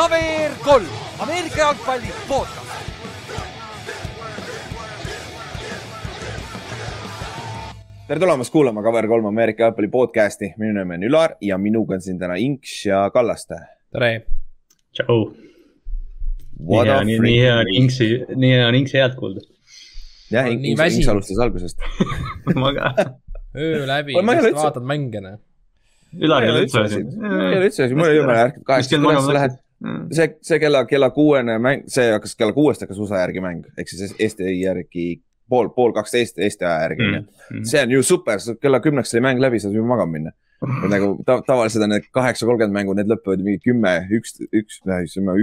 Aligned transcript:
KVR 0.00 0.52
kolm, 0.64 0.84
Ameerika 1.18 1.58
jalgpalli 1.60 2.12
podcast. 2.28 2.70
tere 8.08 8.20
tulemast 8.20 8.52
kuulama 8.52 8.80
KVR3 8.80 9.28
Ameerika 9.28 9.62
jalgpalli 9.62 9.88
podcasti, 9.92 10.54
minu 10.58 10.72
nimi 10.78 10.96
on 10.96 11.04
Ülar 11.10 11.36
ja 11.44 11.58
minuga 11.58 11.98
on 11.98 12.00
siin 12.00 12.18
täna 12.18 12.38
Inks 12.40 12.86
ja 12.86 13.10
Kallaste. 13.12 13.60
tere. 13.92 14.10
tšau. 14.96 15.20
nii 16.58 16.82
hea, 16.86 17.04
nii, 17.04 17.20
nii 17.28 17.38
hea 17.42 17.54
on 17.60 17.76
Inksi, 17.76 18.10
nii 18.34 18.56
hea 18.56 18.66
on 18.72 18.74
Inksi 18.82 18.98
häält 19.04 19.20
kuulda. 19.20 19.40
jah, 20.32 20.48
Inks, 20.48 20.94
Inks 20.96 21.08
alustas 21.08 21.38
algusest 21.38 21.78
ma 22.62 22.72
ka. 22.72 22.94
öö 23.56 23.86
läbi, 23.86 24.16
lihtsalt 24.16 24.62
vaatad 24.64 24.82
mänge 24.96 25.20
noh. 25.20 25.40
Ülar 26.16 26.42
ei 26.42 26.50
ole 26.50 26.68
üldse 26.68 26.86
asi. 26.88 27.00
ei 27.00 27.56
ole 27.58 27.66
üldse 27.66 27.84
asi, 27.84 27.94
mul 27.94 28.08
ei 28.08 28.20
ole 28.20 28.44
ärkad 28.48 28.64
kaheksast 28.64 28.96
üles, 28.96 29.26
sa 29.26 29.42
lähed 29.42 29.60
see, 30.12 30.28
see 30.42 30.58
kella, 30.60 30.84
kella 30.88 31.10
kuuene 31.14 31.58
mäng, 31.62 31.88
see 31.88 32.10
hakkas 32.12 32.36
kella 32.36 32.52
kuuest 32.56 32.84
hakkas 32.84 33.00
USA 33.00 33.22
järgi 33.24 33.42
mäng, 33.44 33.64
ehk 33.78 33.88
siis 33.88 34.14
Eesti 34.18 34.52
järgi 34.60 35.06
pool, 35.50 35.70
pool 35.74 35.94
kaksteist 35.96 36.38
Eesti 36.38 36.64
aja 36.64 36.86
järgi 36.86 37.06
mm. 37.06 37.26
-hmm. 37.26 37.64
see 37.64 37.82
on 37.82 37.90
ju 37.90 38.02
super, 38.02 38.38
kella 38.60 38.80
kümneks 38.80 39.10
sai 39.10 39.20
mäng 39.24 39.40
läbi, 39.40 39.60
saad 39.60 39.74
juba 39.74 39.88
magama 39.94 40.12
minna. 40.12 40.32
nagu 40.88 41.14
ta, 41.26 41.42
tavaliselt 41.46 41.84
on 41.84 41.94
need 41.94 42.10
kaheksa 42.12 42.46
kolmkümmend 42.46 42.76
mängu, 42.76 42.94
need 42.94 43.08
lõpevad 43.08 43.40
mingi 43.44 43.62
kümme, 43.64 43.94
üks, 44.12 44.36
üks, 44.52 44.82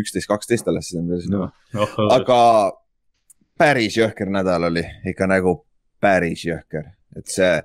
üksteist, 0.01 0.27
kaksteist 0.29 0.67
alles 0.67 0.89
siis 0.89 1.01
on 1.01 1.09
veel 1.09 1.21
sinna 1.21 1.49
no,. 1.73 1.87
aga 2.13 2.37
päris 3.57 3.97
jõhker 3.97 4.29
nädal 4.29 4.69
oli, 4.69 4.85
ikka 5.09 5.27
nagu 5.27 5.55
päris 6.01 6.45
jõhker, 6.45 6.91
et 7.17 7.25
see 7.33 7.61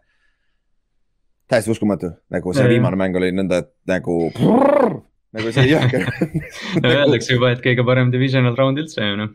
täiesti 1.53 1.70
uskumatu, 1.70 2.15
nagu 2.33 2.55
see 2.56 2.69
viimane 2.69 2.97
mäng 2.97 3.20
oli 3.20 3.33
nõnda, 3.37 3.61
et 3.67 3.75
nagu 3.87 4.17
nagu 5.36 5.52
see 5.55 5.69
jõhker 5.70 6.08
Öeldakse 6.88 7.36
juba, 7.36 7.52
et 7.55 7.62
kõige 7.64 7.86
parem 7.86 8.12
divisional 8.12 8.56
round 8.58 8.80
üldse 8.83 9.05
ju 9.05 9.19
noh. 9.20 9.33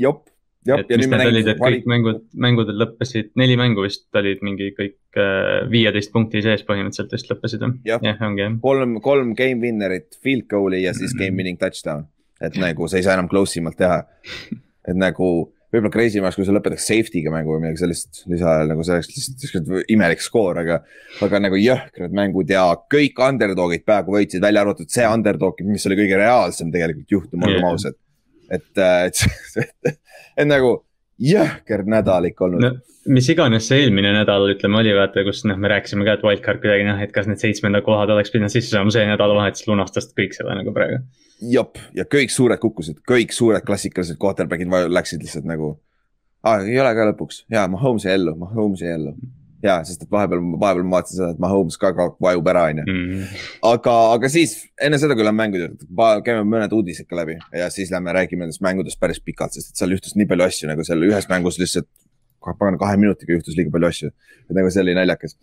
jop, 0.00 0.24
et 0.66 0.92
mis 0.94 1.10
need 1.10 1.24
olid, 1.26 1.50
et 1.52 1.60
kõik 1.60 1.88
mängud, 1.90 2.20
mängudel 2.46 2.78
lõppesid, 2.84 3.32
neli 3.40 3.56
mängu 3.58 3.86
vist 3.86 4.06
olid 4.18 4.44
mingi 4.46 4.70
kõik 4.76 5.18
äh, 5.18 5.62
viieteist 5.72 6.12
punkti 6.14 6.44
sees 6.44 6.62
põhimõtteliselt 6.68 7.16
vist 7.16 7.32
lõppesid 7.32 7.66
jah? 7.88 7.98
jah, 8.04 8.22
ongi 8.28 8.44
jah. 8.44 8.58
kolm, 8.62 8.98
kolm 9.04 9.34
game 9.38 9.62
winner'it, 9.64 10.20
field 10.22 10.46
goal'i 10.50 10.84
ja 10.84 10.94
siis 10.96 11.16
game 11.18 11.36
winning 11.38 11.60
touchdown. 11.60 12.06
et 12.42 12.58
nagu 12.60 12.88
sa 12.90 13.00
ei 13.00 13.06
saa 13.06 13.18
enam 13.18 13.30
close 13.30 13.58
imalt 13.58 13.80
teha. 13.80 14.02
et 14.88 14.98
nagu 14.98 15.32
võib-olla 15.72 15.92
crazy 15.94 16.20
maks, 16.20 16.36
kui 16.36 16.46
sa 16.46 16.54
lõpetaks 16.54 16.86
safety'ga 16.90 17.32
mängu 17.32 17.54
või 17.54 17.64
midagi 17.64 17.82
sellist 17.82 18.22
lisaajal 18.30 18.70
nagu 18.72 18.84
see 18.84 18.98
oleks 18.98 19.10
lihtsalt 19.12 19.90
imelik 19.92 20.22
skoor, 20.24 20.60
aga. 20.62 20.82
aga 21.24 21.42
nagu 21.42 21.58
jõhkrad 21.60 22.14
mängud 22.16 22.52
ja 22.52 22.68
kõik 22.92 23.18
underdog'id 23.24 23.86
peaaegu 23.88 24.18
võitsid, 24.18 24.44
välja 24.44 24.66
arvatud 24.66 24.92
see 24.92 25.08
underdog, 25.08 25.64
mis 25.66 25.88
oli 25.88 26.00
kõige 26.04 26.20
reaalsem 26.20 26.72
tegelikult 26.74 27.16
juhtum, 27.16 27.48
olgem 27.48 27.70
ausad 27.72 27.96
et, 28.52 28.78
äh, 28.78 29.04
et, 29.06 29.16
et, 29.84 30.00
et 30.36 30.48
nagu 30.48 30.76
jõhker 31.20 31.84
nädal 31.88 32.28
ikka 32.30 32.46
olnud 32.46 32.64
no,. 32.64 32.70
mis 33.12 33.28
iganes 33.32 33.66
see 33.68 33.82
eelmine 33.82 34.12
nädal, 34.14 34.46
ütleme, 34.54 34.78
oli 34.80 34.94
vaata, 34.96 35.24
kus 35.26 35.44
noh, 35.48 35.58
me 35.60 35.70
rääkisime 35.72 36.06
ka, 36.08 36.16
et 36.16 36.24
wildcard 36.26 36.62
kuidagi 36.62 36.86
noh, 36.88 37.02
et 37.02 37.12
kas 37.14 37.28
need 37.30 37.42
seitsmenda 37.42 37.82
kohad 37.84 38.12
oleks 38.14 38.32
pidanud 38.32 38.52
sisse 38.54 38.74
saama, 38.74 38.94
see 38.94 39.04
nädalavahetus 39.08 39.66
lunastas 39.68 40.10
kõik 40.16 40.36
seda 40.38 40.56
nagu 40.58 40.74
praegu. 40.76 41.02
jop, 41.52 41.78
ja 41.98 42.06
kõik 42.06 42.32
suured 42.32 42.62
kukkusid, 42.62 43.02
kõik 43.08 43.34
suured 43.34 43.66
klassikalised 43.66 44.20
quarterback'id 44.22 44.72
läksid 44.92 45.24
lihtsalt 45.24 45.48
nagu 45.48 45.74
ah,. 46.42 46.64
ei 46.64 46.80
ole 46.80 46.94
ka 46.96 47.10
lõpuks, 47.12 47.44
jaa, 47.52 47.68
Mahomes 47.70 48.08
jäi 48.08 48.16
ellu, 48.18 48.36
Mahomes 48.46 48.84
jäi 48.84 48.96
ellu 48.96 49.16
ja, 49.62 49.78
sest 49.86 50.04
et 50.04 50.10
vahepeal, 50.10 50.42
vahepeal 50.60 50.86
ma 50.86 50.98
vaatasin 50.98 51.18
seda, 51.18 51.30
et 51.34 51.42
Mahomes 51.42 51.78
ka 51.80 51.92
vajub 52.22 52.52
ära, 52.52 52.66
on 52.70 52.82
ju. 52.82 52.86
Mhm. 52.90 53.40
aga, 53.72 53.96
aga 54.16 54.30
siis 54.32 54.56
enne 54.82 54.98
seda, 54.98 55.16
kui 55.18 55.26
lähme 55.26 55.44
mängude 55.44 55.68
juurde, 55.68 55.88
käime 56.26 56.44
mõned 56.48 56.74
uudised 56.76 57.08
ka 57.08 57.18
läbi 57.22 57.38
ja 57.58 57.70
siis 57.70 57.92
lähme 57.94 58.14
räägime 58.16 58.46
nendest 58.46 58.64
mängudest 58.64 59.00
päris 59.00 59.22
pikalt, 59.22 59.54
sest 59.54 59.72
et 59.72 59.82
seal 59.82 59.94
juhtus 59.94 60.16
nii 60.18 60.28
palju 60.30 60.48
asju 60.48 60.70
nagu 60.70 60.86
seal 60.86 61.06
ühes 61.08 61.28
mängus 61.30 61.60
lihtsalt 61.62 61.90
pagan 62.58 62.78
kahe 62.78 62.98
minutiga 62.98 63.36
juhtus 63.36 63.56
liiga 63.56 63.70
palju 63.70 63.88
asju. 63.88 64.10
et 64.50 64.54
nagu 64.58 64.70
see 64.70 64.82
oli 64.82 64.94
naljakas. 64.98 65.36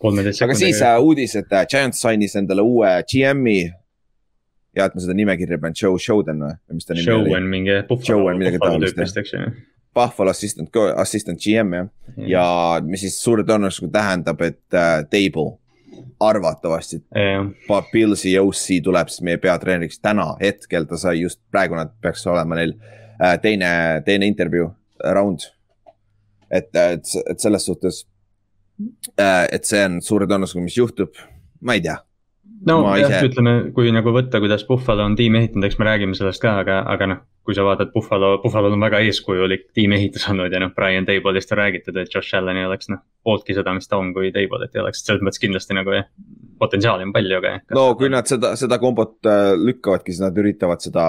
aga 0.44 0.54
siis 0.54 0.80
uh, 0.84 0.96
uudis, 1.00 1.36
et 1.40 1.52
uh, 1.52 1.64
Giants 1.64 2.02
sainis 2.04 2.36
endale 2.36 2.62
uue 2.62 2.92
GM-i. 3.08 3.72
ja 4.76 4.86
et 4.86 4.94
ma 4.94 5.02
seda 5.02 5.16
nimekirja 5.16 5.58
pean, 5.58 5.74
Joe 5.74 5.98
Showden 5.98 6.44
või, 6.44 6.54
mis 6.76 6.86
ta 6.86 6.94
nimi 6.94 7.08
Show 7.08 7.24
oli? 7.24 7.32
Show 7.32 7.40
on 7.40 7.50
mingi. 7.56 7.78
Show 8.06 8.28
on 8.30 8.38
midagi 8.38 8.60
taolist. 8.62 9.00
Buffalo 9.94 10.30
assistant, 10.30 10.70
assistant 10.96 11.40
GM 11.40 11.74
jah 11.74 11.86
mm. 11.86 12.28
ja 12.30 12.44
mis 12.86 13.02
siis 13.04 13.18
suure 13.22 13.44
tõenäosusega 13.46 13.90
tähendab, 13.96 14.42
et 14.46 14.76
äh, 14.76 15.00
Table 15.10 15.56
arvatavasti 16.20 17.00
yeah. 17.16 17.46
Pilsi 17.92 18.36
OC 18.38 18.80
tuleb 18.84 19.08
siis 19.10 19.24
meie 19.26 19.40
peatreeneriks 19.42 20.00
täna, 20.00 20.34
hetkel 20.40 20.86
ta 20.88 20.98
sai 21.00 21.20
just 21.22 21.40
praegu 21.50 21.78
nad 21.78 21.92
peaks 22.02 22.26
olema 22.30 22.60
neil 22.60 22.76
äh, 22.76 23.38
teine, 23.42 23.72
teine 24.06 24.28
intervjuu 24.30 24.68
äh, 24.68 25.14
round. 25.16 25.48
et, 26.50 26.70
et, 26.76 27.16
et 27.30 27.40
selles 27.40 27.66
suhtes 27.66 28.04
äh,, 29.18 29.48
et 29.52 29.64
see 29.64 29.82
on 29.86 30.00
suure 30.02 30.26
tõenäosusega, 30.30 30.64
mis 30.64 30.78
juhtub, 30.78 31.18
ma 31.60 31.78
ei 31.78 31.84
tea 31.84 31.98
no 32.68 32.78
jah 32.98 33.08
ise..., 33.08 33.28
ütleme, 33.30 33.54
kui 33.76 33.92
nagu 33.94 34.12
võtta, 34.14 34.40
kuidas 34.42 34.64
Buffalo 34.68 35.06
on 35.08 35.16
tiimi 35.18 35.42
ehitanud, 35.42 35.66
eks 35.68 35.78
me 35.80 35.88
räägime 35.88 36.16
sellest 36.18 36.42
ka, 36.42 36.56
aga, 36.64 36.80
aga 36.92 37.08
noh, 37.12 37.22
kui 37.46 37.56
sa 37.56 37.64
vaatad 37.66 37.92
Buffalo, 37.94 38.34
Buffalo'l 38.42 38.76
on 38.76 38.84
väga 38.84 39.00
eeskujulik 39.06 39.68
tiimiehitus 39.76 40.26
olnud 40.32 40.52
ja 40.52 40.60
noh, 40.62 40.72
Brian 40.76 41.08
Table'ist 41.08 41.54
on 41.54 41.62
räägitud, 41.62 41.96
et 42.00 42.12
Josh 42.14 42.36
Allan 42.38 42.60
ei 42.60 42.68
oleks 42.68 42.90
noh, 42.92 43.00
pooltki 43.24 43.56
seda, 43.56 43.74
mis 43.76 43.88
ta 43.88 44.00
on, 44.00 44.12
kui 44.16 44.32
Table'it 44.34 44.76
ei 44.76 44.84
oleks, 44.84 45.04
selles 45.06 45.24
mõttes 45.24 45.42
kindlasti 45.42 45.76
nagu 45.78 45.96
jah, 45.96 46.10
potentsiaali 46.60 47.08
on 47.08 47.14
palju, 47.16 47.40
aga. 47.40 47.56
no 47.76 47.86
kui 48.00 48.12
nad 48.12 48.28
seda, 48.30 48.52
seda 48.60 48.80
kombot 48.82 49.18
äh, 49.30 49.54
lükkavadki, 49.58 50.12
siis 50.12 50.26
nad 50.26 50.44
üritavad 50.44 50.84
seda 50.84 51.08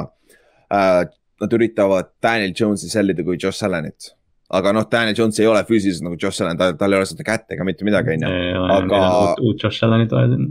äh,, 0.71 1.03
nad 1.41 1.59
üritavad 1.59 2.15
Daniel 2.23 2.55
Jones'i 2.55 2.91
sällida 2.91 3.25
kui 3.27 3.39
Josh 3.41 3.67
Allanit 3.67 4.13
aga 4.51 4.73
noh, 4.75 4.87
Daniel 4.91 5.15
Jones 5.17 5.39
ei 5.39 5.47
ole 5.47 5.61
füüsiliselt 5.67 6.05
nagu 6.05 6.17
Josh 6.19 6.43
Allan, 6.43 6.59
tal, 6.59 6.75
tal 6.79 6.91
ei 6.91 6.99
ole 6.99 7.07
seda 7.07 7.25
kätt 7.27 7.53
ega 7.55 7.65
mitte 7.67 7.87
midagi, 7.87 8.17
on 8.17 8.25
ju. 8.25 8.63
aga. 8.75 9.03
uut 9.39 9.63
Josh 9.63 9.85
Allanit 9.87 10.11
vaja 10.11 10.31
siin. 10.33 10.49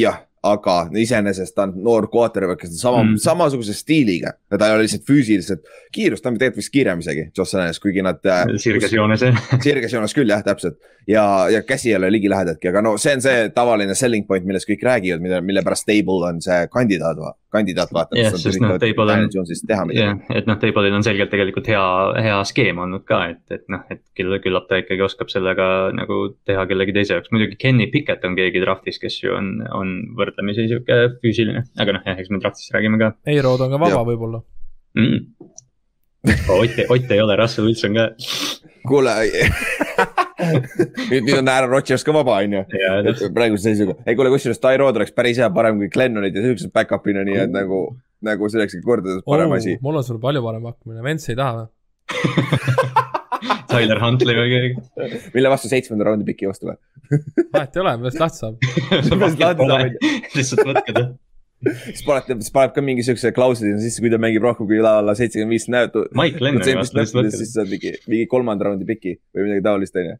jah, 0.00 0.22
aga 0.44 0.76
iseenesest 1.00 1.54
ta 1.56 1.64
on 1.68 1.74
noor 1.84 2.08
quarterback, 2.12 2.60
kes 2.60 2.74
on 2.74 2.80
sama 2.80 3.02
mm., 3.02 3.20
samasuguse 3.24 3.76
stiiliga 3.76 4.34
ja 4.36 4.58
ta 4.58 4.68
ei 4.68 4.76
ole 4.76 4.84
lihtsalt 4.84 5.06
füüsiliselt, 5.08 5.62
kiirust 5.94 6.26
on 6.26 6.36
tegelikult 6.38 6.62
vist 6.62 6.74
kiirem 6.74 7.00
isegi, 7.04 7.28
Joss 7.36 7.56
Allan'is, 7.56 7.80
kuigi 7.82 8.04
nad. 8.04 8.20
Äh, 8.28 8.56
sirges 8.60 8.92
joones 8.92 9.24
jah. 9.24 9.40
sirges 9.66 9.96
joones 9.96 10.16
küll 10.16 10.30
jah, 10.30 10.44
täpselt 10.44 10.78
ja, 11.08 11.24
ja 11.50 11.62
käsi 11.62 11.90
ei 11.90 11.96
ole 11.96 12.10
ligilähedadki, 12.12 12.68
aga 12.68 12.82
no 12.84 12.96
see 13.00 13.16
on 13.16 13.24
see 13.24 13.48
tavaline 13.54 13.96
selling 13.98 14.26
point, 14.28 14.46
millest 14.48 14.68
kõik 14.68 14.84
räägivad, 14.84 15.24
mille, 15.24 15.40
mille 15.44 15.64
pärast 15.64 15.86
Stable 15.86 16.28
on 16.28 16.40
see 16.44 16.60
kandidaat, 16.72 17.20
kandidaat 17.54 17.92
vaata. 17.94 18.18
jah, 18.18 18.34
sest 18.40 18.60
noh, 18.62 18.74
Table 18.82 19.06
on, 19.14 19.28
jah, 19.94 20.18
et 20.34 20.48
noh, 20.50 20.58
Table'il 20.60 20.96
on 20.96 21.06
selgelt 21.06 21.32
tegelikult 21.32 21.70
hea, 21.70 21.84
hea 22.26 22.40
skeem 22.50 22.80
olnud 22.84 23.06
ka, 23.08 23.20
et, 23.34 23.42
et 23.54 23.64
noh, 23.72 23.84
et 23.92 24.02
küll, 24.18 24.36
küllap 24.44 24.68
ta 24.70 24.80
ikkagi 24.82 25.06
oskab 25.06 25.32
sellega 25.32 25.68
nagu 25.96 26.20
teha 26.48 26.66
kellegi 26.70 26.96
teise 26.96 27.18
jaoks, 27.18 27.32
muidugi 27.34 27.58
Kenny 27.60 27.88
Pickett 27.92 28.26
on 28.28 28.36
keegi 28.38 28.62
draft'is, 28.64 29.00
kes 29.02 29.20
ju 29.22 29.34
on, 29.36 29.54
on 29.74 29.94
võrdlemisi 30.18 30.68
sihuke 30.70 31.00
füüsiline, 31.22 31.66
aga 31.80 31.98
noh, 31.98 32.06
jah, 32.06 32.20
eks 32.20 32.32
me 32.34 32.42
draft'ist 32.42 32.74
räägime 32.74 33.00
ka. 33.00 33.14
Eirod 33.30 33.64
on 33.64 33.74
ka 33.74 33.82
vaba 33.86 34.04
võib-olla 34.10 34.44
mm.. 34.98 35.50
Ott, 36.24 36.78
Ott 36.88 37.10
ei 37.12 37.20
ole, 37.20 37.36
Russell 37.36 37.68
Wilson 37.68 37.98
ka. 37.98 38.08
kuule 38.88 39.18
nüüd, 40.52 41.24
nüüd 41.26 41.38
on 41.38 41.50
Aaron 41.52 41.72
Rodgers 41.72 42.04
ka 42.06 42.14
vaba, 42.16 42.40
on 42.44 42.58
ju. 42.58 42.62
praeguse 43.36 43.70
seisuga, 43.70 43.96
ei 44.06 44.18
kuule, 44.18 44.32
kusjuures 44.34 44.60
Tyrod 44.62 45.00
oleks 45.00 45.14
päris 45.16 45.40
hea, 45.42 45.48
parem 45.54 45.80
kui 45.82 45.90
Glennonid 45.92 46.36
ja 46.36 46.44
siuksed 46.44 46.74
back-up'ina, 46.74 47.24
nii 47.28 47.40
et 47.46 47.54
nagu, 47.54 47.80
nagu 48.24 48.50
see 48.50 48.60
olekski 48.60 48.82
kordades 48.84 49.24
parem 49.28 49.52
oh, 49.52 49.58
asi. 49.58 49.78
mul 49.84 50.00
on 50.00 50.06
sulle 50.06 50.22
palju 50.22 50.44
parem 50.44 50.70
pakkumine, 50.70 51.02
Vents 51.06 51.30
ei 51.32 51.38
taha 51.40 51.64
või 51.64 51.68
Tyler 53.74 53.98
Huntley 54.00 54.36
või 54.38 54.50
keegi. 54.52 55.20
mille 55.34 55.50
vastu 55.50 55.70
seitsmenda 55.72 56.06
raundi 56.08 56.26
piki 56.28 56.48
vastu 56.48 56.70
või? 56.70 56.78
vahet 57.52 57.76
ei 57.76 57.82
ole, 57.82 57.96
millest 58.00 58.20
lahti 58.22 58.40
saab. 58.40 58.54
lihtsalt 60.36 60.66
võtke 60.68 60.94
ta 60.94 61.04
siis 61.64 62.02
paneb, 62.06 62.40
siis 62.42 62.52
paneb 62.54 62.74
ka 62.74 62.84
mingi 62.84 63.04
siukse 63.06 63.32
klausli 63.36 63.68
sinna 63.68 63.82
sisse, 63.82 64.02
kui 64.02 64.12
ta 64.12 64.18
mängib 64.20 64.44
rohkem 64.44 64.68
kui 64.68 64.80
alla 64.80 65.14
seitsekümmend 65.18 65.54
viis 65.54 65.66
näotu. 65.72 66.04
Mike 66.16 66.42
võtke. 67.16 67.32
siis 67.36 67.54
saad 67.54 67.70
mingi, 67.70 67.94
mingi 68.10 68.28
kolmanda 68.30 68.68
raundi 68.68 68.88
piki 68.88 69.16
või 69.34 69.48
midagi 69.48 69.64
taolist, 69.66 69.98
onju. 70.00 70.16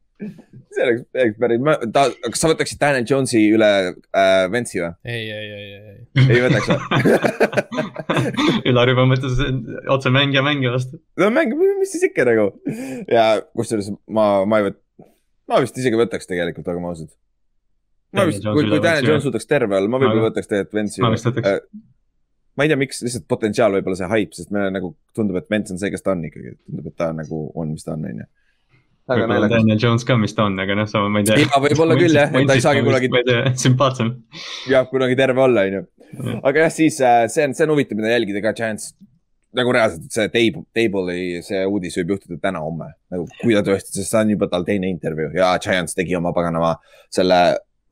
see 0.74 0.84
oleks, 0.86 1.02
oleks 1.16 1.40
päris, 1.42 1.64
ta, 1.94 2.06
kas 2.28 2.44
sa 2.44 2.50
võtaksid 2.52 2.80
Daniel 2.80 3.08
Jones'i 3.10 3.42
üle 3.54 3.70
äh, 3.90 4.44
Ventsi 4.52 4.80
või? 4.80 4.92
ei, 5.10 5.24
ei, 5.34 5.48
ei, 5.56 5.64
ei, 5.64 5.96
ei. 5.96 6.28
ei 6.36 6.44
võtaks 6.44 6.70
või 6.70 6.78
Ülar 8.70 8.92
juba 8.92 9.08
mõtles 9.10 9.42
otse 9.92 10.12
mängija 10.14 10.44
mängija 10.46 10.72
vastu. 10.74 11.02
no 11.20 11.30
mäng, 11.34 11.52
mis 11.80 11.92
siis 11.94 12.08
ikka 12.08 12.28
nagu. 12.30 12.50
ja 13.10 13.26
kusjuures 13.58 13.90
ma, 14.06 14.28
ma 14.48 14.62
ei 14.62 14.70
võt-, 14.70 14.80
ma 15.50 15.60
vist 15.64 15.78
isegi 15.82 15.98
võtaks 15.98 16.30
tegelikult, 16.30 16.70
olgem 16.70 16.88
ausad 16.90 17.12
ma 18.14 18.28
vist, 18.28 18.46
kui, 18.46 18.68
kui 18.68 18.80
Daniel 18.82 19.10
Jones 19.10 19.26
suudaks 19.26 19.50
terve 19.50 19.76
olla, 19.78 19.90
ma 19.90 20.00
võib-olla 20.02 20.28
võtaks 20.28 20.50
tegelikult 20.50 20.78
Ventsi. 20.80 21.02
ma 21.04 21.12
vist 21.14 21.28
võtaks 21.28 21.50
äh, 21.50 21.60
ma 22.54 22.64
ei 22.64 22.70
tea, 22.70 22.78
miks, 22.78 23.02
lihtsalt 23.04 23.26
potentsiaal 23.30 23.74
võib-olla 23.78 23.98
see 23.98 24.10
haip, 24.12 24.34
sest 24.36 24.54
meile 24.54 24.70
nagu 24.74 24.94
tundub, 25.16 25.38
et 25.40 25.50
Vents 25.50 25.74
on 25.74 25.80
see, 25.80 25.90
kes 25.94 26.04
ta 26.04 26.14
on 26.14 26.24
ikkagi, 26.28 26.56
tundub, 26.62 26.90
et 26.90 26.96
ta 27.00 27.10
nagu 27.16 27.46
on, 27.50 27.72
mis 27.74 27.86
ta 27.86 27.96
on, 27.96 28.04
on 28.10 28.20
ju. 28.22 28.28
võib-olla 29.10 29.50
Daniel 29.50 29.80
Jones 29.82 30.06
ka, 30.06 30.18
mis 30.20 30.36
ta 30.36 30.46
on, 30.48 30.60
aga 30.62 30.76
noh, 30.78 30.90
sama 30.90 31.10
ma 31.12 31.22
ei 31.22 31.30
tea. 31.30 31.40
jaa, 31.42 31.62
võib-olla 31.64 31.98
küll 31.98 32.20
jah, 32.20 32.30
et 32.30 32.50
ta 32.50 32.58
ei 32.58 32.64
saagi 32.64 32.84
kunagi. 32.86 33.10
sümpaatsem. 33.64 34.14
jah, 34.70 34.86
kunagi 34.90 35.18
terve 35.18 35.42
olla, 35.48 35.66
on 35.66 35.80
ju. 35.80 35.88
aga 36.40 36.66
jah, 36.66 36.76
siis 36.78 37.00
äh, 37.02 37.24
see 37.32 37.48
on, 37.48 37.58
see 37.58 37.66
on 37.66 37.74
huvitav, 37.74 37.98
mida 37.98 38.14
jälgida 38.14 38.44
ka, 38.44 38.54
Giants 38.60 38.94
nagu 39.54 39.70
reaalselt 39.74 40.10
see 40.10 40.30
table, 40.34 40.64
table'i 40.74 41.42
see 41.46 41.60
uudis 41.70 41.94
võib 42.00 42.16
juhtuda 42.16 42.40
täna-homme. 42.42 42.88
nagu 43.14 43.26
kui 43.40 43.54
ta 43.54 43.62
tõesti, 43.66 43.92
sest 43.94 44.10
see 44.10 44.22
on 44.22 44.32
juba 44.34 44.48
tal 44.50 44.66
teine 44.66 44.90
intervjuu 44.90 45.30
ja 45.38 45.52
Giants 45.62 45.94
tegi 45.94 46.16
oma 46.18 46.32
paganama 46.34 46.74
selle 47.12 47.38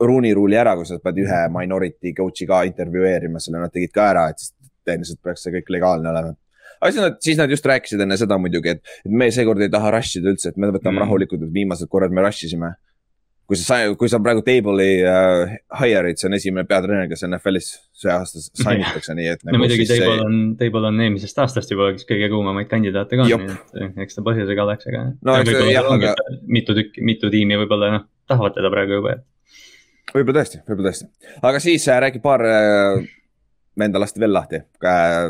Rooney 0.03 0.35
ruuli 0.37 0.59
ära, 0.59 0.75
kus 0.79 0.93
nad 0.95 1.03
pidid 1.05 1.27
ühe 1.27 1.41
minority 1.55 2.15
coach'i 2.17 2.47
ka 2.49 2.63
intervjueerima, 2.69 3.43
selle 3.43 3.63
nad 3.63 3.73
tegid 3.75 3.93
ka 3.95 4.09
ära, 4.13 4.29
et 4.33 4.43
siis 4.43 4.55
tehniliselt 4.87 5.23
peaks 5.23 5.45
see 5.47 5.55
kõik 5.59 5.75
legaalne 5.77 6.11
olema. 6.11 6.35
aga 6.83 6.91
siis 6.91 7.03
nad, 7.05 7.19
siis 7.23 7.39
nad 7.39 7.53
just 7.55 7.67
rääkisid 7.71 8.01
enne 8.03 8.19
seda 8.19 8.39
muidugi, 8.43 8.77
et, 8.77 8.97
et 9.07 9.13
me 9.23 9.31
seekord 9.35 9.63
ei 9.63 9.71
taha 9.73 9.93
rush 9.95 10.19
ida 10.19 10.33
üldse, 10.33 10.51
et 10.51 10.59
me 10.59 10.73
võtame 10.73 10.97
mm. 10.97 11.05
rahulikult, 11.05 11.45
et 11.47 11.55
viimased 11.55 11.91
korrad 11.93 12.15
me 12.15 12.25
rush 12.27 12.49
isime 12.49 12.75
kui 13.53 13.59
sa, 13.59 13.79
kui 13.99 14.09
sa 14.09 14.21
praegu 14.23 14.43
table'i 14.47 15.03
uh, 15.05 15.51
hire'id, 15.81 16.19
see 16.21 16.29
on 16.31 16.37
esimene 16.39 16.65
peatreener, 16.69 17.09
kes 17.11 17.25
NFL-is 17.27 17.69
see 18.03 18.13
aasta 18.13 18.41
sign 18.41 18.85
itakse, 18.85 19.17
nii 19.19 19.29
et. 19.35 19.43
no 19.45 19.53
nagu 19.53 19.65
muidugi 19.65 19.87
Table 19.91 20.15
see... 20.15 20.23
on, 20.25 20.39
Table 20.61 20.89
on 20.89 21.03
eelmisest 21.05 21.43
aastast 21.43 21.75
juba 21.75 21.91
üks 21.93 22.07
kõige 22.09 22.31
kuumamaid 22.33 22.71
kandidaate 22.71 23.19
ka, 23.19 23.27
nii 23.29 23.59
et 23.83 24.01
eks 24.07 24.19
ta 24.19 24.25
põhjusega 24.27 24.65
oleks, 24.67 24.89
aga. 24.89 25.05
no 25.27 25.37
mitu 26.49 26.79
tükki, 26.79 27.05
mitu 27.05 27.33
tiimi 27.35 27.61
võib-olla 27.65 27.93
noh, 27.99 28.09
tahavad 28.31 28.57
teda 28.57 28.73
praegu 28.73 29.01
juba, 29.01 29.19
et. 29.19 29.27
Võib-olla 30.11 30.43
tõesti, 30.43 30.63
võib-olla 30.67 30.91
tõesti, 30.91 31.09
aga 31.51 31.63
siis 31.63 31.89
äh, 31.89 32.01
räägi 32.07 32.23
paar 32.25 32.45
äh, 32.49 33.03
venda 33.79 34.03
lasti 34.03 34.23
veel 34.23 34.35
lahti. 34.35 34.63
Äh, 34.85 35.29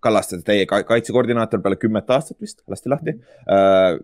Kallaste, 0.00 0.38
teie 0.46 0.66
kaitsekoordinaator 0.68 1.62
peale 1.62 1.76
kümmet 1.80 2.10
aastat 2.14 2.38
vist 2.42 2.62
lasti 2.70 2.90
lahti 2.92 3.14
uh,. 3.18 3.98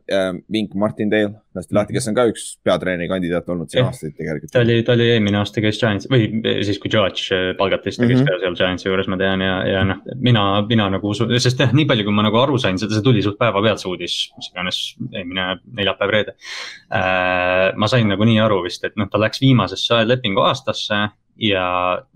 Vink 0.53 0.75
Martindale 0.79 1.31
lasti 1.55 1.77
lahti, 1.77 1.95
kes 1.95 2.09
on 2.11 2.17
ka 2.17 2.25
üks 2.31 2.47
peatreeneri 2.67 3.07
kandidaat 3.11 3.49
olnud 3.53 3.71
siin 3.71 3.87
aastaid 3.87 4.17
tegelikult. 4.19 4.51
ta 4.53 4.63
oli, 4.65 4.81
ta 4.87 4.97
oli 4.97 5.07
eelmine 5.13 5.39
aasta, 5.39 5.63
käis 5.63 5.79
Giants 5.79 6.09
või 6.11 6.27
siis, 6.67 6.81
kui 6.83 6.91
George 6.91 7.29
äh, 7.37 7.53
palgati, 7.59 7.93
siis 7.93 8.01
ta 8.01 8.09
käis 8.09 8.19
mm 8.19 8.27
-hmm. 8.27 8.35
ka 8.35 8.43
seal 8.43 8.59
Giantsi 8.59 8.89
juures, 8.89 9.09
ma 9.11 9.19
tean 9.21 9.45
ja, 9.45 9.57
ja 9.71 9.85
noh, 9.87 10.03
mina, 10.19 10.45
mina 10.69 10.89
nagu 10.97 11.15
usun, 11.15 11.31
sest 11.39 11.63
jah, 11.63 11.73
nii 11.73 11.87
palju, 11.91 12.09
kui 12.09 12.17
ma 12.17 12.27
nagu 12.27 12.43
aru 12.43 12.59
sain, 12.59 12.79
seda, 12.81 12.97
see 12.99 13.07
tuli 13.07 13.23
suht 13.23 13.39
päevapealt, 13.39 13.83
see 13.83 13.91
uudis, 13.93 14.17
mis 14.39 14.51
iganes 14.51 14.81
eelmine 15.13 15.49
neljapäev, 15.79 16.15
reede 16.17 16.35
uh,. 16.35 17.71
ma 17.79 17.91
sain 17.91 18.11
nagu 18.11 18.27
nii 18.27 18.41
aru 18.43 18.65
vist, 18.67 18.85
et 18.85 18.99
noh, 18.99 19.11
ta 19.11 19.23
läks 19.23 19.43
viimasesse 19.45 20.03
lepingu 20.09 20.43
aastasse 20.43 21.05
ja 21.41 21.65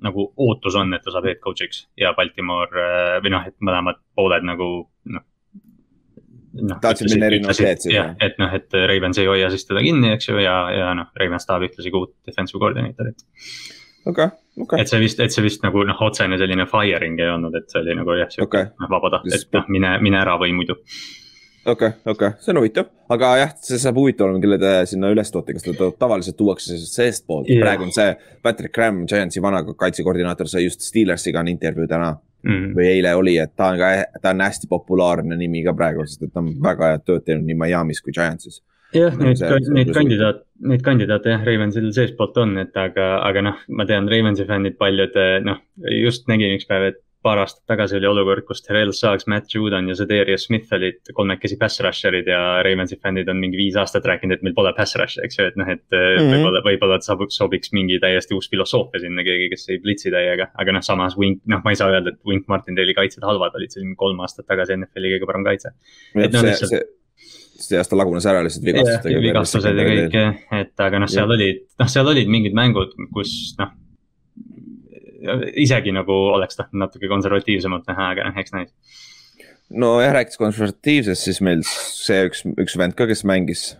nagu 0.04 0.28
ootus 0.36 0.76
on, 0.78 0.94
et 0.94 1.02
ta 1.04 1.14
saab 1.14 1.26
head 1.28 1.40
coach'iks 1.44 1.86
ja 1.98 2.12
Baltimore 2.16 2.84
äh, 2.84 3.16
või 3.24 3.34
noh, 3.34 3.46
et 3.48 3.56
mõlemad 3.64 3.98
pooled 4.18 4.46
nagu 4.46 4.68
noh. 5.10 5.24
noh 6.68 6.82
tahtsid 6.82 7.10
minna 7.12 7.30
erinevat 7.30 7.58
teed 7.58 7.82
siis. 7.86 7.94
jah, 7.96 8.12
et 8.24 8.38
noh, 8.42 8.54
et 8.54 8.78
Ravens 8.90 9.18
ei 9.18 9.30
hoia 9.30 9.50
siis 9.54 9.66
teda 9.66 9.82
kinni, 9.84 10.12
eks 10.14 10.30
ju, 10.30 10.38
ja, 10.42 10.58
ja 10.74 10.92
noh, 10.98 11.10
Ravens 11.18 11.48
tahab 11.48 11.66
ühtlasi 11.68 11.94
ka 11.94 12.04
uut 12.04 12.14
defensive 12.28 12.62
coordinator'it. 12.62 13.26
okei 14.06 14.30
okei 14.62 14.82
et 14.82 14.90
see 14.90 15.02
vist, 15.02 15.22
et 15.24 15.34
see 15.34 15.44
vist 15.44 15.66
nagu 15.66 15.82
noh, 15.88 16.02
otsene 16.06 16.38
selline 16.38 16.68
firing 16.70 17.18
ei 17.18 17.32
olnud, 17.34 17.58
et 17.58 17.70
see 17.70 17.82
oli 17.82 17.98
nagu 17.98 18.18
jah, 18.20 18.30
sihuke 18.34 18.50
okay. 18.66 18.74
noh, 18.78 18.92
vabatahtlik, 18.94 19.48
et 19.48 19.58
noh, 19.58 19.72
mine, 19.74 19.96
mine 20.04 20.22
ära 20.22 20.38
või 20.40 20.54
muidu 20.56 20.78
okei 21.72 21.90
okay,, 21.92 22.00
okei. 22.04 22.30
Okay., 22.30 22.44
see 22.44 22.54
on 22.54 22.60
huvitav, 22.62 22.88
aga 23.14 23.32
jah, 23.42 23.52
see 23.64 23.80
saab 23.82 24.00
huvitav 24.00 24.28
olema, 24.28 24.42
kelle 24.44 24.58
te 24.62 24.72
sinna 24.90 25.10
üles 25.14 25.32
toote, 25.34 25.56
kas 25.56 25.66
ta 25.66 25.90
tavaliselt 26.04 26.38
tuuakse 26.38 26.78
seestpoolt? 26.82 27.50
Yeah., 27.50 27.64
praegu 27.64 27.86
on 27.88 27.92
see 27.94 28.14
Patrick 28.44 28.74
Graham, 28.74 29.04
Giantsi 29.10 29.42
vana 29.44 29.62
kaitsekoordinaator, 29.68 30.50
sai 30.50 30.64
just 30.66 30.86
Steelersiga 30.86 31.44
on 31.44 31.52
intervjuu 31.54 31.90
täna. 31.90 32.16
Mm.. 32.46 32.68
või 32.70 32.84
eile 32.86 33.10
oli, 33.18 33.32
et 33.42 33.50
ta 33.58 33.72
on 33.72 33.80
ka, 33.80 33.88
ta 34.22 34.30
on 34.30 34.44
hästi 34.44 34.68
populaarne 34.70 35.34
nimi 35.36 35.64
ka 35.66 35.72
praegu, 35.74 36.04
sest 36.06 36.22
et 36.22 36.30
ta 36.30 36.38
on 36.38 36.52
väga 36.62 36.92
head 36.92 37.02
tööd 37.02 37.24
teinud 37.26 37.48
nii 37.48 37.56
Miami's 37.58 37.98
kui 37.98 38.14
Giantsis. 38.14 38.60
Jah, 38.94 39.16
neid, 39.18 39.42
neid 39.74 39.90
kandidaat, 39.92 40.44
neid 40.70 40.84
kandidaate 40.86 41.34
jah, 41.34 41.42
Ravensil 41.44 41.90
seestpoolt 41.96 42.38
on, 42.40 42.54
et 42.62 42.78
aga, 42.78 43.08
aga 43.26 43.42
noh, 43.44 43.58
ma 43.74 43.88
tean, 43.90 44.06
Ravensi 44.08 44.46
fännid 44.48 44.78
paljud 44.78 45.18
noh, 45.44 45.58
just 45.98 46.30
nägin 46.30 46.54
üks 46.54 46.70
päev, 46.70 46.92
et 46.92 47.02
paar 47.28 47.42
aastat 47.42 47.64
tagasi 47.68 47.98
oli 47.98 48.08
olukord, 48.08 48.46
kus 48.48 48.62
Terrell 48.64 48.94
Suggs, 48.96 49.26
Matt 49.30 49.52
Judon 49.54 49.90
ja 49.90 49.96
Zedarius 49.98 50.46
Smith 50.48 50.72
olid 50.76 51.12
kolmekesi 51.16 51.58
pass 51.60 51.82
rusher'id 51.84 52.28
ja 52.30 52.40
Ravensi 52.64 52.98
fännid 53.02 53.28
on 53.28 53.40
mingi 53.42 53.60
viis 53.60 53.76
aastat 53.80 54.06
rääkinud, 54.08 54.38
et 54.38 54.44
meil 54.46 54.56
pole 54.56 54.72
pass 54.76 54.96
rush'i, 55.00 55.22
eks 55.26 55.40
ju, 55.40 55.48
et 55.50 55.58
noh, 55.60 55.68
et 55.74 55.84
mm 55.92 56.18
-hmm. 56.18 56.34
võib-olla, 56.34 56.62
võib-olla 56.66 57.28
sobiks 57.34 57.72
mingi 57.76 58.00
täiesti 58.02 58.36
uus 58.36 58.50
filosoofia 58.50 59.02
sinna, 59.04 59.24
keegi, 59.26 59.50
kes 59.54 59.68
ei 59.74 59.80
blitsi 59.84 60.12
täiega, 60.14 60.50
aga 60.54 60.76
noh, 60.78 60.84
samas 60.84 61.18
Wink, 61.18 61.42
noh, 61.46 61.64
ma 61.64 61.74
ei 61.74 61.80
saa 61.80 61.90
öelda, 61.92 62.14
et 62.14 62.20
Wink 62.26 62.48
Martindale'i 62.48 62.94
kaitsed 62.96 63.24
halvad 63.24 63.56
olid, 63.58 63.74
see 63.74 63.84
oli 63.84 63.96
kolm 63.96 64.20
aastat 64.24 64.46
tagasi 64.46 64.78
NFL-i 64.78 65.16
kõige 65.16 65.28
parem 65.28 65.44
kaitse. 65.44 65.74
et 66.14 66.32
noh, 66.32 66.46
lihtsalt 66.48 66.72
see 66.76 66.86
see 67.58 67.74
aasta 67.74 67.96
lagunes 67.98 68.26
ära 68.30 68.38
lihtsalt 68.46 68.64
vigastustega. 68.64 69.20
vigastused 69.20 69.78
ja 69.80 69.84
kõik, 69.88 70.16
et 70.60 70.80
aga 70.86 71.00
noh, 71.02 71.10
seal 71.10 71.30
olid, 71.34 71.64
noh, 71.80 71.88
seal 71.90 72.06
olid 72.06 72.30
mingid 72.30 72.54
mängud, 72.54 72.94
kus 73.12 73.32
noh 73.58 73.74
isegi 75.58 75.92
nagu 75.94 76.14
oleks 76.36 76.58
tahtnud 76.58 76.86
natuke 76.86 77.10
konservatiivsemalt 77.10 77.88
näha, 77.90 78.12
aga 78.14 78.28
noh, 78.28 78.38
eks 78.38 78.54
näis. 78.54 78.72
nojah, 79.68 80.14
rääkides 80.14 80.40
konservatiivsest, 80.40 81.28
siis 81.28 81.42
meil 81.44 81.64
see 81.66 82.24
üks, 82.30 82.44
üks 82.54 82.78
vend 82.80 82.96
ka, 82.98 83.08
kes 83.10 83.24
mängis 83.28 83.70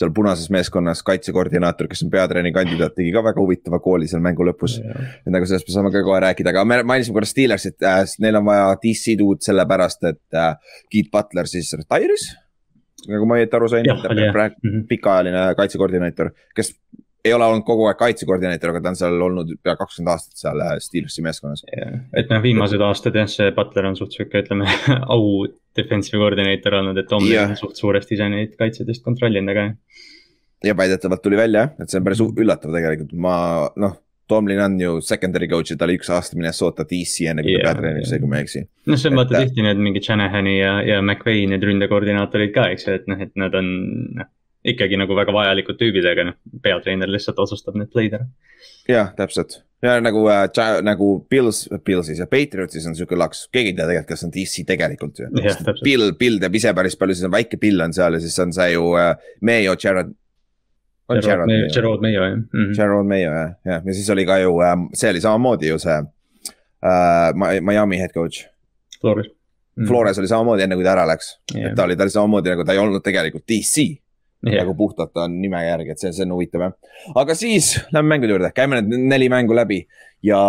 seal 0.00 0.12
punases 0.16 0.48
meeskonnas 0.52 1.02
kaitsekoordinaator, 1.04 1.88
kes 1.90 2.04
on 2.06 2.12
peatreeni 2.12 2.52
kandidaat, 2.56 2.94
tegi 2.96 3.10
ka 3.12 3.22
väga 3.24 3.42
huvitava 3.42 3.80
kooli 3.84 4.08
seal 4.08 4.22
mängu 4.24 4.46
lõpus. 4.48 4.78
et 4.80 5.32
nagu 5.32 5.48
sellest 5.48 5.68
me 5.68 5.74
saame 5.74 5.92
ka 5.92 6.02
kohe 6.06 6.20
rääkida, 6.24 6.54
aga 6.54 6.64
me 6.64 6.80
mainisime 6.88 7.18
korra 7.18 7.28
Steelersit 7.28 7.84
äh,, 7.84 8.00
neil 8.24 8.40
on 8.40 8.46
vaja 8.48 8.70
DC-d 8.80 9.26
uut 9.26 9.44
sellepärast, 9.44 10.06
et 10.08 10.38
äh, 10.40 10.54
Keith 10.92 11.12
Butler 11.12 11.50
siis 11.50 11.72
retire'is. 11.76 12.30
nagu 13.12 13.28
ma 13.28 13.40
õieti 13.40 13.56
aru 13.56 13.68
sain, 13.72 13.92
praegu 14.06 14.56
mm 14.56 14.70
-hmm. 14.70 14.88
pikaajaline 14.88 15.44
kaitsekoordinaator, 15.60 16.32
kes 16.56 16.74
ei 17.24 17.32
ole 17.36 17.46
olnud 17.46 17.64
kogu 17.66 17.86
aeg 17.88 17.98
kaitsekoordineeter, 18.00 18.72
aga 18.72 18.82
ta 18.82 18.92
on 18.92 18.98
seal 18.98 19.24
olnud 19.26 19.52
pea 19.64 19.76
kakskümmend 19.78 20.12
aastat 20.14 20.40
seal 20.40 20.62
äh, 20.64 20.74
Steelersi 20.82 21.24
meeskonnas. 21.24 21.64
et 21.68 22.30
noh, 22.32 22.42
viimased 22.44 22.82
aastad 22.84 23.16
jah, 23.20 23.28
see 23.30 23.50
Butler 23.56 23.90
on 23.90 23.98
suht 23.98 24.16
sihuke, 24.16 24.44
ütleme 24.44 24.68
au 25.14 25.46
defensive 25.76 26.20
koordineeter 26.22 26.80
olnud, 26.80 27.00
et 27.00 27.10
Tomlin 27.10 27.34
yeah. 27.34 27.50
on 27.52 27.60
suht 27.60 27.80
suuresti 27.80 28.16
ise 28.16 28.30
neid 28.32 28.54
kaitsedest 28.60 29.04
kontrollinud, 29.06 29.52
aga. 29.52 29.66
ja 30.64 30.76
väidetavalt 30.76 31.24
tuli 31.24 31.40
välja 31.40 31.66
jah, 31.66 31.74
et 31.82 31.92
see 31.92 32.00
on 32.00 32.08
päris 32.08 32.24
üllatav 32.30 32.78
tegelikult, 32.78 33.18
ma 33.28 33.34
noh. 33.80 33.98
Tomlin 34.30 34.60
on 34.62 34.74
ju 34.78 34.90
secondary 35.02 35.48
coach 35.50 35.72
ja 35.72 35.74
ta 35.74 35.88
oli 35.88 35.96
üks 35.98 36.06
aasta 36.14 36.36
Minnesota 36.38 36.84
DC 36.86 37.24
enne 37.32 37.42
kui 37.42 37.56
ta 37.56 37.72
peatreeneriks 37.72 38.12
sai, 38.12 38.20
kui 38.22 38.30
ma 38.30 38.38
ei 38.38 38.44
eksi. 38.46 38.60
noh, 38.86 39.00
see 39.00 39.10
on 39.10 39.18
vaata 39.18 39.40
tihti 39.42 39.64
need 39.66 39.80
mingid 39.82 40.06
Shanahani 40.06 40.52
ja, 40.54 40.76
ja 40.86 41.00
McVay 41.02 41.48
need 41.50 41.66
ründekoordinaatorid 41.66 42.52
ka, 42.54 42.68
eks 42.70 42.86
ju, 42.86 42.94
et 43.00 43.10
noh, 43.10 43.18
et 43.26 43.34
nad 43.42 43.56
on 43.58 43.72
noh 44.20 44.30
ikkagi 44.64 44.98
nagu 45.00 45.16
väga 45.16 45.32
vajalikud 45.32 45.78
tüübid, 45.80 46.06
aga 46.10 46.30
noh, 46.30 46.38
peatreener 46.62 47.08
lihtsalt 47.08 47.38
otsustab 47.40 47.78
need 47.80 47.92
play'd 47.92 48.16
ära. 48.18 48.28
jah, 48.88 49.12
täpselt 49.16 49.62
ja 49.82 50.00
nagu 50.00 50.28
äh,, 50.28 50.82
nagu 50.82 51.26
Pils, 51.28 51.68
Pilsis 51.84 52.18
ja 52.18 52.26
Patriotsis 52.26 52.86
on 52.86 52.96
sihuke 52.96 53.16
laks, 53.16 53.46
keegi 53.52 53.72
ei 53.72 53.76
tea 53.76 53.86
tegelikult, 53.88 54.08
kes 54.12 54.24
on 54.26 54.32
DC 54.34 54.64
tegelikult 54.68 55.20
ju. 55.22 55.28
Bill, 55.84 56.12
Bill 56.18 56.40
teab 56.42 56.56
ise 56.60 56.74
päris 56.76 56.98
palju, 57.00 57.16
siis 57.16 57.28
on 57.28 57.34
väike 57.34 57.60
Bill 57.60 57.80
on 57.84 57.94
seal 57.96 58.16
ja 58.16 58.20
siis 58.20 58.36
on 58.44 58.52
see 58.56 58.74
ju 58.74 58.92
äh, 59.00 59.14
Mayo, 59.40 59.76
Jared. 59.80 60.12
Jared 61.10 61.48
Mayo, 61.48 61.66
Jared 61.74 62.04
Mayo 62.04 62.22
jah 62.22 62.36
mm 62.36 62.46
-hmm.. 62.52 62.74
Jared 62.78 63.08
Mayo 63.08 63.32
jah, 63.32 63.52
jah, 63.64 63.82
ja 63.86 63.94
siis 63.94 64.10
oli 64.10 64.26
ka 64.26 64.38
ju 64.38 64.60
äh,, 64.60 64.76
see 64.94 65.10
oli 65.10 65.20
samamoodi 65.20 65.68
ju 65.72 65.78
see 65.78 65.96
äh, 65.96 67.60
Miami 67.60 67.98
head 67.98 68.12
coach. 68.14 68.44
Flores 69.00 69.26
mm. 69.26 69.32
-hmm. 69.84 69.88
Flores 69.88 70.18
oli 70.18 70.28
samamoodi 70.28 70.62
enne, 70.62 70.76
kui 70.76 70.84
ta 70.84 70.92
ära 70.92 71.06
läks 71.08 71.38
yeah., 71.54 71.70
et 71.70 71.76
ta 71.76 71.84
oli, 71.84 71.96
ta 71.96 72.02
oli 72.02 72.10
samamoodi 72.10 72.50
nagu 72.50 72.64
ta 72.64 72.72
ei 72.72 72.78
olnud 72.78 73.02
tegelikult 73.02 73.48
DC 73.48 73.88
yeah. 74.46 74.62
nagu 74.62 74.76
puhtalt 74.78 75.16
on 75.20 75.40
nime 75.42 75.60
järgi, 75.66 75.94
et 75.94 76.02
see, 76.02 76.12
see 76.16 76.26
on 76.28 76.36
huvitav 76.36 76.68
jah. 76.68 76.78
aga 77.22 77.36
siis 77.38 77.74
lähme 77.90 78.14
mängude 78.14 78.36
juurde, 78.36 78.52
käime 78.56 78.80
need 78.80 79.10
neli 79.12 79.28
mängu 79.32 79.56
läbi 79.56 79.82
ja 80.26 80.40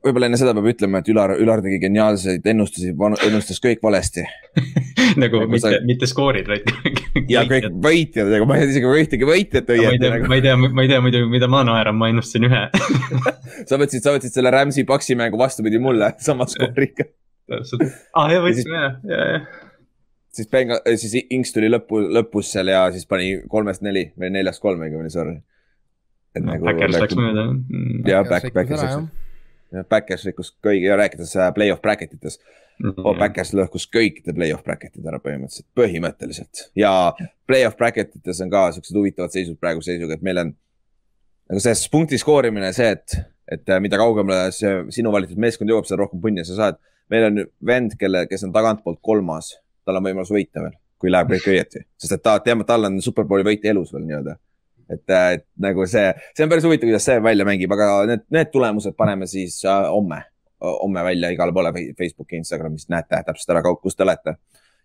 võib-olla 0.00 0.30
enne 0.30 0.38
seda 0.40 0.54
peab 0.56 0.68
ütlema, 0.70 1.00
et 1.02 1.08
Ülar, 1.12 1.34
Ülar 1.42 1.60
tegi 1.64 1.76
geniaalseid 1.82 2.46
ennustusi, 2.52 2.92
ennustas 3.26 3.60
kõik 3.62 3.82
valesti 3.84 4.24
nagu 5.22 5.42
mitte 5.46 5.62
sa..., 5.66 5.80
mitte 5.86 6.08
skoorid, 6.08 6.48
vaid 6.48 6.68
ja 7.34 7.44
kõik 7.48 7.68
võitjad, 7.84 8.32
aga 8.36 8.48
ma 8.48 8.58
ei 8.58 8.64
tea 8.64 8.74
isegi 8.74 8.92
ühtegi 9.04 9.28
võitjat 9.28 9.72
õieti 9.76 10.12
nagu. 10.14 10.28
ma 10.30 10.38
ei 10.38 10.44
tea, 10.44 10.56
ma 10.60 10.84
ei 10.86 10.92
tea 10.92 11.00
muidu, 11.04 11.24
mida 11.32 11.50
ma 11.52 11.64
naeran, 11.68 11.98
ma 12.00 12.10
ennustasin 12.12 12.48
ühe 12.48 12.66
sa 13.68 13.80
võtsid, 13.80 14.04
sa 14.04 14.14
võtsid 14.16 14.36
selle 14.36 14.52
Rams'i 14.54 14.86
paksi 14.88 15.18
mängu 15.20 15.40
vastupidi 15.40 15.82
mulle, 15.82 16.14
sama 16.24 16.48
skooriga. 16.50 17.10
aa 17.50 17.60
ah, 18.24 18.30
jah, 18.32 18.44
võtsime 18.46 18.78
jah, 18.78 18.96
jah, 19.10 19.26
jah 19.34 19.69
siis 20.32 20.48
Benga, 20.50 20.80
äh, 20.86 20.96
siis 21.00 21.16
Inks 21.30 21.54
tuli 21.54 21.70
lõppu, 21.70 22.02
lõpus 22.14 22.52
seal 22.54 22.70
ja 22.72 22.84
siis 22.94 23.06
pani 23.10 23.32
kolmest 23.50 23.84
neli 23.86 24.08
või 24.18 24.32
neljast 24.34 24.62
kolm 24.62 24.82
õigemini, 24.84 25.10
sorry. 25.12 25.40
et 26.34 26.44
no, 26.44 26.52
nagu. 26.52 26.68
Backers 26.68 26.98
läks 26.98 27.18
mööda 27.18 27.46
mm.. 27.50 28.02
jah, 28.08 28.24
back, 28.28 28.52
Backers 28.54 28.84
läks. 28.84 29.28
jah, 29.74 29.86
Backers 29.90 30.26
rikkus 30.28 30.52
kõigi 30.64 30.88
ja 30.88 30.98
rääkides 31.00 31.36
äh, 31.38 31.52
play-off 31.56 31.82
bracket 31.82 32.14
ites 32.18 32.38
mm. 32.38 32.90
-hmm. 32.90 33.04
Oh, 33.04 33.16
Backers 33.18 33.52
lõhkus 33.56 33.88
kõikide 33.96 34.34
play-off 34.36 34.64
bracket'id 34.66 35.06
ära 35.06 35.20
põhimõtteliselt, 35.22 35.68
põhimõtteliselt 35.78 36.66
ja 36.78 36.92
play-off 37.46 37.78
bracket 37.78 38.14
ites 38.16 38.40
on 38.40 38.50
ka 38.50 38.70
siuksed 38.76 38.96
huvitavad 38.96 39.34
seisud 39.34 39.58
praeguse 39.60 39.92
seisuga, 39.92 40.14
et 40.14 40.22
meil 40.22 40.44
on. 40.44 40.54
nagu 41.50 41.60
see 41.60 41.74
punkti 41.90 42.18
skoorimine, 42.18 42.72
see, 42.72 42.92
et, 42.94 43.18
et 43.50 43.68
äh, 43.68 43.80
mida 43.82 43.98
kaugemale 43.98 44.52
see 44.54 44.84
sinu 44.94 45.12
valitud 45.12 45.38
meeskond 45.38 45.70
jõuab, 45.70 45.88
seda 45.88 46.04
rohkem 46.04 46.22
punni 46.22 46.44
sa 46.44 46.54
saad. 46.54 46.78
meil 47.10 47.26
on 47.26 47.42
vend, 47.66 47.98
kelle, 47.98 48.26
kes 48.30 48.46
on 48.46 48.52
tagantpoolt 48.54 49.00
kolmas 49.02 49.56
tal 49.84 50.00
on 50.00 50.06
võimalus 50.06 50.32
võita 50.34 50.64
veel, 50.64 50.76
kui 51.00 51.12
läheb 51.12 51.32
kõik 51.34 51.48
õieti, 51.52 51.84
sest 52.00 52.16
et 52.16 52.22
ta, 52.24 52.36
teame, 52.44 52.66
tal 52.68 52.88
on 52.88 53.00
superbowli 53.04 53.46
võit 53.46 53.66
elus 53.70 53.92
veel 53.94 54.06
nii-öelda. 54.08 54.36
et, 54.90 55.04
äh, 55.10 55.26
et 55.38 55.46
nagu 55.62 55.86
see, 55.86 56.12
see 56.36 56.44
on 56.44 56.52
päris 56.52 56.66
huvitav, 56.66 56.90
kuidas 56.90 57.06
see 57.08 57.20
välja 57.22 57.46
mängib, 57.46 57.72
aga 57.76 57.90
need, 58.10 58.24
need 58.30 58.50
tulemused 58.52 58.96
paneme 58.98 59.28
siis 59.30 59.60
äh, 59.64 59.86
homme, 59.88 60.22
homme 60.60 61.04
välja 61.04 61.30
igale 61.30 61.52
poole 61.56 61.72
Facebooki, 61.98 62.36
Instagramis, 62.36 62.88
näete 62.92 63.22
täpselt 63.26 63.54
ära, 63.54 63.62
kus 63.82 63.96
te 63.96 64.04
olete. 64.06 64.36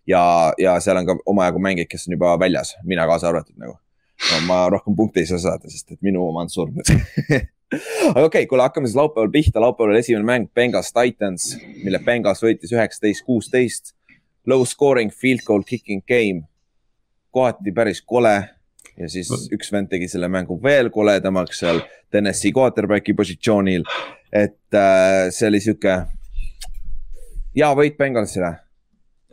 ja, 0.06 0.52
ja 0.58 0.78
seal 0.80 1.02
on 1.02 1.10
ka 1.10 1.18
omajagu 1.26 1.58
mängijaid, 1.58 1.90
kes 1.90 2.08
on 2.08 2.16
juba 2.18 2.36
väljas, 2.40 2.76
mina 2.84 3.06
kaasa 3.06 3.28
arvatud 3.28 3.58
nagu 3.58 3.76
no,. 3.76 4.40
ma 4.46 4.62
rohkem 4.72 4.96
punkte 4.96 5.20
ei 5.20 5.28
saa 5.28 5.42
saada, 5.42 5.68
sest 5.70 5.92
et 5.92 6.02
minu 6.02 6.24
oma 6.28 6.46
on 6.46 6.50
surnud 6.50 6.86
aga 7.72 8.22
okei 8.22 8.26
okay,, 8.26 8.46
kuule, 8.46 8.62
hakkame 8.62 8.86
siis 8.86 8.96
laupäeval 8.96 9.30
pihta, 9.30 9.60
laupäeval 9.60 9.98
esimene 9.98 10.26
mäng, 10.26 10.48
Bengals 10.54 10.92
Titans, 10.94 11.48
mille 11.82 11.98
Bengals 12.04 12.42
võitis 12.44 12.72
üheksateist, 12.74 13.24
kuusteist. 13.26 13.95
Low 14.46 14.64
scoring 14.64 15.10
field 15.10 15.42
goal 15.46 15.64
kicking 15.66 16.04
game, 16.06 16.46
kohati 17.34 17.72
päris 17.74 18.02
kole 18.02 18.36
ja 18.96 19.08
siis 19.12 19.30
üks 19.52 19.72
vend 19.72 19.90
tegi 19.92 20.08
selle 20.10 20.28
mängu 20.32 20.58
veel 20.62 20.90
koledamaks 20.94 21.62
seal 21.62 21.82
Tennessee 22.12 22.54
quarterback'i 22.56 23.14
positsioonil. 23.16 23.84
et 24.32 24.74
äh, 24.74 25.26
see 25.30 25.48
oli 25.50 25.60
sihuke 25.62 25.96
hea 27.56 27.72
võit 27.78 27.98
Bengalsile. 27.98 28.54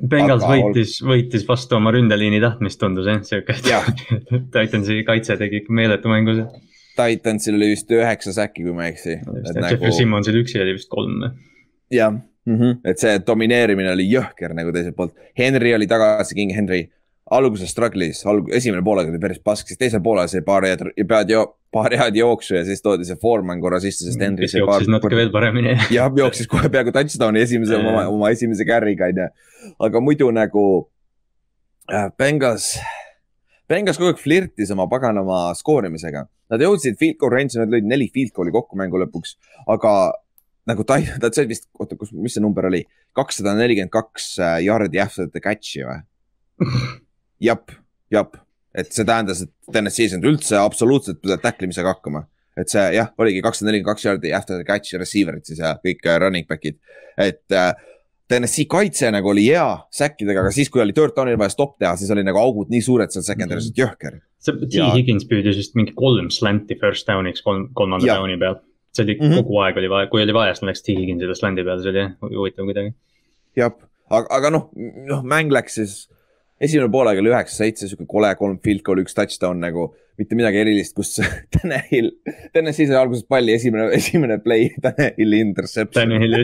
Bengals 0.09 0.43
Aga... 0.43 0.55
võitis, 0.57 0.97
võitis 1.05 1.43
vastu 1.47 1.77
oma 1.77 1.91
ründeliini 1.93 2.39
tahtmist, 2.41 2.79
tundus 2.81 3.07
jah, 3.07 3.21
sihuke 3.27 3.55
Titansi 4.53 5.03
kaitse 5.07 5.37
tegi 5.39 5.61
ikka 5.61 5.75
meeletu 5.75 6.11
mängu 6.11 6.35
seal. 6.39 6.69
Titansil 6.97 7.57
oli 7.57 7.71
vist 7.71 7.89
üheksa 7.93 8.33
säki, 8.35 8.65
kui 8.65 8.75
ma 8.75 8.87
ei 8.87 8.93
eksi. 8.93 9.15
Jeffrey 9.17 9.63
nagu... 9.63 9.93
Simmonsil 9.95 10.37
üksi 10.41 10.61
oli 10.61 10.75
vist 10.77 10.89
kolm. 10.91 11.23
jah 11.93 12.17
mm 12.45 12.57
-hmm., 12.59 12.81
et 12.85 12.99
see 12.99 13.19
domineerimine 13.27 13.91
oli 13.91 14.09
jõhker 14.11 14.53
nagu 14.53 14.71
teiselt 14.71 14.95
poolt. 14.95 15.15
Henry 15.37 15.73
oli 15.75 15.87
tagasi, 15.87 16.35
King 16.35 16.55
Henry 16.55 16.87
alguses 17.31 17.71
struggle'is, 17.71 18.23
alg-, 18.27 18.51
esimene 18.55 18.83
poolaeg 18.83 19.11
oli 19.11 19.19
päris 19.21 19.39
pask, 19.43 19.67
siis 19.69 19.79
teisel 19.79 20.01
poolel 20.03 20.27
sai 20.31 20.43
paar 20.45 20.65
head, 20.67 20.83
pead 21.07 21.31
jo-, 21.31 21.45
paar 21.73 21.95
head 21.97 22.17
jooksu 22.19 22.57
ja 22.57 22.63
siis 22.67 22.83
toodi 22.83 23.07
see 23.07 23.19
Foreman 23.21 23.61
korra 23.63 23.79
sisse, 23.83 24.07
sest 24.07 24.21
Henry 24.21 24.49
sai 24.51 24.65
paar. 24.67 24.83
natuke 24.91 25.17
veel 25.17 25.31
paremini. 25.33 25.77
jah, 25.97 26.11
jooksis 26.17 26.49
kohe 26.51 26.69
peaaegu 26.73 26.93
touchdown'i 26.95 27.43
esimese 27.45 27.79
oma, 27.79 28.07
oma 28.11 28.33
esimese 28.35 28.67
carry'ga 28.67 29.09
onju. 29.13 29.29
aga 29.87 30.03
muidu 30.03 30.29
nagu 30.35 30.65
äh, 31.91 32.09
Bengals, 32.19 32.73
Bengals 33.71 33.99
kogu 34.01 34.11
aeg 34.11 34.21
flirtis 34.21 34.73
oma 34.75 34.89
paganama 34.91 35.45
skoorimisega. 35.57 36.27
Nad 36.51 36.61
jõudsid 36.61 36.99
field 36.99 37.17
goal 37.21 37.31
range'i, 37.33 37.57
nad 37.61 37.71
lõid 37.71 37.87
neli 37.87 38.09
field 38.13 38.35
goal'i 38.35 38.51
kokku 38.53 38.77
mängu 38.77 38.99
lõpuks, 39.01 39.37
aga 39.71 39.93
nagu 40.69 40.85
ta, 40.87 40.99
ta 41.21 41.31
sai 41.33 41.47
vist, 41.49 41.69
oota, 41.79 41.97
kus, 41.99 42.13
mis 42.15 42.35
see 42.37 42.43
number 42.43 42.67
oli, 42.69 42.83
kakssada 43.17 43.55
nelikümmend 43.57 43.93
kaks 43.93 44.35
yard'i 44.63 45.01
äh, 45.01 45.05
after 45.05 45.29
the 45.29 45.43
catch'i 45.43 45.85
või? 45.87 46.01
Jep, 47.43 47.73
jep, 48.13 48.37
et 48.77 48.93
see 48.95 49.03
tähendas, 49.03 49.41
et 49.43 49.73
Tennessee 49.73 50.05
ei 50.05 50.11
saanud 50.13 50.29
üldse 50.29 50.55
absoluutselt 50.61 51.25
tacklimisega 51.43 51.91
hakkama. 51.91 52.21
et 52.55 52.69
see 52.69 52.83
jah, 52.93 53.09
oligi 53.17 53.41
kakssada 53.41 53.71
nelikümmend 53.71 53.97
kaks 53.97 54.05
jaardi 54.05 54.31
after 54.37 54.59
the 54.59 54.65
catch 54.67 54.93
receiver'id 55.01 55.43
siis 55.49 55.57
ja 55.59 55.73
kõik 55.81 56.05
äh, 56.05 56.19
running 56.21 56.47
back'id, 56.47 56.77
et 57.17 57.55
äh, 57.57 57.73
Tennessee 58.29 58.65
kaitse 58.69 59.09
nagu 59.11 59.29
oli 59.33 59.43
hea 59.49 59.65
säkkidega, 59.93 60.45
aga 60.45 60.51
siis, 60.55 60.69
kui 60.71 60.81
oli 60.81 60.95
third 60.95 61.15
down'il 61.17 61.37
vaja 61.39 61.51
stopp 61.53 61.75
teha, 61.81 61.95
siis 61.99 62.11
oli 62.13 62.23
nagu 62.25 62.39
augud 62.39 62.71
nii 62.71 62.81
suured 62.85 63.11
seal 63.13 63.25
secondary's, 63.25 63.67
et 63.73 63.81
jõhker. 63.81 64.21
see 64.43 64.55
T. 64.61 64.77
Ja... 64.77 64.91
Higgins 64.95 65.27
püüdis 65.27 65.59
vist 65.59 65.75
mingi 65.79 65.95
kolm 65.97 66.29
slanti 66.33 66.77
first 66.79 67.09
down'iks 67.09 67.43
kolm, 67.43 67.67
kolmanda 67.75 68.15
down'i 68.15 68.39
peal. 68.39 68.61
See 68.93 69.05
oli 69.05 69.17
mm 69.17 69.25
-hmm. 69.25 69.43
kogu 69.43 69.59
aeg 69.65 69.77
oli 69.81 69.89
vaja, 69.89 70.09
kui 70.11 70.23
oli 70.23 70.33
vaja, 70.33 70.53
siis 70.53 70.67
läks 70.69 70.85
T 70.85 70.95
Higginsile 70.97 71.35
slandi 71.35 71.65
peale, 71.65 71.81
see 71.81 72.07
oli 72.21 72.37
huvitav 72.37 72.69
kuidagi. 72.69 72.93
jah, 73.57 73.73
aga, 74.09 74.27
aga 74.29 74.53
noh, 74.53 74.69
noh 75.09 75.23
mäng 75.23 75.51
läks 75.51 75.79
siis 75.81 75.95
esimene 76.61 76.91
poolaeg 76.91 77.19
oli 77.19 77.33
üheksa-seitse, 77.33 77.89
sihuke 77.89 78.07
kole, 78.07 78.31
kolm 78.39 78.59
field 78.63 78.83
goal, 78.85 79.01
üks 79.03 79.17
touchdown 79.17 79.59
nagu, 79.63 79.89
mitte 80.17 80.37
midagi 80.39 80.61
erilist, 80.63 80.95
kus 80.95 81.17
Tanel, 81.53 82.11
Tennessee 82.53 82.87
sai 82.87 82.99
alguses 83.01 83.25
palli, 83.27 83.55
esimene, 83.57 83.89
esimene 83.97 84.39
play, 84.43 84.69
Taneli 84.85 85.41
interception. 85.43 86.13
Taneli 86.13 86.43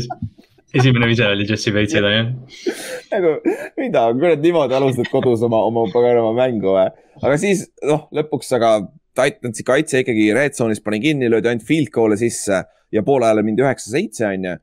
esimene 0.74 1.08
vise 1.10 1.25
oli 1.25 1.46
Jesse 1.50 1.72
Bates'ile 1.74 2.12
jah. 2.13 2.32
nagu 3.13 3.36
mida, 3.79 4.06
kurat 4.13 4.41
niimoodi 4.44 4.77
alustad 4.77 5.10
kodus 5.12 5.44
oma, 5.46 5.63
oma 5.70 5.88
paganama 5.94 6.34
mängu 6.38 6.75
või? 6.75 6.89
aga 7.20 7.38
siis 7.41 7.65
noh, 7.86 8.06
lõpuks 8.15 8.53
aga 8.58 8.75
Titansi 9.18 9.66
kaitse 9.68 10.04
ikkagi 10.04 10.30
red 10.36 10.58
zone'is 10.58 10.84
pani 10.84 11.00
kinni, 11.04 11.30
löödi 11.32 11.50
ainult 11.51 11.66
field 11.68 11.94
goal'e 11.96 12.18
sisse 12.20 12.63
ja 12.92 13.04
poole 13.06 13.28
ajal 13.28 13.44
mindi 13.46 13.63
üheksa-seitse 13.66 14.28
on 14.28 14.46
ju. 14.46 14.58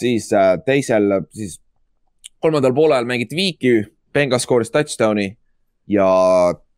siis 0.00 0.32
äh, 0.32 0.54
teisel, 0.64 1.20
siis 1.34 1.60
kolmandal 2.40 2.74
poolel 2.74 3.04
mängiti 3.08 3.36
viiki 3.36 3.74
Bengals 4.12 4.42
skooris 4.42 4.70
touchdown'i 4.70 5.36
ja 5.90 6.08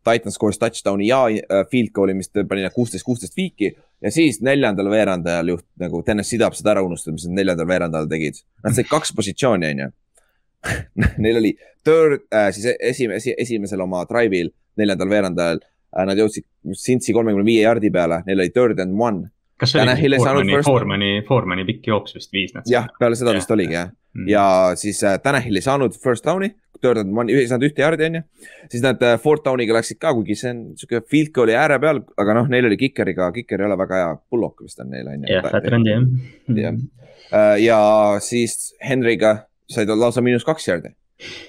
Titan 0.05 0.33
skooris 0.33 0.59
touchdown'i 0.59 1.07
ja 1.07 1.25
äh, 1.29 1.65
field 1.71 1.93
goal'i, 1.95 2.15
mis 2.19 2.31
pani 2.35 2.65
nad 2.65 2.75
kuusteist, 2.75 3.05
kuusteist 3.07 3.37
viiki. 3.37 3.77
ja 4.03 4.11
siis 4.11 4.41
neljandal 4.43 4.91
veerandajal 4.91 5.49
juht 5.55 5.67
nagu 5.79 6.03
Tennessee 6.03 6.39
tahab 6.39 6.57
seda 6.59 6.75
ära 6.75 6.83
unustada, 6.83 7.15
mis 7.15 7.27
nad 7.29 7.39
neljandal 7.39 7.69
veerandajal 7.71 8.09
tegid. 8.11 8.41
Nad 8.65 8.75
said 8.75 8.89
kaks 8.91 9.15
positsiooni, 9.15 9.71
on 9.71 9.85
ju. 9.85 9.91
Neil 11.23 11.39
oli 11.39 11.53
third 11.87 12.25
äh,, 12.35 12.51
siis 12.55 12.75
esimene, 12.81 13.21
esimesel 13.39 13.83
oma 13.83 14.03
drive'il, 14.11 14.51
neljandal 14.79 15.11
veerandajal. 15.11 15.63
Nad 15.93 16.17
jõudsid 16.17 16.47
Cincy 16.79 17.13
kolmekümne 17.13 17.45
viie 17.45 17.67
jardi 17.67 17.91
peale, 17.93 18.23
neil 18.27 18.41
oli 18.41 18.53
third 18.55 18.81
and 18.81 18.97
one. 18.99 19.29
kas 19.61 19.75
see 19.75 19.83
oli 19.85 20.17
Foormani, 20.19 20.63
Foormani, 20.67 21.11
Foormani 21.29 21.65
pikk 21.69 21.91
jooks 21.93 22.17
vist 22.17 22.33
viis 22.35 22.55
nad? 22.57 22.67
jah, 22.71 22.89
peale 22.99 23.19
seda 23.19 23.35
vist 23.37 23.51
oligi 23.55 23.77
jah 23.77 23.93
mm.. 23.93 24.29
ja 24.31 24.45
siis 24.81 25.03
äh, 25.05 25.19
Tanahil 25.23 25.61
ei 25.61 25.65
saanud 25.65 25.95
first 26.03 26.27
down'i 26.27 26.51
third 26.83 26.99
and 26.99 27.17
one, 27.17 27.31
ei 27.33 27.47
saanud 27.49 27.69
ühte 27.69 27.85
jardi, 27.85 28.09
onju. 28.09 28.23
siis 28.73 28.83
nad 28.85 29.03
äh, 29.07 29.15
fourth 29.23 29.45
down'iga 29.47 29.77
läksid 29.77 30.01
ka, 30.03 30.13
kuigi 30.17 30.37
see 30.39 30.51
on 30.53 30.63
sihuke 30.81 31.03
field 31.11 31.31
goal'i 31.37 31.57
ääre 31.59 31.79
peal, 31.83 32.03
aga 32.21 32.37
noh, 32.41 32.51
neil 32.53 32.67
oli 32.69 32.79
kikeriga, 32.81 33.31
kiker 33.37 33.63
ei 33.63 33.69
ole 33.69 33.79
väga 33.81 34.01
hea, 34.01 34.11
Bullock 34.33 34.65
vist 34.67 34.83
on 34.83 34.91
neil, 34.93 35.09
onju. 35.13 35.31
jah, 35.31 35.47
veteran 35.47 35.87
jah. 35.89 36.07
jah, 36.59 36.81
äh, 37.31 37.57
ja 37.63 37.79
siis 38.25 38.73
Henry'ga 38.83 39.37
said 39.71 39.93
lausa 39.95 40.25
miinus 40.25 40.47
kaks 40.49 40.69
jardi. 40.69 40.95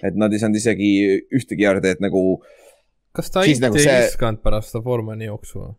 et 0.06 0.18
nad 0.20 0.34
ei 0.34 0.42
saanud 0.42 0.60
isegi 0.60 0.92
ühtegi 1.34 1.66
jardi, 1.66 1.96
et 1.96 2.04
nagu. 2.04 2.44
Kas 3.14 3.32
ta 3.34 3.46
int 3.48 3.64
nagu 3.64 3.80
ei 3.80 3.88
see... 3.88 4.04
viskanud 4.08 4.44
pärast 4.44 4.74
seda 4.74 4.84
Formani 4.86 5.30
jooksu 5.30 5.70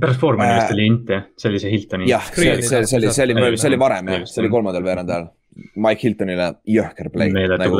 pärast 0.00 0.20
Formani 0.20 0.58
vist 0.58 0.70
äh, 0.70 0.76
oli 0.76 0.86
int 0.90 1.10
jah, 1.14 1.24
see 1.38 1.50
oli 1.52 1.62
see 1.62 1.72
Hiltoni. 1.72 2.10
jah, 2.10 2.28
see, 2.32 2.52
see, 2.60 2.84
see 2.84 3.00
oli, 3.00 3.10
see 3.14 3.26
oli, 3.26 3.56
see 3.56 3.72
oli 3.72 3.80
varem 3.80 4.12
jah, 4.12 4.24
see 4.28 4.44
oli 4.44 4.52
kolmandal 4.52 4.84
veerandajal 4.86 5.30
Mike 5.56 6.04
Hiltonile 6.04 6.50
jõhker 6.68 7.08
play. 7.14 7.30
nagu, 7.32 7.78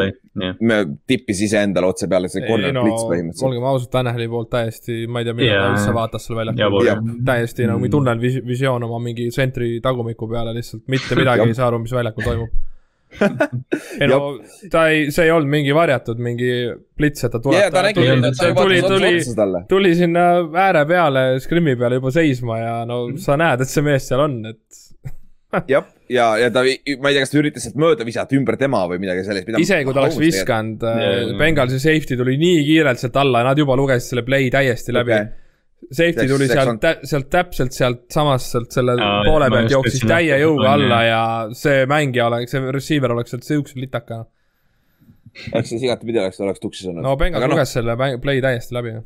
me 0.64 0.78
tippis 1.08 1.42
iseendale 1.44 1.90
otse 1.90 2.08
peale, 2.08 2.30
see 2.32 2.44
corner 2.46 2.72
no, 2.72 2.86
blitz 2.86 3.02
põhimõtteliselt. 3.04 3.48
olgem 3.50 3.66
ausad, 3.68 3.90
Tanaheli 3.92 4.28
poolt 4.32 4.48
täiesti, 4.54 5.02
ma 5.12 5.20
ei 5.20 5.28
tea, 5.28 5.36
millal 5.36 5.52
yeah. 5.52 5.66
ta 5.66 5.74
üldse 5.74 5.96
vaatas 5.96 6.24
seal 6.24 6.40
väljakul. 6.40 6.88
täiesti 7.28 7.68
nagu 7.68 7.82
mm. 7.82 7.92
tunnel 7.92 8.22
vis 8.22 8.38
visioon 8.48 8.88
oma 8.88 9.02
mingi 9.04 9.28
tsentri 9.28 9.74
tagumiku 9.84 10.30
peale 10.30 10.56
lihtsalt, 10.56 10.86
mitte 10.92 11.20
midagi 11.20 11.44
ei 11.50 11.58
saa 11.58 11.68
aru, 11.68 11.82
mis 11.84 11.92
väljakul 11.96 12.24
toimub 12.30 12.56
ei 14.00 14.08
no 14.10 14.18
ta 14.70 14.86
ei, 14.92 15.10
see 15.14 15.28
ei 15.28 15.32
olnud 15.34 15.50
mingi 15.52 15.74
varjatud 15.76 16.20
mingi 16.22 16.50
plits, 16.98 17.24
et 17.26 17.32
ta 17.32 17.40
tuleb 17.42 17.60
yeah,. 17.60 17.72
ta 17.72 17.84
tuli, 17.96 18.82
tuli, 18.82 18.82
tuli, 18.84 19.62
tuli 19.70 19.94
sinna 19.98 20.26
ääre 20.66 20.84
peale, 20.88 21.28
skrimmi 21.42 21.76
peale 21.80 22.00
juba 22.00 22.12
seisma 22.14 22.58
ja 22.60 22.74
no 22.88 23.06
mm. 23.08 23.22
sa 23.22 23.38
näed, 23.40 23.64
et 23.64 23.72
see 23.72 23.86
mees 23.86 24.08
seal 24.10 24.24
on, 24.26 24.36
et 24.52 24.82
jah, 25.72 25.86
ja, 26.12 26.28
ja 26.40 26.50
ta, 26.52 26.64
ma 26.66 26.68
ei 27.10 27.16
tea, 27.16 27.22
kas 27.22 27.32
ta 27.32 27.40
üritas 27.40 27.66
sealt 27.66 27.80
mööda 27.80 28.06
visata 28.06 28.36
ümber 28.36 28.58
tema 28.60 28.82
või 28.90 29.00
midagi 29.02 29.24
sellist. 29.26 29.50
isegi 29.62 29.86
kui 29.86 29.96
ta 29.96 30.04
oleks 30.04 30.20
viskanud 30.20 30.86
äh,, 30.90 31.32
Bengalsi 31.38 31.80
safety 31.82 32.18
tuli 32.18 32.36
nii 32.42 32.62
kiirelt 32.66 33.02
sealt 33.02 33.18
alla 33.22 33.42
ja 33.42 33.50
nad 33.52 33.64
juba 33.64 33.78
lugesid 33.78 34.12
selle 34.12 34.26
play 34.26 34.50
täiesti 34.52 34.94
läbi 34.96 35.14
okay.. 35.16 35.32
Safety 35.86 36.24
Seks, 36.24 36.32
tuli 36.32 36.46
sealt, 36.48 36.86
sealt 37.06 37.28
täpselt 37.30 37.74
sealt 37.76 38.06
samast, 38.10 38.48
sealt 38.54 38.72
selle 38.74 38.96
Aa, 38.98 39.20
poole 39.26 39.50
pealt 39.52 39.70
jooksis 39.70 40.06
täie 40.08 40.38
jõuga 40.40 40.72
alla 40.72 41.02
ja 41.04 41.20
see 41.54 41.84
mängija 41.90 42.30
oleks, 42.30 42.54
see 42.54 42.72
receiver 42.74 43.12
oleks 43.14 43.34
sealt 43.34 43.46
siukse 43.46 43.78
litaka. 43.78 44.24
eks 45.52 45.68
siis 45.74 45.84
igatepidi 45.84 46.22
oleks, 46.22 46.40
oleks 46.40 46.62
tuksis 46.64 46.88
olnud. 46.88 47.04
no 47.04 47.12
Bengals 47.20 47.44
no, 47.44 47.52
luges 47.52 47.76
selle 47.76 47.94
play 48.22 48.40
täiesti 48.42 48.74
läbi. 48.74 48.96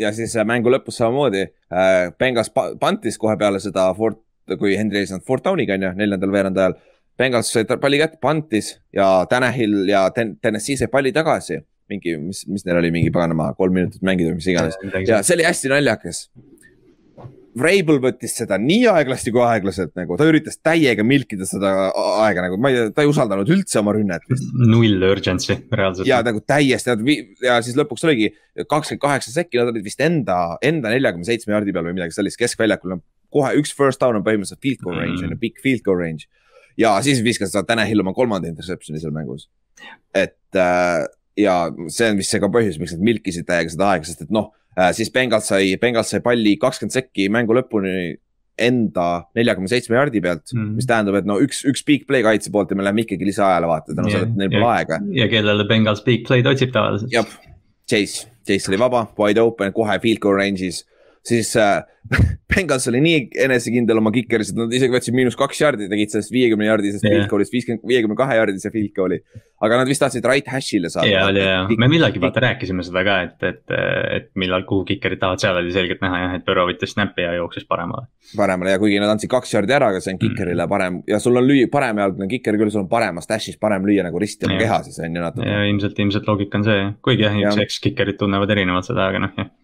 ja 0.00 0.12
siis 0.14 0.36
äh, 0.38 0.46
mängu 0.46 0.72
lõpus 0.72 1.02
samamoodi 1.02 1.42
äh,, 1.42 2.14
Bengals 2.18 2.54
pantis 2.54 3.18
kohe 3.18 3.36
peale 3.36 3.60
seda 3.60 3.90
Fort 3.98 4.22
kui 4.54 4.76
Henry 4.78 5.02
ei 5.02 5.08
saanud 5.10 5.26
fourth 5.26 5.44
down'iga 5.46 5.74
on 5.74 5.88
ju, 5.88 5.92
neljandal 5.98 6.34
veerandajal. 6.34 6.76
Bengals 7.18 7.50
sai 7.50 7.64
palli 7.66 7.98
kätte, 7.98 8.20
pantis 8.22 8.76
ja 8.94 9.26
Tanahil 9.30 9.88
ja 9.88 10.04
Ten-, 10.14 10.36
Tennessee 10.42 10.76
sai 10.78 10.88
palli 10.92 11.12
tagasi. 11.16 11.58
Mingi, 11.92 12.16
mis, 12.20 12.44
mis 12.50 12.66
neil 12.66 12.80
oli, 12.80 12.92
mingi 12.94 13.14
paganama 13.14 13.52
kolm 13.58 13.76
minutit 13.76 14.04
mängida 14.06 14.32
või 14.32 14.40
mis 14.40 14.52
iganes 14.52 14.78
ja 15.08 15.22
see 15.26 15.38
oli 15.38 15.48
hästi 15.48 15.72
naljakas. 15.72 16.26
Vrabel 17.56 18.02
võttis 18.04 18.34
seda 18.36 18.58
nii 18.60 18.82
aeglasti 18.92 19.32
kui 19.32 19.40
aeglaselt 19.40 19.94
nagu, 19.96 20.18
ta 20.20 20.26
üritas 20.28 20.58
täiega 20.60 21.04
milkida 21.06 21.46
seda 21.48 21.70
aega 22.26 22.44
nagu, 22.44 22.58
ma 22.60 22.68
ei 22.68 22.76
tea, 22.76 22.90
ta 22.92 23.06
ei 23.06 23.08
usaldanud 23.08 23.48
üldse 23.54 23.80
oma 23.80 23.94
rünnet 23.96 24.26
null 24.60 25.06
urgency 25.08 25.56
reaalselt. 25.72 26.04
ja 26.10 26.20
nagu 26.26 26.42
täiesti 26.44 26.92
ja 27.46 27.56
siis 27.64 27.78
lõpuks 27.80 28.04
oligi 28.04 28.34
kakskümmend 28.68 29.00
kaheksa 29.06 29.32
sekki, 29.32 29.56
nad 29.62 29.72
olid 29.72 29.88
vist 29.88 30.04
enda, 30.04 30.58
enda 30.60 30.92
neljakümne 30.92 31.24
seitsme 31.28 31.56
jardi 31.56 31.72
peal 31.72 31.88
või 31.88 31.96
midagi 31.96 32.18
sellist 32.18 32.36
keskväljakul 32.42 32.98
kohe 33.32 33.52
üks 33.60 33.74
first 33.76 34.02
down 34.02 34.18
on 34.18 34.24
põhimõtteliselt 34.26 34.62
field 34.64 34.82
goal 34.84 34.98
range 34.98 35.20
on 35.20 35.30
mm. 35.30 35.36
ju, 35.36 35.42
big 35.42 35.60
field 35.62 35.84
goal 35.86 36.00
range. 36.00 36.28
ja 36.78 36.94
siis 37.04 37.22
viskas 37.24 37.54
ta 37.54 37.64
Tanahil 37.66 38.04
oma 38.04 38.14
kolmanda 38.16 38.50
interception'i 38.50 39.02
seal 39.02 39.14
mängus. 39.16 39.48
et 40.14 40.60
äh, 40.60 41.04
ja 41.36 41.56
see 41.92 42.10
on 42.10 42.20
vist 42.20 42.32
see 42.32 42.42
ka 42.42 42.50
põhjus, 42.52 42.78
miks 42.80 42.94
nad 42.96 43.08
milkisid 43.10 43.48
täiega 43.48 43.72
seda 43.72 43.90
aega, 43.92 44.08
sest 44.08 44.26
et 44.26 44.34
noh 44.34 44.52
äh,, 44.78 44.92
siis 44.96 45.12
Bengals 45.14 45.50
sai, 45.52 45.74
Bengals 45.80 46.12
sai 46.14 46.22
palli 46.24 46.56
kakskümmend 46.60 46.96
sekki 46.96 47.28
mängu 47.32 47.56
lõpuni 47.56 48.16
enda 48.56 49.06
neljakümne 49.36 49.68
seitsme 49.68 49.98
jardi 49.98 50.22
pealt 50.24 50.48
mm. 50.52 50.60
-hmm. 50.60 50.76
mis 50.78 50.88
tähendab, 50.88 51.18
et 51.20 51.28
no 51.28 51.36
üks, 51.44 51.60
üks 51.68 51.84
big 51.86 52.06
play 52.08 52.24
kaitse 52.24 52.52
poolt 52.52 52.72
ja 52.72 52.78
me 52.78 52.86
läheme 52.86 53.04
ikkagi 53.04 53.28
lisaajale 53.28 53.68
vaata, 53.68 53.94
tänu 53.94 54.10
sellele, 54.10 54.30
et 54.32 54.40
neil 54.40 54.54
pole 54.54 54.70
aega. 54.72 55.00
ja 55.20 55.28
kellele 55.28 55.68
Bengals 55.68 56.02
big 56.06 56.24
play'd 56.28 56.48
otsib 56.48 56.72
tavaliselt. 56.72 57.12
jah, 57.12 57.28
Chase, 57.86 58.26
Chase 58.48 58.72
oli 58.72 58.80
vaba, 58.80 59.06
wide 59.18 59.42
open, 59.42 59.72
kohe 59.76 59.98
field 60.02 60.22
goal 60.24 60.40
range'is 60.40 60.84
siis 61.26 61.56
äh, 61.56 61.82
Bengals 62.54 62.86
oli 62.90 63.00
nii 63.02 63.22
enesekindel 63.46 63.98
oma 63.98 64.12
kikeris, 64.14 64.52
et 64.52 64.58
nad 64.60 64.72
isegi 64.74 64.94
võtsid 64.94 65.16
miinus 65.16 65.36
kaks 65.38 65.58
jardi, 65.60 65.88
tegid 65.90 66.12
sellest 66.12 66.30
viiekümne 66.34 66.68
jardisest 66.68 67.02
yeah. 67.02 67.16
field 67.16 67.30
goal'ist 67.32 67.54
viiskümmend, 67.54 67.82
viiekümne 67.90 68.16
kahe 68.18 68.36
jardise 68.38 68.70
field 68.70 68.92
goal'i. 68.96 69.18
aga 69.66 69.80
nad 69.80 69.90
vist 69.90 70.02
tahtsid 70.04 70.28
right 70.28 70.46
hash'ile 70.52 70.90
saada. 70.92 71.08
ja, 71.10 71.24
oli 71.26 71.42
ja, 71.42 71.64
me 71.82 71.88
millalgi 71.90 72.22
vaata 72.22 72.44
rääkisime 72.44 72.86
seda 72.86 73.02
ka, 73.08 73.16
et, 73.26 73.46
et, 73.48 73.74
et 74.18 74.30
millal, 74.38 74.62
kuhu 74.68 74.86
kikerid 74.92 75.20
tahavad, 75.22 75.42
seal 75.42 75.58
oli 75.58 75.74
selgelt 75.74 76.04
näha 76.04 76.22
jah, 76.22 76.38
et 76.38 76.46
Burrow 76.46 76.70
võttis 76.70 76.94
snap'i 76.94 77.26
ja 77.26 77.34
jooksis 77.40 77.66
paremale. 77.68 78.06
paremale 78.38 78.76
ja 78.76 78.82
kuigi 78.82 79.02
nad 79.02 79.16
andsid 79.16 79.32
kaks 79.32 79.56
jardi 79.56 79.76
ära, 79.76 79.90
aga 79.90 80.04
see 80.04 80.14
on 80.14 80.22
kikerile 80.22 80.62
mm. 80.62 80.74
parem 80.76 81.02
ja 81.10 81.20
sul 81.22 81.42
on 81.42 81.48
lüüa, 81.48 81.66
paremjalgne 81.72 82.30
kiker 82.36 82.60
küll, 82.60 82.70
sul 82.70 82.84
on 82.84 82.90
paremas 82.92 83.26
dash'is 83.30 83.58
parem 83.58 83.88
lüüa 83.88 84.06
nagu 84.06 84.22
risti 84.22 84.46
oma 84.46 84.60
keha 84.62 84.82
siis 84.86 85.02
on 85.02 85.18
ju 85.18 85.26
natuke. 85.26 85.50
ja 85.50 85.66
ilmselt, 85.66 85.98
ilmselt 86.06 86.30
loogika 86.30 86.62
on 86.62 86.68
see, 86.70 86.90
kuigi 87.02 87.26
jah, 87.26 87.40
üks 87.42 87.64
eks-kikerid 87.66 88.20
tunnevad 88.22 88.54
erinevalt 88.54 88.86
seda, 88.92 89.10
aga 89.10 89.26
noh 89.26 89.40
jah. 89.40 89.54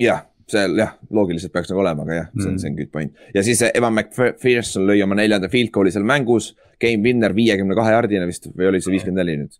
jah 0.00 0.30
seal 0.50 0.78
jah, 0.78 0.94
loogiliselt 1.14 1.52
peaks 1.52 1.70
nagu 1.72 1.82
olema, 1.82 2.04
aga 2.06 2.18
jah, 2.18 2.30
see 2.34 2.48
on, 2.48 2.54
mm. 2.54 2.62
see 2.62 2.70
on 2.70 2.78
good 2.78 2.92
point. 2.92 3.26
ja 3.34 3.44
siis 3.46 3.62
Evan 3.70 3.94
McPherson 3.94 4.88
lõi 4.88 5.00
oma 5.04 5.18
neljanda 5.18 5.50
field 5.52 5.72
goal'i 5.74 5.94
seal 5.94 6.06
mängus. 6.06 6.54
Game 6.80 7.06
winner 7.06 7.32
viiekümne 7.32 7.76
kahe 7.78 7.92
jardina 7.94 8.26
vist 8.26 8.48
või 8.50 8.66
oli 8.68 8.80
see 8.82 8.92
viiskümmend 8.92 9.22
neli 9.22 9.38
nüüd? 9.44 9.54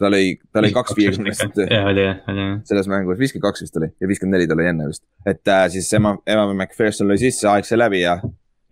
ta 0.00 0.10
lõi, 0.12 0.34
ta 0.52 0.60
lõi 0.60 0.72
kaks 0.74 0.94
viiekümnest. 0.98 1.58
jah, 1.72 1.88
oli 1.88 2.04
jah, 2.04 2.20
oli 2.28 2.42
jah. 2.42 2.56
selles 2.68 2.88
mängus 2.90 3.20
viiskümmend 3.20 3.46
kaks 3.46 3.64
vist 3.64 3.78
oli 3.80 3.88
ja 3.88 4.08
viiskümmend 4.10 4.36
neli 4.36 4.48
ta 4.50 4.56
lõi 4.58 4.68
enne 4.70 4.88
vist. 4.90 5.04
et 5.26 5.50
äh, 5.50 5.64
siis 5.72 5.88
Evan, 5.96 6.20
Evan 6.28 6.52
McPherson 6.54 7.08
lõi 7.08 7.18
sisse, 7.22 7.48
aeg 7.50 7.68
sai 7.68 7.80
läbi 7.80 8.02
ja, 8.02 8.18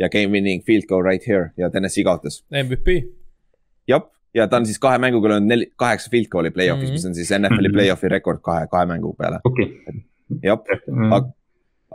ja 0.03 0.11
game 0.13 0.37
winning 0.37 0.65
field 0.67 0.89
goal 0.91 1.05
right 1.07 1.25
here 1.29 1.51
ja 1.57 1.71
Tennessee 1.73 2.05
kaotas. 2.05 2.43
MVP. 2.53 2.99
jah, 3.89 4.05
ja 4.37 4.49
ta 4.49 4.61
on 4.61 4.69
siis 4.69 4.81
kahe 4.83 5.01
mänguga 5.03 5.35
löönud 5.35 5.49
neli, 5.49 5.71
kaheksa 5.81 6.13
field 6.13 6.29
goal'i 6.33 6.53
play-off'is 6.53 6.91
mm, 6.91 6.97
-hmm. 6.97 7.01
mis 7.01 7.09
on 7.09 7.15
siis 7.15 7.33
NFL-i 7.39 7.57
mm 7.57 7.65
-hmm. 7.69 7.79
play-off'i 7.79 8.13
rekord 8.13 8.45
kahe, 8.45 8.67
kahe 8.73 8.87
mängu 8.87 9.15
peale. 9.19 9.41
okei 9.45 9.71
okay.. 9.81 10.03
jah, 10.43 10.61
aga 11.11 11.33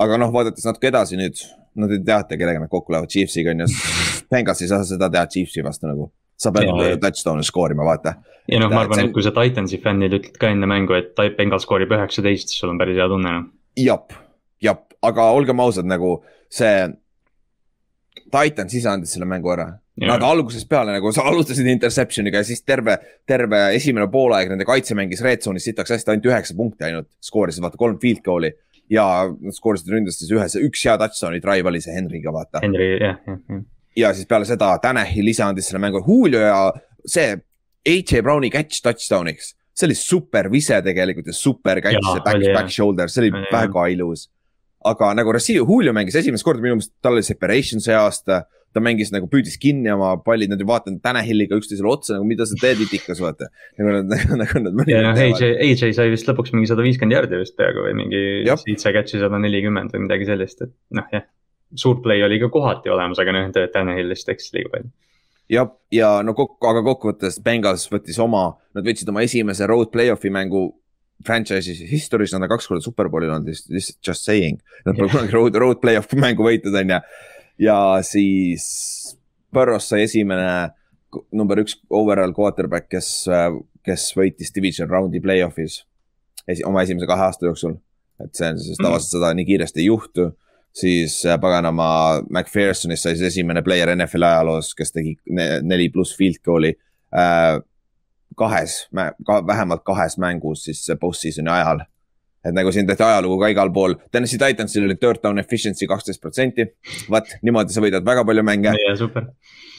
aga 0.04 0.20
noh, 0.22 0.32
vaadates 0.34 0.66
natuke 0.68 0.92
edasi 0.92 1.18
nüüd, 1.20 1.42
no 1.80 1.90
te 1.90 2.00
teate, 2.06 2.38
kellega 2.40 2.62
nad 2.62 2.72
kokku 2.72 2.94
lähevad, 2.94 3.12
Chiefsiga 3.12 3.54
on 3.54 3.66
ju. 3.66 3.70
Bengals 4.32 4.62
ei 4.64 4.72
saa 4.72 4.84
seda 4.88 5.10
teha 5.14 5.26
Chiefsi 5.32 5.64
vastu 5.66 5.90
nagu, 5.90 6.10
sa 6.38 6.54
pead 6.56 7.02
touchdown'i 7.04 7.46
skoorima, 7.48 7.86
vaata. 7.88 8.18
ja 8.52 8.62
noh, 8.62 8.72
ma 8.74 8.84
arvan, 8.86 9.06
et 9.06 9.16
kui 9.16 9.26
sa 9.26 9.34
Titansi 9.36 9.82
fännid 9.84 10.16
ütled 10.20 10.38
ka 10.42 10.52
enne 10.54 10.70
mängu, 10.70 10.98
et 10.98 11.18
Bengal 11.38 11.64
skoorib 11.64 11.96
üheksateist, 11.98 12.54
siis 12.54 12.62
sul 12.62 12.74
on 12.74 12.80
päris 12.82 13.00
hea 13.00 13.10
tunne 13.12 13.34
noh. 13.40 13.50
jep, 13.80 14.16
jep, 14.64 14.88
aga 15.06 15.32
olgem 15.38 15.66
ausad, 15.66 15.90
nagu 15.90 16.20
see. 16.50 16.88
Titans 18.28 18.74
ise 18.76 18.90
andis 18.92 19.14
selle 19.14 19.28
mängu 19.30 19.48
ära. 19.54 19.70
Nad 20.04 20.24
algusest 20.26 20.68
peale 20.70 20.92
nagu 20.92 21.10
sa 21.16 21.24
alustasid 21.30 21.66
interception'iga 21.72 22.42
ja 22.42 22.46
siis 22.46 22.60
terve, 22.66 22.98
terve 23.30 23.62
esimene 23.78 24.10
poolaeg 24.12 24.52
nende 24.52 24.66
kaitse 24.68 24.98
mängis 24.98 25.22
red 25.24 25.46
zone'is 25.46 25.64
sitaks 25.70 25.94
hästi, 25.94 26.12
ainult 26.12 26.28
üheksa 26.28 26.58
punkti 26.58 26.86
ainult. 26.90 27.08
skoorisid 27.24 27.64
vaata 27.64 27.80
kolm 27.80 27.96
field 28.02 28.20
goal'i 28.26 28.52
ja 28.92 29.06
nad 29.28 29.56
skoorisid 29.56 29.92
ründas 29.92 30.20
siis 30.20 30.32
ühe, 30.34 30.46
üks 30.68 30.86
hea 30.88 30.96
touchdown'i 31.02 31.42
drive 31.44 31.72
oli 31.72 31.82
see 31.84 31.96
Henry'ga, 31.96 32.34
vaata. 32.34 32.62
Henry, 32.64 32.94
jah, 33.02 33.20
jah, 33.28 33.42
jah. 33.52 33.62
ja 34.04 34.14
siis 34.16 34.30
peale 34.30 34.48
seda 34.48 34.72
Tanahil 34.84 35.34
ise 35.34 35.44
andis 35.46 35.70
selle 35.70 35.82
mängu, 35.84 36.04
Julio 36.08 36.44
ja 36.44 36.62
see 37.04 37.36
AJ 37.88 38.24
Browni 38.24 38.52
catch 38.54 38.84
touchdown'iks. 38.86 39.54
see 39.78 39.86
oli 39.86 39.96
super 40.00 40.48
vise 40.50 40.80
tegelikult 40.82 41.28
ja 41.30 41.36
super 41.38 41.82
catch 41.86 42.00
ja 42.02 42.24
back, 42.26 42.48
back 42.56 42.74
shoulder, 42.74 43.12
see 43.12 43.26
oli 43.26 43.34
ja, 43.36 43.46
väga 43.54 43.88
ilus. 43.94 44.28
aga 44.86 45.12
nagu 45.20 45.34
receiver, 45.36 45.68
Julio 45.68 45.94
mängis 45.94 46.16
esimest 46.16 46.46
korda 46.48 46.64
minu 46.64 46.80
meelest, 46.80 46.96
tal 47.04 47.18
oli 47.18 47.26
separation 47.26 47.84
see 47.84 47.96
aasta 47.98 48.46
ta 48.76 48.84
mängis 48.84 49.10
nagu 49.14 49.30
püüdis 49.32 49.58
kinni 49.62 49.90
oma 49.94 50.12
pallid, 50.24 50.52
nad 50.52 50.62
ju 50.62 50.68
vaatavad 50.70 51.00
Tanahiliga 51.04 51.58
üksteisele 51.58 51.90
otsa 51.92 52.18
nagu 52.18 52.28
mida 52.30 52.46
sa 52.46 52.58
teed 52.60 52.84
itikas 52.86 53.22
vaata. 53.24 53.50
nagu 53.80 53.96
nad, 53.96 54.14
nagu, 54.44 54.62
nad. 54.68 54.84
ja 54.92 55.02
noh, 55.08 55.24
AJ, 55.24 55.56
AJ 55.66 55.96
sai 55.98 56.12
vist 56.14 56.30
lõpuks 56.30 56.54
mingi 56.56 56.70
sada 56.70 56.86
viiskümmend 56.86 57.18
jardi 57.18 57.42
vist 57.42 57.58
peaaegu 57.60 57.88
või 57.88 57.98
mingi 58.04 58.22
seitse 58.54 58.94
catch'i 58.96 59.24
sada 59.24 59.42
nelikümmend 59.42 59.96
või 59.96 60.06
midagi 60.06 60.30
sellist, 60.30 60.64
et 60.68 60.76
noh 61.00 61.10
jah. 61.14 61.26
suur 61.76 62.02
play 62.04 62.24
oli 62.26 62.40
ka 62.44 62.52
kohati 62.54 62.94
olemas, 62.94 63.20
aga 63.24 63.36
noh, 63.36 63.52
Tanahil 63.74 64.12
lihtsalt 64.12 64.36
eksis 64.36 64.56
liiga 64.58 64.74
palju 64.76 64.94
jah, 65.52 65.72
ja 65.94 66.10
no 66.26 66.36
kokku, 66.38 66.60
aga 66.68 66.84
kokkuvõttes 66.86 67.40
Bengals 67.44 67.88
võttis 67.92 68.20
oma, 68.22 68.50
nad 68.76 68.86
võtsid 68.86 69.10
oma 69.12 69.24
esimese 69.26 69.68
road 69.70 69.92
play-off'i 69.94 70.32
mängu 70.34 70.70
franchise'is 71.26 71.82
historis, 71.90 72.34
nad 72.34 72.46
on 72.46 72.52
kaks 72.52 72.68
korda 72.70 72.84
superbowlil 72.84 73.32
olnud, 73.34 73.50
just 73.74 74.22
saying. 74.22 74.60
Nad 74.86 75.00
pole 75.00 75.10
kunagi 75.10 75.34
road, 75.34 75.58
road 75.64 75.82
play-off 75.82 76.14
mängu 76.20 76.46
võitnud, 76.46 76.76
on 76.78 76.94
ju 76.94 77.00
ja 77.60 77.78
siis 78.06 78.66
Burrows 79.54 79.90
sai 79.90 80.04
esimene 80.06 80.70
number 81.32 81.62
üks 81.64 81.78
overall 81.90 82.34
quarterback, 82.36 82.90
kes, 82.92 83.12
kes 83.86 84.10
võitis 84.18 84.54
division 84.54 84.90
round'i 84.92 85.22
play-off'is 85.24 85.82
esi, 86.48 86.66
oma 86.68 86.84
esimese 86.86 87.08
kahe 87.10 87.28
aasta 87.28 87.48
jooksul. 87.48 87.78
et 88.24 88.34
see 88.36 88.50
on 88.50 88.60
siis 88.60 88.80
tavaliselt 88.82 89.18
seda 89.18 89.32
nii 89.38 89.46
kiiresti 89.46 89.84
ei 89.84 89.88
juhtu. 89.92 90.32
siis 90.78 91.26
äh, 91.26 91.40
paganama 91.42 92.22
McPhersonist 92.30 93.04
sai 93.04 93.16
siis 93.16 93.34
esimene 93.34 93.64
player 93.66 93.96
NFL 93.96 94.24
ajaloos, 94.24 94.74
kes 94.78 94.94
tegi 94.94 95.16
neli 95.26 95.90
pluss 95.90 96.18
field 96.18 96.42
goal'i 96.46 96.74
äh, 97.16 97.58
kahes, 98.38 98.88
ka 99.26 99.40
vähemalt 99.48 99.84
kahes 99.86 100.18
mängus 100.22 100.68
siis 100.68 100.84
post-season'i 101.02 101.52
ajal 101.52 101.82
et 102.46 102.56
nagu 102.56 102.72
siin 102.74 102.88
tehti 102.88 103.06
ajalugu 103.06 103.40
ka 103.42 103.52
igal 103.54 103.72
pool. 103.74 103.96
Tennessee 104.14 104.40
Titansil 104.42 104.86
oli 104.88 104.98
third 105.00 105.22
down 105.24 105.42
efficiency 105.42 105.88
kaksteist 105.90 106.22
protsenti. 106.24 106.68
vaat 107.12 107.38
niimoodi 107.46 107.76
sa 107.76 107.84
võidad 107.84 108.06
väga 108.08 108.26
palju 108.28 108.46
mänge. 108.46 108.74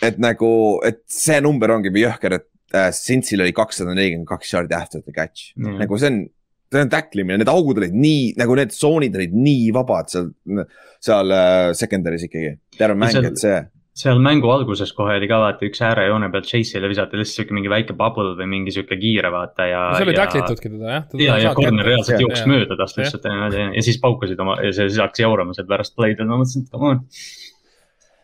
et 0.09 0.19
nagu, 0.23 0.51
et 0.87 1.03
see 1.11 1.39
number 1.45 1.73
ongi 1.75 1.93
jõhker, 1.95 2.39
et 2.41 2.49
äh, 2.75 2.91
Cincy'l 2.95 3.45
oli 3.47 3.55
kakssada 3.57 3.95
nelikümmend 3.95 4.29
kaks 4.29 4.53
yard'i 4.55 4.77
after 4.77 5.03
the 5.05 5.15
catch. 5.15 5.53
nagu 5.57 5.99
see 5.99 6.13
on, 6.13 6.21
see 6.73 6.85
on 6.85 6.93
tacklimine, 6.93 7.41
need 7.41 7.51
augud 7.53 7.81
olid 7.81 7.97
nii, 7.97 8.35
nagu 8.41 8.59
need 8.59 8.75
tsoonid 8.75 9.17
olid 9.19 9.35
nii 9.35 9.73
vabad 9.77 10.13
seal, 10.13 10.31
seal 11.05 11.35
äh, 11.35 11.73
secondary's 11.79 12.27
ikkagi. 12.29 12.57
terve 12.79 12.99
mäng, 13.01 13.23
et 13.25 13.41
see 13.41 13.59
seal 13.99 14.21
mängu 14.23 14.51
alguses 14.53 14.93
kohe 14.95 15.17
oli 15.19 15.29
ka 15.31 15.41
vaata 15.43 15.67
üks 15.67 15.81
äärejoone 15.83 16.29
pealt 16.31 16.47
Chase'ile 16.47 16.91
visati 16.91 17.19
lihtsalt 17.19 17.41
sihuke 17.41 17.57
mingi 17.57 17.71
väike 17.73 17.97
bubble 17.99 18.37
või 18.39 18.47
mingi 18.53 18.75
sihuke 18.75 18.99
kiire 19.01 19.33
vaata 19.35 19.67
ja. 19.67 19.81
no 19.91 19.99
see 19.99 20.07
oli 20.07 20.15
taklitudki 20.19 20.71
teda 20.71 20.93
jah. 20.93 21.09
ja, 21.25 21.39
ja 21.43 21.55
corner 21.59 21.89
reaalselt 21.89 22.23
jooksis 22.23 22.47
mööda 22.51 22.79
tast 22.79 23.01
lihtsalt 23.01 23.27
ja, 23.27 23.49
ja, 23.55 23.67
ja 23.75 23.85
siis 23.85 23.99
paukusid 24.03 24.39
oma 24.45 24.59
ja 24.63 24.71
see 24.71 24.87
siis 24.87 25.01
hakkas 25.03 25.25
jaurama 25.25 25.57
seal 25.57 25.67
pärast 25.71 25.97
play'd 25.99 26.23
ja 26.23 26.29
ma 26.29 26.39
mõtlesin, 26.39 26.67
et 26.67 26.77
come 26.77 26.93
on 26.95 27.03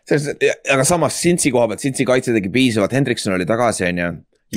selles, 0.07 0.31
aga 0.77 0.87
samas 0.87 1.19
Cincy 1.19 1.51
koha 1.55 1.67
pealt, 1.73 1.83
Cincy 1.83 2.07
kaitse 2.07 2.35
tegi 2.37 2.53
piisavalt, 2.55 2.95
Hendrikson 2.95 3.35
oli 3.35 3.49
tagasi, 3.49 3.89
on 3.89 4.01
ju. 4.03 4.09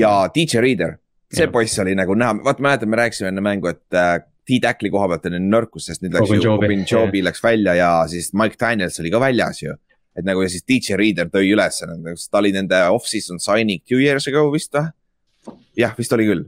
ja 0.04 0.14
DJ 0.36 0.62
Reader, 0.64 0.98
see 1.34 1.48
ja. 1.48 1.52
poiss 1.54 1.80
oli 1.82 1.96
nagu 1.98 2.18
näha, 2.20 2.36
vaata 2.46 2.64
mäletad, 2.64 2.92
me 2.92 3.00
rääkisime 3.00 3.32
enne 3.32 3.44
mängu, 3.46 3.72
et 3.72 3.96
äh, 3.96 4.20
T-Tackli 4.48 4.92
koha 4.92 5.08
pealt 5.14 5.28
oli 5.32 5.40
nõrkus, 5.44 5.88
sest 5.90 6.04
nüüd 6.04 6.20
läks 6.20 6.36
ju, 6.36 6.44
Robin 6.46 6.86
Jobi 6.88 7.24
läks 7.24 7.42
välja 7.44 7.78
ja 7.80 7.92
siis 8.12 8.34
Mike 8.38 8.60
Daniels 8.60 9.00
oli 9.00 9.12
ka 9.14 9.24
väljas 9.24 9.64
ju 9.64 9.76
et 10.18 10.26
nagu 10.26 10.42
ja 10.42 10.52
siis 10.52 10.66
DJ 10.66 10.98
Reader 11.00 11.30
tõi 11.34 11.52
üles, 11.54 11.82
ta 12.32 12.42
oli 12.42 12.54
nende 12.56 12.80
off-season 12.94 13.42
signing 13.44 13.84
two 13.86 14.02
years 14.02 14.28
ago 14.32 14.48
vist 14.54 14.74
või? 14.74 14.90
jah, 15.78 15.94
vist 15.98 16.14
oli 16.16 16.26
küll, 16.28 16.46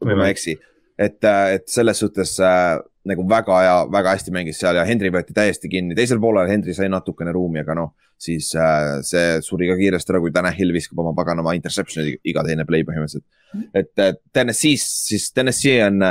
kui 0.00 0.16
ma 0.16 0.28
ei 0.28 0.34
eksi, 0.34 0.56
et, 0.98 1.20
äh, 1.24 1.56
et 1.56 1.68
selles 1.70 2.02
suhtes 2.02 2.34
äh, 2.44 2.80
nagu 3.08 3.24
väga 3.28 3.60
hea, 3.64 3.76
väga 3.92 4.14
hästi 4.16 4.34
mängis 4.34 4.60
seal 4.60 4.76
ja 4.76 4.84
Henry 4.88 5.10
võeti 5.14 5.34
täiesti 5.36 5.70
kinni, 5.72 5.96
teisel 5.96 6.20
poolel 6.20 6.50
Henry 6.50 6.74
sai 6.76 6.90
natukene 6.92 7.32
ruumi, 7.32 7.62
aga 7.62 7.76
noh, 7.78 7.94
siis 8.20 8.50
äh, 8.58 8.98
see 9.06 9.38
suri 9.44 9.70
ka 9.70 9.78
kiiresti 9.78 10.12
ära, 10.12 10.20
kui 10.20 10.34
Tanahil 10.34 10.74
viskab 10.76 11.00
oma 11.00 11.14
paganama 11.16 11.54
interception'i 11.56 12.18
iga 12.28 12.44
teine 12.44 12.66
play 12.68 12.84
põhimõtteliselt. 12.88 13.24
et 13.72 14.04
äh, 14.04 14.12
Tennessee's, 14.36 14.84
siis 15.08 15.30
Tennessee 15.32 15.78
on, 15.86 16.04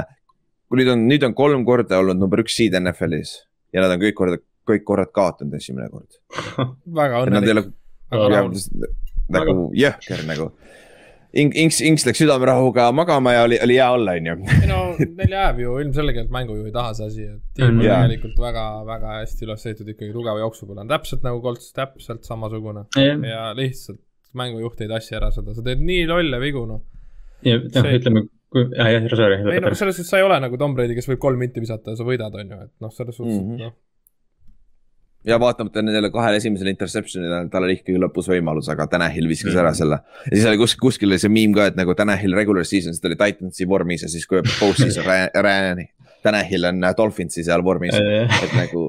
kui 0.70 0.82
nüüd 0.82 0.94
on, 0.96 1.06
nüüd 1.12 1.28
on 1.28 1.38
kolm 1.38 1.65
korda 1.68 2.02
olnud 2.02 2.18
number 2.18 2.42
üks 2.42 2.58
seed 2.58 2.78
NFL-is 2.80 3.36
ja 3.76 3.84
nad 3.86 3.94
on 3.94 4.02
kõik 4.02 4.18
korda 4.18 4.42
kõik 4.69 4.86
korrad 4.88 5.13
kaotanud 5.15 5.58
esimene 5.60 5.89
kord 5.89 6.19
väga 7.01 7.23
õnnelik. 7.25 7.73
nagu 9.29 9.69
jõhker 9.77 10.25
nagu. 10.29 10.51
Inks, 11.38 11.77
Inks 11.86 12.08
läks 12.08 12.17
südamerahuga 12.23 12.88
magama 12.95 13.36
ja 13.36 13.43
oli, 13.45 13.60
oli 13.62 13.75
hea 13.77 13.89
olla, 13.93 14.15
on 14.17 14.29
ju. 14.32 14.36
ei 14.55 14.69
no 14.69 14.79
neil 14.97 15.34
jääb 15.36 15.60
ju 15.62 15.75
ilmselgelt 15.84 16.32
mängujuhi 16.34 16.71
taha 16.73 16.95
see 16.97 17.10
asi, 17.12 17.25
et 17.36 17.60
tiim 17.60 17.75
on 17.75 17.84
yeah. 17.84 18.01
tegelikult 18.01 18.39
väga, 18.41 18.63
väga 18.88 19.12
hästi 19.19 19.45
üles 19.45 19.65
ehitatud 19.67 19.91
ikkagi 19.93 20.15
tugeva 20.15 20.41
jooksupoole, 20.41 20.82
on 20.82 20.89
täpselt 20.89 21.27
nagu 21.27 21.38
Colts, 21.43 21.69
täpselt 21.77 22.25
samasugune 22.25 22.88
yeah. 22.97 23.21
ja 23.29 23.43
lihtsalt 23.58 24.01
mängujuht 24.41 24.82
ei 24.82 24.89
tassi 24.89 25.19
ära 25.19 25.29
seda, 25.36 25.53
sa 25.53 25.65
teed 25.65 25.86
nii 25.86 26.08
lolle 26.10 26.41
vigu, 26.41 26.65
noh. 26.69 26.82
ja 27.45 27.62
noh, 27.62 27.91
ütleme 27.99 28.25
kui, 28.49 28.65
jah, 28.73 28.89
jah, 28.95 29.05
sorry. 29.13 29.38
ei 29.53 29.62
no 29.62 29.75
selles 29.77 29.99
suhtes 29.99 30.10
sa 30.10 30.17
ei 30.17 30.25
ole 30.25 30.41
nagu 30.41 30.58
Tom 30.58 30.73
Brady, 30.73 30.97
kes 30.97 31.12
võib 31.12 31.21
kolm 31.27 31.45
minti 31.45 31.62
visata 31.62 31.93
ja 31.93 32.01
sa 32.01 32.10
võidad, 32.10 32.34
on 32.41 32.55
ju, 32.55 32.60
et 32.65 32.73
noh, 32.82 32.95
selles 32.95 33.21
suhtes 33.21 33.38
mm 33.38 33.53
-hmm. 33.53 33.69
noh 33.69 33.77
ja 35.27 35.39
vaatamata 35.39 35.82
nendele 35.84 36.10
kahele 36.13 36.39
esimesele 36.39 36.71
interception'ile, 36.73 37.41
tal 37.51 37.65
oli 37.67 37.75
ikkagi 37.79 37.99
lõpus 37.99 38.29
võimalus, 38.32 38.69
aga 38.71 38.88
Tanahil 38.91 39.27
viskas 39.29 39.58
ära 39.60 39.73
selle. 39.77 39.99
ja 40.29 40.36
siis 40.36 40.47
oli 40.47 40.62
kuskil, 40.62 40.82
kuskil 40.86 41.12
oli 41.12 41.19
see 41.21 41.34
meme 41.34 41.58
ka, 41.58 41.69
et 41.71 41.79
nagu 41.79 41.95
Tanahil 41.97 42.36
regular 42.38 42.67
season'is 42.67 43.01
ta 43.01 43.10
oli 43.12 43.19
Titansi 43.19 43.67
vormis 43.67 44.05
ja 44.05 44.12
siis 44.12 44.27
kui 44.29 44.43
post 44.60 44.84
season 44.84 45.08
Ryan'i. 45.08 45.89
Tanahil 46.23 46.65
on 46.67 46.84
Dolphinsi 46.97 47.45
seal 47.47 47.63
vormis, 47.63 47.95
et 47.95 48.55
nagu 48.55 48.86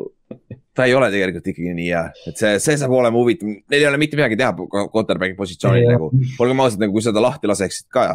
ta 0.74 0.86
ei 0.86 0.94
ole 0.94 1.10
tegelikult 1.12 1.50
ikkagi 1.52 1.74
nii 1.76 1.90
hea, 1.90 2.02
et 2.30 2.38
see, 2.38 2.56
see 2.62 2.78
saab 2.78 2.94
olema 2.94 3.18
huvitav, 3.18 3.50
neil 3.70 3.82
ei 3.82 3.88
ole 3.90 4.00
mitte 4.00 4.18
midagi 4.18 4.38
teha 4.38 4.54
quarterback'i 4.54 5.36
positsioonil 5.38 5.90
nagu, 5.92 6.10
olgem 6.42 6.62
ausad, 6.64 6.82
nagu 6.82 6.94
kui 6.94 7.04
sa 7.04 7.12
ta 7.14 7.22
lahti 7.22 7.50
laseksid 7.50 7.90
ka 7.92 8.06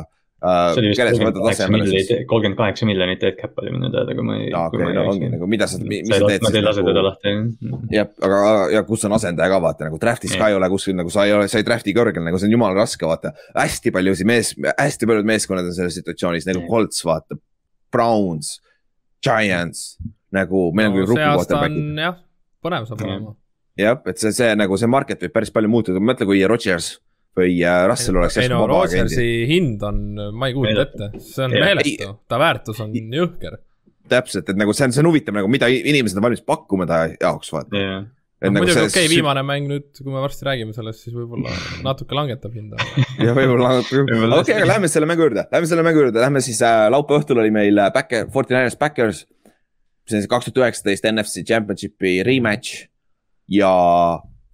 vist 1.91 2.11
kolmkümmend 2.29 2.57
kaheksa 2.59 2.87
miljonit 2.89 3.21
dead 3.21 3.37
cap 3.39 3.57
oli 3.61 3.73
minu 3.75 3.91
teada, 3.93 4.15
kui 4.17 4.25
ma 4.27 4.37
ei. 4.39 4.49
okei, 4.59 4.89
no 4.97 5.05
ongi 5.11 5.29
nagu, 5.31 5.49
mida 5.51 5.67
sa, 5.71 5.79
mis 5.81 6.09
sa 6.09 6.19
teed. 6.23 6.45
Nad 6.45 6.59
ei 6.59 6.65
lase 6.65 6.83
teda 6.85 7.05
lahti. 7.05 7.35
jah, 7.93 8.11
aga, 8.27 8.41
ja 8.75 8.83
kus 8.87 9.05
on 9.09 9.15
asendaja 9.17 9.53
ka 9.53 9.61
vaata 9.63 9.89
nagu 9.89 10.01
draft'is 10.01 10.35
ka 10.39 10.51
ei 10.51 10.57
ole 10.57 10.69
kuskil 10.73 10.97
nagu 10.97 11.13
sa 11.13 11.25
ei 11.27 11.35
ole, 11.37 11.47
sa 11.51 11.61
ei 11.61 11.67
draft'i 11.67 11.95
kõrgel, 11.97 12.25
nagu 12.27 12.41
see 12.41 12.49
on 12.49 12.57
jumala 12.57 12.77
raske 12.83 13.07
vaata. 13.09 13.33
hästi 13.55 13.93
paljusid 13.95 14.29
mees, 14.29 14.53
hästi 14.73 15.09
paljud 15.09 15.31
meeskonnad 15.31 15.71
on 15.71 15.77
selles 15.77 15.97
situatsioonis, 16.01 16.47
nagu 16.51 16.65
Colts 16.69 17.01
vaata, 17.07 17.39
Browns, 17.93 18.59
Giants 19.25 19.95
nagu 20.35 20.69
meil 20.75 20.91
on 20.91 20.99
küll 20.99 21.09
grupi 21.13 21.25
quarterback'id. 21.25 22.03
jah, 22.05 22.21
põnev 22.63 22.87
saab 22.89 23.03
olema. 23.05 23.35
jah, 23.79 23.99
et 24.11 24.21
see, 24.21 24.33
see 24.35 24.51
nagu 24.59 24.77
see 24.79 24.91
market 24.91 25.25
võib 25.25 25.35
päris 25.35 25.53
palju 25.55 25.71
muutuda, 25.71 26.03
mõtle, 26.03 26.27
kui 26.29 26.43
Rodgers 26.49 26.95
või 27.35 27.59
äh, 27.61 27.83
Russell 27.89 28.19
oleks. 28.19 28.39
ei 28.41 28.49
no 28.51 28.63
Rodgersi 28.69 29.29
hind 29.49 29.83
on, 29.85 30.01
ma 30.33 30.49
ei 30.49 30.55
kujuta 30.55 30.87
ette, 30.87 31.23
see 31.23 31.45
on 31.47 31.55
meeletu, 31.55 32.11
ta 32.31 32.39
väärtus 32.41 32.81
on 32.83 32.93
jõhker. 32.95 33.59
täpselt, 34.11 34.49
et 34.51 34.59
nagu 34.59 34.73
see 34.75 34.87
on, 34.87 34.95
see 34.95 35.03
on 35.03 35.11
huvitav 35.11 35.35
nagu, 35.37 35.49
mida 35.51 35.69
inimesed 35.71 36.19
on 36.19 36.27
valmis 36.29 36.45
pakkuma 36.45 36.87
ta 36.89 37.05
jaoks, 37.13 37.51
vaata. 37.55 37.73
Yeah.. 37.75 38.05
No, 38.45 38.51
nagu 38.51 38.65
muidugi 38.65 38.81
okei 38.83 39.05
okay,, 39.05 39.09
viimane 39.09 39.41
mäng 39.47 39.69
nüüd, 39.69 39.85
kui 39.95 40.11
me 40.11 40.19
varsti 40.21 40.45
räägime 40.45 40.73
sellest, 40.75 41.05
siis 41.05 41.15
võib-olla 41.15 41.53
natuke 41.85 42.17
langetab 42.17 42.53
hinda. 42.53 42.77
jah, 43.23 43.31
võib-olla 43.31 43.69
langetab 43.71 44.09
küll, 44.11 44.35
okei, 44.37 44.57
aga 44.59 44.67
lähme 44.73 44.89
selle 44.91 45.07
mängu 45.09 45.23
juurde, 45.25 45.45
lähme 45.55 45.69
selle 45.71 45.85
mängu 45.87 46.03
juurde, 46.03 46.21
lähme 46.21 46.43
siis 46.45 46.59
äh, 46.65 46.83
laupäeva 46.91 47.23
õhtul 47.23 47.39
oli 47.41 47.53
meil 47.55 47.79
äh, 47.79 47.89
Backer, 47.95 48.27
Forty 48.33 48.53
Niners 48.53 48.77
Backers. 48.77 49.23
see 50.05 50.19
on 50.19 50.21
siis 50.21 50.29
kaks 50.29 50.49
tuhat 50.49 50.61
üheksateist 50.61 51.07
NFC 51.09 51.45
Championshipi 51.47 52.19
rematch. 52.27 52.85
Ja 53.49 53.71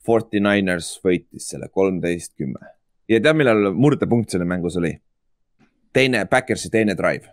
Forty 0.05 0.39
Niners 0.41 0.95
võitis 1.05 1.51
selle 1.53 1.67
kolmteist, 1.69 2.33
kümme 2.39 2.71
ja 3.11 3.19
tead, 3.19 3.37
millal 3.37 3.71
murdepunkt 3.75 4.33
selle 4.33 4.47
mängus 4.47 4.77
oli? 4.79 4.95
teine, 5.93 6.25
Backersi 6.25 6.69
teine 6.71 6.95
drive. 6.97 7.27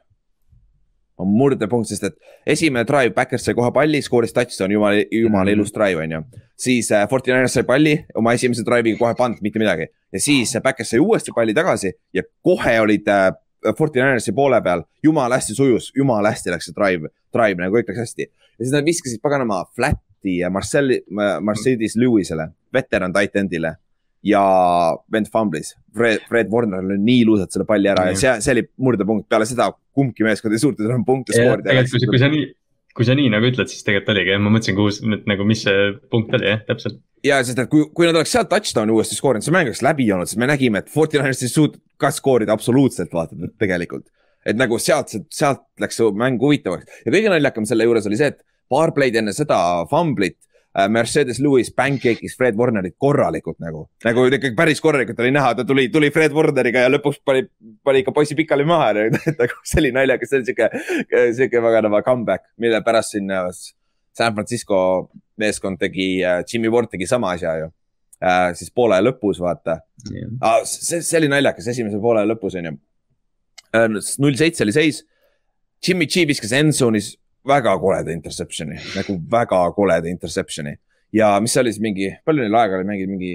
on 1.18 1.26
murdepunkt, 1.35 1.88
sest 1.90 2.04
et 2.07 2.14
esimene 2.54 2.87
drive, 2.87 3.11
Backers 3.11 3.42
sai 3.48 3.54
kohe 3.59 3.72
palli, 3.74 3.98
skooris 4.07 4.31
touchdown, 4.37 4.70
jumala, 4.70 5.00
jumala 5.11 5.48
mhm. 5.48 5.57
ilus 5.57 5.72
drive 5.74 6.04
on 6.04 6.12
ju. 6.14 6.20
siis 6.59 6.92
äh, 6.94 7.09
Forty 7.11 7.33
Niners 7.33 7.57
sai 7.59 7.64
palli 7.66 7.96
oma 8.14 8.37
esimese 8.38 8.62
drive'iga 8.66 9.00
kohe 9.00 9.16
pannud, 9.18 9.42
mitte 9.42 9.59
midagi. 9.59 9.88
ja 10.12 10.20
siis 10.22 10.54
Backers 10.62 10.94
sai 10.94 11.02
uuesti 11.02 11.35
palli 11.35 11.54
tagasi 11.54 11.92
ja 12.14 12.22
kohe 12.42 12.81
olid 12.81 13.11
äh, 13.11 13.33
Forty 13.78 13.98
Ninersi 13.98 14.33
poole 14.33 14.61
peal, 14.62 14.85
jumala 15.02 15.35
hästi 15.35 15.57
sujus, 15.59 15.90
jumala 15.96 16.31
hästi 16.31 16.54
läks 16.54 16.70
see 16.70 16.76
drive, 16.76 17.11
drive 17.35 17.59
nagu 17.59 17.74
kõik 17.74 17.90
läks 17.90 18.04
hästi. 18.04 18.28
ja 18.31 18.64
siis 18.64 18.74
nad 18.76 18.87
viskasid 18.87 19.22
paganama 19.22 19.64
flat'i 20.18 20.50
Marcelli, 20.50 21.04
Mercedes 21.40 21.96
Lewisele, 21.96 22.48
veteran 22.72 23.12
tight 23.12 23.37
end'ile 23.37 23.76
ja 24.22 24.42
vend 25.12 25.28
fumblis. 25.31 25.76
Fred, 25.94 26.24
Fred 26.28 26.48
Warner 26.50 26.83
lõi 26.83 26.98
nii 26.98 27.22
ilusalt 27.22 27.52
selle 27.52 27.66
palli 27.66 27.88
ära 27.88 28.09
ja 28.11 28.16
see, 28.18 28.40
see 28.42 28.57
oli 28.57 28.64
murdepunkt, 28.76 29.28
peale 29.28 29.46
seda 29.46 29.70
kumbki 29.94 30.26
meeskond 30.26 30.54
ei 30.54 30.62
suutnud 30.62 30.88
enam 30.88 31.04
punkte 31.07 31.37
skoorida. 31.37 31.70
tegelikult, 31.70 32.09
kui, 32.11 32.18
sa 32.18 32.31
nii, 32.33 32.48
kui 32.94 33.07
sa 33.07 33.14
nii 33.18 33.31
nagu 33.31 33.46
ütled, 33.46 33.70
siis 33.70 33.87
tegelikult 33.87 34.16
oligi 34.16 34.35
jah, 34.35 34.42
ma 34.42 34.52
mõtlesin, 34.54 34.78
kuhu, 34.78 35.20
nagu 35.31 35.46
mis 35.46 35.62
see 35.66 35.87
punkt 36.11 36.35
oli 36.35 36.50
jah, 36.50 36.64
täpselt. 36.66 36.98
ja, 37.26 37.38
sest 37.46 37.62
et 37.62 37.70
kui, 37.70 37.87
kui 37.94 38.11
nad 38.11 38.18
oleks 38.18 38.35
sealt 38.35 38.50
touchdown'i 38.50 38.94
uuesti 38.94 39.18
skoorinud, 39.18 39.46
see 39.46 39.54
mäng 39.54 39.70
oleks 39.70 39.85
läbi 39.87 40.11
olnud, 40.14 40.31
siis 40.31 40.42
me 40.42 40.50
nägime, 40.50 40.83
et 40.83 40.90
Fortinandist 40.90 41.46
ei 41.46 41.54
suutnud 41.54 41.83
ka 41.98 42.11
skoorida 42.14 42.54
absoluutselt 42.59 43.14
vaata 43.14 43.38
tegelikult. 43.59 44.07
et 44.46 44.59
nagu 44.59 44.78
sealt, 44.83 45.14
sealt 45.35 45.62
läks 45.83 45.98
see 45.98 46.11
mäng 46.18 46.42
huvitavaks 46.42 47.07
ja 47.07 47.14
kõige 47.14 47.31
naljakam 47.31 47.66
selle 47.70 47.87
juures 47.87 48.07
oli 48.11 48.18
see, 48.18 48.35
et 48.35 48.42
paar 48.68 48.92
play'd 48.96 49.16
enne 49.16 49.33
seda 49.37 49.59
fumblit 49.90 50.38
Äh, 50.78 50.88
Mercedes 50.88 51.38
Lewis 51.40 51.70
pancake'is 51.74 52.37
Fred 52.37 52.54
Warnerit 52.54 52.94
korralikult 53.00 53.57
nagu, 53.62 53.87
nagu 54.04 54.26
ikkagi 54.28 54.52
päris 54.57 54.83
korralikult 54.85 55.18
oli 55.24 55.33
näha, 55.35 55.54
ta 55.57 55.64
tuli, 55.66 55.87
tuli 55.90 56.11
Fred 56.14 56.35
Warneriga 56.37 56.83
ja 56.85 56.90
lõpuks 56.92 57.22
pani, 57.26 57.46
pani 57.83 58.02
ikka 58.04 58.12
poisi 58.14 58.37
pikali 58.38 58.66
maha, 58.68 58.90
et 59.09 59.16
nagu 59.40 59.57
see 59.66 59.81
oli 59.81 59.90
naljakas, 59.96 60.31
see 60.31 60.38
oli 60.38 60.48
sihuke, 60.50 60.68
sihuke 61.38 61.62
paganama 61.64 62.02
comeback, 62.07 62.50
mille 62.61 62.83
pärast 62.87 63.16
siin 63.16 63.33
äh, 63.33 63.48
San 64.18 64.37
Francisco 64.37 64.81
meeskond 65.40 65.81
tegi, 65.81 66.11
äh, 66.22 66.44
Jimmy 66.44 66.70
Ward 66.74 66.92
tegi 66.92 67.09
sama 67.11 67.33
asja 67.35 67.59
ju 67.62 67.72
siis 68.59 68.72
poole 68.74 68.96
lõpus 68.98 69.38
vaata 69.38 69.76
yeah.. 70.11 70.31
Ah, 70.42 70.64
see, 70.66 70.98
see 71.07 71.20
oli 71.20 71.28
naljakas, 71.31 71.68
esimese 71.70 72.00
poole 72.02 72.24
lõpus 72.26 72.57
on 72.59 72.66
ju. 72.66 72.72
null 74.18 74.35
seitse 74.35 74.64
oli 74.64 74.74
seis. 74.74 75.04
Jimmy 75.87 76.09
G 76.11 76.24
viskas 76.26 76.50
end 76.59 76.74
zone'is 76.74 77.12
väga 77.48 77.74
koleda 77.80 78.14
interception'i, 78.14 78.78
nagu 78.96 79.18
väga 79.30 79.61
koleda 79.76 80.11
interception'i. 80.11 80.76
ja 81.12 81.34
mis 81.40 81.54
see 81.56 81.64
oli 81.64 81.72
siis 81.72 81.82
mingi, 81.82 82.11
palju 82.24 82.44
neil 82.44 82.56
aega 82.61 82.78
oli 82.78 82.88
mängida, 82.88 83.11
mingi 83.11 83.34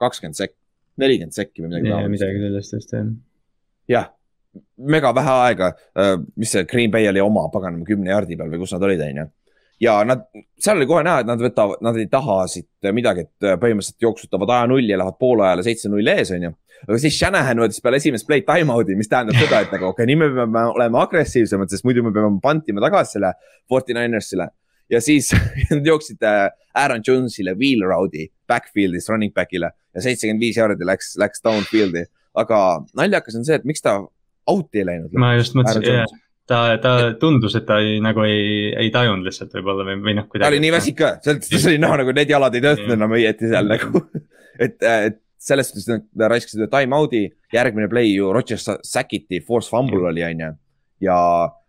kakskümmend 0.00 0.38
sekki, 0.38 0.56
nelikümmend 1.02 1.36
sekki 1.36 1.64
või 1.64 1.72
midagi 1.72 1.92
taolist. 1.92 2.12
midagi 2.16 2.44
sellest 2.44 2.76
vist 2.76 2.94
jah. 2.96 3.10
jah, 3.92 4.12
mega 4.96 5.12
vähe 5.16 5.34
aega, 5.46 5.72
äh, 5.98 6.14
mis 6.36 6.54
see 6.56 6.64
Green 6.70 6.92
Bay 6.94 7.08
oli 7.10 7.24
oma 7.24 7.48
paganama 7.52 7.88
kümne 7.88 8.12
jardi 8.12 8.38
peal 8.38 8.52
või 8.52 8.64
kus 8.64 8.74
nad 8.76 8.88
olid, 8.88 9.04
on 9.06 9.22
ju 9.22 9.26
ja 9.80 9.96
nad, 10.08 10.24
seal 10.60 10.78
oli 10.78 10.88
kohe 10.88 11.02
näha, 11.06 11.22
et 11.22 11.28
nad 11.28 11.42
võtavad, 11.42 11.82
nad 11.84 11.96
ei 12.00 12.08
taha 12.12 12.42
siit 12.50 12.92
midagi, 12.96 13.26
et 13.26 13.48
põhimõtteliselt 13.60 14.06
jooksutavad 14.06 14.52
aja 14.54 14.70
nulli 14.70 14.94
ja 14.94 15.00
lähevad 15.00 15.18
poolajale 15.20 15.64
seitse-null 15.66 16.14
ees, 16.14 16.32
on 16.36 16.48
ju 16.48 16.52
aga 16.84 16.98
siis 17.00 17.16
Shanahan 17.16 17.60
võttis 17.62 17.82
peale 17.84 18.00
esimest 18.00 18.26
play'd 18.28 18.46
time 18.48 18.72
out'i, 18.74 18.96
mis 18.98 19.08
tähendab 19.10 19.38
seda, 19.38 19.62
et 19.64 19.72
nagu 19.74 19.88
okei 19.88 20.04
okay,, 20.04 20.08
nii 20.10 20.18
me 20.20 20.28
peame 20.34 20.64
olema 20.74 21.02
agressiivsemad, 21.06 21.72
sest 21.72 21.86
muidu 21.88 22.04
me 22.04 22.12
peame 22.14 22.40
pantima 22.42 22.82
tagasi 22.84 23.16
selle 23.16 23.32
Forty 23.68 23.96
Ninersile. 23.96 24.50
ja 24.92 25.00
siis 25.02 25.32
nad 25.70 25.86
jooksid 25.86 26.22
äh, 26.26 26.50
Aaron 26.76 27.02
Jones'ile 27.06 27.56
wheel 27.58 27.86
round'i 27.88 28.28
backfield'is 28.48 29.08
running 29.10 29.34
back'ile 29.34 29.72
ja 29.72 30.04
seitsekümmend 30.04 30.44
viis 30.44 30.60
jaardi 30.60 30.86
läks, 30.86 31.16
läks 31.20 31.42
downfield'i. 31.44 32.06
aga 32.36 32.60
naljakas 32.96 33.40
on 33.40 33.48
see, 33.48 33.56
et 33.56 33.64
miks 33.64 33.82
ta 33.82 33.98
out'i 34.46 34.84
ei 34.84 34.90
läinud. 34.92 35.16
ma 35.16 35.34
just 35.38 35.56
mõtlesin, 35.58 36.04
jah 36.04 36.22
ta, 36.46 36.78
ta 36.82 36.94
tundus, 37.20 37.56
et 37.58 37.66
ta 37.68 37.78
ei, 37.82 37.98
nagu 38.04 38.22
ei, 38.26 38.72
ei 38.78 38.90
tajunud 38.94 39.26
lihtsalt 39.26 39.54
võib-olla 39.58 39.86
või, 39.88 39.98
või 40.04 40.16
noh. 40.20 40.28
ta 40.32 40.50
oli 40.50 40.62
nii 40.62 40.72
väsik 40.74 40.98
ka, 41.00 41.12
sealt 41.24 41.46
oli 41.58 41.78
näha 41.82 42.00
nagu 42.02 42.14
need 42.16 42.32
jalad 42.32 42.54
ei 42.54 42.64
töötanud 42.64 42.96
enam 42.96 43.16
õieti 43.18 43.50
seal 43.50 43.70
nagu 43.70 44.02
et, 44.66 44.76
et 44.82 45.22
selles 45.46 45.70
suhtes 45.70 45.88
nad 45.90 46.30
raiskasid 46.32 46.64
ühe 46.64 46.70
time 46.72 46.96
out'i, 46.96 47.26
järgmine 47.54 47.88
play 47.90 48.14
ju 48.14 48.32
Rodgers 48.34 48.66
säkiti, 48.86 49.42
force 49.46 49.70
fumble 49.70 50.08
oli, 50.10 50.24
on 50.26 50.44
ju. 50.44 50.52
ja 51.06 51.18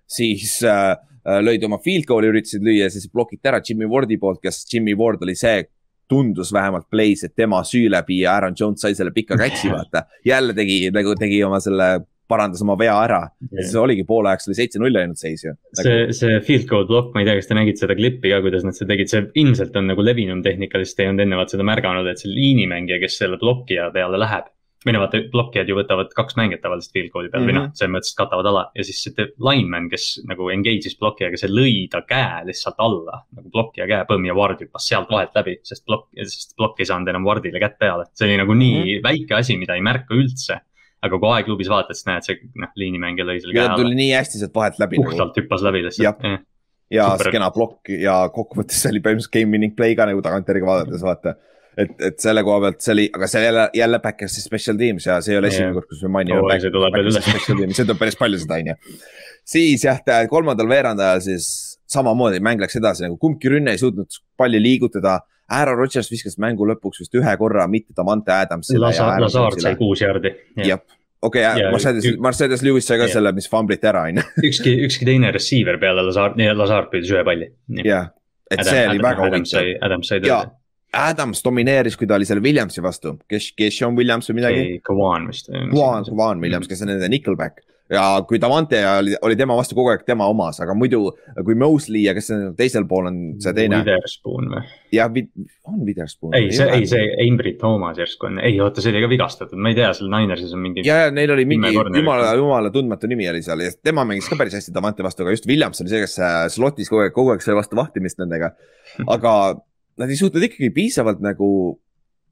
siis 0.10 0.60
äh, 0.66 0.94
äh, 1.28 1.40
lõid 1.44 1.66
oma 1.68 1.80
field 1.84 2.08
goal'i, 2.10 2.32
üritasid 2.32 2.66
lüüa, 2.66 2.90
siis 2.94 3.10
blokiti 3.12 3.50
ära 3.50 3.62
Jimmy 3.63 3.90
Wardi 3.90 4.20
poolt, 4.22 4.42
kes 4.44 4.63
Jimmy 4.72 4.96
Ward 4.98 5.26
oli 5.26 5.36
see, 5.38 5.68
tundus 6.08 6.54
vähemalt 6.56 6.88
play's, 6.88 7.26
et 7.28 7.36
tema 7.36 7.60
süü 7.68 7.90
läbi 7.92 8.22
ja 8.22 8.38
Aaron 8.38 8.56
Jones 8.58 8.82
sai 8.82 8.96
selle 8.96 9.12
pika 9.16 9.36
catch'i, 9.40 9.72
vaata. 9.76 10.06
jälle 10.26 10.56
tegi, 10.56 10.86
nagu 10.96 11.16
tegi 11.20 11.42
oma 11.44 11.60
selle 11.63 11.90
parandas 12.32 12.63
oma 12.66 12.76
vea 12.80 12.96
ära 13.06 13.22
yeah.. 13.26 13.63
siis 13.63 13.76
oligi 13.80 14.06
poole 14.08 14.32
ajaks 14.32 14.50
oli 14.50 14.58
seitse-null 14.60 15.00
ainult 15.02 15.22
seis 15.22 15.46
ju. 15.46 15.54
see, 15.80 16.10
see 16.16 16.42
field 16.48 16.68
goal 16.70 16.86
block, 16.90 17.13
ma 17.16 17.24
ei 17.24 17.30
tea, 17.30 17.38
kas 17.40 17.50
te 17.50 17.58
nägite 17.58 17.86
seda 17.86 17.96
klippi 17.98 18.34
ka, 18.34 18.42
kuidas 18.46 18.68
nad 18.68 18.78
seda 18.78 18.94
tegid, 18.94 19.12
see 19.13 19.24
ilmselt 19.44 19.80
on 19.80 19.90
nagu 19.94 20.06
levinum 20.06 20.44
tehnika, 20.46 20.82
lihtsalt 20.82 21.04
ei 21.04 21.12
olnud 21.13 21.26
enne 21.26 21.40
vaat 21.40 21.56
seda 21.56 21.66
märganud, 21.68 22.12
et 22.12 22.22
see 22.22 22.32
liinimängija, 22.34 23.02
kes 23.04 23.20
selle 23.24 23.40
blokkija 23.42 23.90
peale 23.96 24.22
läheb. 24.22 24.54
või 24.86 24.94
no 24.94 25.00
vaata, 25.02 25.20
blokkijad 25.34 25.68
ju 25.68 25.76
võtavad 25.76 26.12
kaks 26.16 26.38
mängijat 26.38 26.62
tavaliselt 26.63 26.94
field 26.96 27.10
goal'i 27.12 27.32
peal 27.32 27.42
mm 27.42 27.48
-hmm. 27.48 27.50
või 27.50 27.56
noh, 27.58 27.63
mhm. 27.66 27.78
selles 27.80 27.94
mõttes 27.96 28.13
katavad 28.16 28.46
ala 28.52 28.62
ja 28.78 28.84
siis 28.88 29.02
see 29.04 29.26
lineman, 29.48 29.90
kes 29.92 30.06
nagu 30.30 30.48
engage'is 30.54 30.96
blokkijaga, 31.00 31.40
see 31.42 31.50
lõi 31.52 31.90
ta 31.92 32.04
käe 32.08 32.46
lihtsalt 32.48 32.80
alla. 32.86 33.24
nagu 33.36 33.50
blokkija 33.52 33.88
käe 33.90 34.06
põmm 34.12 34.30
ja 34.30 34.38
Ward 34.38 34.62
hüppas 34.63 34.88
sealt 34.88 35.12
vahelt 35.12 35.36
läbi, 35.36 35.58
sest 35.63 35.84
plokk, 35.86 36.08
sest 36.22 36.56
plokk 36.56 36.80
ei 36.80 36.88
saanud 36.92 37.10
enam 37.10 37.26
Wardile 37.26 37.60
kätt 37.60 37.80
peale. 37.80 38.06
see 38.13 38.30
oli 38.30 38.38
nagu 38.38 38.54
nii 38.54 38.78
mm 38.78 38.88
-hmm. 38.88 39.04
väike 39.10 39.36
asi, 39.42 39.58
mida 39.58 39.76
ei 39.76 39.82
märka 39.82 40.13
üldse 40.16 40.62
aga 41.05 41.19
kui 41.21 41.31
aegklubis 41.36 41.69
vaatad, 41.71 41.97
siis 41.97 42.07
näed, 42.10 42.25
see 42.25 42.38
noh, 42.62 42.71
liinimängija 42.79 43.25
lõi 43.27 43.41
selle 43.41 43.55
käe 43.55 43.65
alla. 43.65 43.79
tuli 43.79 43.97
nii 43.97 44.13
hästi 44.15 44.41
sealt 44.41 44.55
vahelt 44.57 44.79
läbi. 44.81 45.01
puhtalt 45.01 45.19
nagu. 45.29 45.41
hüppas 45.41 45.65
läbi 45.65 45.83
lihtsalt. 45.86 46.25
ja, 46.25 46.39
ja 46.93 47.10
kena 47.33 47.51
plokk 47.53 47.91
ja 48.01 48.15
kokkuvõttes 48.33 48.81
see 48.81 48.95
oli 48.95 49.03
põhimõtteliselt 49.05 49.36
game 49.36 49.53
winning 49.53 49.75
play 49.77 49.97
ka 49.97 50.07
nagu 50.10 50.23
tagantjärgi 50.25 50.67
vaadates 50.67 51.05
vaata. 51.05 51.36
et, 51.77 51.93
et 52.10 52.19
selle 52.23 52.41
koha 52.47 52.63
pealt 52.65 52.81
see 52.81 52.95
oli, 52.95 53.07
aga 53.13 53.29
see 53.29 53.45
jälle, 53.45 53.69
jälle 53.77 54.01
Backersi 54.01 54.41
special 54.41 54.81
teams 54.81 55.05
ja 55.05 55.19
see 55.21 55.36
ei 55.36 55.41
ole 55.41 55.53
esimene 55.53 55.77
kord, 55.77 55.89
kus 55.91 56.01
me 56.07 56.13
mainime 56.17 56.41
oh,. 56.41 56.51
see 56.57 56.73
tuleb 56.73 56.97
veel 56.97 57.12
üle. 57.13 57.23
see 57.27 57.86
tuleb 57.86 58.01
päris 58.01 58.17
palju 58.17 58.41
seda, 58.41 58.57
on 58.57 58.73
ju. 58.73 58.99
siis 59.53 59.86
jah, 59.86 60.01
kolmandal 60.31 60.69
veerandajal 60.71 61.21
siis 61.29 61.49
samamoodi 61.88 62.41
mäng 62.43 62.60
läks 62.63 62.81
edasi 62.81 63.05
nagu 63.05 63.19
kumbki 63.21 63.53
rünne 63.53 63.77
ei 63.77 63.81
suutnud 63.81 64.17
palli 64.39 64.60
liigutada 64.63 65.19
Aaron 65.49 65.77
Rodgers 65.79 66.10
viskas 66.12 66.38
mängu 66.41 66.67
lõpuks 66.67 67.03
vist 67.03 67.15
ühe 67.15 67.33
korra, 67.39 67.67
mitte 67.71 67.95
Davante 67.95 68.33
Adamsile. 68.36 68.81
Lazar, 68.83 69.21
Lazard 69.23 69.62
sai 69.63 69.75
kuus 69.79 70.01
jardi. 70.03 70.33
jah, 70.60 70.81
okei 71.21 71.45
okay,, 71.47 71.71
Mercedes, 71.71 72.10
Mercedes 72.23 72.63
Lewis 72.65 72.88
sai 72.89 72.99
ka 72.99 73.07
yeah. 73.07 73.15
selle, 73.15 73.31
mis 73.38 73.47
fumblit 73.51 73.86
ära, 73.88 74.07
on 74.12 74.19
ju. 74.19 74.27
ükski, 74.49 74.75
ükski 74.88 75.07
teine 75.07 75.31
receiver 75.36 75.79
peale 75.81 76.03
Lazard, 76.05 76.39
Lazard 76.60 76.91
püüdis 76.91 77.13
ühe 77.15 77.23
palli. 77.27 77.49
jah, 77.86 78.12
et 78.51 78.60
Adam, 78.60 78.71
see 78.73 78.83
oli 78.83 78.99
Adam, 78.99 79.10
väga 79.10 79.27
huvitav. 79.29 79.71
Adams 79.89 80.12
sai 80.12 80.23
tõde. 80.23 80.41
Adams 80.97 81.43
domineeris, 81.43 81.97
kui 81.99 82.07
ta 82.10 82.15
oli 82.15 82.25
seal 82.25 82.39
Williamsi 82.41 82.81
vastu, 82.81 83.17
kes, 83.29 83.51
kes 83.60 83.75
Sean 83.75 83.95
Williams 83.95 84.31
või 84.31 84.38
midagi. 84.39 84.67
Kawan 84.88 85.27
vist. 85.31 85.51
Kawan, 85.51 86.07
Kawan 86.07 86.43
Williams, 86.43 86.67
kes 86.71 86.83
on 86.83 86.91
nende 86.93 87.10
nickelback 87.12 87.63
ja 87.89 88.04
kui 88.28 88.39
Davante 88.41 88.80
oli, 88.88 89.15
oli 89.21 89.36
tema 89.39 89.56
vastu 89.56 89.76
kogu 89.78 89.91
aeg 89.93 90.04
tema 90.08 90.28
omas, 90.28 90.60
aga 90.63 90.76
muidu 90.78 91.13
kui 91.45 91.56
Mosley 91.56 92.04
ja 92.04 92.13
kes 92.17 92.30
teisel 92.58 92.88
pool 92.89 93.08
on 93.10 93.19
see 93.43 93.54
teine. 93.56 93.80
Witherspoon 93.84 94.50
või? 94.52 94.63
jah, 94.95 95.13
on 95.67 95.84
Witherspoon. 95.88 96.36
ei, 96.38 96.50
see, 96.56 96.67
ei 96.76 96.88
see 96.89 97.06
Ambry 97.23 97.56
Thomas 97.60 98.00
järsku 98.02 98.30
on, 98.30 98.41
ei 98.43 98.60
oota, 98.63 98.84
see 98.84 98.91
oli 98.93 99.06
ka 99.06 99.12
vigastatud, 99.12 99.62
ma 99.62 99.71
ei 99.71 99.80
tea, 99.80 99.93
seal 99.97 100.12
Ninersis 100.12 100.56
on 100.58 100.63
mingi. 100.65 100.84
ja, 100.88 101.06
ja 101.06 101.15
neil 101.15 101.32
oli 101.36 101.47
mingi 101.50 101.71
jumala, 101.73 102.34
jumala 102.38 102.73
tundmatu 102.73 103.10
nimi 103.12 103.30
oli 103.32 103.43
seal 103.45 103.63
ja 103.63 103.71
tema 103.80 104.06
mängis 104.08 104.28
ka 104.32 104.39
päris 104.39 104.58
hästi 104.60 104.76
Davante 104.76 105.06
vastu, 105.06 105.23
aga 105.23 105.36
just 105.36 105.47
Williams 105.50 105.84
oli 105.84 105.93
see, 105.93 106.04
kes 106.04 106.19
äh, 106.19 106.38
slot'is 106.52 106.91
kogu 106.91 107.06
aeg, 107.06 107.15
kogu 107.15 107.34
aeg 107.34 107.45
sai 107.45 107.56
vastu 107.58 107.80
vahtimist 107.80 108.19
nendega. 108.19 108.52
aga 109.15 109.34
nad 109.97 110.12
ei 110.12 110.19
suutnud 110.19 110.43
ikkagi 110.43 110.69
piisavalt 110.76 111.23
nagu 111.23 111.50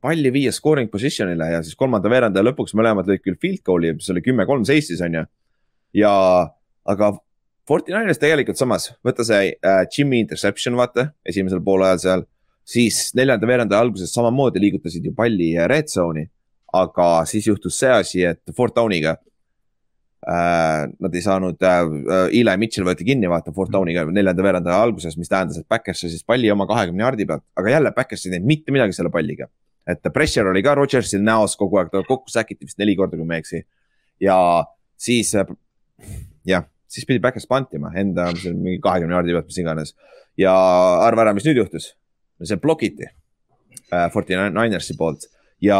palli 0.05 0.29
viia 0.33 0.51
scoring 0.53 0.91
position'ile 0.91 1.47
ja 1.55 1.63
siis 1.65 1.77
kolmanda 1.79 2.11
veerandaja 2.11 2.45
lõpuks 2.45 2.75
mõlemad 2.77 3.07
lõid 3.09 3.23
küll 3.23 3.39
field 3.41 3.63
goal'i, 3.65 3.95
mis 3.97 4.11
oli 4.13 4.21
kümme-kolm 4.25 4.65
seisis, 4.67 5.01
on 5.01 5.17
ju 5.17 5.23
ja, 5.95 6.13
aga 6.85 7.11
Fortinaines 7.65 8.19
tegelikult 8.21 8.59
samas, 8.59 8.91
võta 9.05 9.25
see 9.25 9.55
äh, 9.55 9.83
Jimmy 9.89 10.19
interception, 10.21 10.75
vaata, 10.77 11.09
esimesel 11.25 11.63
poolajal 11.65 12.01
seal. 12.03 12.25
siis 12.65 13.11
neljanda 13.13 13.45
veeranda 13.45 13.79
alguses 13.79 14.13
samamoodi 14.13 14.61
liigutasid 14.61 15.05
ju 15.05 15.13
palli 15.13 15.51
red 15.69 15.89
zone'i. 15.89 16.27
aga 16.73 17.25
siis 17.25 17.47
juhtus 17.47 17.79
see 17.79 17.89
asi, 17.89 18.23
et 18.25 18.41
Fort 18.55 18.75
Downiga 18.75 19.15
äh,. 20.25 20.85
Nad 20.99 21.15
ei 21.15 21.21
saanud 21.21 21.61
äh,, 21.61 22.29
Eli 22.33 22.57
Mitchell 22.57 22.85
võeti 22.85 23.05
kinni, 23.05 23.29
vaata, 23.29 23.53
Fort 23.53 23.71
Downiga 23.73 24.05
neljanda 24.05 24.43
veeranda 24.43 24.77
alguses, 24.77 25.17
mis 25.17 25.29
tähendas, 25.29 25.57
et 25.57 25.67
Backers 25.69 26.01
sai 26.01 26.13
siis 26.13 26.25
palli 26.25 26.51
oma 26.51 26.67
kahekümne 26.69 27.01
jaardi 27.01 27.25
pealt, 27.25 27.45
aga 27.57 27.77
jälle 27.77 27.93
Backers 27.97 28.25
ei 28.25 28.35
teinud 28.35 28.49
mitte 28.53 28.73
midagi 28.73 28.93
selle 28.93 29.09
palliga. 29.09 29.49
et 29.87 30.01
pressure 30.13 30.49
oli 30.49 30.63
ka 30.65 30.73
Rodgersil 30.75 31.21
näos 31.21 31.57
kogu 31.57 31.77
aeg, 31.77 31.91
ta 31.93 32.01
kokku 32.05 32.29
säkiti 32.29 32.65
vist 32.65 32.77
neli 32.81 32.95
korda, 32.95 33.17
kui 33.17 33.25
ma 33.25 33.37
ei 33.37 33.45
eksi. 33.45 33.65
ja 34.21 34.37
siis 34.97 35.33
äh, 35.35 35.45
jah, 36.47 36.65
siis 36.91 37.07
pidi 37.07 37.21
back'is 37.23 37.47
pantima 37.49 37.91
enda 37.99 38.29
mingi 38.33 38.79
kahekümne 38.83 39.15
jaardi 39.17 39.35
pealt, 39.35 39.51
mis 39.51 39.61
iganes. 39.61 39.95
ja 40.39 40.53
arva 41.05 41.25
ära, 41.25 41.33
mis 41.35 41.45
nüüd 41.47 41.61
juhtus. 41.63 41.93
see 42.43 42.59
blokiti 42.59 43.07
äh, 43.07 44.09
Forty 44.11 44.35
Ninersi 44.35 44.97
poolt 44.99 45.29
ja 45.63 45.79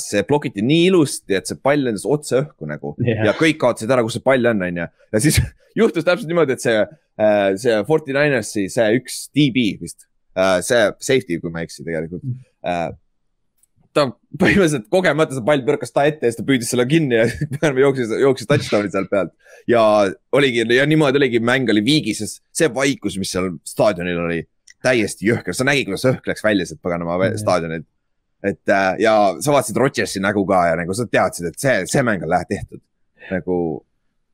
see 0.00 0.22
blokiti 0.26 0.62
nii 0.62 0.86
ilusti, 0.90 1.34
et 1.34 1.48
see 1.48 1.58
pall 1.62 1.82
lendas 1.82 2.06
otse 2.06 2.38
õhku 2.44 2.68
nagu 2.70 2.94
yeah. 3.02 3.26
ja 3.26 3.34
kõik 3.36 3.58
kaotasid 3.62 3.90
ära, 3.90 4.04
kus 4.06 4.18
see 4.18 4.26
pall 4.26 4.52
on, 4.52 4.62
on 4.62 4.82
ju. 4.82 4.86
ja 4.86 5.22
siis 5.22 5.40
juhtus 5.80 6.06
täpselt 6.06 6.30
niimoodi, 6.30 6.56
et 6.56 6.62
see 6.62 6.76
äh,, 6.78 7.56
see 7.60 7.80
Forty 7.88 8.14
Ninersi, 8.16 8.68
see 8.72 9.00
üks 9.00 9.24
DB 9.34 9.66
vist 9.82 10.06
äh,, 10.38 10.60
see 10.66 10.86
safety, 11.00 11.40
kui 11.42 11.50
ma 11.50 11.62
ei 11.64 11.70
eksi 11.70 11.82
tegelikult 11.86 12.22
mm. 12.22 12.46
äh, 12.70 12.88
ta 13.96 14.04
põhimõtteliselt 14.40 14.88
kogemata 14.92 15.36
see 15.36 15.44
pall 15.46 15.64
põrkas 15.66 15.94
ta 15.94 16.04
ette 16.08 16.28
ja 16.28 16.32
siis 16.32 16.40
ta 16.40 16.44
püüdis 16.48 16.70
selle 16.72 16.86
kinni 16.90 17.18
ja 17.18 17.24
jooksis, 17.84 18.12
jooksis 18.22 18.50
touchdown'i 18.50 18.92
sealt 18.92 19.10
pealt. 19.12 19.32
ja 19.70 19.82
oligi 20.36 20.66
ja 20.76 20.86
niimoodi 20.88 21.20
oligi, 21.22 21.40
mäng 21.40 21.70
oli 21.72 21.84
viigis, 21.86 22.22
sest 22.22 22.42
see 22.56 22.70
vaikus, 22.74 23.18
mis 23.20 23.32
seal 23.34 23.54
staadionil 23.66 24.22
oli, 24.26 24.40
täiesti 24.84 25.28
jõhker, 25.30 25.56
sa 25.56 25.66
nägid, 25.66 25.88
kuidas 25.88 26.06
õhk 26.12 26.32
läks 26.32 26.44
välja 26.44 26.68
sealt 26.68 26.82
paganama 26.84 27.16
mm 27.16 27.28
-hmm. 27.28 27.42
staadionilt. 27.42 27.88
et 28.44 28.68
äh, 28.68 28.90
ja 29.02 29.14
sa 29.40 29.52
vaatasid 29.52 29.76
Rodgersi 29.80 30.20
nägu 30.20 30.44
ka 30.46 30.66
ja 30.68 30.76
nagu 30.76 30.94
sa 30.94 31.06
teadsid, 31.06 31.46
et 31.50 31.58
see, 31.58 31.86
see 31.90 32.02
mäng 32.02 32.22
on 32.22 32.30
lähe 32.30 32.44
tehtud. 32.48 32.82
nagu 33.30 33.84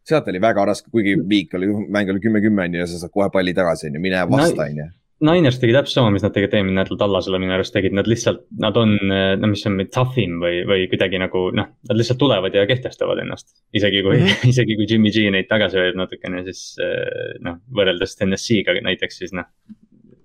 sealt 0.08 0.28
oli 0.28 0.40
väga 0.40 0.64
raske, 0.66 0.90
kuigi 0.90 1.14
viik 1.28 1.54
oli, 1.54 1.70
mäng 1.88 2.10
oli 2.10 2.20
kümme-kümme 2.20 2.66
on 2.66 2.74
ju 2.74 2.80
ja 2.80 2.86
sa 2.86 2.98
saad 2.98 3.14
kohe 3.14 3.30
palli 3.30 3.54
tagasi 3.54 3.86
on 3.86 3.94
ju, 3.94 4.00
mine 4.00 4.26
vasta 4.30 4.66
on 4.66 4.76
ju 4.76 4.88
Niners 5.22 5.60
tegi 5.62 5.74
täpselt 5.74 6.00
sama, 6.00 6.10
mis 6.14 6.24
nad 6.24 6.32
tegid 6.34 6.54
eelmine 6.56 6.80
nädal 6.80 6.98
Tallasele 6.98 7.38
minu 7.38 7.54
arust 7.54 7.74
tegid, 7.74 7.94
nad 7.94 8.08
lihtsalt, 8.10 8.42
nad 8.62 8.76
on, 8.80 8.96
no 9.38 9.50
mis 9.50 9.62
on 9.68 9.78
tough 9.94 10.18
im 10.18 10.40
või, 10.42 10.62
või 10.66 10.88
kuidagi 10.90 11.20
nagu 11.22 11.44
noh, 11.54 11.68
nad 11.88 11.98
lihtsalt 11.98 12.18
tulevad 12.18 12.56
ja 12.58 12.64
kehtestavad 12.66 13.20
ennast. 13.22 13.52
isegi 13.76 14.02
kui 14.02 14.16
mm, 14.18 14.26
-hmm. 14.26 14.50
isegi 14.52 14.76
kui 14.78 14.88
Jimmy 14.90 15.12
G 15.14 15.30
neid 15.30 15.46
tagasi 15.50 15.78
hoiab 15.78 16.00
natukene, 16.00 16.42
siis 16.48 16.64
eh, 16.82 17.36
noh, 17.46 17.60
võrreldes 17.78 18.16
TNS-iga 18.18 18.74
näiteks, 18.82 19.20
siis 19.22 19.34
noh. 19.36 19.46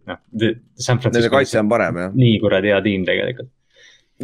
noh, 0.10 0.21
San 0.33 0.97
Francisco. 0.97 1.27
Nende 1.27 1.36
kaitse 1.36 1.62
on 1.62 1.69
parem 1.69 2.01
jah. 2.01 2.17
nii 2.17 2.39
kuradi 2.41 2.73
hea 2.73 2.81
tiim 2.89 3.05
tegelikult. 3.05 3.53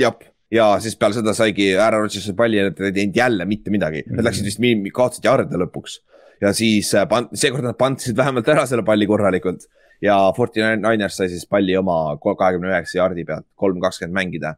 jah, 0.01 0.17
ja 0.53 0.71
siis 0.81 0.97
peale 0.97 1.19
seda 1.19 1.37
saigi 1.37 1.69
ära 1.75 2.01
Rodgersi 2.01 2.33
palli 2.37 2.57
ja 2.57 2.65
nad 2.71 2.81
ei 2.81 2.97
teinud 2.97 3.21
jälle 3.21 3.45
mitte 3.45 3.73
midagi 3.73 4.03
nad 4.09 4.25
läksid 4.25 4.49
vist, 4.49 4.65
kaotasid 4.93 5.29
jarde 5.29 5.61
lõpuks. 5.61 6.01
ja 6.41 6.49
siis 6.57 6.89
äh, 6.97 7.07
seekord 7.37 7.69
nad 7.69 7.77
pantisid 7.77 8.17
vähemalt 8.17 8.49
ära 8.49 8.65
selle 8.65 8.85
palli 8.85 9.05
korralikult 9.05 9.69
ja 10.03 10.17
Forty 10.35 10.63
Niners 10.81 11.17
sai 11.19 11.29
siis 11.31 11.45
palli 11.49 11.77
oma 11.79 12.17
kahekümne 12.19 12.71
üheksa 12.73 12.99
jaardi 12.99 13.25
pealt, 13.27 13.47
kolm 13.55 13.79
kakskümmend 13.83 14.17
mängida. 14.17 14.55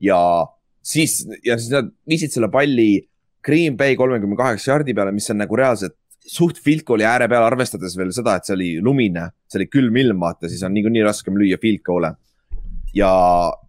ja 0.00 0.18
siis, 0.82 1.20
ja 1.44 1.58
siis 1.58 1.70
nad 1.74 1.92
viisid 2.08 2.34
selle 2.34 2.50
palli 2.50 3.08
Green 3.44 3.76
Bay 3.76 3.96
kolmekümne 3.96 4.36
kaheksa 4.36 4.72
jaardi 4.72 4.94
peale, 4.94 5.12
mis 5.14 5.30
on 5.30 5.38
nagu 5.42 5.56
reaalselt 5.56 5.96
suht 6.28 6.58
field 6.60 6.84
goal'i 6.84 7.06
ääre 7.08 7.28
peal, 7.30 7.44
arvestades 7.46 7.94
veel 7.96 8.10
seda, 8.12 8.36
et 8.36 8.48
see 8.48 8.56
oli 8.56 8.68
lumine, 8.84 9.28
see 9.48 9.62
oli 9.62 9.68
külm 9.72 9.96
ilm, 10.02 10.18
vaata, 10.20 10.50
siis 10.50 10.64
on 10.66 10.74
niikuinii 10.76 11.06
raskem 11.06 11.38
lüüa 11.40 11.60
field 11.62 11.84
goal'e. 11.86 12.14
ja 12.94 13.10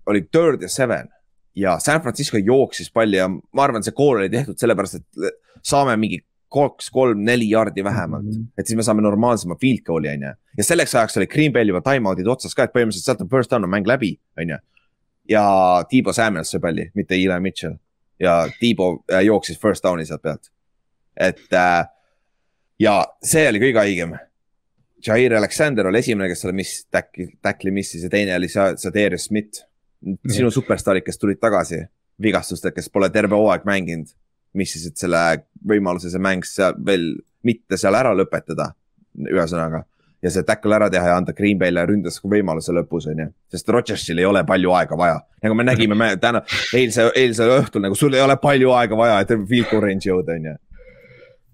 oli 0.09 0.25
third 0.31 0.63
ja 0.65 0.69
seven 0.71 1.09
ja 1.55 1.77
San 1.79 2.01
Francisco 2.01 2.37
jooksis 2.37 2.91
palli 2.91 3.19
ja 3.19 3.27
ma 3.29 3.63
arvan, 3.63 3.83
see 3.83 3.95
goal 3.95 4.17
oli 4.21 4.29
tehtud 4.31 4.59
sellepärast, 4.59 4.99
et 4.99 5.39
saame 5.65 5.95
mingi 5.99 6.21
kaks, 6.49 6.89
kolm, 6.89 7.21
neli 7.25 7.49
jaardi 7.49 7.83
vähemalt 7.83 8.25
mm. 8.25 8.31
-hmm. 8.31 8.45
et 8.57 8.67
siis 8.67 8.77
me 8.77 8.83
saame 8.83 9.01
normaalsema 9.01 9.55
field 9.61 9.83
goal'i, 9.85 10.13
on 10.13 10.23
ju. 10.23 10.33
ja 10.57 10.63
selleks 10.63 10.95
ajaks 10.95 11.17
oli 11.17 11.27
Green 11.27 11.53
Bay'l 11.53 11.73
juba 11.73 11.81
time-out'id 11.81 12.27
otsas 12.27 12.55
ka, 12.55 12.63
et 12.63 12.73
põhimõtteliselt 12.75 13.05
sealt 13.05 13.21
on 13.21 13.29
first 13.29 13.51
down 13.51 13.63
on 13.63 13.69
mäng 13.69 13.87
läbi, 13.87 14.15
on 14.37 14.49
ju. 14.49 14.57
ja 15.29 15.43
Tiibo 15.89 16.13
Samuels 16.13 16.51
sai 16.51 16.59
palli, 16.59 16.89
mitte 16.95 17.15
Eli 17.15 17.39
Mitchell. 17.39 17.75
ja 18.19 18.49
Tiibo 18.59 19.03
äh, 19.13 19.23
jooksis 19.25 19.59
first 19.61 19.83
down'i 19.83 20.05
sealt 20.05 20.21
pealt. 20.21 20.51
et 21.17 21.53
äh, 21.53 21.85
ja 22.79 23.05
see 23.23 23.47
oli 23.49 23.59
kõige 23.59 23.83
haigem. 23.83 24.17
Jair 25.07 25.33
Alexander 25.35 25.87
oli 25.87 25.99
esimene, 25.99 26.27
kes 26.27 26.41
selle 26.41 26.53
miss, 26.53 26.85
tackli, 26.91 27.29
tackli 27.41 27.71
missis 27.71 28.03
ja 28.03 28.09
teine 28.09 28.35
oli 28.35 28.47
Darius 28.93 29.25
Smith. 29.25 29.63
sinu 30.29 30.47
-hmm. 30.47 30.53
superstaarid, 30.53 31.03
kes 31.03 31.17
tulid 31.17 31.39
tagasi 31.39 31.83
vigastustega, 32.21 32.75
kes 32.75 32.89
pole 32.89 33.09
terve 33.09 33.35
hooaeg 33.35 33.65
mänginud 33.65 34.07
missisid 34.57 34.97
selle 34.99 35.21
võimaluse, 35.67 36.11
see 36.11 36.21
mäng 36.21 36.45
seal 36.47 36.77
veel 36.85 37.11
mitte 37.45 37.77
seal 37.79 37.95
ära 37.95 38.11
lõpetada, 38.17 38.71
ühesõnaga. 39.29 39.85
ja 40.21 40.31
see 40.33 40.43
tackle 40.43 40.75
ära 40.75 40.89
teha 40.91 41.13
ja 41.13 41.15
anda 41.15 41.31
Green 41.33 41.59
Bay'le 41.59 41.85
ründes 41.87 42.17
võimaluse 42.19 42.73
lõpus, 42.75 43.07
on 43.07 43.21
ju. 43.23 43.27
sest 43.51 43.69
Rodgersil 43.71 44.19
ei 44.19 44.25
ole 44.27 44.43
palju 44.47 44.73
aega 44.75 44.97
vaja, 44.99 45.21
nagu 45.43 45.55
me 45.55 45.63
nägime 45.63 45.95
me 45.95 46.09
täna, 46.19 46.41
eilse, 46.75 47.07
eilsel 47.15 47.53
õhtul 47.59 47.85
nagu 47.85 47.95
sul 47.95 48.17
ei 48.17 48.25
ole 48.25 48.35
palju 48.41 48.73
aega 48.75 48.99
vaja, 48.99 49.21
et 49.23 49.31
field 49.47 49.71
goal 49.71 49.85
range'i 49.85 50.11
jõuda, 50.11 50.35
on 50.35 50.51
ju. 50.51 50.57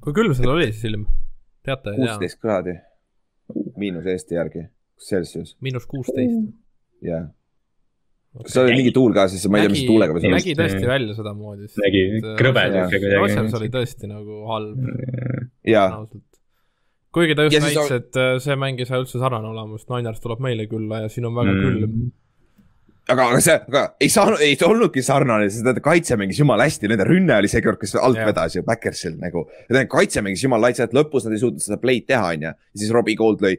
kui 0.07 0.17
külm 0.17 0.33
seal 0.37 0.55
oli 0.55 0.71
siis 0.71 0.89
ilm? 0.89 1.05
teate? 1.65 1.93
kuusteist 1.99 2.41
kraadi, 2.41 2.79
miinus 3.77 4.09
Eesti 4.09 4.39
järgi, 4.39 4.67
Celsius. 5.09 5.57
miinus 5.61 5.85
kuusteist? 5.85 6.53
jah 7.05 7.27
kas 8.43 8.55
seal 8.55 8.67
oli 8.67 8.77
mingi 8.81 8.93
tuul 8.95 9.15
ka, 9.15 9.27
siis 9.31 9.45
ma 9.51 9.61
ei 9.61 9.67
tea, 9.67 9.73
mis 9.75 9.85
tuulega 9.87 10.19
nägi 10.35 10.55
tõesti 10.59 10.89
välja 10.89 11.17
sedamoodi. 11.17 11.69
nägi 11.83 12.05
krõbe 12.39 12.65
siuke 12.73 13.01
kuidagi. 13.01 13.21
Rogers 13.21 13.57
oli 13.61 13.71
tõesti 13.73 14.11
nagu 14.11 14.41
halb. 14.49 14.91
jaa. 15.71 16.03
kuigi 17.15 17.37
ta 17.37 17.47
just 17.47 17.61
näitas, 17.63 17.95
et 17.95 18.21
äh, 18.21 18.35
see 18.43 18.59
mäng 18.59 18.83
ei 18.83 18.89
saa 18.89 18.99
üldse 19.03 19.21
sarnane 19.21 19.51
olema, 19.53 19.79
sest 19.79 19.91
Niners 19.93 20.21
tuleb 20.23 20.43
meile 20.43 20.67
külla 20.71 21.05
ja 21.05 21.11
siin 21.11 21.29
on 21.29 21.37
väga 21.37 21.55
mm. 21.55 21.65
külm 21.65 22.13
aga, 23.11 23.27
aga 23.29 23.41
see, 23.43 23.55
aga 23.69 23.83
ei 24.01 24.09
saanud, 24.11 24.41
ei 24.43 24.57
olnudki 24.65 25.03
sarnane, 25.05 25.47
sest 25.51 25.65
nende 25.67 25.83
kaitse 25.85 26.17
mängis 26.19 26.39
jumala 26.41 26.65
hästi, 26.67 26.89
nende 26.91 27.05
rünne 27.07 27.37
oli 27.37 27.49
see 27.51 27.63
kord, 27.65 27.79
kes 27.81 27.95
alt 27.99 28.19
yeah. 28.19 28.29
vedas 28.29 28.57
ju 28.57 28.65
Backersil 28.65 29.17
nagu. 29.21 29.45
ja 29.67 29.77
nende 29.77 29.89
kaitse 29.91 30.23
mängis 30.25 30.43
jumala 30.45 30.69
laitse, 30.69 30.87
et 30.87 30.95
lõpus 30.95 31.27
nad 31.27 31.35
ei 31.35 31.43
suutnud 31.43 31.63
seda 31.63 31.79
play'd 31.81 32.07
teha, 32.09 32.33
onju. 32.33 32.53
ja 32.53 32.81
siis 32.81 32.93
Robbie 32.95 33.17
Gold 33.19 33.45
lõi 33.45 33.55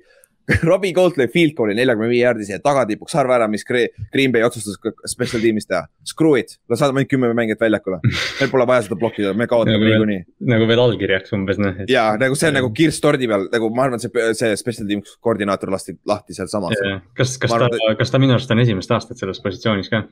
Robbie 0.69 0.93
Gold 0.95 1.17
lõi 1.19 1.27
field 1.33 1.55
goal'i 1.59 1.75
neljakümne 1.77 2.09
viie 2.11 2.23
jaardis 2.23 2.51
ja 2.53 2.59
tagatipuks 2.63 3.17
arva 3.19 3.37
ära, 3.39 3.49
mis 3.51 3.67
Green 3.67 4.35
Bay 4.35 4.45
otsustas 4.47 4.79
special 5.11 5.43
tiimis 5.43 5.67
teha. 5.67 5.83
Screw 6.07 6.39
it, 6.39 6.57
las 6.71 6.83
saadame 6.83 7.03
ainult 7.03 7.11
kümme 7.11 7.33
mängijat 7.35 7.65
väljakule. 7.65 7.99
meil 8.41 8.53
pole 8.53 8.67
vaja 8.71 8.85
seda 8.87 8.99
blokkida, 9.01 9.35
me 9.35 9.49
kaotame 9.51 9.77
nagu 9.77 9.89
niikuinii. 9.91 10.21
nagu 10.53 10.69
veel 10.71 10.85
allkirjaks 10.85 11.35
umbes 11.37 11.59
noh. 11.63 11.83
ja 11.91 12.07
nagu 12.21 12.39
see 12.39 12.53
on 12.53 12.59
nagu 12.61 12.71
kirss 12.77 13.03
tordi 13.03 13.31
peal, 13.31 13.49
nagu 13.53 13.73
ma 13.75 13.89
arvan, 13.89 14.03
see, 14.03 14.31
see 14.39 14.55
special 14.61 14.87
teams 14.91 15.19
koordinaator 15.25 15.73
lasti 15.75 15.97
lahti 16.07 16.37
sealsamas. 16.39 16.79
kas, 17.19 17.37
kas 17.43 17.59
ta, 17.59 17.71
kas 17.99 18.15
ta 18.15 18.23
minu 18.23 18.37
arust 18.39 18.55
on 18.55 18.63
esimest 18.63 18.95
aastat 18.95 19.19
selles 19.23 19.43
positsioonis 19.43 19.91
ka? 19.91 20.07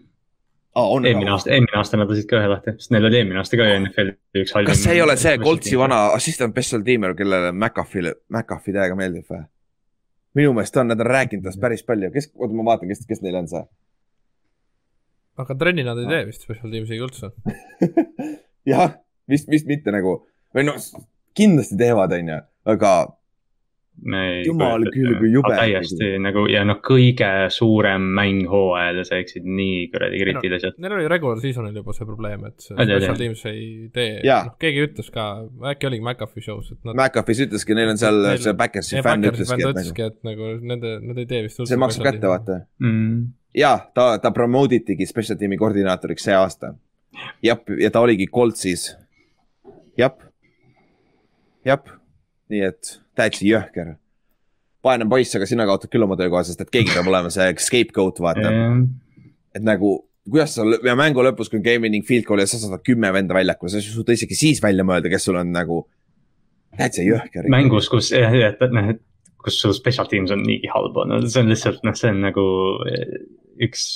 Ah, 0.75 0.89
on, 0.91 1.05
eelmine 1.07 1.31
aasta, 1.31 1.53
eelmine 1.55 1.79
aasta 1.79 1.99
nad 2.01 2.11
lasid 2.11 2.27
ka 2.27 2.41
ühe 2.41 2.51
lahti, 2.51 2.73
sest 2.83 2.91
neil 2.91 3.05
oli 3.07 3.21
eelmine 3.21 3.39
aasta 3.39 3.59
ka 3.61 3.67
NFL-i 3.77 4.43
üks 4.43 4.55
halvim. 4.57 4.73
kas 4.73 4.81
see 4.83 4.97
ei 4.97 5.03
ole 5.05 5.15
see 5.21 5.39
Coltsi 5.39 5.79
vana 5.79 6.01
assistant 6.17 6.51
special 6.57 6.83
teamer, 6.83 7.15
kellele 7.15 7.53
McAfee, 7.53 8.11
McAfee 8.35 8.75
täiega 8.75 8.99
meeldib 8.99 9.29
või? 9.31 9.45
Minu 10.39 10.53
meelest 10.55 10.77
on, 10.81 10.91
nad 10.91 11.01
on 11.01 11.11
rääkinud 11.11 11.47
tast 11.47 11.61
päris 11.63 11.85
palju, 11.87 12.11
kes, 12.15 12.31
oota, 12.35 12.55
ma 12.57 12.67
vaatan, 12.73 12.91
kes, 12.91 13.05
kes 13.09 13.23
neil 13.25 13.39
on 13.39 13.51
see. 13.51 13.65
aga 15.43 15.57
trenni 15.59 15.85
nad 15.87 15.99
ei 15.99 16.11
tee 16.11 16.23
vist 16.29 16.47
special 16.47 16.71
teams'iga 16.75 17.09
üldse. 17.09 17.31
Jah, 18.71 18.97
vist, 19.31 19.51
vist 19.51 19.67
mitte 19.69 19.93
nagu. 19.95 20.21
Või 20.55 20.67
noh, 20.69 20.79
kindlasti 21.37 21.77
teevad, 21.79 22.15
onju, 22.15 22.39
aga 22.75 22.93
jumal 24.45 24.85
küll, 24.93 25.15
kui 25.21 25.31
jube. 25.33 25.53
täiesti 25.55 26.09
nagu 26.23 26.45
ja 26.51 26.65
noh, 26.67 26.81
kõige 26.85 27.29
suurem 27.55 28.05
mäng 28.17 28.49
hooajal 28.51 29.01
ja 29.01 29.05
sa 29.07 29.21
eksid 29.23 29.47
nii 29.47 29.87
kuradi 29.93 30.21
kriitiliselt 30.21 30.77
no,. 30.77 30.85
Neil 30.85 30.97
oli 30.99 31.07
regular 31.11 31.41
season'il 31.43 31.79
juba 31.79 31.95
see 31.97 32.09
probleem, 32.09 32.45
et 32.51 32.67
see 32.67 32.75
special 32.75 33.21
teams 33.21 33.45
ei 33.51 33.63
tee, 33.95 34.19
noh 34.27 34.59
keegi 34.61 34.85
ütles 34.89 35.09
ka, 35.15 35.29
äkki 35.73 35.89
oligi 35.91 36.05
McAfee 36.05 36.45
show's, 36.45 36.75
et 36.75 36.81
nad. 36.83 36.99
McAfee's 36.99 37.45
ütleski, 37.47 37.79
neil 37.79 37.95
on 37.95 38.01
seal 38.01 38.21
neil, 38.27 38.43
see 38.45 38.57
Backersi 38.59 39.01
fänn 39.05 39.31
ütleski, 39.31 39.61
et, 39.61 39.71
ütleski, 39.71 40.11
et 40.11 40.21
nagu 40.27 40.53
nende, 40.61 40.99
nad 41.05 41.23
ei 41.23 41.31
tee 41.31 41.45
vist. 41.47 41.63
see 41.63 41.81
maksab 41.81 42.09
kätte, 42.11 42.29
vaata 42.29 42.61
mm.. 42.83 43.19
ja 43.63 43.77
ta, 43.97 44.11
ta 44.23 44.35
promote 44.37 44.83
itigi 44.83 45.09
special 45.09 45.41
tiimi 45.41 45.61
koordinaatoriks 45.61 46.29
see 46.29 46.37
aasta. 46.37 46.75
jah, 47.45 47.63
ja 47.81 47.95
ta 47.95 48.05
oligi 48.05 48.29
Coltsis. 48.29 48.91
jah, 50.01 50.19
jah, 51.65 51.95
nii 52.53 52.65
et 52.69 52.97
täitsa 53.17 53.47
jõhker. 53.47 53.95
vaene 54.85 55.07
poiss, 55.09 55.37
aga 55.39 55.47
sina 55.49 55.65
kaotad 55.69 55.93
küll 55.93 56.05
oma 56.05 56.17
töökoha, 56.21 56.43
sest 56.45 56.61
et 56.61 56.73
keegi 56.73 56.93
peab 56.93 57.09
olema 57.09 57.31
see 57.33 57.47
scapegoat, 57.65 58.21
vaata. 58.21 58.51
Et 59.57 59.65
nagu, 59.65 59.95
kuidas 60.29 60.57
sa 60.59 60.67
ja 60.85 60.97
mängu 60.99 61.25
lõpus, 61.25 61.49
kui 61.49 61.61
on 61.61 61.65
game 61.65 61.87
winning 61.87 62.05
field 62.05 62.27
goal 62.29 62.43
ja 62.43 62.49
sa 62.51 62.61
saad 62.61 62.85
kümme 62.85 63.13
venda 63.15 63.37
väljakule, 63.37 63.73
sa 63.73 63.81
ei 63.81 63.87
suuda 63.87 64.17
isegi 64.17 64.37
siis 64.37 64.61
välja 64.65 64.85
mõelda, 64.85 65.09
kes 65.13 65.29
sul 65.31 65.41
on 65.41 65.55
nagu 65.55 65.85
täitsa 66.77 67.07
jõhker. 67.07 67.49
mängus, 67.53 67.89
kus 67.93 68.11
jah, 68.13 68.35
et 68.35 68.61
noh, 68.75 68.91
et 68.93 69.01
kus 69.45 69.61
sul 69.61 69.77
special 69.77 70.09
teams 70.11 70.33
on 70.35 70.43
niigi 70.45 70.69
halb 70.73 70.97
olnud, 71.01 71.29
see 71.33 71.45
on 71.45 71.53
lihtsalt 71.53 71.85
noh, 71.87 71.97
see 71.97 72.11
on 72.13 72.21
nagu 72.25 72.45
eh, 72.91 73.17
üks 73.65 73.87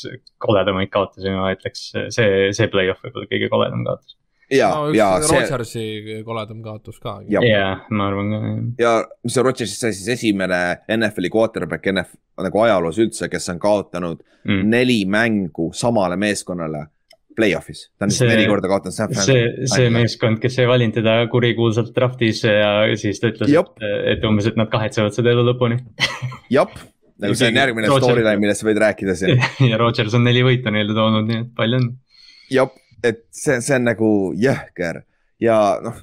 koledamaid 0.44 0.92
kaotusi, 0.94 1.32
ma 1.34 1.52
ütleks, 1.56 1.90
see, 2.14 2.48
see 2.56 2.72
play-off 2.72 3.02
võib-olla 3.04 3.28
kõige 3.32 3.52
koledam 3.52 3.84
kaotus 3.88 4.16
ja 4.50 4.68
no,, 4.74 4.92
ja 4.96 5.08
see. 5.22 5.40
Rodgersi 5.40 5.84
koledam 6.24 6.62
kaotus 6.64 6.98
ka. 7.02 7.18
jah, 7.28 7.84
ma 7.90 8.08
arvan 8.08 8.32
ka. 8.32 8.52
ja 8.82 8.92
mis 9.24 9.37
see 9.37 9.44
Rodgersist 9.44 9.84
sai 9.84 9.96
siis 9.96 10.08
esimene 10.16 10.61
NFL-i 10.96 11.30
quarterback 11.32 11.90
NF 11.92 12.14
nagu 12.44 12.62
ajaloos 12.64 13.00
üldse, 13.02 13.28
kes 13.32 13.50
on 13.52 13.61
kaotanud 13.62 14.22
mm. 14.22 14.62
neli 14.70 15.02
mängu 15.11 15.70
samale 15.76 16.16
meeskonnale 16.20 16.87
play-off'is. 17.38 17.87
ta 17.98 18.08
on 18.08 18.14
see, 18.14 18.28
neli 18.30 18.48
korda 18.50 18.70
kaotanud 18.70 18.96
San 18.96 19.12
Francisco. 19.12 19.37
see, 19.37 19.70
see 19.74 19.92
meeskond, 19.94 20.40
kes 20.42 20.58
ei 20.62 20.70
valinud 20.70 20.96
teda 20.98 21.18
kurikuulsalt 21.32 21.92
draft'is 21.96 22.44
ja 22.48 22.72
siis 22.98 23.20
ta 23.22 23.32
ütles, 23.32 23.52
et, 23.52 23.88
et 24.14 24.28
umbes, 24.28 24.48
et 24.50 24.58
nad 24.58 24.70
kahetsevad 24.72 25.14
seda 25.16 25.34
elu 25.37 25.44
lõpuni 25.52 25.78
jep, 26.56 26.74
nagu 27.20 27.38
see 27.38 27.52
on 27.52 27.62
järgmine 27.62 27.92
storyline, 27.92 28.37
millest 28.40 28.64
sa 28.64 28.70
võid 28.70 28.80
rääkida 28.82 29.14
siin. 29.18 29.46
ja 29.70 29.78
Rodgers 29.80 30.16
on 30.16 30.24
neli 30.26 30.42
võitu 30.46 30.72
neile 30.74 30.96
toonud, 30.96 31.28
nii 31.28 31.44
et 31.44 31.56
palju 31.58 31.82
õnne. 31.82 31.96
jep 32.54 32.76
et 33.04 33.24
see, 33.34 33.61
see 33.64 33.76
on 33.78 33.87
nagu 33.88 34.11
jõhker 34.38 35.02
ja 35.42 35.58
noh, 35.82 36.00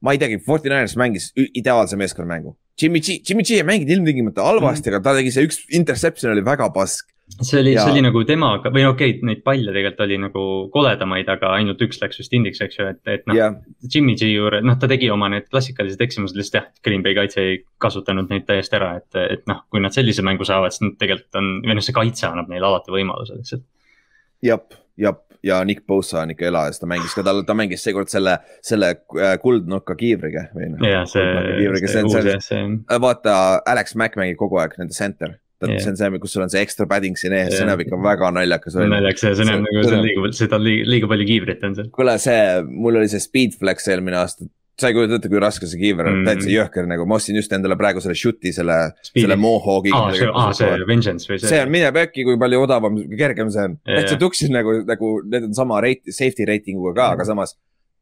ma 0.00 0.14
ei 0.14 0.20
teagi, 0.20 0.40
Forty 0.44 0.70
Niners 0.70 0.96
mängis 1.00 1.30
ideaalse 1.36 1.98
meeskonnamängu. 2.00 2.56
Jimmy 2.80 3.00
G, 3.04 3.20
Jimmy 3.28 3.44
G 3.44 3.60
ei 3.60 3.66
mänginud 3.66 3.92
ilmtingimata 3.98 4.44
halvasti 4.46 4.88
mm., 4.88 4.96
aga 4.96 5.04
ta 5.04 5.16
tegi 5.18 5.32
see 5.34 5.48
üks 5.48 5.64
interception 5.76 6.32
oli 6.32 6.44
väga 6.44 6.70
pask. 6.72 7.10
see 7.36 7.60
oli 7.60 7.74
ja..., 7.74 7.84
see 7.84 7.92
oli 7.92 8.02
nagu 8.02 8.22
temaga 8.26 8.72
või 8.74 8.86
okei 8.88 9.12
okay,, 9.12 9.26
neid 9.28 9.42
palle 9.44 9.74
tegelikult 9.74 10.00
oli 10.06 10.16
nagu 10.22 10.44
koledamaid, 10.72 11.28
aga 11.30 11.52
ainult 11.58 11.84
üks 11.84 12.00
läks 12.00 12.18
vist 12.22 12.32
indiks, 12.34 12.62
eks 12.64 12.80
ju, 12.80 12.88
et, 12.90 13.02
et 13.12 13.28
noh 13.28 13.36
yeah.. 13.36 13.60
Jimmy 13.84 14.16
G 14.18 14.32
juures, 14.32 14.64
noh, 14.66 14.78
ta 14.80 14.88
tegi 14.90 15.12
oma 15.12 15.28
need 15.30 15.46
klassikalised 15.52 16.00
eksimused, 16.02 16.38
lihtsalt 16.40 16.58
jah, 16.58 16.70
Green 16.86 17.04
Bay 17.06 17.14
kaitse 17.18 17.44
ei 17.44 17.60
kasutanud 17.84 18.32
neid 18.32 18.48
täiesti 18.48 18.80
ära, 18.80 18.94
et, 19.02 19.20
et 19.36 19.44
noh, 19.50 19.62
kui 19.70 19.84
nad 19.84 19.94
sellise 19.94 20.24
mängu 20.26 20.48
saavad, 20.48 20.74
siis 20.74 20.88
nad 20.88 20.98
tegelikult 21.02 21.42
on, 21.42 21.52
või 21.68 21.78
noh, 21.78 21.86
see 21.86 21.98
kaitse 22.00 22.30
annab 22.32 22.50
neile 22.50 22.70
alati 22.72 22.96
võimaluse 22.96 23.38
lihtsalt. 23.38 23.68
jep, 24.48 24.72
jep 24.98 25.26
ja 25.46 25.60
Nick 25.64 25.86
Bosa 25.86 26.22
on 26.22 26.34
ikka 26.34 26.48
elajas, 26.50 26.80
ta 26.80 26.88
mängis 26.90 27.14
ka, 27.16 27.24
tal, 27.26 27.42
ta 27.48 27.56
mängis 27.56 27.84
seekord 27.86 28.10
selle, 28.12 28.38
selle 28.66 28.92
äh, 29.18 29.36
kuldnurka 29.42 29.96
kiivriga 29.98 30.48
või 30.56 30.72
noh. 30.74 30.84
jah, 30.84 31.06
see, 31.08 31.26
see 31.86 32.04
jah, 32.04 32.42
see. 32.44 32.64
Äh, 32.90 33.00
vaata, 33.02 33.36
Alex 33.70 33.96
Mack 33.98 34.20
mängib 34.20 34.40
kogu 34.40 34.60
aeg 34.62 34.76
nende 34.80 34.96
center. 34.96 35.38
Yeah. 35.60 35.76
see 35.84 35.90
on 35.90 35.96
see, 35.98 36.18
kus 36.22 36.32
sul 36.32 36.40
on 36.40 36.48
see 36.48 36.62
extra 36.64 36.86
padding 36.88 37.18
siin 37.20 37.34
ees 37.36 37.50
see 37.52 37.66
näeb 37.68 37.82
ikka 37.84 37.98
väga 38.00 38.30
naljakas 38.32 38.78
välja. 38.78 38.94
naljakas 38.94 39.26
ja 39.26 39.32
see 39.36 39.44
näeb 39.44 39.66
nagu, 39.66 39.82
see 39.84 39.98
on 39.98 40.06
liiga, 40.06 40.30
seda 40.38 40.56
on 40.56 40.64
liiga, 40.64 40.86
liiga 40.88 41.10
palju 41.10 41.26
kiivrit 41.28 41.66
on 41.68 41.74
seal. 41.76 41.90
kuule, 41.92 42.14
see, 42.22 42.38
mul 42.64 42.96
oli 42.96 43.10
see 43.12 43.20
speed 43.20 43.58
flex 43.60 43.90
eelmine 43.92 44.16
aasta 44.22 44.48
sa 44.80 44.90
ei 44.90 44.96
kujuta 44.96 45.18
ette, 45.18 45.30
kui 45.32 45.40
raske 45.42 45.68
see 45.70 45.80
kiiver 45.80 46.08
on 46.10 46.20
mm, 46.20 46.28
täitsa 46.28 46.50
jõhker 46.52 46.86
nagu, 46.90 47.06
ma 47.08 47.18
ostsin 47.18 47.38
just 47.38 47.52
endale 47.56 47.76
praegu 47.80 48.02
selle 48.04 48.16
shoot'i, 48.18 48.52
selle, 48.56 48.76
selle 49.10 49.36
Mohawk'i. 49.40 49.92
aa, 49.96 50.12
see, 50.16 50.30
aa, 50.30 50.54
see 50.56 50.86
Vengeance 50.88 51.30
või 51.30 51.40
see? 51.40 51.50
see 51.52 51.60
on 51.64 51.72
mine 51.72 51.90
pekki, 51.96 52.24
kui 52.28 52.38
palju 52.40 52.62
odavam, 52.66 52.96
kergem 53.12 53.52
see 53.52 53.66
on 53.68 53.76
yeah.. 53.76 54.00
täitsa 54.00 54.16
tuksin 54.20 54.54
nagu, 54.56 54.80
nagu 54.88 55.12
need 55.26 55.50
on 55.50 55.58
sama 55.58 55.82
rate, 55.84 56.14
safety 56.16 56.48
rating 56.48 56.80
uga 56.80 56.94
ka 56.96 57.04
mm, 57.04 57.18
aga 57.18 57.28
samas. 57.32 57.56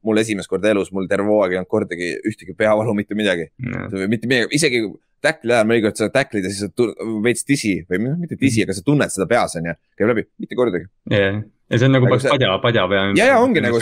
mul 0.06 0.22
esimest 0.22 0.48
korda 0.48 0.70
elus, 0.70 0.92
mul 0.94 1.08
terve 1.10 1.26
hooaeg 1.26 1.56
ei 1.56 1.58
olnud 1.58 1.70
kordagi 1.72 2.12
ühtegi 2.30 2.54
peavalu, 2.56 2.94
mitte 2.96 3.18
midagi 3.18 3.48
mm. 3.58 4.08
mitte 4.08 4.30
midagi, 4.30 4.54
isegi 4.56 4.84
tackli 5.22 5.50
ajal 5.50 5.66
mõnikord 5.66 5.98
sa 5.98 6.06
tacklid 6.14 6.46
ja 6.46 6.52
siis 6.54 6.70
sa 6.70 7.12
veits 7.24 7.42
tisi 7.44 7.74
või 7.90 8.14
mitte 8.14 8.38
tisi, 8.38 8.62
aga 8.62 8.76
sa 8.76 8.84
tunned 8.86 9.10
seda 9.10 9.26
peas 9.30 9.58
on 9.58 9.66
ju, 9.72 9.78
käib 9.98 10.12
läbi, 10.12 10.28
mitte 10.38 10.58
kordagi. 10.58 10.86
yeah 11.10 11.42
ja 11.68 11.78
see 11.78 11.88
on 11.88 11.94
nagu, 11.96 12.08
nagu 12.08 12.18
see... 12.22 12.32
padja, 12.32 12.50
padja 12.62 12.84
pea. 12.88 13.02
ja, 13.18 13.26
ja 13.32 13.38
ongi 13.44 13.62
nagu, 13.64 13.80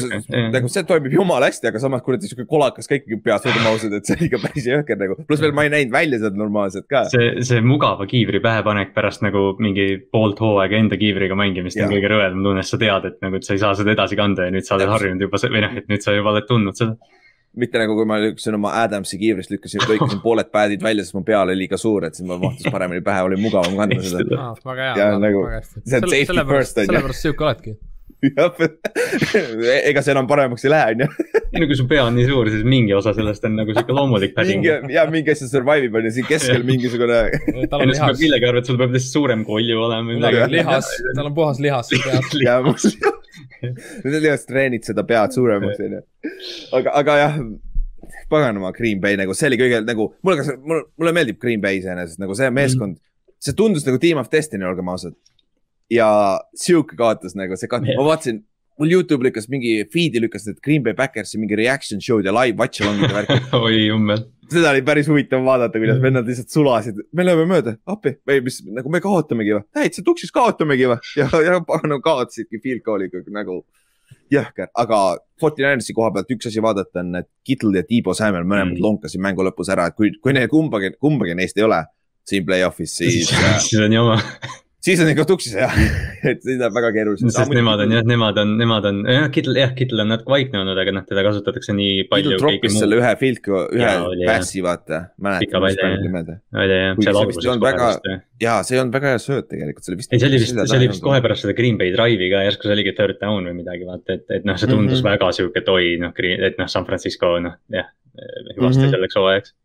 nagu 0.55 0.71
see 0.73 0.85
toimib 0.89 1.15
jumala 1.15 1.51
hästi, 1.51 1.71
aga 1.71 1.83
samas 1.83 2.03
kuradi 2.07 2.31
sihuke 2.31 2.47
kolakas 2.51 2.91
ka 2.91 2.99
ikkagi 2.99 3.19
peas, 3.23 3.47
olgem 3.47 3.69
ausad, 3.71 3.95
et 3.99 4.09
see 4.09 4.17
on 4.17 4.25
ikka 4.27 4.41
päris 4.43 4.69
jõhker 4.71 5.01
nagu. 5.03 5.19
pluss 5.29 5.45
veel 5.45 5.55
ma 5.57 5.67
ei 5.67 5.73
näinud 5.75 5.95
välja 5.95 6.21
sealt 6.23 6.39
normaalselt 6.41 6.89
ka. 6.91 7.05
see, 7.13 7.45
see 7.47 7.63
mugava 7.65 8.09
kiivri 8.11 8.43
pähepanek 8.45 8.95
pärast 8.97 9.23
nagu 9.27 9.53
mingi 9.63 9.89
poolt 10.13 10.43
hooaega 10.43 10.81
enda 10.81 10.99
kiivriga 11.01 11.39
mängimist 11.39 11.79
on 11.83 11.93
kõige 11.93 12.11
rõvedam 12.11 12.43
tunne, 12.43 12.65
sest 12.67 12.77
sa 12.77 12.83
tead, 12.83 13.11
et 13.13 13.21
nagu, 13.23 13.39
et 13.39 13.47
sa 13.47 13.55
ei 13.55 13.63
saa 13.63 13.77
seda 13.79 13.95
edasi 13.95 14.19
kanda 14.19 14.49
ja 14.49 14.55
nüüd 14.55 14.67
sa 14.67 14.75
oled 14.79 14.91
harjunud 14.91 15.29
juba 15.29 15.43
või 15.47 15.63
noh, 15.63 15.79
et 15.79 15.87
nüüd 15.93 16.03
sa 16.03 16.17
juba 16.17 16.35
oled 16.35 16.51
tundnud 16.51 16.79
seda 16.79 16.99
mitte 17.57 17.81
nagu, 17.81 17.97
kui 17.97 18.09
ma 18.09 18.19
lükkasin 18.21 18.59
oma 18.59 18.75
Adamsi 18.83 19.19
kiivrist, 19.21 19.51
lükkasin, 19.55 19.85
lõikasin 19.89 20.23
pooled 20.25 20.53
pad'id 20.53 20.85
välja, 20.85 21.07
sest 21.07 21.17
mu 21.17 21.25
peal 21.27 21.47
oli 21.47 21.57
liiga 21.63 21.81
suur, 21.81 22.05
et 22.09 22.19
siis 22.19 22.29
mul 22.29 22.41
mahtus 22.43 22.69
paremini 22.73 23.05
pähe, 23.07 23.25
oli 23.27 23.41
mugavam 23.41 23.79
kanda 23.81 24.01
seda 24.05 24.41
ah,. 24.41 24.55
väga 24.73 24.89
hea. 24.93 25.11
Nagu, 25.23 25.45
see 25.83 26.01
on 26.01 26.11
safety 26.13 26.49
first 26.53 26.81
on 26.81 26.87
ju. 26.87 26.93
sellepärast 26.93 27.27
sihuke 27.27 27.49
oledki 27.49 27.77
jah, 28.23 28.55
ega 29.91 30.03
see 30.03 30.15
enam 30.15 30.29
paremaks 30.31 30.65
ei 30.67 30.73
lähe, 30.73 30.95
on 30.95 31.05
ju. 31.05 31.09
ei 31.53 31.63
no 31.63 31.69
kui 31.69 31.79
su 31.79 31.87
pea 31.91 32.07
on 32.09 32.17
nii 32.17 32.29
suur, 32.29 32.51
siis 32.53 32.65
mingi 32.69 32.95
osa 32.97 33.13
sellest 33.17 33.45
on 33.49 33.59
nagu 33.61 33.75
sihuke 33.75 33.97
loomulik 33.97 34.35
padding. 34.37 34.65
ja 34.93 35.05
mingi 35.13 35.35
asi 35.35 35.49
survive 35.51 35.91
ib 35.91 35.99
on 36.01 36.09
ju, 36.09 36.15
siin 36.17 36.29
keskel 36.31 36.65
mingisugune. 36.67 37.21
tal 37.71 37.85
on 37.85 37.93
lihas. 37.93 38.23
millegi 38.23 38.49
arvad, 38.49 38.69
sul 38.69 38.81
peab 38.81 38.97
lihtsalt 38.97 39.19
suurem 39.19 39.45
kolju 39.49 39.85
olema. 39.89 40.33
lihas, 40.53 40.91
tal 41.13 41.29
on 41.29 41.37
puhas 41.37 41.63
lihas 41.63 41.93
peas. 41.93 42.91
Need 43.63 44.21
lihas 44.23 44.45
treenid 44.49 44.85
seda 44.87 45.05
pead 45.07 45.37
suuremaks, 45.37 45.81
on 45.85 45.99
ju. 45.99 46.05
aga, 46.81 46.99
aga 47.03 47.23
jah 47.23 47.41
paganama 48.31 48.73
Green 48.75 49.01
Bay 49.03 49.19
nagu, 49.19 49.35
see 49.39 49.51
oli 49.51 49.59
kõige 49.61 49.85
nagu, 49.87 50.09
mulle 50.27 50.57
mulle, 50.65 50.87
mulle 50.99 51.13
meeldib 51.15 51.39
Green 51.43 51.63
Bay 51.63 51.79
iseenesest 51.79 52.19
nagu 52.23 52.35
see 52.39 52.49
meeskond 52.55 52.97
mm., 52.97 53.03
see 53.43 53.55
tundus 53.55 53.85
nagu 53.87 54.01
Team 54.03 54.19
of 54.19 54.31
Destiny, 54.33 54.67
olgem 54.67 54.89
ausad 54.91 55.15
ja 55.93 56.09
sihuke 56.59 56.97
kaotus 56.99 57.37
nagu 57.39 57.59
see 57.59 57.71
kat-, 57.71 57.87
ma 57.87 58.07
vaatasin, 58.07 58.43
mul 58.81 58.93
Youtube 58.93 59.29
lükkas 59.29 59.49
mingi 59.53 59.79
feed'i 59.93 60.21
lükkas 60.23 60.47
need 60.49 60.59
Green 60.65 60.85
Bay 60.85 60.97
Backersi 60.97 61.41
mingi 61.41 61.59
reaction 61.59 62.03
show'd 62.03 62.27
ja 62.29 62.35
live 62.35 62.59
watch 62.61 62.83
along'id 62.83 63.09
ja 63.09 63.15
värki. 63.21 63.39
Oi 63.65 63.87
jummel. 63.87 64.27
seda 64.51 64.71
oli 64.75 64.83
päris 64.87 65.09
huvitav 65.11 65.43
vaadata, 65.47 65.81
kuidas 65.83 66.03
vennad 66.03 66.29
lihtsalt 66.29 66.53
sulasid, 66.55 67.01
me 67.17 67.25
lööme 67.27 67.49
mööda, 67.51 67.77
appi. 67.91 68.15
Või 68.29 68.45
mis 68.47 68.61
nagu 68.67 68.93
me 68.93 69.01
kaotamegi 69.03 69.57
või, 69.57 69.65
täitsa 69.75 70.05
tuksis 70.07 70.35
kaotamegi 70.35 70.87
või? 70.93 71.01
Ja, 71.19 71.31
ja 71.43 71.59
no 71.91 71.99
kaotasidki 72.05 72.63
field 72.63 72.85
goal'iga 72.87 73.25
nagu 73.35 73.65
jõhker, 74.31 74.71
aga 74.79 75.01
Forty 75.41 75.63
Ninersi 75.63 75.95
koha 75.95 76.13
pealt 76.15 76.31
üks 76.35 76.49
asi 76.51 76.63
vaadata 76.63 77.03
on, 77.03 77.15
et 77.23 77.29
Kittle 77.47 77.79
ja 77.79 77.87
Tiibo 77.87 78.15
Samuel 78.15 78.47
mõlemad 78.47 78.77
mm. 78.77 78.83
lonkasid 78.83 79.23
mängu 79.23 79.47
lõpus 79.47 79.71
ära, 79.75 79.89
et 79.91 79.99
kui, 79.99 80.13
kui 80.23 80.35
neil 80.35 80.51
kumbagi, 80.51 80.95
kumbagi 81.03 81.35
neist 81.39 81.59
ei 81.59 81.67
ole 81.67 81.83
siin 82.27 82.47
play-off'is, 82.47 82.97
siis 83.03 83.31
siis 83.67 83.83
on 83.83 83.95
jama 83.95 84.19
siis 84.85 85.01
on 85.03 85.09
ikka 85.11 85.25
tuksis 85.29 85.55
jah, 85.57 85.73
et 86.31 86.43
siis 86.45 86.59
läheb 86.61 86.75
väga 86.77 86.91
keeruliseks. 86.95 87.35
sest 87.35 87.53
nemad 87.55 87.83
on 87.83 87.95
jah, 87.97 88.05
nemad 88.07 88.39
on, 88.43 88.53
nemad 88.61 88.89
on, 88.91 89.01
jah, 89.11 89.27
Kittel, 89.35 89.59
jah, 89.59 89.73
Kittel 89.77 90.03
on 90.05 90.11
natuke 90.13 90.33
vaikne 90.33 90.61
olnud, 90.63 90.79
aga 90.83 90.95
noh, 90.97 91.07
teda 91.09 91.25
kasutatakse 91.27 91.75
nii 91.77 92.07
palju. 92.11 92.35
Kittel 92.35 92.43
troppis 92.45 92.79
selle 92.81 93.01
ühe 93.01 93.13
field, 93.21 93.51
ühe 93.77 94.29
passi, 94.29 94.63
vaata. 94.65 95.03
pika 95.41 95.63
välja, 95.65 95.91
jah, 95.97 97.03
seal 97.03 97.21
alguses 97.23 97.51
kohe 97.51 97.59
pärast. 97.65 98.11
jaa, 98.43 98.57
see 98.67 98.77
ei 98.79 98.83
olnud 98.85 98.97
väga 98.99 99.15
hea 99.15 99.23
sööt 99.27 99.51
tegelikult, 99.53 99.87
see 99.87 99.95
oli 99.95 100.03
vist. 100.03 100.13
ei, 100.13 100.23
see 100.23 100.31
oli 100.31 100.41
vist, 100.43 100.63
see 100.63 100.81
oli 100.81 100.91
vist 100.93 101.05
kohe 101.05 101.21
pärast 101.25 101.47
seda 101.47 101.57
Green 101.59 101.79
Bay 101.81 101.95
drive'i 101.95 102.31
ka, 102.33 102.43
järsku 102.51 102.69
see 102.69 102.79
oligi 102.79 102.97
third 102.97 103.21
down 103.23 103.47
või 103.51 103.61
midagi, 103.61 103.87
vaata, 103.89 104.19
et, 104.19 104.27
et 104.41 104.49
noh, 104.49 104.59
see 104.61 104.71
tundus 104.71 105.01
mm 105.01 105.05
-hmm. 105.05 105.13
väga 105.13 105.31
sihuke, 105.39 105.63
et 105.65 105.71
oi, 105.73 105.95
noh, 106.03 106.13
et 106.51 106.61
noh, 106.61 106.71
San 106.71 106.87
Francisco, 106.89 107.37
noh, 107.43 107.57
jah, 107.73 107.89
hüvasti 108.57 108.83
mm 108.83 108.85
-hmm. 108.85 108.91
selleks 108.95 109.19
hooajaks. 109.21 109.57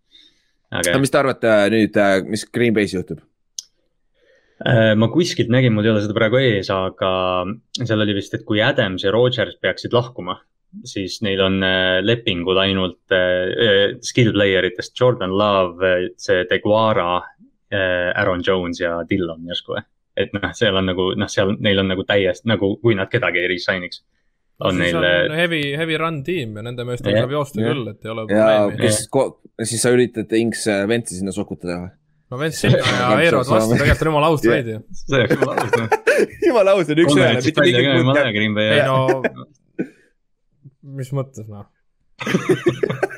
aga 0.82 1.03
mis 1.03 1.12
te 1.12 1.20
arvate 1.20 1.57
nüüd, 1.76 1.99
äh, 1.99 2.24
mis 2.26 2.47
Green 2.47 2.74
Bay's 2.74 2.95
juhtub? 2.95 3.20
Äh, 4.62 4.93
ma 4.99 5.07
kuskilt 5.09 5.49
nägin, 5.49 5.74
mul 5.74 5.88
ei 5.88 5.93
ole 5.93 6.01
seda 6.03 6.14
praegu 6.14 6.38
ees, 6.38 6.70
aga 6.74 7.12
seal 7.80 8.03
oli 8.03 8.14
vist, 8.18 8.34
et 8.38 8.43
kui 8.45 8.62
Adams 8.62 9.05
ja 9.05 9.14
Rogers 9.14 9.55
peaksid 9.62 9.93
lahkuma, 9.95 10.36
siis 10.88 11.18
neil 11.26 11.41
on 11.41 11.57
äh, 11.66 11.97
lepingud 12.03 12.59
ainult 12.62 13.16
äh, 13.16 13.95
skill 14.05 14.34
player 14.36 14.68
itest 14.70 14.93
Jordan 14.99 15.34
Love, 15.38 15.95
see 16.22 16.45
Deguara, 16.49 17.22
Aaron 17.72 18.41
Jones 18.43 18.82
ja 18.82 18.97
Dillon 19.07 19.45
järsku. 19.47 19.78
et 20.20 20.34
noh, 20.36 20.49
seal 20.51 20.76
on 20.76 20.89
nagu 20.89 21.05
noh, 21.16 21.30
seal 21.32 21.53
neil 21.64 21.80
on 21.80 21.88
nagu 21.88 22.03
täiesti 22.03 22.49
nagu, 22.51 22.74
kui 22.82 22.97
nad 22.99 23.07
kedagi 23.07 23.39
ei 23.39 23.47
resign 23.47 23.86
iks 23.88 24.01
on 24.59 24.76
neil. 24.78 24.99
Heavy, 25.32 25.62
heavy 25.80 25.95
run 25.97 26.20
tiim 26.28 26.59
ja 26.59 26.66
nende 26.68 26.84
meestel 26.86 27.16
saab 27.16 27.32
joosta 27.32 27.64
küll, 27.64 27.88
et 27.93 28.03
ei 28.03 28.12
ole 28.12 28.28
probleemi. 28.28 28.91
siis 29.64 29.86
sa 29.88 29.95
üritad 29.95 30.36
Inks 30.36 30.68
Ventsi 30.91 31.22
sinna 31.22 31.32
sokutada 31.34 31.80
või? 31.80 31.93
No 32.32 32.39
Vents 32.39 32.61
sinna 32.63 32.79
ja 33.01 33.09
Eerod 33.25 33.49
vastu, 33.51 33.75
tegelikult 33.75 34.05
on 34.05 34.11
jumala 34.11 34.32
aus 34.32 34.41
treid 34.45 34.67
ju. 34.71 34.79
see 35.01 35.19
oleks 35.19 35.36
jumala 35.36 35.51
aus. 35.59 35.71
jumala 36.47 36.69
aus 36.77 36.88
on 36.93 37.03
üks-ühele, 37.05 37.43
mitte 37.45 37.59
mingit 37.67 37.91
muud. 38.07 38.17
ei 38.63 38.82
no, 38.88 38.97
mis 40.99 41.09
mõttes 41.15 41.47
noh 41.51 41.65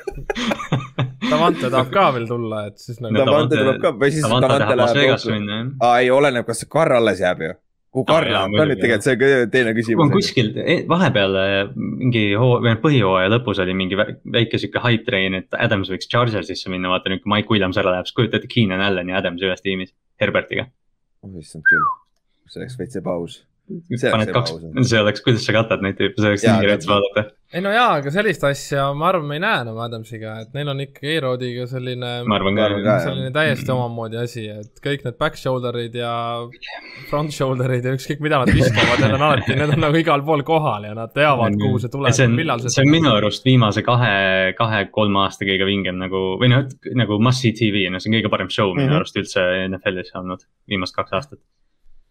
Davante 1.24 1.68
tahab 1.72 1.90
ka 1.92 2.04
veel 2.14 2.26
tulla, 2.28 2.58
et 2.68 2.78
siis 2.80 3.00
nagu. 3.02 3.16
Davante 3.16 3.56
tuleb 3.58 3.78
ka 3.82 3.90
või 3.98 4.10
siis 4.14 4.24
Davante 4.28 4.76
läheb 4.78 5.76
aa 5.82 5.94
ei, 6.00 6.10
oleneb, 6.14 6.44
kas 6.48 6.62
see 6.62 6.70
Carr 6.70 6.92
alles 6.98 7.20
jääb 7.24 7.40
ju 7.44 7.52
kuhu 7.94 8.06
Karl 8.08 8.32
läheb 8.34 8.56
ka 8.58 8.66
nüüd 8.66 8.80
tegelikult, 8.82 9.06
see 9.06 9.14
on 9.44 9.52
teine 9.54 9.74
küsimus. 9.76 10.02
on 10.02 10.12
kuskil 10.12 10.50
e, 10.58 10.76
vahepeal 10.90 11.38
e, 11.38 11.46
mingi 11.78 12.24
hoo, 12.40 12.58
või 12.64 12.74
põhijooaja 12.82 13.30
lõpus 13.30 13.62
oli 13.62 13.76
mingi 13.78 13.98
väike 13.98 14.60
sihuke 14.60 14.82
hype 14.82 15.06
train, 15.06 15.38
et 15.38 15.58
Adams 15.58 15.92
võiks 15.94 16.10
Chargersisse 16.10 16.72
minna, 16.72 16.90
vaata 16.90 17.12
nüüd, 17.12 17.22
kui 17.22 17.34
Mike 17.36 17.54
Williams 17.54 17.78
ära 17.80 17.94
läheb, 17.94 18.10
siis 18.10 18.18
kujuta 18.18 18.40
ette 18.40 18.50
Keenan 18.50 18.82
Allan 18.82 19.14
ja 19.14 19.22
Adams 19.22 19.46
ühes 19.46 19.62
tiimis, 19.62 19.94
Herbertiga. 20.20 20.66
oh 21.24 21.40
issand 21.40 21.66
küll, 21.70 21.90
see 22.50 22.64
oleks 22.64 22.78
veits 22.82 22.98
ebaaus 22.98 23.42
paned 23.64 24.30
kaks, 24.34 24.52
see 24.84 25.00
oleks, 25.00 25.22
kuidas 25.24 25.46
sa 25.46 25.54
katad 25.56 25.80
neid 25.84 25.96
tüüpe, 25.96 26.20
see 26.20 26.30
oleks 26.34 26.44
nii 26.44 26.68
rets 26.68 26.88
vaadata. 26.88 27.22
ei 27.54 27.62
no 27.64 27.70
jaa, 27.72 27.94
aga 28.00 28.10
sellist 28.12 28.44
asja 28.44 28.90
ma 28.98 29.06
arvan, 29.08 29.24
me 29.30 29.38
ei 29.38 29.42
näe 29.44 29.62
enam 29.62 29.78
Adamsiga, 29.80 30.34
et 30.44 30.50
neil 30.56 30.68
on 30.68 30.82
ikkagi 30.84 31.14
E-Roadiga 31.14 31.64
selline. 31.70 32.10
ma 32.28 32.36
arvan 32.36 32.60
ka. 32.60 32.98
selline 33.06 33.32
täiesti 33.32 33.72
omamoodi 33.72 34.20
asi, 34.20 34.44
et 34.52 34.84
kõik 34.84 35.06
need 35.06 35.16
back 35.22 35.40
shoulder'id 35.40 35.96
ja 35.96 36.12
front 37.08 37.32
shoulder'id 37.32 37.88
ja 37.88 37.96
ükskõik 37.96 38.20
mida 38.26 38.42
nad 38.42 38.52
viskavad, 38.52 39.00
need 39.00 39.16
on 39.16 39.26
alati, 39.30 39.56
need 39.62 39.74
on 39.78 39.84
nagu 39.86 40.02
igal 40.02 40.26
pool 40.28 40.44
kohal 40.44 40.84
ja 40.90 40.92
nad 41.00 41.16
teavad, 41.16 41.56
kuhu 41.64 41.80
see 41.80 41.96
tuleb, 41.96 42.20
millal 42.36 42.60
see. 42.60 42.76
see 42.76 42.84
on 42.84 42.92
minu 42.92 43.14
arust 43.16 43.48
viimase 43.48 43.86
kahe, 43.86 44.14
kahe-kolme 44.60 45.24
aasta 45.24 45.48
kõige 45.48 45.70
vingem 45.72 46.00
nagu 46.04 46.26
või 46.42 46.52
noh, 46.52 46.68
nagu 47.00 47.20
must-see 47.22 47.56
tv, 47.56 47.88
no 47.88 48.02
see 48.02 48.12
on 48.12 48.20
kõige 48.20 48.36
parem 48.36 48.52
show 48.52 48.74
minu 48.74 48.90
mm 48.90 48.92
-hmm. 48.92 49.00
arust 49.00 49.22
üldse 49.24 49.50
NFL-is 49.70 50.12
olnud 50.20 50.44
viimased 50.68 51.00
kaks 51.00 51.16
aastat 51.16 51.40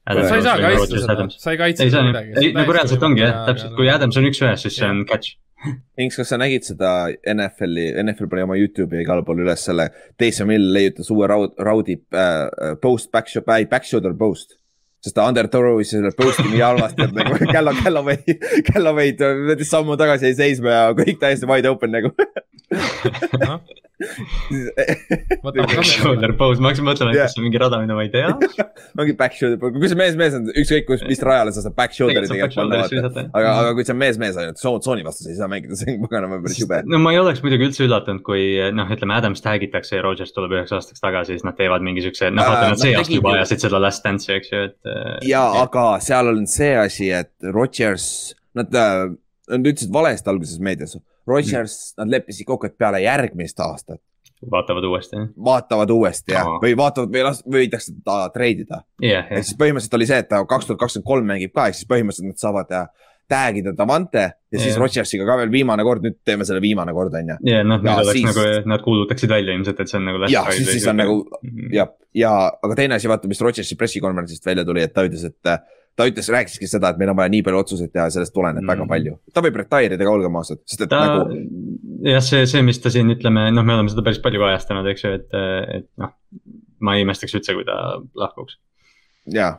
sa 0.04 0.36
ei 0.36 0.44
saa 0.44 0.58
kaitsta 0.60 1.02
seda, 1.06 1.28
sa 1.32 1.54
ei 1.54 1.60
kaitse 1.62 1.88
seda 1.88 2.04
midagi. 2.08 2.36
ei, 2.42 2.52
nagu 2.56 2.76
reaalselt 2.76 3.06
ongi 3.08 3.24
jah, 3.24 3.46
täpselt, 3.48 3.76
kui 3.78 3.90
Adams 3.92 4.20
on 4.20 4.28
üks-ühes, 4.30 4.66
siis 4.66 4.80
see 4.80 4.90
on 4.90 5.06
catch. 5.10 5.38
Inks, 6.04 6.18
kas 6.20 6.34
sa 6.34 6.40
nägid 6.42 6.66
seda 6.68 6.90
NFL-i, 7.34 7.86
NFL 8.04 8.28
pani 8.32 8.44
oma 8.44 8.58
Youtube'i 8.60 9.00
ja 9.00 9.06
igale 9.06 9.24
poole 9.24 9.46
üles 9.46 9.64
selle, 9.64 9.88
Taysom 10.20 10.52
Hill 10.52 10.74
leiutas 10.76 11.12
uue 11.14 11.30
raud, 11.32 11.54
raudi 11.64 11.96
äh, 12.20 12.74
post 12.84 13.14
back, 13.16 13.32
back 13.48 13.88
shoulder 13.88 14.16
post. 14.20 14.58
Sest 15.04 15.18
ta 15.18 15.26
underthrow'is 15.28 15.90
selle 15.92 16.14
post'i 16.16 16.46
nii 16.48 16.62
halvasti, 16.64 17.08
et 17.08 17.16
nagu 17.16 17.36
Callo, 17.52 17.74
Callaway, 17.80 18.36
Callaway 18.70 19.16
võttis 19.50 19.72
sammu 19.72 19.98
tagasi, 20.00 20.30
jäi 20.30 20.38
seisma 20.38 20.76
ja 20.76 20.84
kõik 20.96 21.20
täiesti 21.20 21.48
wide 21.50 21.72
open 21.72 21.92
nagu 21.96 22.12
back 25.44 25.84
shoulder 25.86 26.34
pose, 26.38 26.62
ma 26.62 26.72
hakkasin 26.72 26.88
mõtlema, 26.88 27.12
et 27.14 27.20
kas 27.20 27.34
see 27.36 27.42
on 27.42 27.46
mingi 27.48 27.60
rada, 27.62 27.80
mida 27.82 27.96
ma 27.98 28.04
ei 28.06 28.12
tea. 28.14 28.32
ongi 29.00 29.16
back 29.18 29.38
shoulder 29.38 29.60
pose, 29.62 29.78
kui 29.78 29.90
see 29.92 30.00
mees, 30.00 30.18
mees 30.20 30.34
on 30.38 30.50
ükskõik 30.50 30.88
kus, 30.88 31.04
mis 31.08 31.22
rajale 31.24 31.54
sa 31.56 31.64
saad 31.66 31.76
back 31.78 31.96
shoulder'i 31.96 32.30
tegelikult 32.30 32.58
panna, 32.58 32.82
aga, 33.30 33.54
aga 33.62 33.70
kui 33.78 33.86
see 33.88 33.96
on 33.96 34.02
mees, 34.02 34.20
mees 34.22 34.40
ainult 34.42 34.60
tsooni 34.60 35.06
vastu, 35.06 35.26
siis 35.26 35.36
ei 35.36 35.40
saa 35.40 35.50
mängida, 35.52 35.78
see 35.80 35.96
on 35.96 36.04
paganama 36.08 36.42
päris 36.44 36.60
jube. 36.64 36.82
no 36.90 37.02
ma 37.04 37.14
ei 37.16 37.22
oleks 37.22 37.44
muidugi 37.46 37.70
üldse 37.70 37.86
üllatunud, 37.88 38.24
kui 38.26 38.44
noh, 38.76 38.92
ütleme 38.98 39.18
Adams 39.18 39.46
tag 39.46 39.66
itakse 39.68 40.00
ja 40.00 40.06
Rodgers 40.06 40.34
tuleb 40.36 40.58
üheks 40.58 40.74
aastaks 40.76 41.04
tagasi, 41.04 41.38
siis 41.38 41.48
nad 41.48 41.58
teevad 41.60 41.86
mingi 41.86 42.02
siukse, 42.06 42.32
noh 42.34 42.50
vaata 42.50 42.74
nad 42.74 42.82
see 42.82 42.96
aasta 42.98 43.18
juba 43.20 43.38
ajasid 43.38 43.68
seda 43.68 43.82
last 43.84 44.06
dance'i, 44.06 44.38
eks 44.40 44.54
ju, 44.54 44.68
et. 44.70 44.94
ja, 45.30 45.46
aga 45.64 45.88
seal 46.04 46.34
on 46.34 46.46
see 46.50 46.74
asi, 46.80 47.12
et 47.14 47.54
Rodgers, 47.54 48.08
nad, 48.58 48.74
äh, 48.74 49.08
nad 49.54 49.74
ütlesid 49.74 49.94
valesti 49.94 50.34
alguses 50.34 50.62
meedias 50.64 50.98
Rodgers 51.28 51.76
mm., 51.94 52.02
nad 52.02 52.18
leppisid 52.18 52.48
kokku, 52.48 52.68
et 52.68 52.78
peale 52.78 53.04
järgmist 53.04 53.60
aastat. 53.64 54.02
vaatavad 54.52 54.84
uuesti, 54.84 55.16
jah? 55.16 55.30
vaatavad 55.46 55.94
uuesti 55.96 56.36
jah, 56.36 56.50
või 56.64 56.76
vaatavad 56.78 57.14
või 57.14 57.24
las-, 57.24 57.44
võidakse 57.48 57.96
ta 58.04 58.26
treidida 58.34 58.82
yeah,. 59.02 59.24
Yeah. 59.24 59.32
ehk 59.40 59.48
siis 59.48 59.60
põhimõtteliselt 59.60 59.98
oli 60.00 60.10
see, 60.10 60.20
et 60.26 60.30
ta 60.32 60.44
kaks 60.46 60.68
tuhat 60.68 60.82
kakskümmend 60.82 61.08
kolm 61.08 61.32
mängib 61.32 61.54
ka, 61.56 61.70
ehk 61.70 61.80
siis 61.80 61.90
põhimõtteliselt 61.90 62.34
nad 62.34 62.44
saavad 62.44 62.74
tag 63.32 63.58
ida 63.62 63.72
Davante 63.78 64.20
ja 64.20 64.34
yeah. 64.58 64.64
siis 64.66 64.80
Rodgersiga 64.80 65.26
ka 65.28 65.38
veel 65.40 65.52
viimane 65.54 65.86
kord, 65.88 66.04
nüüd 66.04 66.20
teeme 66.28 66.48
selle 66.48 66.62
viimane 66.64 66.92
kord, 66.96 67.16
on 67.20 67.32
ju. 67.34 67.38
ja 67.50 67.62
noh, 67.64 67.80
nüüd 67.80 67.94
oleks 67.94 68.18
siis... 68.18 68.28
nagu, 68.28 68.68
nad 68.74 68.84
kuulutaksid 68.84 69.32
välja 69.32 69.56
ilmselt, 69.56 69.80
et 69.80 69.92
see 69.92 70.02
on 70.02 70.10
nagu. 70.10 70.28
jah, 70.34 70.50
siis, 70.52 70.74
siis 70.76 70.90
on 70.92 71.00
nagu 71.00 71.22
mhm. 71.24 71.72
jah, 71.78 71.94
ja 72.20 72.34
aga 72.52 72.80
teine 72.80 73.00
asi, 73.00 73.12
vaata, 73.12 73.32
mis 73.32 73.42
Rodgersi 73.44 73.80
pressikonverentsist 73.80 74.52
välja 74.52 74.68
tuli, 74.68 74.84
et 74.84 74.94
ta 74.96 75.08
ütles, 75.08 75.24
et 75.32 75.56
ta 76.00 76.08
ütles, 76.10 76.30
rääkiski 76.34 76.70
seda, 76.70 76.94
et 76.94 77.02
meil 77.02 77.12
on 77.14 77.18
vaja 77.18 77.32
nii 77.34 77.44
palju 77.46 77.64
otsuseid 77.64 77.94
teha, 77.94 78.08
sellest 78.14 78.34
tuleneb 78.36 78.64
mm. 78.64 78.72
väga 78.74 78.88
palju. 78.90 79.18
ta 79.34 79.44
võib 79.46 79.60
retire 79.62 79.98
ida 79.98 80.08
ka, 80.08 80.16
olgem 80.16 80.40
ausad, 80.40 80.62
sest 80.70 80.86
et 80.86 80.94
ta, 80.94 81.02
nagu. 81.10 81.42
jah, 82.10 82.24
see, 82.26 82.48
see, 82.50 82.64
mis 82.66 82.82
ta 82.82 82.92
siin 82.94 83.14
ütleme, 83.14 83.50
noh, 83.54 83.68
me 83.68 83.78
oleme 83.78 83.94
seda 83.94 84.06
päris 84.06 84.22
palju 84.24 84.42
kajastanud, 84.44 84.90
eks 84.94 85.06
ju, 85.06 85.14
et, 85.20 85.38
et 85.78 85.92
noh. 86.02 86.16
ma 86.84 86.98
ei 86.98 87.06
imestaks 87.06 87.38
üldse, 87.38 87.56
kui 87.58 87.68
ta 87.68 87.78
lahkuks. 88.24 88.58
jaa. 89.38 89.54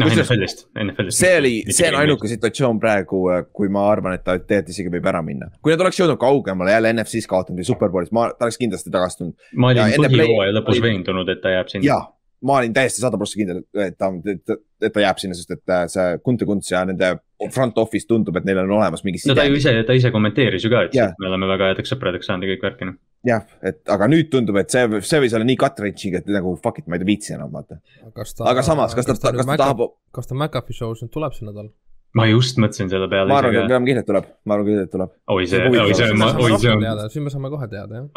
noh, 0.00 0.12
NFL-ist, 0.12 0.66
NFL-ist. 0.76 1.16
see 1.16 1.32
oli, 1.40 1.56
see 1.72 1.88
on 1.88 1.98
ainuke 2.02 2.28
situatsioon 2.30 2.80
praegu, 2.82 3.24
kui 3.56 3.72
ma 3.72 3.88
arvan, 3.90 4.20
et 4.20 4.26
ta 4.26 4.36
tegelikult 4.36 4.76
isegi 4.76 4.92
võib 4.98 5.10
ära 5.14 5.24
minna. 5.24 5.48
kui 5.64 5.72
nad 5.72 5.86
oleks 5.86 6.02
jõudnud 6.02 6.20
kaugemale 6.20 6.76
jälle 6.76 6.92
NFC-s 6.98 7.30
kaotanud 7.30 7.64
või 7.64 7.72
Superbowlis, 7.72 8.12
ma, 8.16 8.28
ta 8.36 8.48
oleks 8.48 8.60
kindlasti 8.60 8.92
tagastunud. 8.92 9.36
ma 9.56 9.72
olin 9.72 10.08
põhjooaja 10.12 10.60
lõpus 10.60 10.84
veendunud, 10.84 11.32
et 11.32 11.40
ta 11.40 11.56
jääb 11.56 11.72
sinna. 11.72 12.02
Ma 12.46 12.56
olin 12.60 12.72
täiesti 12.74 13.02
sada 13.02 13.18
prossa 13.20 13.38
kindel, 13.38 13.62
et 13.84 13.96
ta, 14.00 14.08
et, 14.32 14.92
ta 14.92 15.02
jääb 15.02 15.20
sinna, 15.20 15.36
sest 15.36 15.52
et 15.54 15.74
äh, 15.74 15.84
see 15.92 16.20
Kunte 16.24 16.48
Kunts 16.48 16.70
ja 16.72 16.82
nende 16.88 17.12
front 17.52 17.78
office 17.80 18.08
tundub, 18.08 18.36
et 18.40 18.46
neil 18.48 18.62
on 18.62 18.72
olemas 18.78 19.04
mingi. 19.04 19.20
no 19.28 19.36
ta 19.36 19.44
ju 19.48 19.58
ise, 19.58 19.74
ta 19.88 19.96
ise 19.96 20.12
kommenteeris 20.14 20.64
ju 20.64 20.72
ka, 20.72 20.86
et 20.88 20.96
yeah. 20.96 21.12
me 21.20 21.28
oleme 21.30 21.50
väga 21.50 21.72
headeks 21.72 21.92
sõpradeks 21.94 22.30
saanud 22.30 22.48
ja 22.48 22.54
kõik 22.54 22.66
värki 22.68 22.88
noh. 22.88 22.96
jah, 23.28 23.44
et 23.66 23.82
aga 23.96 24.08
nüüd 24.12 24.30
tundub, 24.32 24.60
et 24.60 24.72
see, 24.72 25.02
see 25.06 25.22
võis 25.24 25.36
olla 25.36 25.48
nii 25.48 25.60
wrenching, 25.60 26.16
et 26.20 26.32
nagu 26.32 26.56
fuck 26.64 26.80
it, 26.80 26.88
ma 26.88 27.00
ei 27.00 27.06
viitsi 27.12 27.36
enam 27.36 27.52
vaata. 27.52 27.80
aga 28.08 28.64
samas, 28.66 28.96
kas 28.96 29.08
ta, 29.08 29.16
kas 29.16 29.24
ta, 29.24 29.36
kas 29.36 29.52
ta 29.52 29.60
tahab. 29.64 29.86
kas 30.16 30.30
ta 30.30 30.38
McAfee 30.38 30.80
show's 30.80 31.04
nüüd 31.04 31.12
tuleb 31.16 31.36
see 31.36 31.48
nädal? 31.48 31.72
Ma 32.18 32.26
just 32.26 32.58
mõtlesin 32.62 32.90
selle 32.90 33.06
peale. 33.10 33.30
ma 33.30 33.38
arvan, 33.38 33.56
et 33.62 33.70
peame 33.70 33.88
kindlalt 33.88 34.08
tuleb, 34.08 34.28
ma 34.48 34.56
arvan 34.56 34.68
küll, 34.68 34.82
et 34.82 34.92
tuleb. 34.92 35.14
oi 35.34 35.46
see, 35.50 35.62
oi 35.62 35.94
see, 35.94 36.10
oi 36.10 36.58
see 36.58 36.72
on. 36.72 37.04
siis 37.12 37.24
me 37.24 37.32
saame 37.34 37.52
kohe 37.52 37.70
teada 37.70 38.02
jah. 38.02 38.10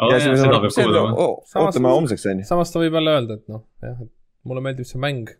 ootame 1.62 1.94
homseks 1.94 2.26
on 2.30 2.42
ju. 2.42 2.48
samas 2.50 2.74
ta 2.74 2.82
võib 2.82 2.98
jälle 2.98 3.14
öelda, 3.14 3.38
et 3.38 3.54
noh, 3.54 3.64
jah, 3.84 3.96
et 4.02 4.12
mulle 4.50 4.64
meeldib 4.66 4.88
see 4.88 5.00
mäng. 5.02 5.30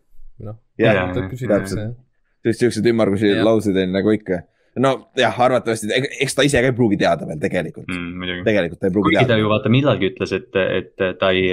noh, 0.45 0.59
täpselt. 0.79 1.95
siukseid 2.45 2.91
ümmargusi 2.93 3.33
lauseid 3.43 3.81
on 3.83 3.95
nagu 3.97 4.15
ikka 4.15 4.43
nojah, 4.81 5.39
arvatavasti, 5.45 5.89
eks 6.23 6.35
ta 6.35 6.45
ise 6.47 6.61
ka 6.63 6.71
ei 6.71 6.75
pruugi 6.75 6.99
teada 6.99 7.27
veel 7.29 7.39
tegelikult 7.41 7.87
mm,. 7.91 8.43
tegelikult 8.47 8.81
ta 8.81 8.89
ei 8.89 8.95
pruugi 8.95 9.11
Kuigi 9.11 9.19
teada. 9.21 9.33
ta 9.33 9.39
ju 9.39 9.51
vaata 9.51 9.71
millalgi 9.71 10.09
ütles, 10.11 10.35
et, 10.35 10.59
et 10.79 11.05
ta 11.21 11.31
ei, 11.35 11.47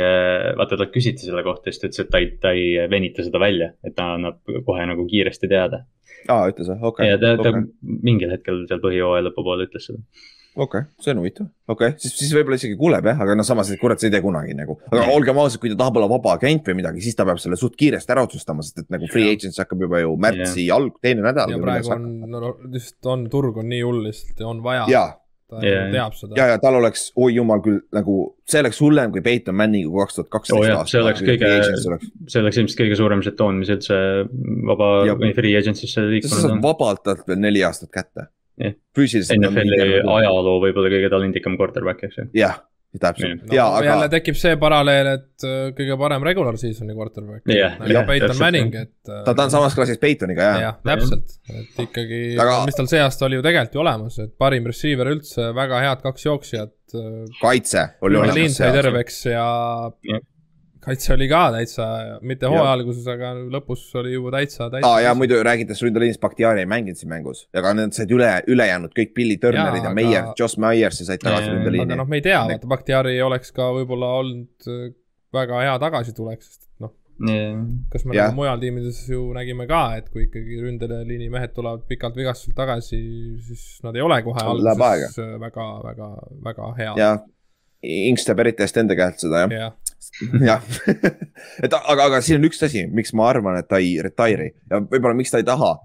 vaata 0.58 0.78
talt 0.80 0.94
küsiti 0.94 1.28
selle 1.28 1.44
kohta, 1.46 1.70
siis 1.70 1.82
ta 1.82 1.88
ütles, 1.90 2.04
et 2.04 2.12
ta 2.12 2.22
ei, 2.22 2.30
ta 2.42 2.54
ei 2.56 2.90
venita 2.90 3.26
seda 3.26 3.42
välja, 3.42 3.72
et 3.86 3.96
ta 3.98 4.12
annab 4.16 4.42
kohe 4.66 4.86
nagu 4.90 5.06
kiiresti 5.10 5.50
teada. 5.52 5.84
aa, 6.26 6.50
ütles 6.50 6.70
või, 6.72 6.78
okei 6.80 7.12
okay.. 7.12 7.12
ja 7.14 7.20
ta 7.22 7.34
okay., 7.38 7.66
ta 7.66 8.02
mingil 8.10 8.34
hetkel 8.34 8.64
seal 8.70 8.82
põhijooaja 8.82 9.28
lõpupoole 9.28 9.70
ütles 9.70 9.90
seda 9.90 10.02
okei 10.56 10.82
okay,, 10.82 10.88
see 11.00 11.12
on 11.14 11.20
huvitav, 11.22 11.46
okei 11.68 11.92
okay., 11.92 11.98
siis, 12.02 12.14
siis 12.18 12.32
võib-olla 12.36 12.58
isegi 12.60 12.76
kuuleb 12.80 13.06
jah, 13.08 13.22
aga 13.24 13.36
noh, 13.38 13.46
samas 13.46 13.70
kurat, 13.80 14.00
sa 14.00 14.08
ei 14.08 14.12
tea 14.12 14.22
kunagi 14.24 14.56
nagu. 14.56 14.76
aga 14.90 15.06
olgem 15.14 15.40
ausad, 15.40 15.62
kui 15.62 15.72
ta 15.72 15.78
tahab 15.80 16.00
olla 16.00 16.10
vaba 16.12 16.36
agent 16.36 16.68
või 16.68 16.82
midagi, 16.82 17.04
siis 17.04 17.16
ta 17.16 17.26
peab 17.28 17.40
selle 17.40 17.56
suht 17.60 17.78
kiiresti 17.80 18.12
ära 18.12 18.26
otsustama, 18.26 18.64
sest 18.66 18.84
et 18.84 18.92
nagu 18.92 19.08
free 19.12 19.32
agency 19.32 19.62
hakkab 19.62 19.86
juba 19.86 20.02
ju 20.02 20.12
märtsi 20.20 20.66
yeah. 20.66 20.76
alg, 20.76 20.98
teine 21.04 21.24
nädal. 21.24 21.54
ja 21.54 21.62
praegu 21.62 21.96
on, 21.96 22.06
no 22.28 22.52
lihtsalt 22.66 23.10
on, 23.14 23.26
turg 23.32 23.62
on 23.62 23.68
nii 23.72 23.80
hull 23.86 24.04
lihtsalt 24.08 24.44
ja 24.44 24.50
on 24.50 24.60
vaja. 24.66 24.84
ta 25.52 25.64
yeah. 25.64 25.88
teab 25.94 26.18
seda. 26.20 26.36
ja, 26.36 26.50
ja 26.52 26.60
tal 26.60 26.76
oleks, 26.82 27.06
oi 27.16 27.32
jumal 27.38 27.64
küll, 27.64 27.80
nagu 27.96 28.18
see 28.48 28.60
oleks 28.60 28.82
hullem 28.84 29.16
kui 29.16 29.24
Peyton 29.24 29.56
Manningu 29.56 30.04
kaks 30.04 30.20
tuhat 30.20 30.30
kaksteist 30.36 30.60
oh, 30.60 30.76
aastal. 30.82 30.92
see 30.92 31.02
oleks 31.06 31.24
kõige, 31.30 31.50
see 32.28 32.44
oleks 32.44 32.60
ilmselt 32.60 32.84
kõige 32.84 33.00
suurem 33.00 33.24
žetoon, 33.24 33.64
mis 33.64 33.72
üldse 33.72 33.98
vaba 34.68 34.92
või 35.16 35.32
free 35.36 35.56
agency'sse 35.60 36.04
liikunud 36.12 36.36
on. 36.36 36.44
sa 36.44 36.52
saad 36.52 36.64
vabalt 36.68 37.04
talt 37.08 37.26
veel 37.28 37.40
neli 37.40 37.64
aastat 37.64 37.92
kätte. 37.92 38.28
Füüsiliselt. 38.96 39.40
NFL-i 39.40 40.02
ajaloo 40.02 40.58
võib-olla 40.62 40.92
kõige 40.92 41.10
talendikam 41.12 41.56
quarterback, 41.60 42.04
eks 42.08 42.20
ju. 42.20 42.26
jah, 42.36 42.58
täpselt 43.00 43.46
no,, 43.46 43.54
ja 43.56 43.66
aga. 43.72 43.86
jälle 43.86 44.08
tekib 44.12 44.36
see 44.36 44.56
paralleel, 44.60 45.10
et 45.16 45.46
äh, 45.48 45.60
kõige 45.76 45.96
parem 46.00 46.26
regular 46.26 46.58
season'i 46.60 46.96
quarterback 46.96 47.48
yeah,. 47.48 47.78
nagu 47.80 48.02
Peyton 48.08 48.36
Manning, 48.40 48.74
et. 48.82 48.92
ta, 49.08 49.32
ta 49.32 49.46
on 49.46 49.54
samas 49.54 49.76
klassis 49.78 50.00
Peytoniga, 50.02 50.50
jah. 50.50 50.60
jah, 50.66 50.80
täpselt, 50.90 51.38
et 51.48 51.80
ikkagi 51.86 52.20
aga..., 52.36 52.58
mis 52.68 52.76
tal 52.76 52.90
see 52.92 53.00
aasta 53.04 53.28
oli 53.28 53.40
ju 53.40 53.46
tegelikult 53.46 53.78
ju 53.78 53.84
olemas, 53.86 54.18
et 54.26 54.34
parim 54.40 54.68
receiver 54.68 55.12
üldse, 55.14 55.48
väga 55.56 55.80
head 55.86 56.04
kaks 56.04 56.28
jooksjat. 56.28 56.76
Äh, 56.92 57.08
kaitse 57.40 57.88
oli 58.04 58.20
olemas. 58.20 58.60
terveks 58.60 59.24
ja 59.30 59.46
yeah 60.04 60.28
kaitse 60.82 61.12
oli 61.14 61.28
ka 61.30 61.42
täitsa, 61.54 61.86
mitte 62.26 62.48
hooaja 62.50 62.72
alguses, 62.74 63.06
aga 63.10 63.32
lõpus 63.54 63.84
oli 64.00 64.14
juba 64.16 64.32
täitsa, 64.34 64.68
täitsa. 64.72 64.88
aa 64.88 65.02
ja 65.04 65.12
muidu 65.18 65.38
räägites 65.46 65.82
Ründeliinist, 65.84 66.20
Bakhtiari 66.22 66.64
ei 66.64 66.70
mänginud 66.70 66.98
siin 66.98 67.12
mängus, 67.12 67.44
aga 67.54 67.74
need 67.78 67.94
said 67.96 68.10
üle, 68.14 68.30
ülejäänud 68.50 68.94
kõik 68.96 69.12
Billy 69.16 69.38
Turnerid 69.42 69.82
ja, 69.82 69.90
ja 69.90 69.94
Meier 69.94 70.24
aga..., 70.24 70.34
Josh 70.38 70.58
Myers 70.62 70.98
said 71.04 71.22
tagasi 71.22 71.52
Ründeliini. 71.52 71.86
aga 71.92 72.00
noh, 72.02 72.10
me 72.10 72.18
ei 72.18 72.26
tea, 72.26 72.40
vaata 72.50 72.72
Bakhtiari 72.74 73.14
oleks 73.22 73.54
ka 73.54 73.68
võib-olla 73.76 74.10
olnud 74.22 74.72
äh, 74.72 74.90
väga 75.32 75.62
hea 75.62 75.76
tagasitulek, 75.84 76.42
sest 76.42 76.66
noh, 76.82 76.94
yeah.. 77.28 77.60
kas 77.92 78.06
me 78.06 78.16
nagu 78.18 78.36
mujal 78.40 78.62
tiimides 78.62 79.04
ju 79.12 79.28
nägime 79.36 79.68
ka, 79.70 79.84
et 80.00 80.10
kui 80.10 80.26
ikkagi 80.26 80.64
ründeliini 80.64 81.30
mehed 81.32 81.54
tulevad 81.54 81.86
pikalt 81.90 82.18
vigastuselt 82.18 82.58
tagasi, 82.58 82.98
siis 83.46 83.68
nad 83.86 83.94
ei 83.94 84.02
ole 84.02 84.18
kohe 84.26 84.42
alguses 84.42 85.22
väga, 85.46 85.68
väga, 85.86 86.10
väga 86.50 86.74
hea. 86.80 86.96
jah, 87.04 87.22
Inks 87.82 88.26
teab 88.26 88.38
eriti 88.38 88.62
hästi 88.62 88.78
enda 88.84 88.94
käelt 88.98 89.18
seda 89.18 89.46
jah 89.46 89.54
yeah. 89.54 89.78
jah 90.48 90.64
et 91.62 91.72
aga, 91.72 92.08
aga 92.08 92.20
siin 92.24 92.40
on 92.40 92.50
üks 92.50 92.60
asi, 92.66 92.84
miks 92.92 93.14
ma 93.16 93.30
arvan, 93.32 93.56
et 93.60 93.68
ta 93.70 93.80
ei 93.82 93.96
retire'i 94.04 94.52
ja 94.70 94.82
võib-olla 94.82 95.16
miks 95.18 95.32
ta 95.32 95.40
ei 95.40 95.48
taha 95.48 95.76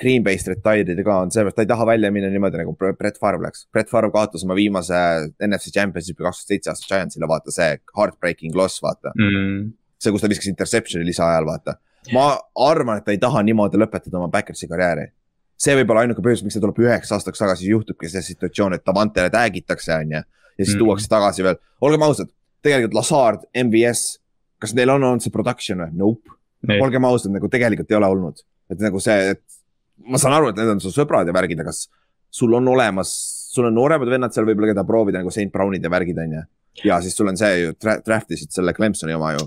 Green 0.00 0.24
Bay'st 0.24 0.50
retire'ida 0.50 1.04
ka 1.04 1.16
on 1.24 1.30
sellepärast, 1.32 1.56
ta 1.56 1.64
ei 1.64 1.70
taha 1.70 1.86
välja 1.88 2.10
minna 2.12 2.28
niimoodi 2.32 2.60
nagu 2.60 2.74
Brett 2.76 3.16
Favre 3.20 3.40
läks. 3.40 3.64
Brett 3.72 3.88
Favre 3.88 4.10
kaotas 4.12 4.44
oma 4.44 4.56
viimase 4.58 4.98
NFC 5.40 5.72
Championshipi 5.72 6.24
kaks 6.24 6.42
tuhat 6.42 6.52
seitse 6.52 6.72
aastat 6.72 6.90
Giantsile, 6.90 7.28
vaata 7.30 7.54
see 7.54 7.70
heartbreaking 7.96 8.56
loss, 8.58 8.82
vaata 8.84 9.14
mm.. 9.16 9.70
see, 9.96 10.12
kus 10.12 10.24
ta 10.24 10.30
viskas 10.32 10.50
interception'i 10.52 11.08
lisaajal, 11.08 11.48
vaata. 11.48 11.78
ma 12.12 12.26
arvan, 12.66 13.00
et 13.00 13.08
ta 13.08 13.16
ei 13.16 13.22
taha 13.22 13.40
niimoodi 13.46 13.80
lõpetada 13.80 14.20
oma 14.20 14.28
Backersi 14.32 14.68
karjääri. 14.68 15.08
see 15.56 15.78
võib 15.80 15.94
olla 15.94 16.04
ainuke 16.04 16.24
põhjus, 16.24 16.44
miks 16.44 16.58
ta 16.58 16.64
tuleb 16.66 16.82
üheks 16.84 17.16
aastaks 17.16 17.40
tagasi, 17.40 17.70
juhtubki 17.72 18.12
see 18.12 18.24
situatsioon, 18.28 18.76
et 18.76 18.84
Davantele 18.84 19.32
tag 19.32 19.56
itakse, 19.56 19.96
on 19.96 20.12
ju. 20.18 20.20
ja 20.20 20.64
siis 20.64 20.76
mm. 20.76 20.84
tuuakse 20.84 21.08
tagasi 21.08 21.46
veel, 21.46 21.56
olgem 21.80 22.04
ausad, 22.04 22.28
tegelikult 22.66 22.96
Lazard, 22.98 23.46
MVS, 23.56 24.02
kas 24.62 24.74
neil 24.76 24.92
on 24.94 25.06
olnud 25.06 25.24
see 25.24 25.34
production 25.34 25.84
või? 25.84 25.94
Nope. 26.02 26.34
olgem 26.82 27.06
ausad, 27.06 27.30
nagu 27.34 27.48
tegelikult 27.52 27.92
ei 27.92 27.98
ole 27.98 28.10
olnud, 28.10 28.42
et 28.72 28.82
nagu 28.82 29.00
see, 29.02 29.34
et 29.36 29.42
ma 30.10 30.18
saan 30.20 30.34
aru, 30.36 30.50
et 30.50 30.58
need 30.58 30.74
on 30.74 30.82
su 30.82 30.90
sõbrad 30.94 31.28
ja 31.28 31.34
värgid, 31.36 31.60
aga 31.62 31.70
kas 31.70 31.86
sul 32.34 32.52
on 32.58 32.68
olemas, 32.68 33.12
sul 33.54 33.68
on 33.68 33.76
nooremad 33.76 34.10
vennad 34.10 34.34
seal 34.34 34.48
võib-olla, 34.48 34.72
keda 34.72 34.84
proovida 34.88 35.22
nagu 35.22 35.32
St 35.32 35.52
Brownid 35.54 35.84
ja 35.84 35.92
värgid, 35.92 36.18
on 36.20 36.34
ju 36.36 36.42
ja 36.84 37.00
siis 37.00 37.16
sul 37.16 37.28
on 37.30 37.38
see 37.38 37.60
ju 37.60 37.72
tra, 37.80 37.96
draft 38.04 38.32
isid 38.34 38.52
selle 38.54 38.74
Clemsoni 38.76 39.14
oma 39.16 39.32
ju. 39.36 39.44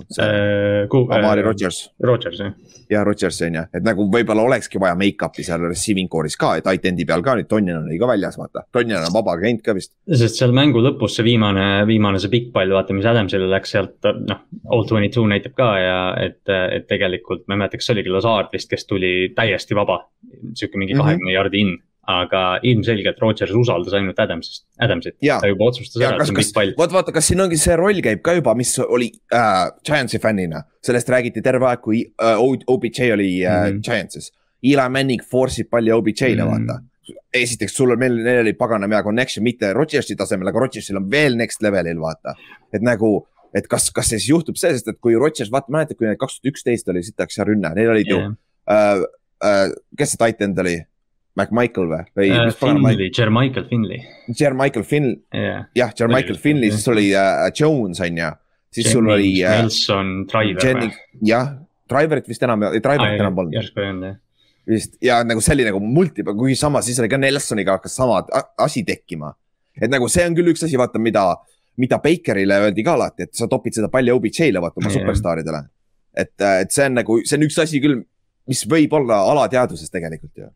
Amari 1.16 1.42
Rodgers. 1.44 1.82
Rodgers 2.02 2.40
jah. 2.40 2.54
jah, 2.90 3.04
Rodgers 3.06 3.40
on 3.46 3.58
ju, 3.58 3.64
et 3.76 3.86
nagu 3.86 4.06
võib-olla 4.12 4.44
olekski 4.48 4.80
vaja 4.82 4.96
make-up'i 4.98 5.44
seal 5.46 5.64
receiving 5.68 6.10
core'is 6.12 6.38
ka, 6.40 6.56
et 6.58 6.66
tight 6.66 6.86
end'i 6.90 7.06
peal 7.08 7.24
ka 7.26 7.36
nüüd 7.38 7.48
Tonjan 7.50 7.84
oli 7.84 7.98
ka 8.00 8.08
väljas, 8.10 8.38
vaata. 8.40 8.64
Tonjan 8.72 9.06
on 9.08 9.14
vaba 9.14 9.36
agent 9.38 9.62
ka 9.66 9.74
vist. 9.76 9.92
sest 10.06 10.40
seal 10.40 10.54
mängu 10.56 10.82
lõpus 10.84 11.18
see 11.18 11.26
viimane, 11.26 11.68
viimane 11.88 12.22
see 12.22 12.32
pikk 12.32 12.50
pall, 12.56 12.72
vaata, 12.76 12.96
mis 12.96 13.08
Adamsile 13.10 13.50
läks 13.50 13.76
sealt, 13.76 14.10
noh. 14.26 14.46
All 14.70 14.86
twenty 14.88 15.10
two 15.14 15.26
näitab 15.30 15.54
ka 15.58 15.70
ja 15.80 16.00
et, 16.20 16.42
et 16.46 16.88
tegelikult 16.90 17.46
ma 17.46 17.56
ei 17.56 17.64
mäleta, 17.64 17.80
kas 17.80 17.90
see 17.90 17.96
oligi 17.98 18.12
Lazard 18.14 18.50
vist, 18.54 18.70
kes 18.70 18.86
tuli 18.86 19.12
täiesti 19.36 19.78
vaba. 19.78 20.02
sihuke 20.54 20.78
mingi 20.78 20.94
mhm. 20.94 21.00
kahekümne 21.02 21.24
mm 21.24 21.30
-hmm. 21.30 21.34
jardi 21.34 21.60
in 21.60 21.78
aga 22.08 22.42
ilmselgelt 22.66 23.20
Rodgers 23.22 23.52
usaldas 23.54 23.94
ainult 23.94 24.18
Adamsist, 24.18 24.64
Adamsit, 24.82 25.16
ta 25.20 25.46
juba 25.50 25.68
otsustas 25.68 26.02
ära, 26.02 26.16
et 26.16 26.26
see 26.26 26.34
on 26.34 26.40
pikk 26.40 26.54
pall. 26.56 26.74
vot 26.78 26.94
vaata, 26.94 27.14
kas 27.14 27.28
siin 27.30 27.42
ongi 27.44 27.58
see 27.60 27.76
roll 27.78 28.02
käib 28.04 28.22
ka 28.26 28.34
juba, 28.38 28.54
mis 28.58 28.72
oli 28.82 29.10
äh, 29.36 29.68
Giantsi 29.86 30.18
fännina, 30.22 30.64
sellest 30.86 31.12
räägiti 31.12 31.42
terve 31.44 31.68
aeg, 31.70 31.82
kui 31.84 32.02
äh, 32.22 32.40
OBJ 32.40 33.12
oli 33.14 33.32
äh, 33.44 33.50
mm 33.50 33.76
-hmm. 33.76 33.82
Giantsis. 33.86 34.32
Eli 34.62 34.88
Manning 34.92 35.22
force 35.24 35.62
ib 35.62 35.70
palli 35.70 35.92
OBJ-le 35.92 36.44
mm, 36.44 36.48
-hmm. 36.48 36.66
vaata 36.68 36.80
esiteks 37.34 37.74
sul 37.76 37.90
on, 37.90 37.98
meil, 37.98 38.16
neil 38.24 38.42
oli 38.44 38.52
paganama 38.58 38.94
hea 38.98 39.02
connection, 39.02 39.44
mitte 39.44 39.72
Rodgersi 39.72 40.16
tasemel, 40.16 40.48
aga 40.48 40.58
Rodgersil 40.64 40.98
on 41.00 41.10
veel 41.10 41.36
next 41.38 41.62
level'il 41.62 42.00
vaata. 42.00 42.34
et 42.72 42.82
nagu, 42.82 43.26
et 43.54 43.66
kas, 43.70 43.90
kas 43.90 44.08
see 44.08 44.18
siis 44.18 44.30
juhtub 44.30 44.56
see, 44.56 44.72
sest 44.76 44.88
et 44.88 44.98
kui 45.00 45.16
Rodgers, 45.18 45.50
vaata 45.52 45.72
mäletad, 45.74 45.98
kui 45.98 46.06
need 46.06 46.20
kaks 46.20 46.40
tuhat 46.40 46.52
üksteist 46.52 46.88
oli 46.92 47.02
sitaks 47.06 47.38
ja 47.38 47.46
rünne, 47.48 47.72
neil 47.74 47.90
olid 47.90 48.10
yeah. 48.10 48.28
ju 48.28 48.36
äh,. 48.74 49.08
Äh, 49.40 49.70
kes 49.96 50.10
see 50.12 50.20
titan 50.20 50.52
oli 50.60 50.74
McMichael 51.40 51.90
või, 51.90 52.02
või 52.20 52.30
uh,? 52.36 52.52
Finley, 52.60 53.10
Jermichael 53.16 53.66
Finley. 53.70 54.04
Jermichael 54.36 54.86
Fin- 54.86 55.12
yeah., 55.34 55.66
jah, 55.76 55.92
Jermichael 55.98 56.38
Finley, 56.40 56.72
siis 56.74 56.86
oli 56.92 57.10
uh, 57.16 57.48
Jones 57.56 58.00
on 58.04 58.22
ju. 58.22 58.32
siis 58.70 58.86
Jennings, 58.86 58.96
sul 58.96 59.12
oli 59.16 59.34
uh,. 59.42 59.58
Nelson, 59.58 60.16
Driver. 60.30 60.90
jah, 61.26 61.54
Driverit 61.90 62.28
vist 62.30 62.44
enam, 62.46 62.68
Driverit 62.76 63.22
enam 63.22 63.38
polnud. 63.38 63.56
järsku 63.58 63.82
ei 63.82 63.94
olnud 63.94 64.12
jah 64.12 64.18
vist 64.70 64.96
ja 65.02 65.20
nagu 65.26 65.42
see 65.44 65.56
oli 65.56 65.66
nagu 65.68 65.80
multi, 65.82 66.24
kuigi 66.26 66.56
samas 66.58 66.86
siis 66.88 67.00
oli 67.02 67.10
ka 67.10 67.18
Nelsoniga 67.20 67.78
hakkas 67.78 67.96
sama 67.96 68.20
asi 68.58 68.84
tekkima. 68.86 69.32
et 69.80 69.90
nagu 69.90 70.08
see 70.08 70.26
on 70.26 70.36
küll 70.36 70.52
üks 70.52 70.64
asi, 70.66 70.78
vaata, 70.78 71.00
mida, 71.02 71.24
mida 71.80 71.98
Bakerile 72.02 72.60
öeldi 72.66 72.84
ka 72.84 72.94
alati, 72.98 73.28
et 73.28 73.34
sa 73.34 73.48
topid 73.48 73.76
seda 73.76 73.88
palli 73.92 74.12
OBJ-le, 74.12 74.60
vaata 74.60 74.80
oma 74.82 74.90
yeah. 74.90 74.98
superstaaridele. 74.98 75.62
et, 76.14 76.34
et 76.62 76.72
see 76.74 76.88
on 76.90 76.98
nagu, 77.00 77.20
see 77.24 77.38
on 77.38 77.46
üks 77.48 77.58
asi 77.62 77.82
küll, 77.82 78.02
mis 78.50 78.64
võib 78.68 78.94
olla 78.98 79.22
alateadvuses 79.32 79.92
tegelikult 79.92 80.36
ju 80.36 80.50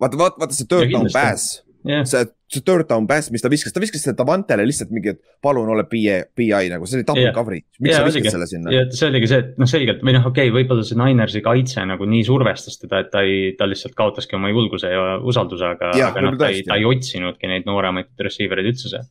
vaata, 0.00 0.20
vaata, 0.20 0.44
vaata 0.44 0.56
see 0.56 0.68
third 0.70 0.92
down 0.94 1.10
pass 1.14 1.62
yeah., 1.86 2.04
see, 2.04 2.24
see 2.52 2.62
third 2.64 2.88
down 2.88 3.06
pass, 3.06 3.30
mis 3.30 3.42
ta 3.44 3.50
viskas, 3.52 3.72
ta 3.74 3.82
viskas 3.82 4.02
selle 4.04 4.16
Davantele 4.18 4.64
lihtsalt 4.66 4.90
mingi, 4.94 5.14
et 5.14 5.20
palun 5.44 5.68
ole 5.72 5.84
BI, 5.90 6.16
BI 6.36 6.70
nagu, 6.72 6.88
see 6.88 7.00
oli 7.00 7.06
double 7.08 7.26
yeah. 7.26 7.34
coverage, 7.36 7.66
miks 7.78 7.92
yeah, 7.92 8.02
sa 8.02 8.08
viskad 8.08 8.34
selle 8.34 8.48
sinna? 8.50 8.72
ja 8.74 8.86
see 8.88 9.10
oligi 9.10 9.30
see, 9.30 9.44
et 9.44 9.60
noh, 9.60 9.70
selgelt 9.70 10.02
või 10.06 10.16
noh, 10.16 10.26
okei 10.30 10.48
okay,, 10.48 10.54
võib-olla 10.56 10.86
see 10.86 10.98
Ninersi 10.98 11.44
kaitse 11.44 11.84
nagu 11.88 12.08
nii 12.08 12.24
survestas 12.26 12.80
teda, 12.82 13.04
et 13.04 13.12
ta 13.14 13.22
ei, 13.26 13.52
ta 13.58 13.68
lihtsalt 13.68 13.96
kaotaski 13.98 14.38
oma 14.38 14.52
julguse 14.52 14.90
ja 14.92 15.06
usalduse, 15.20 15.72
aga, 15.76 15.94
aga 16.08 16.26
noh, 16.26 16.36
ta 16.40 16.50
ei, 16.54 16.64
ta 16.66 16.80
ei 16.80 16.88
otsinudki 16.88 17.50
neid 17.50 17.68
nooremaid 17.68 18.26
receiver 18.26 18.62
eid 18.62 18.72
üldse 18.72 18.92
seal 18.92 19.08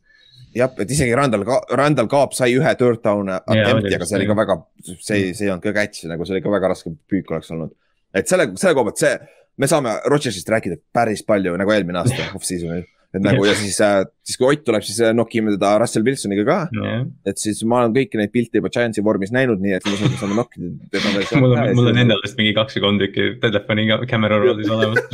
jah, 0.58 0.72
et 0.82 0.94
isegi 0.94 1.16
Randall 1.18 1.46
Randall 1.78 2.10
Kaap 2.12 2.36
sai 2.38 2.56
ühe 2.58 2.76
third 2.80 3.04
down 3.06 3.30
attempt'i, 3.38 3.94
aga 3.98 4.08
see 4.10 4.20
oli 4.20 4.30
ka 4.30 4.38
väga, 4.38 4.60
see, 4.88 5.34
see 5.34 5.46
ei 5.46 5.52
olnud 5.54 5.66
ka 5.66 5.76
catch 5.76 6.08
nagu, 6.10 6.26
see 6.26 6.38
oli 6.38 6.46
ka 6.46 6.54
väga 6.54 6.72
raske 6.74 6.94
püük 7.10 7.34
oleks 7.36 7.52
olnud. 7.54 7.76
et 8.18 8.30
selle, 8.30 8.50
selle 8.58 8.74
koha 8.78 8.90
pealt 8.90 9.04
see 9.04 9.18
me 9.58 9.68
saame 9.70 9.96
Rodgersist 10.06 10.50
rääkida 10.50 10.78
päris 10.94 11.24
palju 11.26 11.56
nagu 11.60 11.72
eelmine 11.74 12.00
aasta 12.04 12.30
off-season'il. 12.38 12.86
et 13.16 13.24
nagu 13.24 13.46
ja 13.48 13.54
siis 13.58 13.78
äh,, 13.82 14.04
siis 14.26 14.38
kui 14.38 14.48
Ott 14.52 14.64
tuleb, 14.68 14.84
siis 14.86 15.00
äh, 15.02 15.14
nokime 15.16 15.54
teda 15.56 15.78
Russell 15.82 16.06
Wilsoniga 16.06 16.44
ka 16.48 16.58
yeah.. 16.76 17.06
et 17.26 17.38
siis 17.42 17.64
ma 17.66 17.76
olen 17.82 17.94
kõiki 17.96 18.16
neid 18.20 18.32
pilte 18.34 18.62
juba 18.62 18.70
Giantsi 18.74 19.04
vormis 19.06 19.32
näinud, 19.36 19.60
nii 19.64 19.74
et 19.78 19.84
me 19.88 19.94
saame 20.20 20.36
nokkida 20.38 20.66
teda 20.94 21.08
veel. 21.16 21.26
mul 21.44 21.52
on, 21.56 21.60
mul 21.80 21.88
on 21.94 22.02
endal 22.04 22.20
vist 22.26 22.38
mingi 22.40 22.54
kaks 22.58 22.74
või 22.78 22.84
kolm 22.88 22.98
tükki 23.06 23.24
telefoniga 23.44 23.94
camera 24.12 24.36
roll'is 24.44 24.70
olemas 24.76 25.02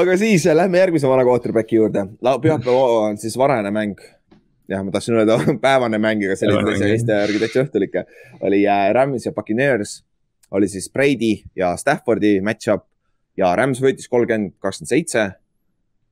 aga 0.00 0.12
siis 0.20 0.42
äh, 0.46 0.56
lähme 0.56 0.76
järgmise 0.80 1.06
vana 1.10 1.26
quarterback'i 1.26 1.74
juurde. 1.80 2.00
pühapäev 2.22 2.76
on 2.76 3.14
siis 3.20 3.34
varajane 3.40 3.72
mäng 3.74 3.96
jah, 4.70 4.80
ma 4.86 4.90
tahtsin 4.94 5.18
öelda 5.18 5.34
päevane 5.64 5.98
mäng, 5.98 6.20
aga 6.24 6.34
see 6.38 6.46
oli 6.48 6.56
täitsa 6.70 6.84
Eesti 6.94 7.12
täitsa 7.42 7.58
õhtul 7.66 7.82
ikka. 7.88 8.00
oli 8.46 8.58
Rams 8.94 9.22
ja 9.26 9.32
Puccaneers 9.34 9.92
oli 10.50 10.68
siis 10.68 10.90
Brady 10.92 11.34
ja 11.56 11.74
Staffordi 11.76 12.40
match-up 12.44 12.86
ja 13.38 13.52
Rams 13.56 13.80
võitis 13.82 14.10
kolmkümmend, 14.10 14.56
kakskümmend 14.62 14.94
seitse. 14.94 15.30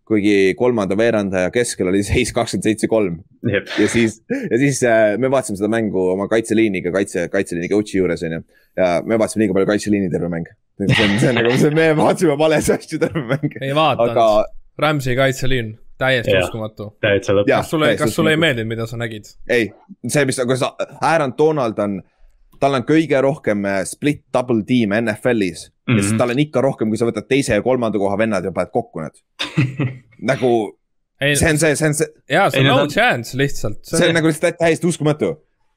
kuigi 0.08 0.54
kolmanda 0.56 0.96
veerandaja 0.96 1.50
keskel 1.52 1.90
oli 1.90 2.00
seis 2.10 2.32
kakskümmend 2.32 2.64
seitse, 2.64 2.88
kolm. 2.88 3.18
ja 3.52 3.88
siis, 3.88 4.22
ja 4.50 4.60
siis 4.60 4.82
äh, 4.88 5.16
me 5.18 5.30
vaatasime 5.30 5.60
seda 5.60 5.68
mängu 5.72 6.06
oma 6.14 6.28
kaitseliiniga, 6.28 6.92
kaitse, 6.94 7.28
kaitseliini 7.32 7.68
coach'i 7.72 7.98
juures 7.98 8.22
onju. 8.24 8.40
ja 8.76 8.94
me 9.04 9.18
vaatasime 9.18 9.44
liiga 9.44 9.58
palju 9.58 9.72
kaitseliini 9.72 10.10
terve 10.10 10.30
mäng. 10.32 10.48
see 10.78 11.04
on, 11.04 11.18
see 11.18 11.28
on 11.32 11.38
nagu, 11.42 11.74
me 11.74 11.90
vaatasime 11.96 12.38
vales 12.38 12.70
asju 12.70 13.02
terve 13.02 13.26
mäng. 13.34 13.60
ei 13.60 13.74
vaadanud 13.74 14.16
aga..., 14.16 14.46
Rams'i 14.78 15.16
kaitseliin 15.18 15.74
täiesti 15.98 16.30
yeah. 16.30 16.44
uskumatu. 16.46 16.92
täitsa 17.02 17.34
lõpp. 17.34 17.50
kas 17.50 17.70
sulle, 17.70 17.96
kas 17.98 18.14
sulle 18.14 18.32
ei 18.36 18.40
meeldinud, 18.40 18.70
mida 18.70 18.86
sa 18.86 18.96
nägid? 19.00 19.32
ei, 19.50 19.68
see, 20.06 20.24
mis, 20.28 20.38
aga 20.44 20.56
sa, 20.56 20.72
Aaron 21.02 21.34
Donald 21.38 21.78
on 21.82 21.98
tal 22.60 22.78
on 22.78 22.86
kõige 22.88 23.20
rohkem 23.22 23.64
äh, 23.68 23.82
split 23.88 24.24
double 24.34 24.64
tiim'e 24.66 25.00
NFL-is 25.04 25.68
mm. 25.68 25.72
-hmm. 25.72 25.96
ja 25.96 26.02
siis 26.02 26.12
mhm. 26.12 26.18
tal 26.18 26.34
on 26.34 26.42
ikka 26.44 26.64
rohkem, 26.64 26.90
kui 26.90 27.00
sa 27.00 27.08
võtad 27.08 27.28
teise 27.28 27.54
ja 27.54 27.62
kolmanda 27.62 27.98
koha 27.98 28.18
vennad 28.18 28.44
ja 28.44 28.52
paned 28.52 28.72
kokku 28.74 29.04
need 29.04 29.22
nagu 30.32 30.52
ei, 31.20 31.36
see 31.36 31.50
on 31.50 31.58
see, 31.58 31.76
see 31.76 31.90
on 31.90 31.98
see. 31.98 32.08
jaa, 32.30 32.48
see 32.50 32.62
on 32.62 32.70
no 32.70 32.86
chance 32.86 33.38
lihtsalt. 33.38 33.80
see 33.82 33.96
on, 33.96 34.02
see 34.02 34.10
on 34.10 34.18
nagu 34.18 34.30
lihtsalt 34.30 34.58
täiesti 34.60 34.86
uskumatu. 34.86 35.34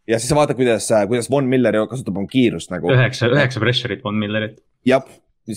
ja 0.07 0.19
siis 0.19 0.29
sa 0.29 0.37
vaatad, 0.37 0.57
kuidas, 0.59 0.91
äh, 0.91 1.07
kuidas 1.09 1.29
Von 1.31 1.49
Miller 1.49 1.77
kasutab 1.89 2.17
oma 2.17 2.29
kiirust 2.29 2.73
nagu. 2.73 2.91
üheksa, 2.93 3.29
üheksa 3.31 3.63
pressure'it 3.63 4.03
Von 4.05 4.19
Millerit. 4.21 4.61
jah, 4.85 5.05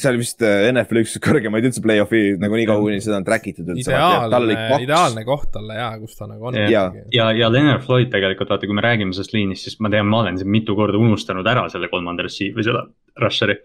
see 0.01 0.11
oli 0.11 0.21
vist 0.23 0.43
äh, 0.45 0.69
NFL 0.71 1.01
üks 1.03 1.17
kõrgemaid 1.23 1.67
üldse 1.69 1.83
play-off'i 1.85 2.23
nagu 2.41 2.59
nii 2.59 2.67
kaua, 2.69 2.83
kuni 2.87 3.03
seda 3.05 3.19
on 3.21 3.27
track 3.27 3.49
itud 3.51 3.71
üldse. 3.75 3.93
ideaalne, 3.93 4.57
ideaalne 4.85 5.25
koht 5.27 5.51
talle 5.55 5.79
jaa, 5.79 5.93
kus 6.03 6.19
ta 6.19 6.29
nagu 6.31 6.51
on. 6.51 6.59
ja, 6.71 6.87
ja, 7.15 7.29
ja 7.37 7.51
Leonard 7.53 7.85
Floyd 7.87 8.11
tegelikult 8.13 8.53
vaata, 8.55 8.69
kui 8.69 8.77
me 8.77 8.85
räägime 8.85 9.17
sellest 9.17 9.37
liinist, 9.37 9.69
siis 9.69 9.81
ma 9.85 9.93
tean, 9.93 10.11
ma 10.11 10.23
olen 10.25 10.41
siin 10.41 10.51
mitu 10.53 10.77
korda 10.79 11.01
unustanud 11.01 11.47
ära 11.51 11.67
selle 11.73 11.91
kolmanda 11.93 12.27
receive 12.27 12.59
või 12.59 12.69
selle 12.69 12.85
rusher'i. 13.23 13.59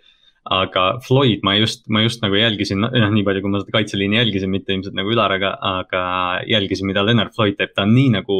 aga 0.55 0.85
Floyd, 1.05 1.43
ma 1.45 1.53
just, 1.59 1.85
ma 1.91 2.01
just 2.05 2.23
nagu 2.23 2.37
jälgisin, 2.39 2.81
noh 2.81 3.13
nii 3.13 3.25
palju, 3.27 3.43
kui 3.43 3.53
ma 3.53 3.61
seda 3.61 3.75
kaitseliini 3.75 4.21
jälgisin, 4.21 4.53
mitte 4.53 4.73
ilmselt 4.73 4.97
nagu 4.97 5.11
Ülar, 5.13 5.35
aga, 5.35 5.53
aga 5.75 6.03
jälgisin, 6.49 6.87
mida 6.89 7.03
Leonard 7.05 7.35
Floyd 7.35 7.59
teeb, 7.59 7.75
ta 7.75 7.85
on 7.85 7.93
nii 7.93 8.13
nagu 8.19 8.39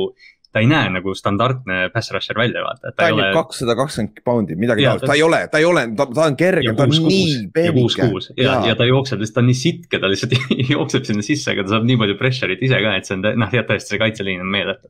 ta 0.54 0.62
ei 0.64 0.70
näe 0.70 0.90
nagu 0.94 1.14
standardne 1.18 1.90
pass 1.94 2.10
rusher 2.14 2.38
välja, 2.38 2.64
vaata. 2.66 2.92
ta 2.96 3.10
on 3.14 3.22
ju 3.22 3.26
kakssada 3.36 3.76
kakskümmend 3.78 4.22
poundi, 4.26 4.56
midagi 4.58 4.86
taolist, 4.88 5.06
ta 5.06 5.18
ei 5.18 5.24
ole, 5.26 5.42
ta 5.52 5.62
ei 5.62 5.68
ole, 5.70 5.84
ta, 5.98 6.08
ta 6.10 6.26
on 6.26 6.38
kergem, 6.40 6.78
ta 6.78 6.88
on 6.88 6.96
nii 7.06 7.36
peenike. 7.54 8.08
ja, 8.34 8.48
ja, 8.48 8.56
ja 8.72 8.78
ta 8.80 8.88
jookseb 8.90 9.22
ta 9.28 9.44
on 9.44 9.50
nii 9.52 9.60
sitke, 9.60 10.02
ta 10.02 10.10
lihtsalt 10.10 10.34
jookseb 10.74 11.06
sinna 11.10 11.26
sisse, 11.26 11.54
aga 11.54 11.68
ta 11.68 11.76
saab 11.76 11.86
nii 11.90 12.00
palju 12.02 12.18
pressure'it 12.22 12.66
ise 12.66 12.82
ka, 12.82 12.96
et 12.98 13.10
see 13.10 13.20
on, 13.20 13.30
noh, 13.44 13.54
jah, 13.54 13.68
tõesti, 13.68 13.94
see 13.94 14.02
kaitseliin 14.02 14.42
on 14.46 14.50
meeletu. 14.56 14.90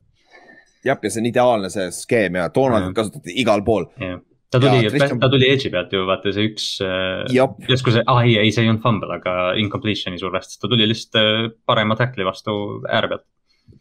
jah, 0.86 0.96
ja 0.96 1.12
see 1.12 1.20
on 1.20 1.28
ideaalne 1.28 1.72
see 1.72 1.90
skeem 1.92 2.40
ja 2.40 2.48
Donaldit 2.54 2.96
kasutati 2.96 3.36
igal 3.44 3.64
pool. 3.66 3.90
Ta 4.50 4.58
tuli, 4.58 4.88
ta 4.90 5.28
tuli 5.30 5.46
edge'i 5.46 5.70
pealt 5.70 5.92
ju 5.94 6.06
vaata 6.08 6.32
see 6.34 6.48
üks, 6.48 6.70
äh, 6.82 7.20
järsku 7.36 7.92
see, 7.94 8.02
ah 8.10 8.24
ei, 8.24 8.32
ei, 8.40 8.48
see 8.50 8.64
ei 8.64 8.72
olnud 8.72 8.82
fumble, 8.82 9.12
aga 9.20 9.52
incompletion'i 9.60 10.18
survestas, 10.18 10.58
ta 10.58 10.72
tuli 10.72 10.88
lihtsalt 10.90 11.20
äh, 11.20 11.44
parema 11.68 11.94
tackle'i 12.00 12.26
vastu 12.26 12.56
ääre 12.88 13.12
pealt 13.12 13.28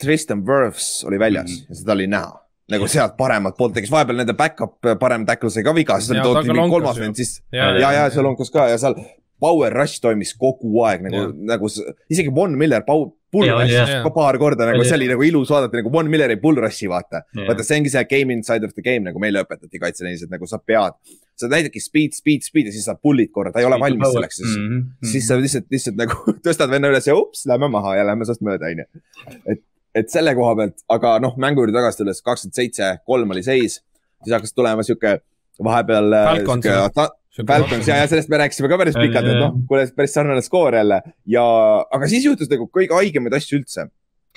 Tristan 0.02 0.44
Wirfs 0.48 1.04
oli 1.08 1.20
väljas 1.20 1.50
mm 1.50 1.56
-hmm. 1.56 1.70
ja 1.70 1.76
seda 1.76 1.94
oli 1.94 2.08
näha. 2.08 2.46
nagu 2.70 2.88
sealt 2.88 3.16
paremalt 3.18 3.58
poolt, 3.58 3.78
eks 3.78 3.92
vahepeal 3.92 4.18
nende 4.18 4.34
back-up 4.38 4.76
parem 5.00 5.26
tackle 5.26 5.50
sai 5.50 5.64
ka 5.64 5.74
viga, 5.76 6.00
siis 6.00 6.12
oli 6.12 6.22
toodud 6.22 6.52
mingi 6.52 6.70
kolmas 6.70 7.00
vend 7.00 7.16
sisse. 7.16 7.42
ja, 7.52 7.72
ja, 7.80 7.92
ja 7.92 8.10
seal 8.10 8.24
lonkas 8.24 8.52
ka 8.52 8.68
ja 8.70 8.78
seal 8.78 8.96
power 9.40 9.74
rush 9.74 10.02
toimis 10.04 10.36
kogu 10.38 10.84
aeg 10.86 11.08
nagu, 11.08 11.32
nagu 11.54 11.70
isegi 12.12 12.30
Von 12.36 12.58
Miller 12.60 12.84
pull 12.86 13.48
rush'is 13.54 13.94
ka 14.04 14.12
paar 14.14 14.38
korda 14.42 14.68
nagu 14.70 14.84
see 14.88 14.98
oli 14.98 15.08
nagu 15.12 15.24
ilus 15.26 15.54
vaadata 15.54 15.80
nagu 15.80 15.94
Von 15.94 16.10
Milleri 16.12 16.38
pull 16.42 16.60
rush'i 16.66 16.90
vaata. 16.92 17.24
vaata, 17.38 17.66
see 17.66 17.80
ongi 17.80 17.94
see 17.94 18.06
game 18.10 18.36
inside 18.36 18.68
of 18.68 18.76
the 18.76 18.86
game 18.86 19.06
nagu 19.08 19.22
meile 19.22 19.44
õpetati 19.46 19.82
kaitsenelised, 19.82 20.32
nagu 20.34 20.50
sa 20.50 20.60
pead. 20.60 20.98
sa 21.40 21.48
näitadki 21.48 21.80
speed, 21.80 22.16
speed, 22.18 22.44
speed 22.44 22.68
ja 22.68 22.76
siis 22.76 22.84
sa 22.90 22.98
pull'id 23.00 23.32
korra, 23.32 23.54
ta 23.56 23.62
ei 23.62 23.68
ole 23.70 23.78
valmis 23.80 24.10
selleks, 24.12 24.42
siis 24.42 24.56
mm, 24.58 24.72
-hmm. 24.76 25.12
siis 25.12 25.28
sa 25.30 25.38
lihtsalt, 25.40 25.70
lihtsalt 25.72 25.96
nagu 26.02 26.18
tõstad 26.46 26.74
venna 26.74 26.92
üles 26.92 27.08
ja 27.08 27.16
ups, 27.16 27.46
lähme 27.48 27.70
maha 27.72 27.96
ja 27.96 28.04
lähme 28.10 28.28
sinust 28.28 28.44
mööda, 28.44 28.68
onju. 28.74 28.86
et, 29.46 29.64
et 30.02 30.12
selle 30.14 30.34
koha 30.38 30.56
pealt, 30.60 30.78
aga 30.96 31.16
noh, 31.24 31.36
mängu 31.42 31.64
juurde 31.64 31.76
tagasi 31.76 32.02
tulles 32.02 32.22
kakskümmend 32.26 32.60
seitse, 32.60 32.92
kolm 33.08 33.36
oli 33.36 33.44
seis, 33.46 33.80
siis 34.24 34.36
hakkas 34.36 34.56
tulema 34.56 34.86
sihuke 34.86 35.20
vahepeal. 35.64 36.14
Äh, 36.14 36.30
Falcons 37.48 37.88
ja, 37.88 38.00
ja 38.02 38.08
sellest 38.10 38.30
me 38.32 38.40
rääkisime 38.42 38.68
ka 38.72 38.78
päris 38.82 38.98
pikalt, 38.98 39.28
et 39.30 39.38
noh, 39.40 39.54
kuule 39.70 39.86
päris 39.96 40.16
sarnane 40.18 40.42
skoor 40.44 40.76
jälle 40.76 40.98
ja, 41.30 41.44
aga 41.96 42.08
siis 42.12 42.26
juhtus 42.26 42.50
nagu 42.52 42.66
kõige 42.74 42.98
haigemaid 42.98 43.36
asju 43.38 43.62
üldse. 43.62 43.86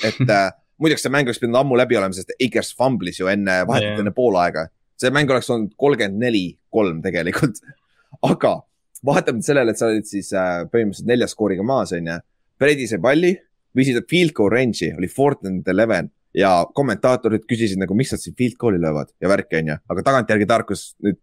et 0.04 0.20
äh, 0.36 0.50
muideks 0.82 1.02
see 1.06 1.12
mäng 1.14 1.26
oleks 1.26 1.40
pidanud 1.42 1.62
ammu 1.62 1.78
läbi 1.80 1.98
olema, 1.98 2.14
sest 2.14 2.34
Akers 2.36 2.74
fumblis 2.78 3.18
ju 3.20 3.30
enne, 3.32 3.62
vahetult 3.68 4.02
enne 4.04 4.12
poolaega. 4.14 4.68
see 5.00 5.10
mäng 5.14 5.30
oleks 5.30 5.50
olnud 5.50 5.72
kolmkümmend 5.80 6.20
neli, 6.22 6.44
kolm 6.70 7.00
tegelikult. 7.02 7.58
aga 8.32 8.58
vaatamata 9.06 9.46
sellele, 9.46 9.74
et 9.74 9.80
sa 9.80 9.88
olid 9.90 10.06
siis 10.06 10.30
äh, 10.36 10.62
põhimõtteliselt 10.70 11.10
nelja 11.10 11.30
skooriga 11.30 11.66
maas, 11.66 11.94
on 11.96 12.12
ju. 12.12 12.18
Brady 12.60 12.86
sai 12.86 13.00
palli, 13.02 13.32
viisid 13.76 14.02
field 14.10 14.34
goal 14.36 14.50
range'i, 14.52 14.92
oli 14.96 15.08
and 15.48 15.68
eleven 15.68 16.10
ja 16.36 16.52
kommentaatorid 16.74 17.44
küsisid 17.48 17.80
nagu, 17.80 17.94
miks 17.96 18.14
nad 18.14 18.22
siin 18.22 18.36
field 18.38 18.56
goal'i 18.60 18.80
löövad 18.80 19.12
ja 19.20 19.28
värki, 19.28 19.58
on 19.60 19.72
ju. 19.72 19.76
aga 19.88 20.04
tagantjärgi 20.08 20.46
tarkus 20.48 20.84
nüüd 21.04 21.18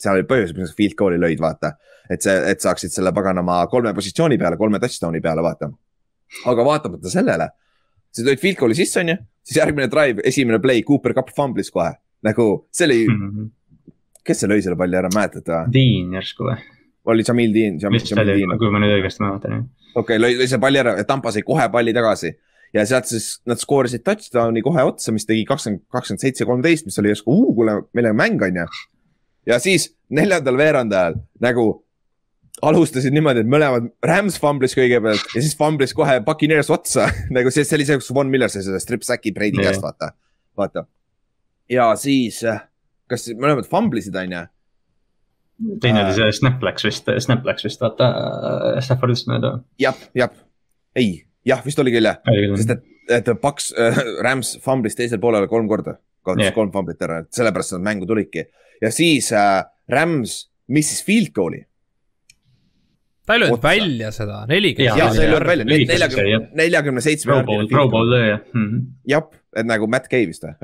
seal 0.00 0.16
oli 0.16 0.26
põhjus, 0.28 0.52
miks 0.56 0.70
nad 0.72 0.76
field 0.76 0.96
goal'i 0.98 1.20
lõid, 1.20 1.40
vaata. 1.40 1.74
et 2.10 2.24
see, 2.24 2.34
et 2.52 2.60
saaksid 2.60 2.92
selle 2.92 3.12
paganama 3.16 3.62
kolme 3.72 3.92
positsiooni 3.96 4.38
peale, 4.40 4.58
kolme 4.60 4.80
touchdown'i 4.82 5.22
peale, 5.24 5.44
vaata. 5.44 5.70
aga 6.52 6.66
vaatamata 6.66 7.12
sellele, 7.12 7.48
sa 8.12 8.26
lõid 8.26 8.42
field 8.42 8.60
goal'i 8.60 8.76
sisse, 8.78 9.00
on 9.00 9.14
ju, 9.14 9.16
siis 9.46 9.62
järgmine 9.62 9.88
drive, 9.92 10.24
esimene 10.28 10.60
play, 10.62 10.84
Cooper 10.86 11.16
Cup 11.16 11.32
fumblis 11.36 11.72
kohe. 11.72 11.94
nagu 12.20 12.50
see 12.68 12.84
oli 12.84 13.00
mm, 13.08 13.28
-hmm. 13.30 13.94
kes 14.24 14.42
see 14.42 14.48
lõi 14.50 14.60
selle 14.60 14.76
palli 14.76 14.96
ära, 14.96 15.08
mäletad 15.14 15.48
või? 15.48 15.72
Dean 15.72 16.12
järsku 16.18 16.50
või? 16.50 16.58
Oli 17.08 17.24
Jamil 17.26 17.54
Dean, 17.54 17.80
Jamil, 17.80 18.04
Jamil 18.04 18.32
Dean. 18.34 18.54
kui 18.60 18.70
ma 18.72 18.82
nüüd 18.82 18.98
õigesti 18.98 19.24
mäletan, 19.24 19.56
jah. 19.56 19.66
okei 19.94 20.18
okay,, 20.18 20.22
lõi, 20.22 20.46
selle 20.46 20.62
palli 20.62 20.82
ära 20.82 20.94
Tampa 21.08 21.32
sai 21.34 21.42
kohe 21.46 21.66
palli 21.72 21.94
tagasi 21.96 22.34
ja 22.76 22.84
sealt 22.86 23.08
siis 23.10 23.32
nad 23.50 23.58
skoorisid 23.58 24.04
touchdown'i 24.06 24.62
kohe 24.62 24.84
otsa, 24.86 25.12
mis 25.14 25.26
tegi 25.26 25.42
kakskümmend, 25.48 25.86
kakskümmend 25.90 26.22
seitse, 26.22 26.46
kolmteist, 26.46 26.86
mis 26.86 27.00
oli 27.02 27.10
järsku, 27.10 27.36
kuule, 27.56 27.80
meil 27.96 28.12
on 28.12 28.18
mäng, 28.20 28.44
on 28.46 28.60
ju 28.62 28.66
ja 29.46 29.58
siis 29.62 29.90
neljandal 30.10 30.58
veerandajal 30.58 31.16
nagu 31.42 31.66
alustasid 32.66 33.14
niimoodi, 33.14 33.44
et 33.44 33.50
mõlemad, 33.50 33.88
Rams 34.04 34.36
fumblis 34.40 34.74
kõigepealt 34.76 35.34
ja 35.34 35.40
siis 35.40 35.56
fumblis 35.56 35.94
kohe 35.96 36.18
Puccaneers 36.26 36.70
otsa 36.72 37.08
nagu 37.36 37.52
see, 37.54 37.64
see 37.64 37.78
oli 37.78 37.88
see, 37.88 38.00
kus 38.00 38.12
Von 38.14 38.32
Miller 38.32 38.52
sai 38.52 38.64
selle 38.66 38.80
strip 38.82 39.06
sack'i 39.06 39.32
Brady 39.36 39.62
käest, 39.62 39.82
vaata, 39.84 40.12
vaata. 40.58 40.84
ja 41.72 41.90
siis, 42.00 42.42
kas 43.10 43.30
mõlemad 43.32 43.68
fumblisid, 43.70 44.16
on 44.20 44.36
ju? 44.36 44.46
Teine 45.80 46.04
oli 46.04 46.14
see 46.16 46.36
Snap 46.40 46.62
läks 46.64 46.86
vist, 46.86 47.10
Snap 47.24 47.44
läks 47.48 47.66
vist 47.66 47.82
vaata 47.82 48.10
Staffordist 48.84 49.28
mööda. 49.30 49.58
jah, 49.80 49.98
jah, 50.16 50.32
ei, 50.96 51.20
jah, 51.46 51.64
vist 51.64 51.80
oli 51.82 51.92
küll 51.94 52.08
jah, 52.08 52.20
sest 52.56 52.76
et, 52.76 52.86
et 53.20 53.32
Paks 53.42 53.72
äh,, 53.76 54.00
Rams 54.24 54.56
fumblis 54.64 54.98
teisel 54.98 55.20
poolel 55.22 55.48
kolm 55.50 55.68
korda, 55.70 55.98
kaotas 56.26 56.48
yeah. 56.48 56.56
kolm 56.56 56.72
fumblit 56.74 57.02
ära, 57.06 57.22
et 57.24 57.32
sellepärast 57.36 57.76
nad 57.76 57.88
mängu 57.90 58.08
tulidki 58.08 58.46
ja 58.80 58.92
siis 58.94 59.32
äh, 59.36 59.64
Rams 59.90 60.46
missis 60.70 61.04
field 61.04 61.34
goal'i. 61.36 61.64
ta 63.26 63.36
ei 63.36 63.40
löönud 63.44 63.62
välja 63.62 64.10
seda, 64.14 64.44
nelikümmend. 64.48 64.98
ja, 64.98 65.10
see 65.14 65.26
ei 65.26 65.30
löönud 65.30 65.50
välja, 65.50 65.66
neljakümne, 65.68 66.40
neljakümne 66.62 67.04
seitsme. 67.04 67.32
Pro 67.32 67.44
Bowl, 67.46 67.68
Pro 67.70 67.88
Bowl 67.92 68.10
lööja. 68.10 68.40
Mhm. 68.54 68.80
jah, 69.08 69.28
et 69.56 69.68
nagu 69.68 69.86
Matt 69.90 70.08
Gay 70.10 70.26
vist 70.30 70.46
või? 70.46 70.56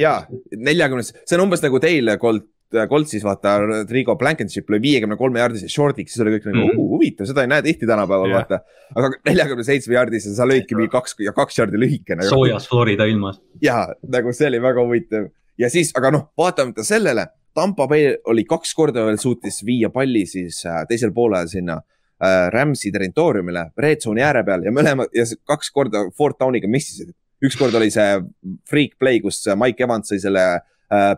jaa, 0.00 0.22
neljakümnes, 0.56 1.12
see 1.24 1.36
on 1.36 1.44
umbes 1.48 1.64
nagu 1.64 1.82
teil, 1.82 2.14
Colt 2.22 2.46
Coltsis 2.70 3.24
vaata, 3.26 3.56
Rigo 3.90 4.14
Blankenship 4.18 4.68
lõi 4.70 4.78
viiekümne 4.82 5.16
kolme 5.18 5.40
jaardise 5.42 5.68
short'iks, 5.70 6.14
siis 6.14 6.22
oli 6.22 6.36
kõik 6.36 6.46
nagu 6.52 6.68
mm. 6.68 6.92
huvitav, 6.92 7.26
seda 7.26 7.42
ei 7.42 7.50
näe 7.50 7.64
tihti 7.66 7.88
tänapäeval 7.88 8.30
yeah. 8.30 8.44
vaata. 8.44 8.60
aga 8.94 9.10
neljakümne 9.26 9.66
seitsme 9.66 9.96
jaardise 9.96 10.34
sa 10.36 10.46
lõidki 10.46 10.78
mingi 10.78 10.92
kaks 10.92 11.18
ja 11.24 11.34
kaks 11.34 11.58
jaardi 11.58 11.80
lühike 11.82 12.14
nagu.. 12.14 12.30
soojas 12.30 12.68
Florida 12.70 13.08
ilmas. 13.10 13.40
ja 13.62 13.82
nagu 14.06 14.34
see 14.36 14.46
oli 14.52 14.62
väga 14.62 14.86
huvitav 14.86 15.26
ja 15.58 15.70
siis, 15.72 15.90
aga 15.98 16.14
noh, 16.14 16.28
vaatamata 16.38 16.86
sellele, 16.86 17.26
Tampa 17.54 17.88
Bay 17.90 18.14
oli 18.30 18.46
kaks 18.48 18.74
korda 18.78 19.02
veel 19.08 19.18
suutis 19.18 19.64
viia 19.66 19.90
palli 19.90 20.22
siis 20.30 20.62
äh, 20.70 20.84
teisel 20.88 21.10
poolel 21.14 21.50
sinna 21.50 21.80
äh, 21.80 22.46
Rams'i 22.54 22.94
territooriumile, 22.94 23.72
red 23.82 24.06
zone'i 24.06 24.22
ääre 24.22 24.46
peal 24.46 24.68
ja 24.68 24.74
mõlemad 24.74 25.10
ja 25.16 25.26
kaks 25.50 25.74
korda 25.74 26.06
fourth 26.16 26.38
down'iga 26.38 26.70
missisid. 26.70 27.10
ükskord 27.42 27.74
oli 27.74 27.90
see 27.90 28.20
freak 28.68 28.98
play, 29.00 29.18
kus 29.20 29.42
Mike 29.58 29.82
Evans 29.82 30.12
sai 30.12 30.22
selle 30.22 30.44
äh, 30.54 30.66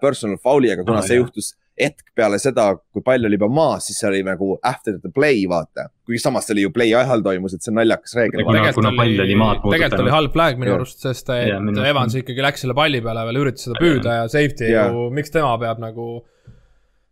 personal 0.01 0.39
foul'i, 0.43 0.73
aga 0.75 0.85
kuna 0.85 1.01
oh, 1.01 1.07
see 1.07 1.17
jah. 1.17 1.25
juhtus 1.25 1.55
hetk 1.81 2.13
peale 2.17 2.39
seda, 2.41 2.67
kui 2.93 3.05
pall 3.05 3.29
oli 3.29 3.39
juba 3.39 3.49
maas, 3.53 3.87
siis 3.89 4.01
see 4.03 4.09
oli 4.11 4.23
nagu 4.27 4.57
after 4.69 4.99
the 4.99 5.11
play, 5.15 5.45
vaata. 5.49 5.89
kuigi 6.07 6.21
samas 6.21 6.47
see 6.47 6.57
oli 6.57 6.67
ju 6.67 6.73
play 6.75 6.93
ajal 6.97 7.25
toimus, 7.25 7.55
et 7.57 7.65
see 7.65 7.73
on 7.73 7.81
naljakas 7.81 8.17
reegel. 8.19 8.43
tegelikult 8.45 10.03
oli 10.05 10.13
halb 10.13 10.37
flag 10.37 10.61
minu 10.61 10.77
arust, 10.77 11.01
sest 11.05 11.33
et 11.33 11.49
ja, 11.49 11.63
Evans 11.89 12.19
ikkagi 12.21 12.45
läks 12.45 12.67
selle 12.67 12.77
palli 12.77 13.01
peale 13.05 13.25
veel, 13.31 13.41
üritas 13.47 13.69
seda 13.69 13.81
püüda 13.81 14.21
ja 14.21 14.29
safety 14.33 14.69
ja. 14.69 14.91
ju, 14.93 15.09
miks 15.17 15.33
tema 15.33 15.55
peab 15.63 15.81
nagu 15.83 16.11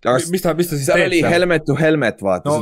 aga 0.00 0.16
mis 0.32 0.44
ta, 0.44 0.54
mis 0.56 0.68
ta 0.68 0.76
siis 0.76 0.86
seal 0.88 1.02
teeb? 1.02 1.12
seal 1.12 1.26
oli 1.26 1.34
helmet 1.34 1.66
to 1.68 1.76
helmet, 1.80 2.22
vaata 2.24 2.52
no,. 2.52 2.60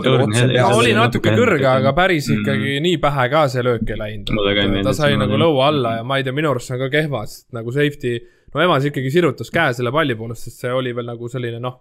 ta 0.55 0.71
oli 0.79 0.95
natuke 0.95 1.35
kõrge, 1.35 1.69
aga 1.71 1.95
päris 1.99 2.31
mm. 2.31 2.41
ikkagi 2.43 2.73
mm. 2.77 2.87
nii 2.87 3.03
pähe 3.03 3.29
ka 3.35 3.45
see 3.51 3.67
löök 3.67 3.95
ei 3.95 4.01
läinud. 4.01 4.83
ta 4.87 4.95
sai 4.97 5.19
nagu 5.19 5.39
lõua 5.39 5.71
alla 5.73 5.99
ja 5.99 6.07
ma 6.07 6.19
ei 6.19 6.27
tea, 6.27 6.35
minu 6.35 6.55
arust 6.55 6.71
see 6.71 6.79
on 6.79 6.87
ka 6.87 6.93
kehvas, 6.95 7.41
nagu 7.55 7.75
safety 7.75 8.19
no 8.55 8.65
Evans 8.65 8.89
ikkagi 8.89 9.13
sirutas 9.13 9.53
käe 9.55 9.75
selle 9.77 9.93
palli 9.95 10.17
poolest, 10.19 10.49
sest 10.49 10.65
see 10.65 10.73
oli 10.75 10.95
veel 10.97 11.09
nagu 11.11 11.31
selline 11.33 11.61
noh, 11.63 11.79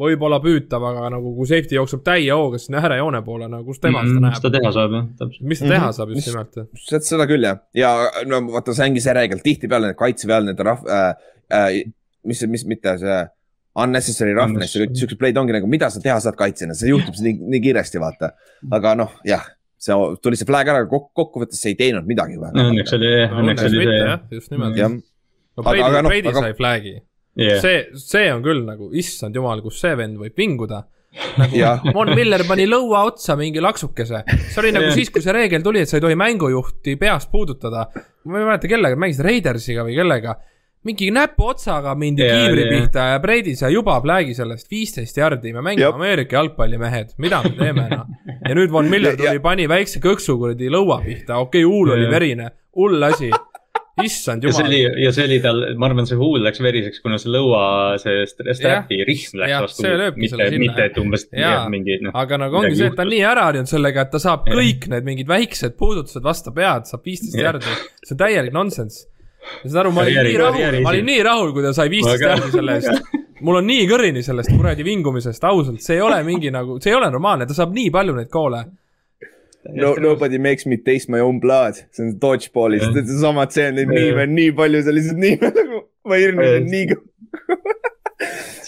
võib-olla 0.00 0.38
püütav, 0.42 0.84
aga 0.90 1.08
nagu 1.12 1.32
kui 1.36 1.48
safety 1.48 1.76
jookseb 1.76 2.02
täie 2.06 2.30
hooga 2.32 2.60
sinna 2.60 2.80
äärejoone 2.84 3.20
poole, 3.26 3.48
no 3.52 3.62
kus 3.66 3.80
tema 3.82 4.00
mm 4.02 4.06
-hmm, 4.06 4.14
seda 4.14 4.22
näeb. 4.24 4.32
mis 4.34 4.44
ta 4.44 4.52
teha 4.56 4.72
saab 4.76 4.94
jah, 4.96 5.08
täpselt. 5.18 5.48
mis 5.52 5.60
ta 5.60 5.66
teha 5.66 5.80
mm 5.80 5.86
-hmm. 5.86 5.96
saab 5.98 6.08
just 6.14 6.30
nimelt. 6.30 7.04
seda 7.10 7.26
küll 7.32 7.48
jah, 7.48 7.60
ja 7.74 7.90
no 8.26 8.40
vaata, 8.52 8.74
see 8.74 8.88
ongi 8.88 9.04
see 9.04 9.16
reegel, 9.16 9.44
tihtipeale 9.44 9.90
need 9.90 10.00
kaitseväel 10.00 10.48
need 10.48 10.64
rahv- 10.70 10.88
äh,, 10.88 11.14
äh, 11.52 11.92
mis, 12.24 12.42
mis, 12.46 12.64
mitte 12.64 12.96
see 12.98 13.20
unnecessary 13.80 14.34
roughness 14.34 14.74
ja 14.74 14.84
kõik 14.84 14.96
siuksed 14.98 15.18
play'd 15.20 15.38
ongi 15.38 15.54
nagu, 15.56 15.66
mida 15.70 15.90
sa 15.90 16.00
teha 16.00 16.18
saad 16.20 16.36
kaitsjana, 16.36 16.74
see 16.74 16.90
juhtub 16.90 17.14
nii, 17.20 17.36
nii 17.54 17.60
kiiresti, 17.68 18.00
vaata. 18.02 18.32
aga 18.70 18.94
noh, 18.94 19.12
jah, 19.24 19.44
see 19.80 19.96
tuli 20.22 20.36
see 20.36 20.48
flag 20.48 20.68
ära, 20.68 20.86
kokkuvõttes 20.88 21.60
see 21.60 21.74
ei 21.74 21.78
teinud 21.78 22.08
midagi. 22.08 22.40
õnneks 22.40 22.96
oli, 22.96 23.12
õnneks 23.28 23.68
oli 23.68 23.86
see. 23.86 24.18
just 24.36 24.50
nimelt 24.50 24.76
no 25.56 25.66
Brady, 25.66 25.86
aga, 25.86 26.02
Brady 26.06 26.32
aga... 26.32 26.46
sai 26.46 26.56
flag'i 26.58 26.94
yeah.. 27.34 27.60
see, 27.60 27.84
see 27.98 28.30
on 28.32 28.42
küll 28.44 28.64
nagu, 28.66 28.90
issand 28.96 29.36
jumal, 29.36 29.62
kus 29.64 29.80
see 29.82 29.94
vend 29.98 30.20
võib 30.20 30.36
vinguda 30.38 30.84
nagu 31.40 31.56
Von 31.96 32.12
Miller 32.14 32.44
pani 32.48 32.66
lõua 32.70 33.02
otsa 33.08 33.36
mingi 33.38 33.62
laksukese. 33.62 34.22
see 34.28 34.60
oli 34.62 34.74
nagu 34.74 34.88
yeah. 34.88 34.98
siis, 34.98 35.10
kui 35.10 35.24
see 35.24 35.34
reegel 35.34 35.64
tuli, 35.64 35.82
et 35.82 35.90
sa 35.90 35.98
ei 35.98 36.04
tohi 36.04 36.18
mängujuhti 36.18 36.96
peast 37.00 37.30
puudutada. 37.32 37.88
ma 38.24 38.38
ei 38.38 38.46
mäleta, 38.46 38.70
kellega, 38.70 39.00
mängisid 39.00 39.26
Raidersiga 39.26 39.86
või 39.86 39.98
kellega. 39.98 40.36
mingi 40.86 41.10
näpuotsaga 41.12 41.92
mindi 41.98 42.22
yeah, 42.24 42.38
kiivri 42.38 42.62
yeah. 42.62 42.70
pihta 42.72 43.08
ja 43.10 43.18
Brady 43.20 43.52
sai 43.58 43.74
juba 43.74 43.98
flag'i 44.00 44.34
sellest 44.38 44.70
viisteist 44.70 45.18
jardi. 45.18 45.52
me 45.52 45.64
mängime 45.66 45.88
yep. 45.88 45.98
Ameerika 45.98 46.38
jalgpallimehed, 46.38 47.16
mida 47.18 47.42
me 47.44 47.52
teeme 47.58 47.88
noh. 47.90 48.06
ja 48.48 48.56
nüüd 48.56 48.72
Von 48.72 48.88
Miller 48.88 49.18
tuli, 49.18 49.42
pani 49.44 49.68
väikse 49.68 50.00
kõksu 50.04 50.38
kuradi 50.38 50.70
lõua 50.72 51.02
pihta, 51.04 51.42
okei 51.42 51.64
okay,, 51.64 51.68
huul 51.68 51.90
yeah. 51.90 51.98
oli 51.98 52.10
verine, 52.14 52.50
hull 52.78 53.10
asi 53.10 53.32
issand 54.06 54.44
jumal. 54.44 54.54
ja 54.54 54.58
see 54.58 54.68
oli, 54.68 55.04
ja 55.04 55.12
see 55.16 55.26
oli 55.28 55.38
tal, 55.44 55.62
ma 55.80 55.88
arvan, 55.90 56.08
see 56.08 56.18
huul 56.20 56.42
läks 56.46 56.62
veriseks, 56.64 57.02
kuna 57.04 57.18
see 57.20 57.32
lõua, 57.34 57.62
see 58.02 58.24
strap'i 58.28 59.00
rihm 59.06 59.40
läks 59.42 59.52
ja, 59.52 59.60
vastu. 59.64 59.86
mitte, 60.16 60.50
mitte, 60.62 60.88
et 60.90 60.98
umbes 61.02 61.26
jah, 61.30 61.68
mingi 61.72 62.00
noh. 62.04 62.16
aga 62.16 62.40
nagu 62.44 62.60
ongi 62.62 62.74
see, 62.78 62.90
et 62.90 62.98
ta 62.98 63.06
on 63.06 63.14
nii 63.14 63.22
ära 63.30 63.46
harjunud 63.50 63.70
sellega, 63.70 64.06
et 64.06 64.12
ta 64.14 64.22
saab 64.22 64.50
ja. 64.50 64.58
kõik 64.58 64.90
need 64.94 65.08
mingid 65.08 65.30
väiksed 65.30 65.78
puudutused 65.80 66.26
vastu 66.26 66.54
pead, 66.56 66.90
saab 66.90 67.06
viisteist 67.06 67.38
järgi. 67.40 67.78
see 68.02 68.16
on 68.16 68.22
täielik 68.24 68.56
nonsense. 68.56 69.06
saad 69.62 69.80
aru, 69.84 69.94
ma 69.96 70.04
olin 70.06 70.22
nii 70.26 70.36
rahul, 70.40 70.82
ma 70.84 70.94
olin 70.94 71.10
nii 71.12 71.24
rahul, 71.26 71.54
kui 71.56 71.64
ta 71.66 71.74
sai 71.76 71.90
viisteist 71.92 72.28
järgi 72.28 72.54
selle 72.58 72.78
eest 72.80 73.18
mul 73.40 73.60
on 73.60 73.66
nii 73.66 73.86
kõrini 73.88 74.22
sellest 74.24 74.52
kuradi 74.52 74.84
vingumisest, 74.84 75.44
ausalt, 75.48 75.80
see 75.84 75.96
ei 75.96 76.04
ole 76.04 76.20
mingi 76.26 76.52
nagu, 76.52 76.76
see 76.82 76.92
ei 76.92 76.98
ole 76.98 77.08
normaalne, 77.12 77.48
ta 77.48 77.56
saab 77.56 77.72
nii 77.76 77.88
palju 77.94 78.16
neid 78.18 78.28
koole 78.32 78.64
no 79.68 79.94
nobody 79.94 80.38
makes 80.38 80.66
me 80.66 80.76
taste 80.76 81.10
my 81.12 81.20
own 81.20 81.40
blood, 81.40 81.74
see 81.90 82.04
on 82.04 82.14
dodgeball'is 82.22 82.84
yeah., 82.86 83.04
seesama 83.04 83.46
tseen, 83.46 83.76
neid 83.78 83.90
miime 83.92 84.24
on 84.26 84.34
nii 84.36 84.54
palju, 84.56 84.82
see 84.86 84.96
lihtsalt 84.96 85.20
nii 85.24 85.36
nagu, 85.42 85.82
ma 86.08 86.20
hirmusin 86.20 86.70
nii 86.70 86.86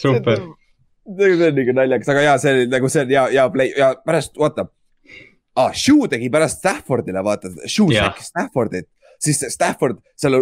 super. 0.02 0.42
see 1.18 1.32
on 1.36 1.58
nagu 1.58 1.76
naljakas, 1.80 2.12
aga 2.14 2.26
jaa, 2.28 2.38
see 2.42 2.56
oli 2.56 2.70
nagu 2.72 2.92
see 2.92 3.06
ja, 3.12 3.26
ja 3.32 3.48
play 3.52 3.74
ja 3.78 3.94
pärast, 4.06 4.36
vaata. 4.38 4.68
Ah,. 5.52 5.72
Shoe 5.76 6.08
tegi 6.08 6.30
pärast 6.32 6.62
Staffordile, 6.62 7.20
vaata, 7.24 7.50
Shoe 7.68 7.92
säkkis 7.92 8.30
Staffordit 8.32 8.88
siis 9.22 9.42
Stafford 9.54 10.00
seal 10.18 10.38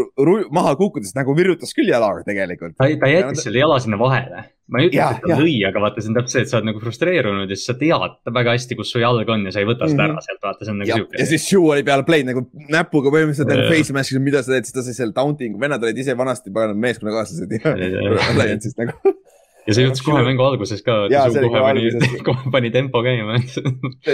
maha 0.55 0.72
kukkudes 0.78 1.12
nagu 1.16 1.35
virutas 1.37 1.74
küll 1.76 1.91
jalaga 1.91 2.24
tegelikult. 2.26 2.76
ta, 2.78 2.89
ta 3.01 3.11
jättis 3.11 3.45
selle 3.47 3.61
jala 3.62 3.76
sinna 3.83 3.99
vahele. 4.01 4.47
ma 4.70 4.81
ei 4.81 4.87
ütle, 4.87 5.03
et 5.03 5.24
ta 5.26 5.37
lõi, 5.41 5.55
aga 5.66 5.83
vaata, 5.83 6.03
see 6.03 6.12
on 6.12 6.16
täpselt 6.20 6.33
see, 6.33 6.45
et 6.47 6.53
sa 6.53 6.59
oled 6.59 6.68
nagu 6.70 6.81
frustreerunud 6.83 7.51
ja 7.51 7.59
siis 7.59 7.66
sa 7.72 7.74
tead 7.81 8.35
väga 8.37 8.55
hästi, 8.55 8.76
kus 8.78 8.93
su 8.95 9.03
jalg 9.03 9.33
on 9.35 9.49
ja 9.49 9.55
sa 9.55 9.62
ei 9.62 9.68
võta 9.68 9.89
seda 9.91 10.07
ära 10.07 10.14
mhm. 10.14 10.26
sealt, 10.26 10.43
vaata, 10.47 10.66
see 10.66 10.74
on 10.74 10.78
nagu 10.83 10.99
sihuke. 11.01 11.18
ja 11.18 11.26
siis 11.33 11.47
Shu 11.49 11.64
oli 11.74 11.87
peale 11.87 12.07
play'd 12.07 12.31
nagu 12.31 12.45
näpuga 12.70 13.12
põhimõtteliselt 13.16 13.51
nagu 13.51 13.66
face 13.66 13.97
mask'is, 13.97 14.22
mida 14.22 14.45
sa 14.47 14.55
teed, 14.55 14.68
siis 14.68 14.76
ta 14.76 14.87
sai 14.87 14.97
selle 14.97 15.16
taunting'u, 15.16 15.59
vennad 15.61 15.83
olid 15.85 15.99
ise 16.05 16.14
vanasti 16.18 16.55
meeskonnakaaslased 16.55 17.57
ja 17.59 17.74
Alliance'ist 18.31 18.78
nagu 18.85 19.16
ja 19.66 19.76
see 19.76 19.85
juhtus 19.85 20.07
kohe 20.07 20.22
mängu 20.24 20.47
alguses 20.47 20.87
ka. 20.87 21.03
kohe 21.11 21.62
pani, 21.66 21.91
kohe 22.31 22.55
pani 22.55 22.72
tempo 22.74 23.03
käima 23.05 23.43
see 23.51 23.64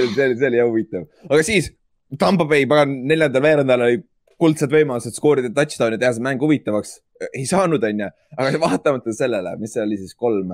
oli, 0.01 0.12
see 0.17 0.49
oli 0.49 0.62
jah 0.62 0.71
huvitav, 0.73 1.07
aga 1.29 1.45
siis 1.47 1.75
Tampa 2.19 2.47
Bay 2.49 2.69
pagan 2.71 2.93
neljandal 3.11 3.43
veerandajal 3.45 3.89
oli 3.89 4.05
kuldsed 4.41 4.72
võimalused 4.72 5.16
skoorida 5.16 5.51
touchdown'i, 5.55 5.99
teha 6.01 6.14
see 6.16 6.24
mäng 6.24 6.43
huvitavaks. 6.43 7.01
ei 7.32 7.47
saanud, 7.49 7.84
onju, 7.89 8.09
aga 8.37 8.59
vaatamata 8.61 9.12
sellele, 9.16 9.55
mis 9.61 9.72
see 9.72 9.82
oli 9.82 9.97
siis 9.97 10.12
kolm, 10.14 10.51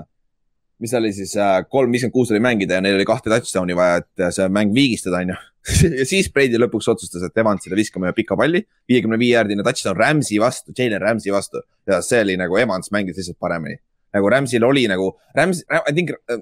mis 0.82 0.92
oli 0.94 1.10
siis 1.14 1.32
äh, 1.38 1.56
kolm 1.70 1.90
viiskümmend 1.94 2.14
kuus 2.14 2.30
oli 2.30 2.42
mängida 2.42 2.78
ja 2.78 2.84
neil 2.84 2.98
oli 3.00 3.06
kahte 3.06 3.30
touchdown'i 3.32 3.74
vaja, 3.78 4.02
et 4.02 4.28
see 4.36 4.46
mäng 4.52 4.74
viigistada, 4.74 5.24
onju. 5.24 5.38
ja 5.98 6.06
siis 6.06 6.30
Brady 6.34 6.58
lõpuks 6.58 6.90
otsustas, 6.90 7.24
et 7.26 7.42
Evansile 7.42 7.78
viskame 7.78 8.08
ühe 8.08 8.16
pika 8.16 8.38
palli, 8.38 8.62
viiekümne 8.90 9.18
viie 9.18 9.34
jaardine 9.34 9.66
touchdown 9.66 9.98
Rams'i 9.98 10.38
vastu, 10.42 10.74
Jalen 10.78 11.02
Rams'i 11.02 11.34
vastu. 11.34 11.62
Ja 11.90 11.98
see 12.06 12.22
oli 12.22 12.38
nagu 12.38 12.58
Evans 12.58 12.90
mängis 12.94 13.18
lihtsalt 13.18 13.38
paremini. 13.42 13.78
Nagu 14.14 14.30
Rams'il 14.30 14.66
oli 14.66 14.86
nagu, 14.90 15.12
Rams, 15.34 15.64
I 15.66 15.94
think 15.94 16.14
äh,, 16.30 16.38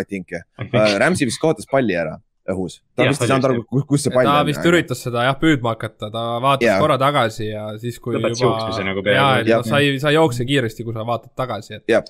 I 0.00 0.04
think. 0.04 0.32
Äh,, 0.32 0.96
Rams'i 1.00 1.28
vist 1.28 1.40
kaotas 1.40 1.68
palli 1.70 1.96
ära 1.96 2.18
õhus. 2.50 2.78
ta 2.96 3.06
ja, 3.06 3.12
vist 3.12 3.24
ei 3.24 3.30
saanud 3.30 3.46
aru, 3.48 3.82
kus 3.88 4.04
see 4.04 4.12
pall 4.12 4.28
on. 4.28 4.38
ta 4.38 4.46
vist 4.46 4.66
üritas 4.68 5.00
seda 5.06 5.24
jah 5.26 5.36
püüdma 5.40 5.74
hakata, 5.74 6.10
ta 6.12 6.24
vaatas 6.44 6.66
ja. 6.66 6.78
korra 6.82 6.96
tagasi 7.00 7.46
ja 7.48 7.66
siis, 7.80 7.98
kui 8.02 8.16
Lõpetas 8.16 8.42
juba, 8.42 8.66
nagu 8.84 9.04
ja, 9.08 9.28
ja 9.48 9.60
sa 9.66 9.80
ei, 9.80 9.96
sa 10.02 10.12
ei 10.12 10.18
jookse 10.18 10.46
kiiresti, 10.48 10.84
kui 10.86 10.96
sa 10.96 11.06
vaatad 11.08 11.32
tagasi, 11.38 11.78
et. 11.78 11.86
jah, 11.90 12.04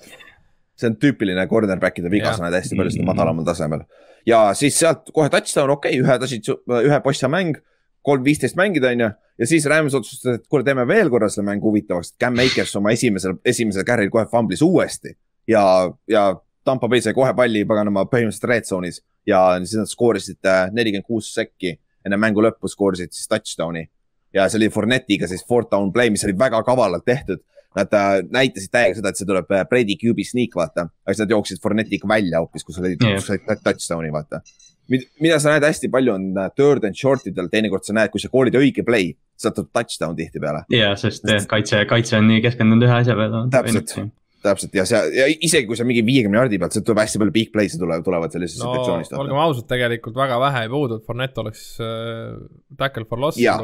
see 0.75 0.91
on 0.91 0.97
tüüpiline 0.99 1.47
cornerback'ide 1.51 2.11
viga, 2.11 2.35
sa 2.35 2.45
näed 2.45 2.59
hästi 2.59 2.79
palju 2.79 2.97
seda 2.97 3.07
madalamal 3.07 3.47
tasemel. 3.47 3.85
ja 4.27 4.41
siis 4.59 4.79
sealt 4.81 5.07
kohe 5.15 5.31
touchdown, 5.31 5.75
okei 5.77 5.95
okay,, 5.95 6.03
ühe 6.03 6.19
tasid, 6.25 6.51
ühe 6.83 6.99
possa 7.05 7.31
mäng, 7.31 7.61
kolm 8.05 8.27
viisteist 8.27 8.59
mängida, 8.59 8.91
onju. 8.91 9.11
ja 9.39 9.49
siis 9.49 9.67
Rams 9.71 9.95
otsustas, 9.95 10.41
et 10.41 10.47
kuule, 10.51 10.67
teeme 10.67 10.83
veel 10.89 11.11
korra 11.13 11.31
selle 11.31 11.47
mängu 11.47 11.71
huvitavaks, 11.71 12.17
Cam 12.19 12.43
Akers 12.43 12.75
oma 12.75 12.91
esimesel, 12.95 13.39
esimesel 13.47 13.87
carry'l 13.87 14.11
kohe 14.11 14.27
fumblis 14.31 14.65
uuesti 14.65 15.15
ja, 15.47 15.63
ja 16.11 16.29
Tampa 16.65 16.89
Bay 16.91 16.99
sai 17.05 17.15
kohe 17.15 17.31
palli 17.37 17.63
paganama 17.69 18.03
põhimõtteliselt 18.09 18.51
red 18.51 18.67
zone'is 18.67 18.99
ja 19.27 19.41
siis 19.63 19.79
nad 19.79 19.89
skoorisid 19.89 20.45
äh, 20.45 20.69
nelikümmend 20.71 21.07
kuus 21.07 21.33
sekki. 21.33 21.79
enne 22.05 22.19
mängu 22.21 22.43
lõppu 22.45 22.69
skoorisid 22.69 23.09
siis 23.15 23.25
touchdown'i 23.25 23.87
ja 24.35 24.49
see 24.49 24.59
oli 24.59 24.69
Fournettiga 24.73 25.27
siis 25.31 25.45
fourth 25.47 25.71
down 25.71 25.91
play, 25.93 26.11
mis 26.13 26.25
oli 26.27 26.35
väga 26.39 26.61
kavalalt 26.67 27.05
tehtud. 27.07 27.41
Nad 27.75 27.91
äh, 27.91 28.21
näitasid 28.31 28.71
täiega 28.71 28.95
seda, 28.95 29.11
et 29.11 29.19
see 29.19 29.27
tuleb 29.27 29.49
äh, 29.51 29.65
Brady 29.67 29.97
QB 29.99 30.23
sneak, 30.23 30.53
vaata, 30.55 30.85
aga 31.03 31.15
siis 31.15 31.25
nad 31.25 31.33
jooksid 31.33 31.59
Fournettiga 31.63 32.07
välja 32.07 32.39
hoopis, 32.39 32.63
kus 32.63 32.79
oli 32.79 32.93
yeah. 32.95 33.57
touchdown'i, 33.63 34.13
vaata. 34.15 34.39
mida 34.87 35.39
sa 35.43 35.51
näed 35.51 35.65
hästi 35.65 35.89
palju 35.91 36.13
on 36.13 36.27
third 36.55 36.85
and 36.87 36.95
short 36.95 37.27
idel, 37.27 37.49
teinekord 37.51 37.83
sa 37.83 37.95
näed, 37.97 38.13
kui 38.13 38.23
sa 38.23 38.31
koolid 38.31 38.55
õige 38.55 38.85
play, 38.87 39.09
sealt 39.35 39.57
tuleb 39.57 39.73
touchdown 39.75 40.15
tihtipeale. 40.15 40.63
ja, 40.71 40.93
sest 40.99 41.27
kaitse, 41.51 41.83
kaitse 41.89 42.21
on 42.21 42.29
nii 42.31 42.45
keskendunud 42.45 42.87
ühe 42.87 43.01
asja 43.01 43.17
peale. 43.19 43.43
täpselt 43.51 43.97
täpselt 44.45 44.77
ja 44.77 44.85
see 44.87 45.01
ja 45.17 45.27
isegi 45.33 45.67
kui 45.69 45.77
on 45.81 45.89
mingi 45.89 46.05
viiekümne 46.05 46.41
jardi 46.41 46.59
pealt, 46.61 46.75
sealt 46.75 46.87
tuleb 46.87 47.03
hästi 47.03 47.21
palju 47.21 47.35
big 47.35 47.51
play'e 47.53 47.79
tulevad, 47.81 48.05
tulevad 48.05 48.35
sellisest 48.35 48.63
no, 48.63 48.71
situatsioonist. 48.71 49.15
olgem 49.21 49.43
ausad, 49.43 49.67
tegelikult 49.69 50.17
väga 50.19 50.39
vähe 50.41 50.65
ei 50.65 50.71
puudu, 50.71 50.99
et 50.99 51.07
Fournette 51.07 51.41
oleks 51.43 51.63
äh, 51.83 52.35
tackle 52.79 53.07
for 53.09 53.21
loss. 53.21 53.39
jah, 53.41 53.61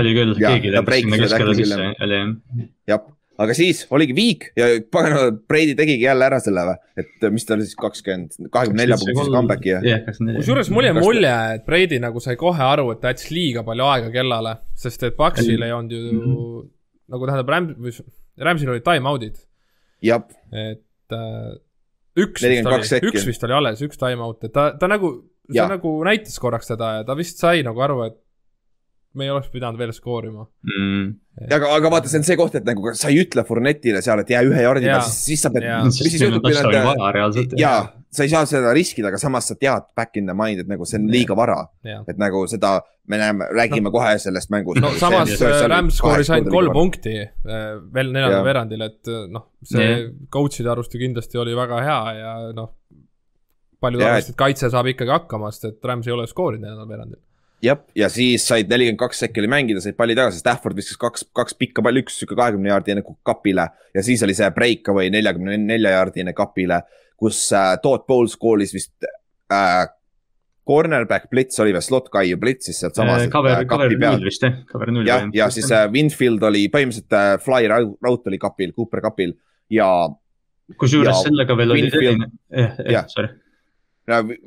oli 0.00 0.14
küll, 0.16 0.36
keegi 0.38 0.74
läks 0.74 1.00
sinna 1.00 1.24
keskele 1.24 1.56
sisse, 1.58 1.88
oli 2.06 2.20
jah. 2.20 2.36
jah, 2.94 3.08
aga 3.40 3.56
siis 3.56 3.82
oligi 3.94 4.16
viik 4.16 4.48
ja 4.58 4.70
pagana, 4.92 5.26
Brady 5.50 5.74
tegigi 5.78 6.06
jälle 6.06 6.28
ära 6.28 6.40
selle 6.44 6.64
või, 6.70 6.80
et 7.02 7.28
mis 7.34 7.48
ta 7.48 7.56
oli 7.56 7.66
siis 7.68 7.78
kakskümmend, 7.80 8.38
kahekümne 8.52 8.84
nelja 8.84 9.00
punktise 9.00 9.34
comeback'i 9.34 9.74
ja 9.74 9.82
yeah,. 9.84 10.08
kusjuures 10.38 10.72
mul 10.74 10.88
jäi 10.88 10.96
mulje, 10.98 11.34
et 11.56 11.68
Brady 11.68 12.00
nagu 12.02 12.22
sai 12.22 12.38
kohe 12.40 12.64
aru, 12.70 12.90
et 12.94 13.02
ta 13.02 13.14
jättis 13.14 13.30
liiga 13.34 13.64
palju 13.66 13.88
aega 13.90 14.10
kellale, 14.14 14.56
sest 14.78 15.08
et 15.08 15.18
Paxil 15.18 15.68
ei 15.68 15.76
olnud 15.76 15.94
ju 15.96 16.02
mm 16.06 16.24
-hmm. 16.24 16.66
nagu 17.14 17.30
tähendab, 17.30 17.54
Ram-, 17.54 18.02
Ramsil 18.40 18.74
olid 18.74 18.84
time-out'id 18.86 19.40
et 20.52 21.16
äh, 21.16 21.50
üks 22.20 22.42
vist 22.42 22.66
oli, 22.66 23.10
üks 23.10 23.26
vist 23.28 23.44
oli 23.46 23.56
alles, 23.56 23.82
üks 23.86 24.00
time-out, 24.00 24.44
et 24.48 24.54
ta, 24.54 24.70
ta 24.80 24.88
nagu, 24.90 25.12
see 25.50 25.68
nagu 25.70 25.94
näitas 26.06 26.38
korraks 26.42 26.72
teda 26.72 26.94
ja 26.98 27.06
ta 27.08 27.16
vist 27.18 27.42
sai 27.42 27.64
nagu 27.66 27.80
aru, 27.84 28.02
et 28.08 28.18
me 29.18 29.26
ei 29.26 29.30
oleks 29.32 29.50
pidanud 29.50 29.78
veel 29.80 29.92
skoorima. 29.94 30.44
Mm.. 30.66 31.06
aga, 31.50 31.70
aga 31.74 31.90
vaata, 31.92 32.10
see 32.10 32.20
on 32.20 32.26
see 32.26 32.36
koht, 32.38 32.54
et 32.60 32.66
nagu 32.66 32.92
sa 32.98 33.10
ei 33.10 33.22
ütle 33.24 33.42
Fournetile 33.46 34.02
seal, 34.04 34.22
et 34.22 34.30
jää 34.30 34.42
ühe 34.46 34.62
jardi 34.62 34.86
peal, 34.86 35.02
siis, 35.06 35.18
siis 35.26 35.42
sa 35.46 35.50
pead, 35.54 35.66
jaa, 37.58 37.80
sa 38.10 38.26
ei 38.26 38.32
saa 38.32 38.44
seda 38.48 38.74
riskida, 38.76 39.10
aga 39.10 39.18
samas 39.22 39.50
sa 39.50 39.56
tead 39.58 39.88
back 39.98 40.20
in 40.20 40.30
the 40.30 40.36
mind, 40.36 40.62
et 40.62 40.70
nagu 40.70 40.86
see 40.88 41.00
on 41.00 41.08
liiga 41.10 41.36
vara. 41.38 41.58
et 41.82 42.20
nagu 42.20 42.44
seda, 42.50 42.76
me 43.10 43.18
näeme, 43.18 43.48
räägime 43.56 43.88
no. 43.88 43.94
kohe 43.96 44.12
sellest 44.22 44.52
mängust. 44.54 44.82
no 44.84 44.92
samas 45.00 45.34
Rams 45.70 45.98
skooris 45.98 46.30
ainult 46.34 46.54
kolm 46.54 46.74
punkti 46.76 47.16
äh, 47.24 47.32
veel 47.94 48.12
neljandal 48.14 48.44
veerandil, 48.46 48.84
et 48.86 49.10
äh, 49.10 49.24
noh, 49.32 49.48
see 49.66 49.86
yeah. 49.86 50.04
coach'ide 50.30 50.70
arust 50.70 50.94
ju 50.94 51.02
kindlasti 51.02 51.40
oli 51.42 51.56
väga 51.58 51.82
hea 51.86 52.02
ja 52.20 52.36
noh, 52.54 52.76
paljud 53.82 54.04
arvasid, 54.04 54.36
et 54.36 54.38
kaitse 54.38 54.70
saab 54.70 54.92
ikkagi 54.92 55.16
hakkama, 55.16 55.50
sest 55.54 55.72
et 55.72 55.90
Rams 55.90 56.06
ei 56.06 56.14
ole 56.14 56.28
skoorinud 56.30 56.68
neljandal 56.68 56.90
veerandil 56.90 57.18
jah, 57.62 57.82
ja 57.96 58.08
siis 58.12 58.46
said 58.48 58.70
nelikümmend 58.70 59.00
kaks 59.00 59.24
sekki 59.24 59.42
oli 59.42 59.50
mängida, 59.52 59.82
said 59.84 59.98
palli 59.98 60.16
tagasi, 60.18 60.40
Stafford 60.40 60.78
viskas 60.78 61.00
kaks, 61.00 61.26
kaks 61.36 61.58
pikka 61.60 61.84
palli, 61.84 62.04
üks 62.04 62.16
sihuke 62.20 62.38
kahekümne 62.38 62.72
jaardine 62.72 63.04
kapile 63.26 63.68
ja 63.94 64.04
siis 64.06 64.22
oli 64.26 64.36
see 64.38 64.48
breakaway 64.56 65.12
neljakümne 65.12 65.58
nelja 65.60 65.98
jaardine 65.98 66.34
kapile 66.36 66.82
kus 67.20 67.52
äh, 67.52 67.76
Todd 67.82 68.06
Bowles 68.08 68.36
koolis 68.40 68.72
vist 68.74 69.08
äh, 69.52 69.84
cornerback 70.70 71.28
blitz 71.32 71.60
oli 71.62 71.74
või 71.76 71.84
slot 71.84 72.08
guy 72.12 72.32
blitz 72.40 72.70
siis 72.70 72.80
sealtsamas 72.80 73.26
äh,. 73.26 73.32
Cover, 73.32 73.66
cover 73.68 73.92
null 73.92 74.24
vist 74.24 74.46
jah, 74.46 74.56
cover 74.70 74.92
null. 74.94 75.08
jah, 75.08 75.28
ja 75.36 75.50
siis 75.52 75.68
äh, 75.74 75.86
Winfield 75.92 76.44
oli 76.48 76.66
põhimõtteliselt 76.72 77.18
äh, 77.18 77.34
fly 77.44 77.68
route 78.00 78.32
oli 78.32 78.40
kapil, 78.40 78.72
Cooper 78.76 79.04
kapil 79.04 79.36
ja. 79.72 79.90
kusjuures 80.80 81.26
sellega 81.26 81.56
veel 81.60 81.76
oli 81.76 81.92
selline, 81.92 82.32
jah, 82.48 82.82
jah, 82.96 83.08
sorry 83.12 83.34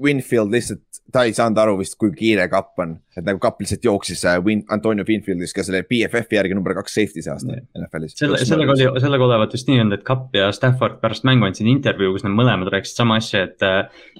Winfield 0.04 0.52
lihtsalt, 0.54 0.82
ta 1.14 1.24
ei 1.28 1.34
saanud 1.36 1.60
aru 1.62 1.76
vist, 1.80 1.96
kui 2.00 2.12
kiire 2.16 2.46
kapp 2.52 2.80
on. 2.84 2.96
et 3.14 3.26
nagu 3.28 3.38
kapp 3.38 3.60
lihtsalt 3.62 3.84
jooksis 3.86 4.24
äh, 4.26 4.40
Win, 4.42 4.64
Antonio 4.74 5.06
Winfieldis 5.06 5.54
ka 5.54 5.62
selle 5.66 5.84
BFF-i 5.86 6.38
järgi 6.40 6.56
number 6.58 6.74
kaks 6.74 6.96
safety 6.98 7.22
see 7.22 7.30
aasta 7.34 7.58
NFL-is. 7.78 8.16
selle, 8.18 8.40
sellega 8.42 8.74
oli, 8.74 8.88
sellega 9.04 9.28
olevat 9.28 9.54
vist 9.54 9.70
nii 9.70 9.84
olnud, 9.84 9.98
et 10.00 10.06
Kapp 10.08 10.34
ja 10.38 10.48
Stafford 10.56 10.98
pärast 11.04 11.28
mängu 11.30 11.46
andsid 11.48 11.70
intervjuu, 11.70 12.16
kus 12.16 12.26
nad 12.26 12.34
mõlemad 12.34 12.72
rääkisid 12.74 13.04
sama 13.04 13.20
asja, 13.22 13.44
et. 13.50 13.68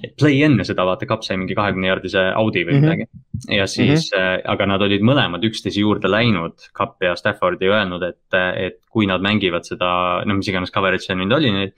et 0.04 0.14
play 0.20 0.44
enne 0.46 0.66
seda, 0.68 0.86
vaata, 0.86 1.08
Kapp 1.10 1.26
sai 1.26 1.40
mingi 1.40 1.56
kahekümne 1.58 1.90
jaardise 1.90 2.28
audi 2.38 2.62
või 2.68 2.78
mhm. 2.78 2.86
midagi 2.86 3.08
mm. 3.08 3.24
-hmm. 3.34 3.58
ja 3.58 3.66
siis 3.66 4.08
mm, 4.12 4.20
-hmm. 4.20 4.46
aga 4.54 4.70
nad 4.70 4.86
olid 4.86 5.04
mõlemad 5.10 5.50
üksteise 5.50 5.82
juurde 5.82 6.10
läinud, 6.10 6.70
Kapp 6.72 7.02
ja 7.02 7.16
Stafford 7.18 7.62
ja 7.62 7.74
öelnud, 7.74 8.06
et, 8.06 8.40
et 8.68 8.80
kui 8.90 9.10
nad 9.10 9.22
mängivad 9.22 9.66
seda, 9.66 10.22
no 10.24 10.38
mis 10.38 10.48
iganes 10.48 10.70
coverage 10.74 11.06
seal 11.08 11.18
nüüd 11.18 11.34
oli 11.34 11.50
nüüd 11.50 11.74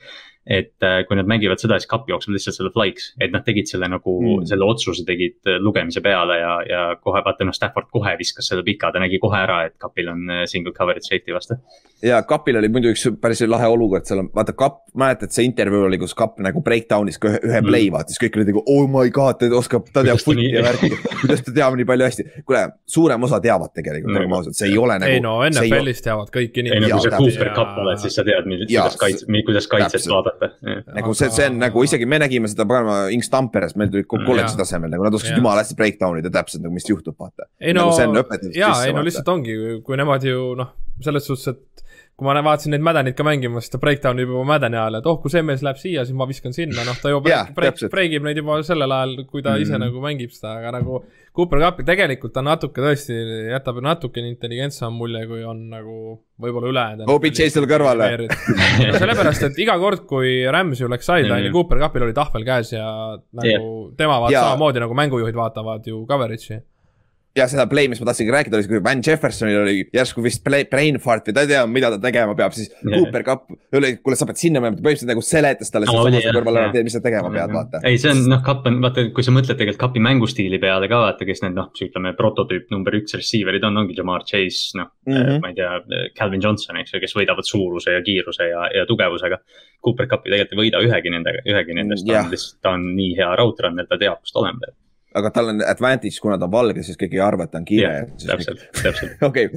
et 0.47 0.83
äh, 0.87 1.01
kui 1.09 1.19
nad 1.19 1.27
mängivad 1.27 1.59
seda, 1.59 1.79
siis 1.81 1.91
kapp 1.91 2.07
jookseb 2.11 2.37
lihtsalt 2.37 2.55
selle 2.61 2.71
fly'ks, 2.75 3.09
et 3.23 3.33
nad 3.35 3.43
tegid 3.47 3.67
selle 3.67 3.89
nagu 3.91 4.13
mm., 4.21 4.47
selle 4.47 4.67
otsuse 4.69 5.03
tegid 5.07 5.41
äh, 5.51 5.59
lugemise 5.63 6.03
peale 6.05 6.39
ja, 6.39 6.53
ja 6.71 6.83
kohe 7.03 7.23
vaata 7.27 7.49
noh, 7.49 7.57
Stafford 7.57 7.91
kohe 7.91 8.13
viskas 8.21 8.47
selle 8.53 8.63
pika, 8.67 8.93
ta 8.95 9.03
nägi 9.03 9.19
kohe 9.23 9.41
ära, 9.41 9.65
et 9.67 9.75
kapil 9.83 10.13
on 10.13 10.23
äh, 10.31 10.45
single 10.47 10.75
coverage 10.77 11.09
safety 11.09 11.35
vastu. 11.35 11.59
ja 12.07 12.21
kapil 12.29 12.61
oli 12.61 12.71
muidu 12.71 12.93
üks 12.95 13.09
päris 13.23 13.43
lahe 13.51 13.67
olukord, 13.73 14.07
seal 14.07 14.23
vaata 14.37 14.55
kapp, 14.55 14.85
mäletad 14.95 15.35
see 15.35 15.49
intervjuu 15.49 15.89
oli, 15.89 15.99
kus 15.99 16.15
kapp 16.15 16.39
nagu 16.45 16.63
breakdown'is 16.63 17.19
ka 17.19 17.33
ühe, 17.33 17.43
ühe 17.43 17.61
mm. 17.61 17.71
play 17.73 17.91
vaatas, 17.91 18.21
kõik 18.23 18.39
olid 18.39 18.53
nagu 18.53 18.63
oh 18.63 18.87
my 18.93 19.11
god, 19.11 19.41
ta 19.43 19.51
oskab, 19.59 19.91
ta 19.91 20.07
teab 20.07 20.23
foot'i 20.23 20.47
ja 20.55 20.63
värki 20.69 20.93
kuidas 21.25 21.43
ta 21.43 21.57
teab 21.59 21.75
nii 21.81 21.89
palju 21.91 22.07
hästi. 22.07 22.29
kuule, 22.47 22.63
suurem 22.87 23.27
osa 23.27 23.43
teavad 23.43 23.75
tegelikult 23.75 24.13
mm., 24.13 24.23
olgem 24.23 24.39
ausad, 24.39 24.59
see 24.61 24.71
ei 24.71 24.79
ole 24.79 25.01
nagu. 25.03 25.11
ei 25.11 25.27
no 25.27 25.35
NFL-is 25.51 26.07
teavad 26.07 26.31
kõik 26.31 26.63
inimesed. 26.63 26.87
ei 26.87 26.95
no 26.95 27.03
kui 27.03 27.11
sa 27.11 27.19
Cooper 27.19 27.53
Cup 27.59 27.83
oled, 27.83 28.03
siis 28.07 28.19
sa 28.21 28.27
tead, 28.27 28.47
kuidas 28.47 28.99
kaitse, 29.01 29.43
kuidas 29.51 29.71
kaitset 29.75 30.11
vaadata 30.13 30.36
vaadata. 30.41 30.95
nagu 30.99 31.15
see, 31.19 31.31
see 31.35 31.49
on 31.51 31.59
nagu 31.63 31.85
isegi 31.87 32.09
me 32.09 32.21
nägime 32.23 32.51
seda 32.51 32.67
paganama 32.69 33.13
Inks 33.15 33.31
Tamperes, 33.33 33.77
meil 33.81 33.93
tulid 33.93 34.09
kolledži 34.11 34.59
tasemel 34.61 34.93
nagu 34.93 35.07
nad 35.07 35.17
oskasid 35.19 35.41
jumala 35.41 35.65
hästi 35.65 35.79
breakdown 35.79 36.21
ida 36.21 36.33
täpselt 36.35 36.65
nagu, 36.65 36.75
mis 36.77 36.89
juhtub, 36.89 37.17
vaata. 37.19 37.49
ei 37.61 37.77
no, 37.77 37.89
nagu 37.93 38.53
jaa, 38.55 38.75
ei 38.87 38.97
no 38.97 39.05
lihtsalt 39.07 39.33
ongi, 39.35 39.57
kui 39.87 39.99
nemad 40.01 40.27
ju 40.27 40.53
noh, 40.59 40.75
selles 41.05 41.29
suhtes, 41.29 41.55
et 41.55 41.86
kui 42.17 42.25
ma 42.25 42.41
vaatasin 42.41 42.73
neid 42.73 42.85
mädaneid 42.85 43.17
ka 43.17 43.25
mängimas, 43.27 43.67
ta 43.69 43.77
breakdown 43.81 44.21
ib 44.23 44.31
juba 44.33 44.47
mädane 44.49 44.79
ajal, 44.81 44.95
et 45.03 45.07
oh, 45.11 45.19
kui 45.21 45.33
see 45.33 45.43
mees 45.45 45.61
läheb 45.65 45.77
siia, 45.77 46.05
siis 46.09 46.17
ma 46.17 46.25
viskan 46.29 46.55
sinna, 46.57 46.85
noh, 46.87 46.97
ta 46.97 47.11
ju 47.13 47.19
yeah, 47.29 47.51
break, 47.53 47.83
break 47.93 48.15
ib 48.17 48.25
neid 48.25 48.41
juba 48.41 48.57
sellel 48.65 48.95
ajal, 48.97 49.27
kui 49.29 49.45
ta 49.45 49.53
mm. 49.53 49.65
ise 49.67 49.81
nagu 49.83 50.01
mängib 50.01 50.33
seda, 50.33 50.55
aga 50.63 50.73
nagu 50.79 51.03
Cooper 51.37 51.61
Cupi 51.61 51.85
tegelikult 51.85 52.33
ta 52.33 52.41
natuke 52.41 52.81
tõesti 52.81 53.19
jätab 53.51 53.83
natukene 53.85 54.31
intelligentsem 54.33 54.97
mulje, 54.97 55.27
kui 55.29 55.45
on 55.45 55.61
nagu 55.75 55.97
võib-olla 56.41 56.71
ülejäänud. 56.73 57.13
OBJ 57.13 57.51
seal 57.53 57.69
kõrval 57.69 58.01
või? 58.01 58.31
no 58.89 58.97
sellepärast, 58.97 59.45
et 59.51 59.61
iga 59.67 59.77
kord, 59.83 60.07
kui 60.09 60.39
Rams 60.49 60.81
ju 60.81 60.89
läks 60.89 61.05
sideline'i 61.05 61.51
mm., 61.51 61.57
Cooper 61.59 61.83
Cupil 61.85 62.07
oli 62.09 62.17
tahvel 62.17 62.49
käes 62.49 62.73
ja 62.73 62.87
nagu 63.37 63.53
yeah. 63.53 63.69
tema 64.01 64.17
vaatas 64.23 64.39
yeah. 64.39 64.49
samamoodi 64.49 64.81
nagu 64.87 64.97
mängujuhid 64.97 65.37
vaatavad 65.37 65.85
ju 65.93 66.01
coverage'i 66.09 66.63
ja 67.37 67.47
seda 67.51 67.67
play, 67.71 67.89
mis 67.91 68.01
ma 68.01 68.09
tahtsingi 68.09 68.33
rääkida, 68.33 68.57
oli 68.57 68.65
see, 68.65 68.73
kui 68.73 68.83
Van 68.85 69.03
Jeffersonil 69.05 69.59
oli 69.61 69.75
järsku 69.95 70.23
vist 70.25 70.43
play, 70.45 70.65
brain 70.71 70.99
fart 71.03 71.29
või 71.29 71.37
ta 71.37 71.45
ei 71.45 71.51
tea, 71.51 71.63
mida 71.71 71.91
ta 71.93 71.99
tegema 72.03 72.37
peab, 72.39 72.55
siis 72.57 72.71
yeah. 72.71 72.97
Cooper 72.97 73.25
Cup 73.27 73.77
oli, 73.77 73.93
kuule, 74.01 74.19
sa 74.19 74.29
pead 74.29 74.41
sinna 74.41 74.63
minema, 74.63 74.79
põhimõtteliselt 74.79 75.13
nagu 75.13 75.25
seletas 75.27 75.73
talle 75.73 75.89
no, 75.91 76.05
selle 76.07 76.33
kõrval 76.37 76.61
ära, 76.63 76.85
mis 76.87 76.97
sa 76.97 77.03
tegema 77.05 77.33
pead, 77.35 77.53
vaata. 77.53 77.83
ei, 77.89 78.01
see 78.01 78.13
on 78.15 78.23
noh, 78.33 78.41
Cup 78.47 78.69
on, 78.71 78.81
vaata, 78.85 79.07
kui 79.17 79.27
sa 79.27 79.35
mõtled 79.37 79.61
tegelikult 79.61 79.85
Cupi 79.87 80.03
mängustiili 80.07 80.61
peale 80.63 80.89
ka 80.91 81.03
vaata, 81.05 81.29
kes 81.29 81.45
need 81.45 81.59
noh, 81.59 81.69
ütleme 81.87 82.15
prototüüp 82.19 82.73
number 82.73 82.97
üks 82.99 83.19
receiver'id 83.19 83.67
on, 83.69 83.83
ongi 83.83 83.99
Jamar 83.99 84.25
Chase, 84.29 84.73
noh 84.81 84.89
mm, 85.07 85.19
-hmm. 85.19 85.45
ma 85.45 85.53
ei 85.53 85.59
tea, 85.61 86.01
Calvin 86.17 86.43
Johnson, 86.43 86.81
eks 86.81 86.97
ju, 86.97 87.03
kes 87.05 87.17
võidavad 87.19 87.49
suuruse 87.49 87.93
ja 87.99 88.03
kiiruse 88.07 88.49
ja, 88.49 88.65
ja 88.73 88.89
tugevusega. 88.89 89.39
Cooper 89.85 90.09
Cupi 90.09 90.33
tegelikult 90.33 90.57
ei 90.57 90.63
võida 90.65 90.81
ühegi 90.83 91.13
nendega, 91.13 91.45
ühegi 91.47 91.77
nendest, 91.77 92.09
ta 92.09 92.25
on 92.25 92.33
lihtsalt, 92.33 92.59
ta 92.65 92.75
on 92.79 92.91
nii 92.97 93.13
hea 93.21 93.31
raudrunner, 93.39 93.87
ta 93.87 94.01
teab, 94.01 94.25
kust 94.25 94.41
olema 94.41 94.65
peab 94.65 94.75
aga 95.17 95.33
tal 95.33 95.51
on 95.55 95.65
advantage, 95.65 96.21
kuna 96.23 96.39
ta 96.39 96.49
on 96.49 96.53
valge, 96.53 96.85
siis 96.87 96.99
keegi 97.01 97.17
ei 97.19 97.25
arva, 97.25 97.47
et 97.47 97.55
ta 97.55 97.61
on 97.63 97.67
kiire 97.69 97.91
yeah,. 97.91 98.15
täpselt, 98.27 98.65
täpselt. 98.83 99.19
okei, 99.31 99.49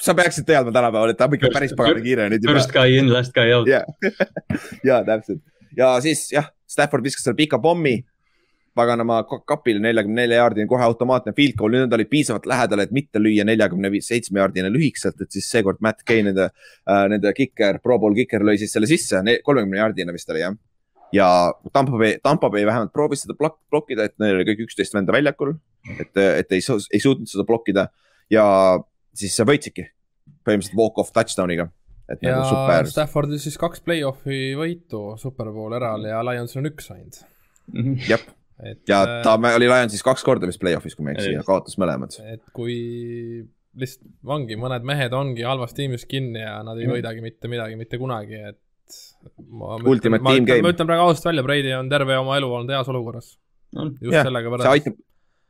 sa 0.00 0.16
peaksid 0.18 0.48
teadma 0.48 0.74
tänapäeval, 0.74 1.12
et 1.12 1.20
ta 1.20 1.28
on 1.28 1.36
ikka 1.38 1.52
päris 1.54 1.76
pagana 1.76 2.04
kiire. 2.04 2.28
First 2.48 2.72
guy 2.74 2.98
in, 2.98 3.12
last 3.12 3.34
guy 3.36 3.52
out. 3.52 3.68
ja, 3.68 5.02
täpselt 5.10 5.42
ja 5.76 6.00
siis 6.00 6.26
jah, 6.32 6.48
Stafford 6.68 7.04
viskas 7.04 7.24
selle 7.26 7.36
pika 7.38 7.60
pommi 7.62 7.98
paganama 8.76 9.18
kapile 9.28 9.82
neljakümne 9.84 10.22
nelja 10.22 10.38
jaardini, 10.40 10.66
kohe 10.68 10.84
automaatne 10.86 11.34
field 11.36 11.58
goal, 11.58 11.74
nüüd 11.74 11.84
nad 11.84 11.92
olid 11.92 12.08
piisavalt 12.08 12.46
lähedal, 12.48 12.80
et 12.80 12.94
mitte 12.96 13.20
lüüa 13.20 13.44
neljakümne 13.44 13.90
seitsme 14.00 14.40
jaardine 14.40 14.70
lühikeselt, 14.72 15.20
et 15.20 15.34
siis 15.34 15.50
seekord 15.52 15.82
Matt 15.84 16.06
Gay, 16.08 16.24
nende 16.24 16.48
äh,, 16.48 17.02
nende 17.12 17.34
kiker, 17.36 17.82
pro 17.84 17.98
bowl 18.00 18.16
kiker 18.16 18.44
lõi 18.48 18.56
siis 18.62 18.72
selle 18.72 18.88
sisse, 18.88 19.20
kolmekümne 19.44 19.82
jaardine 19.82 20.16
vist 20.16 20.32
oli 20.32 20.44
jah 20.44 20.56
ja 21.12 21.28
Tampa 21.72 21.98
Bay, 21.98 22.16
Tampa 22.22 22.50
Bay 22.52 22.66
vähemalt 22.66 22.92
proovis 22.92 23.24
seda 23.26 23.36
blok, 23.38 23.58
blokkida, 23.72 24.08
et 24.08 24.16
neil 24.22 24.38
oli 24.38 24.46
kõik 24.50 24.66
üksteist 24.66 24.94
venda 24.96 25.14
väljakul. 25.14 25.54
et, 25.98 26.16
et 26.16 26.52
ei, 26.54 26.62
ei 26.62 27.00
suutnud 27.02 27.30
seda 27.30 27.44
blokkida 27.46 27.88
ja 28.30 28.44
siis 29.14 29.34
sa 29.36 29.46
võitsidki 29.48 29.88
põhimõtteliselt 30.46 30.78
walk-off 30.78 31.14
touchdown'iga. 31.14 31.68
ja 32.12 32.36
nagu 32.36 32.46
super... 32.50 32.90
Staffordil 32.90 33.40
siis 33.42 33.58
kaks 33.60 33.82
play-off'i 33.86 34.52
võitu 34.58 35.12
Superbowl 35.20 35.74
eral 35.78 36.06
ja 36.08 36.22
Lionsil 36.26 36.62
on 36.62 36.70
üks 36.72 36.90
ainult 36.94 37.22
mm 37.72 37.82
-hmm.. 37.82 38.06
jah 38.10 38.24
et, 38.62 38.82
ja 38.88 39.02
äh, 39.02 39.16
ta 39.24 39.34
oli 39.38 39.68
Lionsis 39.70 40.04
kaks 40.06 40.24
korda 40.26 40.48
vist 40.50 40.60
play-off'is, 40.62 40.96
kui 40.96 41.06
ma 41.06 41.12
ei 41.12 41.18
eksi, 41.18 41.34
ja 41.38 41.44
kaotas 41.46 41.78
mõlemad. 41.80 42.18
et 42.26 42.44
kui 42.54 42.76
lihtsalt 43.78 44.10
ongi, 44.28 44.58
mõned 44.60 44.84
mehed 44.84 45.14
ongi 45.16 45.46
halvas 45.46 45.72
tiimis 45.76 46.04
kinni 46.08 46.42
ja 46.42 46.58
nad 46.66 46.78
ei 46.78 46.86
mm. 46.86 46.98
võidagi 46.98 47.24
mitte 47.24 47.48
midagi 47.48 47.78
mitte 47.80 47.98
kunagi, 48.00 48.42
et 48.52 48.60
Ultimate 49.86 50.24
Team 50.24 50.44
Game. 50.48 50.62
ma 50.64 50.72
ütlen 50.74 50.88
praegu 50.88 51.06
ausalt 51.06 51.30
välja, 51.30 51.44
Brady 51.46 51.72
on 51.76 51.88
terve 51.90 52.18
oma 52.18 52.36
elu 52.40 52.50
olnud 52.58 52.74
heas 52.74 52.90
olukorras 52.90 53.34
no,. 53.76 53.88
just 54.00 54.12
yeah, 54.12 54.26
sellega 54.26 54.50
võrreldes. 54.50 54.66
see 54.66 54.80
aitab, 54.80 54.98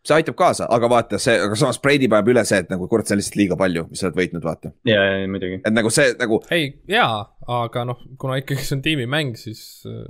see 0.09 0.19
aitab 0.19 0.39
kaasa, 0.39 0.69
aga 0.77 0.91
vaata 0.93 1.21
see, 1.23 1.39
aga 1.47 1.59
samas 1.59 1.81
Brady 1.85 2.11
paneb 2.13 2.33
üle 2.35 2.45
see, 2.49 2.61
et 2.65 2.71
nagu 2.73 2.89
kurat, 2.91 3.09
see 3.09 3.17
on 3.17 3.23
lihtsalt 3.23 3.41
liiga 3.41 3.59
palju, 3.61 3.87
mis 3.91 4.03
sa 4.03 4.11
oled 4.11 4.21
võitnud, 4.21 4.45
vaata. 4.47 4.75
ja, 4.89 5.01
ja 5.15 5.33
muidugi. 5.33 5.63
et 5.63 5.75
nagu 5.75 5.93
see 5.95 6.13
nagu. 6.21 6.43
ei, 6.55 6.71
jaa, 6.93 7.19
aga 7.63 7.89
noh, 7.89 8.07
kuna 8.21 8.39
ikkagi 8.43 8.69
see 8.69 8.79
on 8.79 8.87
tiimimäng, 8.87 9.35
siis 9.41 9.65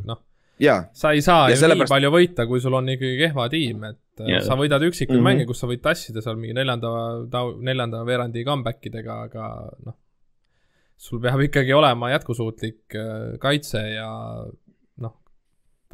noh. 0.08 0.22
sa 0.98 1.14
ei 1.16 1.24
saa 1.24 1.48
ja 1.50 1.56
ju 1.56 1.62
sellepärast... 1.64 1.90
nii 1.90 1.96
palju 1.96 2.14
võita, 2.18 2.48
kui 2.50 2.62
sul 2.64 2.78
on 2.78 2.92
ikkagi 2.96 3.18
kehva 3.24 3.48
tiim, 3.52 3.88
et 3.92 4.26
ja. 4.28 4.42
sa 4.44 4.58
võidad 4.58 4.82
üksikuid 4.84 5.18
mm 5.18 5.22
-hmm. 5.22 5.42
mänge, 5.42 5.48
kus 5.48 5.62
sa 5.62 5.70
võid 5.70 5.84
tassida 5.84 6.24
seal 6.24 6.38
mingi 6.40 6.58
neljanda, 6.58 6.92
neljanda 7.62 8.04
veerandi 8.08 8.44
comeback 8.46 8.90
idega, 8.90 9.22
aga 9.30 9.52
noh 9.86 9.96
sul 11.02 11.22
peab 11.22 11.42
ikkagi 11.48 11.74
olema 11.74 12.12
jätkusuutlik 12.12 12.94
äh, 12.98 13.34
kaitse 13.42 13.82
ja 13.96 14.10
noh, 15.02 15.16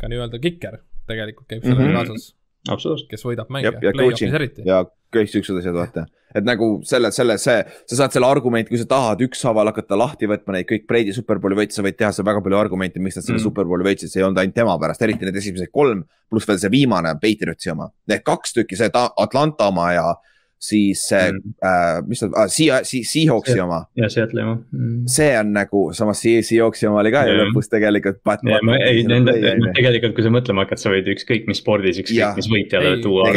ka 0.00 0.10
nii-öelda 0.10 0.40
kiker 0.42 0.82
tegelikult 1.08 1.48
käib 1.48 1.64
sellega 1.64 1.86
mm 1.86 1.94
-hmm. 1.94 2.12
kaasas. 2.12 2.34
absoluutselt. 2.68 3.08
kes 3.10 3.24
võidab 3.24 3.50
mänge, 3.54 3.72
play-off'is 3.80 4.34
eriti. 4.40 4.66
ja 4.68 4.84
kõik 5.14 5.30
siuksed 5.32 5.56
asjad, 5.62 5.74
vaata. 5.74 6.04
et 6.36 6.44
nagu 6.44 6.68
selle, 6.84 7.10
selle, 7.16 7.38
see, 7.40 7.62
sa 7.88 8.00
saad 8.02 8.12
selle 8.12 8.28
argumendi, 8.28 8.68
kui 8.68 8.80
sa 8.80 8.88
tahad 8.90 9.24
ükshaaval 9.24 9.72
hakata 9.72 9.96
lahti 9.98 10.28
võtma 10.28 10.58
neid 10.58 10.68
kõik 10.68 10.84
Brady 10.90 11.16
superbowli 11.16 11.56
võite, 11.62 11.76
sa 11.78 11.84
võid 11.86 11.96
teha 11.96 12.12
seal 12.12 12.28
väga 12.28 12.44
palju 12.44 12.60
argumente, 12.60 13.00
miks 13.00 13.16
nad 13.16 13.24
selle 13.24 13.38
mm. 13.38 13.46
superbowli 13.48 13.88
võitsid, 13.88 14.12
see 14.12 14.20
ei 14.20 14.26
olnud 14.28 14.42
ainult 14.42 14.58
tema 14.60 14.76
pärast, 14.82 15.02
eriti 15.06 15.24
need 15.24 15.40
esimesed 15.40 15.72
kolm, 15.72 16.04
pluss 16.28 16.48
veel 16.48 16.60
see 16.60 16.74
viimane 16.74 17.14
Patriotsi 17.22 17.72
oma. 17.72 17.88
Need 18.12 18.26
kaks 18.28 18.52
tükki, 18.58 18.76
see 18.76 18.92
Atlanta 18.92 19.72
oma 19.72 19.92
ja 19.96 20.10
siis 20.58 21.02
see 21.06 21.30
mm., 21.30 21.54
äh, 21.62 22.00
mis 22.08 22.20
ta 22.22 22.28
ah,, 22.34 22.48
Sea-, 22.50 22.82
Seahawksi 22.82 23.60
oma. 23.62 23.78
ja 23.98 24.08
Seattle'i 24.10 24.42
oma. 24.42 24.56
Mm.. 24.74 25.04
see 25.10 25.30
on 25.38 25.52
nagu, 25.54 25.82
samas 25.94 26.22
Seahawksi 26.22 26.88
oma 26.90 27.02
oli 27.04 27.12
ka 27.14 27.22
ju 27.28 27.36
lõpus 27.38 27.70
tegelikult. 27.70 28.18
ei, 28.82 29.04
nende, 29.06 29.36
tegelikult 29.76 30.16
kui 30.16 30.26
sa 30.26 30.32
mõtlema 30.34 30.64
hakkad, 30.66 30.82
sa 30.82 30.92
võid 30.92 31.10
ükskõik 31.14 31.46
mis 31.50 31.62
spordis, 31.62 32.00
ükskõik 32.02 32.40
mis 32.40 32.50
võitjale 32.50 32.96
tuua. 33.04 33.28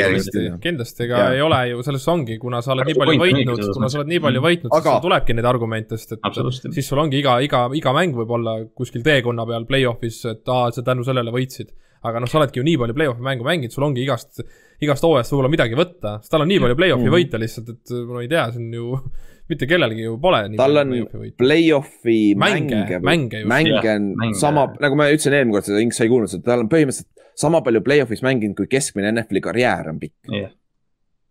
kindlasti, 0.64 1.06
ega 1.06 1.28
ei 1.36 1.46
ole 1.46 1.62
ju, 1.72 1.86
selles 1.86 2.08
ongi, 2.12 2.40
kuna 2.42 2.64
sa 2.66 2.74
oled 2.76 2.90
nii 2.90 2.98
palju 3.04 3.22
võitnud, 3.22 3.64
kuna 3.78 3.92
sa 3.92 4.02
oled 4.02 4.12
nii 4.16 4.24
palju 4.26 4.46
võitnud, 4.48 4.74
siis 4.74 4.90
sul 4.90 5.06
tulebki 5.06 5.38
neid 5.38 5.52
argumente, 5.52 6.02
sest 6.02 6.18
et 6.18 6.74
siis 6.74 6.90
sul 6.90 7.04
ongi 7.06 7.22
iga, 7.22 7.38
iga, 7.46 7.68
iga 7.78 7.94
mäng 7.96 8.18
võib 8.18 8.34
olla 8.40 8.58
kuskil 8.74 9.06
teekonna 9.06 9.46
peal 9.50 9.70
play-off'is, 9.70 10.24
et 10.34 10.52
aa, 10.52 10.74
sa 10.74 10.86
tänu 10.86 11.06
sellele 11.06 11.34
võitsid 11.34 11.70
aga 12.08 12.22
noh, 12.22 12.30
sa 12.30 12.40
oledki 12.40 12.62
ju 12.62 12.66
nii 12.66 12.80
palju 12.82 12.96
play-off'i 12.98 13.26
mängu 13.26 13.46
mänginud, 13.46 13.74
sul 13.74 13.86
ongi 13.86 14.02
igast, 14.04 14.42
igast 14.82 15.06
hooajast 15.06 15.34
võib-olla 15.34 15.52
midagi 15.54 15.78
võtta, 15.78 16.16
sest 16.22 16.34
tal 16.34 16.46
on 16.46 16.50
nii 16.50 16.62
palju 16.64 16.78
play-off'i 16.80 17.08
mm. 17.08 17.16
võita 17.16 17.42
lihtsalt, 17.42 17.74
et 17.76 17.94
ma 18.10 18.24
ei 18.24 18.32
tea, 18.32 18.46
see 18.54 18.64
on 18.64 18.78
ju 18.78 19.02
mitte 19.52 19.68
kellelgi 19.70 20.08
ju 20.08 20.16
pole. 20.22 20.40
tal 20.58 20.82
on 20.82 20.96
play-off'i 21.38 22.20
mänge, 22.40 22.80
mänge, 22.80 23.02
mänge, 23.06 23.44
mänge 23.52 23.98
on 23.98 24.40
sama, 24.40 24.66
nagu 24.82 24.98
ma 24.98 25.12
ütlesin 25.12 25.38
eelmine 25.38 25.58
kord, 25.58 25.68
seda 25.68 25.84
Inks 25.84 26.02
sai 26.02 26.10
kuulnud, 26.12 26.34
et 26.40 26.48
tal 26.48 26.64
on 26.64 26.72
põhimõtteliselt 26.72 27.28
sama 27.42 27.62
palju 27.66 27.84
play-off'is 27.86 28.26
mänginud, 28.26 28.58
kui 28.58 28.72
keskmine 28.72 29.14
NFL-i 29.14 29.44
karjäär 29.44 29.92
on 29.94 30.02
pikk. 30.02 30.18
Yeah.. 30.32 30.56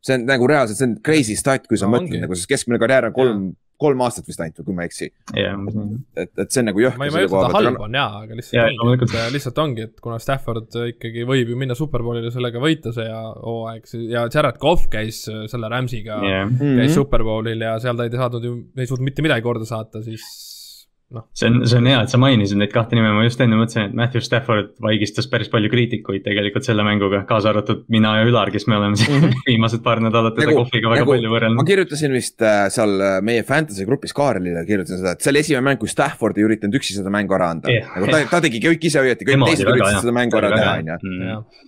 see 0.07 0.17
on 0.17 0.31
nagu 0.31 0.47
reaalselt, 0.49 0.79
see 0.79 0.87
on 0.87 0.95
crazy 1.05 1.35
stat, 1.37 1.67
kui 1.69 1.81
sa 1.81 1.91
no, 1.91 1.99
mõtled 1.99 2.23
nagu, 2.23 2.39
sest 2.39 2.49
keskmine 2.53 2.79
karjäär 2.83 3.11
on 3.11 3.17
kolm 3.17 3.43
yeah 3.51 3.60
kolm 3.81 4.03
aastat 4.05 4.29
vist 4.29 4.43
ainult, 4.45 4.61
kui 4.67 4.77
ma 4.77 4.85
ei 4.85 4.91
eksi 4.91 5.09
yeah.. 5.37 5.57
et, 6.21 6.33
et 6.35 6.53
see 6.53 6.63
on 6.63 6.71
nagu 6.71 6.83
jõhker. 6.83 7.01
ma 7.01 7.09
ei, 7.09 7.15
ma 7.15 7.23
ei 7.23 7.29
ütle, 7.29 7.41
et 7.41 7.55
ta 7.55 7.63
halb 7.63 7.85
on 7.87 7.99
jaa, 8.01 8.23
aga 8.25 8.39
lihtsalt 8.39 8.59
yeah, 8.59 8.85
ongi, 8.85 9.09
et 9.09 9.35
lihtsalt 9.37 9.63
ongi, 9.65 9.87
et 9.89 10.05
kuna 10.05 10.21
Stafford 10.23 10.79
ikkagi 10.91 11.27
võib 11.29 11.55
ju 11.55 11.59
minna 11.61 11.77
superbowlile 11.79 12.33
sellega 12.35 12.63
võita 12.63 12.95
see 12.97 13.09
hooaeg 13.11 13.91
ja 14.11 14.27
Jared 14.29 14.61
Cough 14.63 14.87
käis 14.93 15.25
selle 15.25 15.73
Rams'iga 15.73 16.21
yeah., 16.21 16.47
käis 16.47 16.61
mm 16.61 16.77
-hmm. 16.77 16.95
superbowlil 17.01 17.67
ja 17.67 17.75
seal 17.83 17.99
ta 17.99 18.07
ei 18.09 18.15
saanud 18.15 18.47
ju, 18.47 18.57
ei 18.77 18.91
suutnud 18.91 19.09
mitte 19.11 19.27
midagi 19.27 19.47
korda 19.47 19.69
saata, 19.69 20.05
siis 20.05 20.27
noh. 21.17 21.25
see 21.37 21.51
on, 21.51 21.61
see 21.69 21.79
on 21.81 21.89
hea, 21.91 21.99
et 22.05 22.13
sa 22.13 22.21
mainisid 22.21 22.61
neid 22.61 22.73
kahte 22.75 22.97
nime, 22.99 23.11
ma 23.17 23.25
just 23.27 23.41
enne 23.43 23.59
mõtlesin, 23.59 23.91
et 23.91 23.97
Matthew 23.99 24.25
Stafford 24.25 24.73
vaigistas 24.83 25.29
päris 25.31 25.51
palju 25.53 25.71
kriitikuid 25.73 26.25
tegelikult 26.27 26.67
selle 26.67 26.85
mänguga, 26.87 27.23
kaasa 27.29 27.53
arvatud 27.53 27.85
mina 27.93 28.17
ja 28.21 28.29
Ülar, 28.29 28.53
kes 28.55 28.67
me 28.71 28.79
oleme 28.79 28.99
siin 29.01 29.17
mm 29.17 29.25
-hmm. 29.27 29.45
viimased 29.51 29.85
paar 29.87 30.03
nädalat 30.05 30.37
teda 30.39 30.53
nagu, 30.53 30.65
kohviga 30.65 30.93
väga 30.93 31.05
nagu, 31.05 31.15
palju 31.15 31.33
võrrelnud. 31.35 31.61
ma 31.63 31.67
kirjutasin 31.69 32.15
vist 32.17 32.43
äh, 32.43 32.67
seal 32.75 32.95
äh, 33.01 33.17
meie 33.23 33.47
fantasy 33.47 33.87
grupis 33.89 34.15
Kaarlile, 34.17 34.65
kirjutasin 34.67 35.03
seda, 35.03 35.17
et 35.17 35.25
see 35.25 35.33
oli 35.35 35.45
esimene 35.45 35.67
mäng, 35.71 35.81
kui 35.81 35.91
Stafford 35.91 36.39
ei 36.39 36.47
üritanud 36.49 36.79
üksi 36.81 36.99
seda 36.99 37.11
mängu 37.11 37.35
ära 37.39 37.51
anda 37.57 37.73
yeah,. 37.73 37.91
nagu 37.97 38.11
ta, 38.11 38.23
ta 38.31 38.45
tegi 38.47 38.63
kõik 38.65 38.87
ise 38.91 39.03
õieti, 39.03 39.27
kõik 39.29 39.47
teised 39.51 39.69
üritasid 39.69 40.07
seda 40.07 40.15
mängu 40.15 40.41
ära 40.41 40.55
teha, 40.57 40.79
on 40.79 40.95
ju 40.95 41.01
mm 41.01 41.67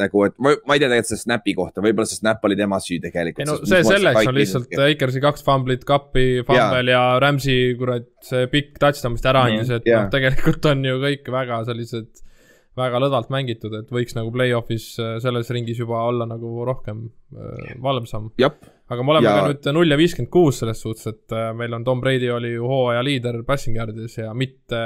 nagu, 0.00 0.24
et 0.26 0.36
ma, 0.42 0.52
ma 0.68 0.76
ei 0.76 0.82
tea 0.82 0.90
tegelikult 0.90 1.10
selle 1.12 1.22
snap'i 1.22 1.54
kohta, 1.58 1.84
võib-olla 1.84 2.10
see 2.10 2.20
snap 2.20 2.44
oli 2.48 2.58
tema 2.58 2.80
süü 2.82 3.00
tegelikult. 3.04 3.44
ei 3.44 3.48
no 3.48 3.56
see 3.62 3.82
selleks 3.86 4.30
on 4.30 4.38
lihtsalt 4.38 4.76
Akersi 4.86 5.24
kaks 5.24 5.46
fumblit, 5.46 5.86
kappi, 5.88 6.26
fumble 6.46 6.84
ja, 6.90 6.98
ja 6.98 7.02
Rams'i 7.22 7.58
kurat, 7.80 8.10
see 8.26 8.46
pikk 8.52 8.78
touchdown, 8.82 9.16
mis 9.16 9.24
ta 9.24 9.32
ära 9.34 9.48
andis, 9.50 9.72
et 9.78 9.90
noh, 9.90 10.06
tegelikult 10.12 10.70
on 10.72 10.86
ju 10.86 11.00
kõik 11.02 11.34
väga 11.36 11.64
sellised 11.70 12.24
väga 12.76 13.00
lõdvalt 13.00 13.30
mängitud, 13.32 13.74
et 13.78 13.92
võiks 13.92 14.16
nagu 14.16 14.30
play-off'is 14.34 14.88
äh, 15.00 15.14
selles 15.24 15.48
ringis 15.54 15.78
juba 15.80 16.02
olla 16.10 16.26
nagu 16.28 16.64
rohkem 16.68 17.06
äh, 17.32 17.76
valvsam. 17.82 18.28
aga 18.36 19.02
me 19.02 19.14
oleme 19.14 19.28
ja... 19.28 19.36
ka 19.38 19.46
nüüd 19.48 19.68
null 19.78 19.94
ja 19.94 19.98
viiskümmend 19.98 20.32
kuus 20.32 20.60
selles 20.60 20.82
suhtes, 20.84 21.08
et 21.08 21.36
äh, 21.36 21.52
meil 21.56 21.72
on 21.76 21.86
Tom 21.86 22.02
Brady 22.04 22.28
oli 22.32 22.52
ju 22.52 22.68
hooaja 22.68 23.04
liider 23.06 23.40
passing 23.48 23.80
yard'is 23.80 24.18
ja 24.20 24.34
mitte 24.36 24.82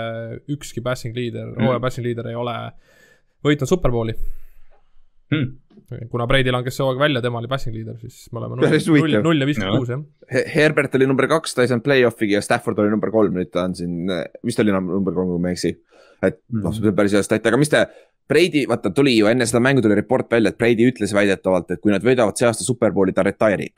ükski 0.50 0.84
passing 0.86 1.16
leader 1.18 1.50
mm., 1.50 1.66
hooaja 1.66 1.82
passing 1.82 2.06
leader 2.06 2.30
ei 2.30 2.38
ole 2.38 2.56
võitnud 3.46 3.72
Superbowli 3.72 4.14
hmm 5.30 5.56
kuna 6.10 6.26
Brady 6.30 6.52
langes 6.54 6.76
see 6.78 6.84
hooaeg 6.84 7.00
välja, 7.02 7.22
tema 7.24 7.40
oli 7.40 7.48
passing 7.50 7.74
leader, 7.74 7.96
siis 7.98 8.28
me 8.30 8.38
oleme 8.40 8.60
null, 8.60 9.16
null 9.24 9.42
ja 9.42 9.48
viiskümmend 9.48 9.80
kuus, 9.80 9.90
jah. 9.90 10.44
Herbert 10.54 10.94
oli 10.98 11.08
number 11.10 11.26
kaks, 11.30 11.56
ta 11.56 11.64
ei 11.64 11.70
saanud 11.70 11.82
play-off'igi 11.86 12.36
ja 12.36 12.42
Stafford 12.44 12.78
oli 12.82 12.92
number 12.92 13.10
kolm, 13.14 13.34
nüüd 13.38 13.50
ta 13.54 13.64
on 13.66 13.74
siin, 13.78 14.12
vist 14.46 14.62
oli 14.62 14.74
number 14.74 15.16
kolm, 15.16 15.32
kui 15.34 15.42
ma 15.42 15.50
ei 15.50 15.58
eksi. 15.58 15.74
et 16.20 16.36
noh, 16.52 16.68
hmm. 16.68 16.76
see 16.76 16.92
on 16.92 16.96
päris 16.96 17.16
hea 17.16 17.24
stat, 17.26 17.46
aga 17.50 17.58
mis 17.58 17.72
te, 17.72 17.82
Brady, 18.30 18.66
vaata 18.70 18.92
tuli 18.94 19.16
ju 19.16 19.26
enne 19.26 19.46
seda 19.48 19.62
mängu 19.64 19.82
tuli 19.82 19.96
report 19.98 20.30
välja, 20.30 20.52
et 20.52 20.58
Brady 20.60 20.86
ütles 20.92 21.14
väidetavalt, 21.16 21.72
et 21.74 21.82
kui 21.82 21.90
nad 21.90 22.04
võidavad 22.06 22.38
see 22.38 22.46
aasta 22.46 22.66
superbowli, 22.66 23.16
ta 23.16 23.26
retire 23.26 23.66
ib 23.66 23.74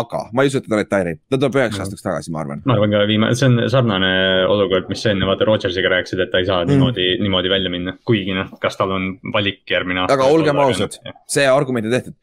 aga 0.00 0.20
ma 0.32 0.44
ei 0.44 0.50
usu, 0.50 0.60
et 0.60 0.68
ta 0.70 0.78
retire'ib, 0.80 1.20
ta 1.30 1.38
tuleb 1.38 1.58
üheks 1.60 1.80
aastaks 1.82 2.04
tagasi, 2.04 2.32
ma 2.34 2.42
arvan. 2.42 2.62
ma 2.66 2.76
arvan 2.76 2.94
ka 2.94 3.02
viimane, 3.10 3.38
see 3.38 3.48
on 3.50 3.62
sarnane 3.72 4.12
olukord, 4.50 4.90
mis 4.92 5.02
sa 5.04 5.14
enne 5.14 5.28
vaata 5.28 5.48
Rodgersiga 5.48 5.92
rääkisid, 5.92 6.24
et 6.24 6.32
ta 6.32 6.42
ei 6.42 6.48
saa 6.48 6.62
mm. 6.64 6.72
niimoodi, 6.72 7.08
niimoodi 7.24 7.52
välja 7.52 7.72
minna, 7.72 7.96
kuigi 8.08 8.36
noh, 8.36 8.52
kas 8.62 8.78
tal 8.80 8.94
on 8.96 9.10
valik 9.34 9.62
järgmine 9.70 10.04
aasta. 10.04 10.18
aga 10.18 10.30
olgem 10.36 10.62
ausad, 10.64 10.98
see 11.30 11.46
argument 11.50 11.90
on 11.90 11.98
tehtud. 11.98 12.18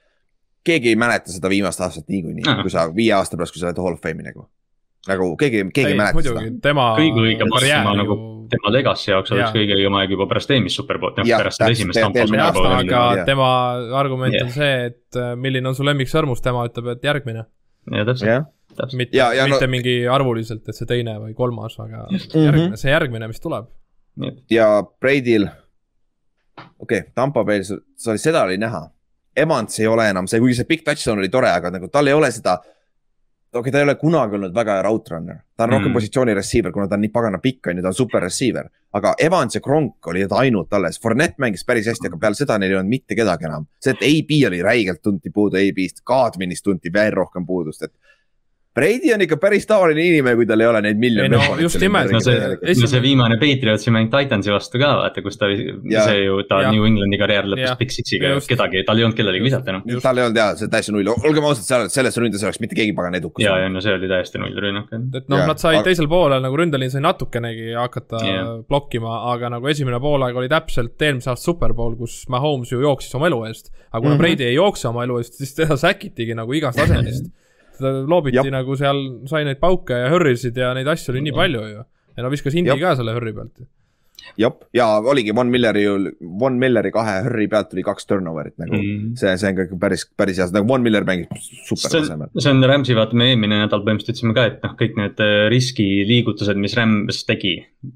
keegi 0.67 0.93
ei 0.93 0.99
mäleta 0.99 1.33
seda 1.33 1.49
viimast 1.49 1.81
aastat 1.81 2.09
niikuinii, 2.11 2.45
kui 2.61 2.73
sa 2.73 2.89
viie 2.95 3.15
aasta 3.17 3.39
pärast, 3.39 3.55
kui 3.55 3.63
sa 3.63 3.69
lähed 3.69 3.81
hall 3.81 3.97
of 3.97 4.03
fame'i 4.03 4.27
nagu. 4.27 4.49
nagu 5.09 5.31
keegi, 5.37 5.65
keegi 5.73 5.95
ei 5.95 6.03
mäleta 6.03 6.27
seda. 6.27 6.45
tema. 6.61 6.91
kõige 6.99 7.27
õigem 7.29 7.57
asja 7.59 7.81
nagu 7.89 8.19
tema 8.51 8.73
legacy 8.73 9.11
jaoks 9.11 9.33
oleks 9.35 9.53
kõige 9.55 9.77
õigem 9.77 9.97
aeg 9.99 10.13
juba 10.15 10.27
pärast 10.29 10.51
eelmist 10.53 10.79
superbowlit, 10.79 11.21
noh 11.21 11.29
pärast 11.31 11.61
seda 11.61 11.71
esimest 11.75 12.01
Tampa 12.03 12.27
superbowli. 12.27 12.91
aga 12.91 13.25
tema 13.27 13.49
argument 14.01 14.37
on 14.41 14.53
see, 14.53 14.71
et 14.91 15.19
äh, 15.19 15.33
milline 15.39 15.71
on 15.71 15.77
su 15.77 15.87
lemmiksõrmus, 15.87 16.43
tema 16.43 16.65
ütleb, 16.69 16.91
et 16.95 17.07
järgmine. 17.07 17.45
Ja 17.89 18.05
täpselt 18.05 18.29
yeah 18.29 18.49
mitte, 18.93 19.17
mitte 19.49 19.65
no... 19.65 19.71
mingi 19.71 19.95
arvuliselt, 20.07 20.63
et 20.67 20.77
see 20.77 20.87
teine 20.89 21.17
või 21.19 21.33
kolmas, 21.37 21.77
aga 21.81 22.05
järgmine, 22.11 22.79
see 22.79 22.91
järgmine, 22.91 23.29
mis 23.31 23.43
tuleb. 23.43 23.69
ja 24.51 24.67
Brady'l, 25.01 25.47
okei 26.57 27.01
okay,, 27.03 27.11
Tampa 27.15 27.43
Bay'l, 27.47 27.65
sa, 27.65 28.17
seda 28.17 28.45
oli 28.47 28.59
näha. 28.61 28.85
Evans 29.41 29.79
ei 29.79 29.87
ole 29.87 30.09
enam 30.11 30.27
see, 30.27 30.41
kuigi 30.43 30.57
see 30.59 30.67
big 30.67 30.81
touchdown 30.83 31.21
oli 31.21 31.29
tore, 31.31 31.47
aga 31.55 31.71
nagu 31.71 31.87
tal 31.91 32.09
ei 32.11 32.15
ole 32.15 32.27
seda 32.35 32.57
okei 32.59 33.59
okay,, 33.59 33.71
ta 33.71 33.79
ei 33.79 33.87
ole 33.87 33.95
kunagi 33.99 34.35
olnud 34.35 34.55
väga 34.55 34.77
hea 34.77 34.83
route 34.87 35.13
runner, 35.13 35.39
ta 35.55 35.63
on 35.63 35.69
mm. 35.69 35.77
rohkem 35.77 35.95
positsiooni 35.95 36.35
receiver, 36.35 36.73
kuna 36.75 36.89
ta 36.91 36.99
on 36.99 37.05
nii 37.05 37.13
pagana 37.15 37.39
pikk, 37.43 37.71
on 37.71 37.79
ju, 37.79 37.85
ta 37.85 37.91
on 37.91 37.97
super 37.97 38.23
receiver. 38.23 38.67
Aga 38.97 39.13
Evans 39.19 39.55
ja 39.55 39.61
Kronk 39.63 40.07
olid 40.07 40.31
ainult 40.35 40.73
alles, 40.73 40.99
Fournette 41.01 41.39
mängis 41.39 41.63
päris 41.67 41.87
hästi, 41.87 42.09
aga 42.11 42.19
peale 42.19 42.37
seda 42.37 42.57
neil 42.59 42.73
ei 42.73 42.79
olnud 42.79 42.91
mitte 42.91 43.15
kedagi 43.15 43.47
enam. 43.47 43.67
see, 43.81 43.95
et 43.95 44.03
AB 44.07 44.33
oli 44.49 44.61
räigelt 44.65 45.01
tunti 45.01 45.31
puudu 45.33 45.59
AB-st, 45.59 46.03
Kadminist 46.03 46.63
tunti 46.63 46.93
veel 46.93 47.13
rohkem 47.15 47.45
puudust, 47.47 47.87
et 47.87 47.93
Brady 48.75 49.11
on 49.11 49.19
ikka 49.25 49.35
päris 49.35 49.65
tavaline 49.67 49.99
inimene, 49.99 50.37
kui 50.39 50.45
tal 50.47 50.61
ei 50.63 50.67
ole 50.69 50.79
neid 50.85 50.99
miljoneid. 50.99 51.33
no 51.33 51.55
just 51.59 51.75
nimelt. 51.83 52.13
no 52.15 52.21
see, 52.23 52.35
no 52.79 52.87
see 52.87 53.01
viimane 53.03 53.35
Patriotsi 53.41 53.91
mäng 53.91 54.07
Titansi 54.13 54.53
vastu 54.53 54.79
ka 54.79 54.93
vaata, 55.01 55.23
kus 55.25 55.35
ta, 55.39 55.49
see 55.51 56.21
ju, 56.21 56.37
ta 56.47 56.61
ja. 56.63 56.69
New 56.71 56.85
Englandi 56.87 57.19
karjäär 57.19 57.49
lõppes 57.51 57.73
Big 57.81 57.91
Sixiga, 57.91 58.31
kedagi, 58.47 58.85
tal 58.87 59.01
ei 59.01 59.07
olnud 59.07 59.17
kellelegi 59.17 59.43
visata 59.43 59.73
enam 59.73 59.83
no.. 59.83 59.99
tal 60.05 60.21
ei 60.21 60.27
olnud 60.29 60.39
jaa, 60.39 60.55
see 60.55 60.69
on 60.69 60.71
täiesti 60.77 60.95
null, 60.95 61.11
olgem 61.11 61.49
ausad, 61.49 61.67
seal, 61.67 61.83
selles 61.91 62.19
ründes 62.23 62.45
oleks 62.47 62.61
mitte 62.63 62.79
keegi 62.79 62.95
pagan 62.95 63.19
edukas. 63.19 63.43
ja, 63.43 63.57
ja 63.59 63.73
no 63.73 63.83
see 63.83 63.97
oli 63.97 64.11
täiesti 64.13 64.39
null 64.39 64.63
rünnak. 64.63 64.95
et 64.95 65.27
noh, 65.35 65.43
nad 65.51 65.59
said 65.59 65.81
aga... 65.81 65.89
teisel 65.89 66.07
poolel 66.15 66.47
nagu 66.47 66.61
ründeliin 66.63 66.95
sai 66.95 67.03
natukenegi 67.03 67.75
hakata 67.75 68.23
ja. 68.23 68.47
blokkima, 68.71 69.17
aga 69.33 69.51
nagu 69.57 69.67
esimene 69.73 69.99
poolaeg 69.99 70.39
oli 70.39 70.51
täpselt 70.51 71.07
eelmise 71.09 71.33
aasta 71.33 71.51
superpool, 71.51 71.99
kus 71.99 72.21
Mahomes 72.31 72.71
ju 72.71 72.79
jooksis 72.87 73.19
oma 73.19 73.27
elu 73.27 73.43
eest. 73.51 73.73
aga 73.91 73.99
kuna 73.99 74.15
mm 74.15 74.15
-hmm. 74.15 74.23
Brady 74.23 74.47
ei 74.47 74.55
jookse 74.55 74.87
oma 74.87 75.03
elu 75.03 75.19
eest, 75.19 75.35
siis 75.43 75.55
teda 75.59 75.75
säkitigi 75.75 76.39
nagu 76.39 76.55
igast 76.55 76.79
asendist 76.79 77.27
seda 77.81 78.05
loobiti 78.07 78.39
Jab. 78.39 78.53
nagu 78.53 78.77
seal, 78.79 79.03
sai 79.29 79.43
neid 79.47 79.61
pauke 79.61 79.97
ja 80.03 80.13
hõrrisid 80.13 80.57
ja 80.57 80.71
neid 80.77 80.89
asju 80.91 81.15
oli 81.15 81.27
nii 81.27 81.37
palju 81.37 81.67
ju. 81.73 81.85
ja 82.17 82.25
no 82.25 82.33
viskas 82.33 82.57
Indi 82.57 82.75
ka 82.81 82.97
selle 82.99 83.15
hõrri 83.15 83.33
pealt. 83.35 83.63
jah, 84.37 84.53
ja 84.75 84.85
oligi 84.99 85.33
Von 85.35 85.49
Milleri 85.53 85.83
ju, 85.83 85.95
Von 86.39 86.59
Milleri 86.61 86.91
kahe 86.93 87.17
hõrri 87.25 87.47
pealt 87.51 87.71
tuli 87.71 87.83
kaks 87.85 88.07
turnover'it 88.09 88.57
nagu 88.61 88.77
mm.. 88.77 89.15
see, 89.19 89.33
see 89.41 89.49
on 89.49 89.57
ka 89.57 89.79
päris, 89.81 90.05
päris 90.17 90.39
hea, 90.41 90.47
nagu 90.55 90.69
Von 90.69 90.85
Miller 90.85 91.07
mängib 91.07 91.33
super 91.67 91.95
tasemel. 91.97 92.31
see 92.37 92.53
on 92.53 92.63
Rams'i, 92.69 92.95
vaata 92.97 93.17
me 93.17 93.31
eelmine 93.31 93.63
nädal 93.63 93.83
põhimõtteliselt 93.85 94.19
ütlesime 94.19 94.37
ka, 94.37 94.47
et 94.51 94.65
noh, 94.65 94.75
kõik 94.79 94.97
need 95.01 95.23
äh, 95.25 95.35
riskiliigutused, 95.53 96.61
mis 96.61 96.77
Rams 96.77 97.23
tegi. 97.27 97.55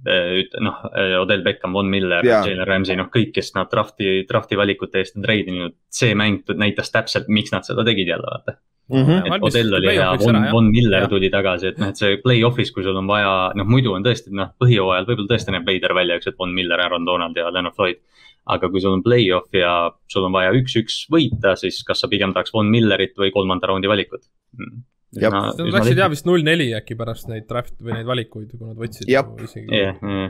Äh, 0.10 0.42
noh, 0.66 0.82
äh, 0.92 1.18
Odel 1.22 1.46
Beckham, 1.46 1.76
Von 1.78 1.92
Miller, 1.94 2.26
Jalen 2.26 2.66
Rams'i, 2.68 2.98
noh 3.00 3.12
kõik, 3.14 3.36
kes 3.38 3.54
nad 3.58 3.70
draft'i, 3.72 4.24
draft'i 4.30 4.58
valikute 4.60 5.04
eest 5.04 5.20
on 5.20 5.28
treidinud. 5.28 5.78
see 5.96 6.16
mäng 6.18 6.50
näitas 6.60 6.90
täpselt, 6.92 7.30
miks 7.32 7.54
nad 7.54 7.68
seda 7.68 7.86
tegid 7.88 8.10
jälle, 8.10 8.28
vaata 8.28 8.58
Mm 8.90 9.02
-hmm. 9.02 9.36
et 9.36 9.44
Odell 9.44 9.74
oli 9.74 9.88
hea, 9.88 10.10
Von, 10.22 10.38
Von 10.52 10.66
Miller 10.70 11.02
ja. 11.02 11.08
tuli 11.10 11.30
tagasi, 11.34 11.68
et 11.68 11.78
noh, 11.82 11.90
et 11.90 11.98
see 11.98 12.18
play-off'is, 12.22 12.72
kui 12.74 12.84
sul 12.86 12.98
on 13.00 13.08
vaja, 13.10 13.52
noh 13.58 13.66
muidu 13.66 13.96
on 13.98 14.04
tõesti 14.06 14.30
noh, 14.30 14.52
põhjooajal 14.62 15.08
võib-olla 15.08 15.32
tõesti 15.32 15.56
näeb 15.56 15.66
veider 15.66 15.96
välja, 15.98 16.20
eks, 16.20 16.28
et 16.30 16.38
Von 16.40 16.54
Miller, 16.54 16.84
Aaron 16.84 17.06
Donald 17.06 17.38
ja 17.38 17.50
Leonard 17.50 17.76
Floyd. 17.76 17.98
aga 18.46 18.70
kui 18.70 18.82
sul 18.82 18.94
on 18.94 19.02
play-off 19.02 19.56
ja 19.58 19.92
sul 20.06 20.28
on 20.28 20.34
vaja 20.36 20.52
üks-üks 20.54 21.08
võita, 21.10 21.56
siis 21.58 21.80
kas 21.84 22.00
sa 22.00 22.08
pigem 22.08 22.34
tahaks 22.34 22.54
Von 22.54 22.70
Millerit 22.70 23.18
või 23.18 23.32
kolmanda 23.34 23.68
raundi 23.68 23.90
valikut 23.90 24.22
mm.? 24.54 24.84
Nad 25.16 25.60
läksid 25.76 26.00
jah 26.00 26.10
vist 26.12 26.26
null 26.28 26.44
neli 26.46 26.68
äkki 26.76 26.98
pärast 27.00 27.30
neid 27.32 27.46
draft 27.50 27.76
või 27.80 27.96
neid 27.96 28.08
valikuid, 28.10 28.50
kui 28.52 28.68
nad 28.68 28.80
võtsid. 28.80 29.10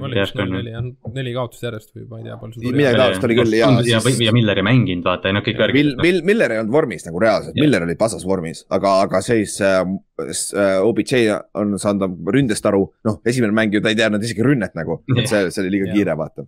oli 0.05 0.19
vist 0.19 0.37
null 0.37 0.53
neli 0.53 0.73
jah, 0.73 0.89
neli 1.15 1.33
kaotust 1.35 1.65
järjest 1.65 1.95
või 1.95 2.05
ma 2.09 2.19
ei 2.19 2.27
tea, 2.27 2.37
palju. 2.41 2.73
midagi 2.75 2.99
taolist 3.01 3.27
oli 3.27 3.37
küll 3.39 3.57
ja. 3.57 3.69
ja, 3.89 4.01
ja 4.27 4.35
Miller 4.35 4.61
ei 4.61 4.67
mänginud 4.67 5.09
vaata 5.09 5.33
noh, 5.35 5.45
kõik 5.45 5.61
värgid. 5.61 5.79
Mill-, 5.79 5.95
Mill-, 6.03 6.25
Miller 6.29 6.55
ei 6.55 6.61
olnud 6.63 6.75
vormis 6.75 7.07
nagu 7.07 7.23
reaalselt 7.23 7.57
Miller 7.59 7.87
oli 7.87 7.97
pasas 7.99 8.27
vormis, 8.27 8.65
aga, 8.75 8.99
aga 9.07 9.23
siis 9.25 9.57
äh, 9.65 9.81
äh 10.21 10.77
OBJ 10.85 11.25
on 11.57 11.79
saanud 11.81 12.29
ründest 12.35 12.69
aru, 12.69 12.85
noh, 13.07 13.19
esimene 13.25 13.55
mäng 13.55 13.73
ju 13.73 13.81
ta 13.81 13.93
ei 13.93 13.99
teadnud 13.99 14.23
isegi 14.23 14.45
rünnet 14.45 14.77
nagu, 14.77 15.01
et 15.17 15.25
see, 15.31 15.49
see 15.49 15.65
oli 15.65 15.77
liiga 15.77 15.91
kiire, 15.95 16.17
vaata 16.19 16.45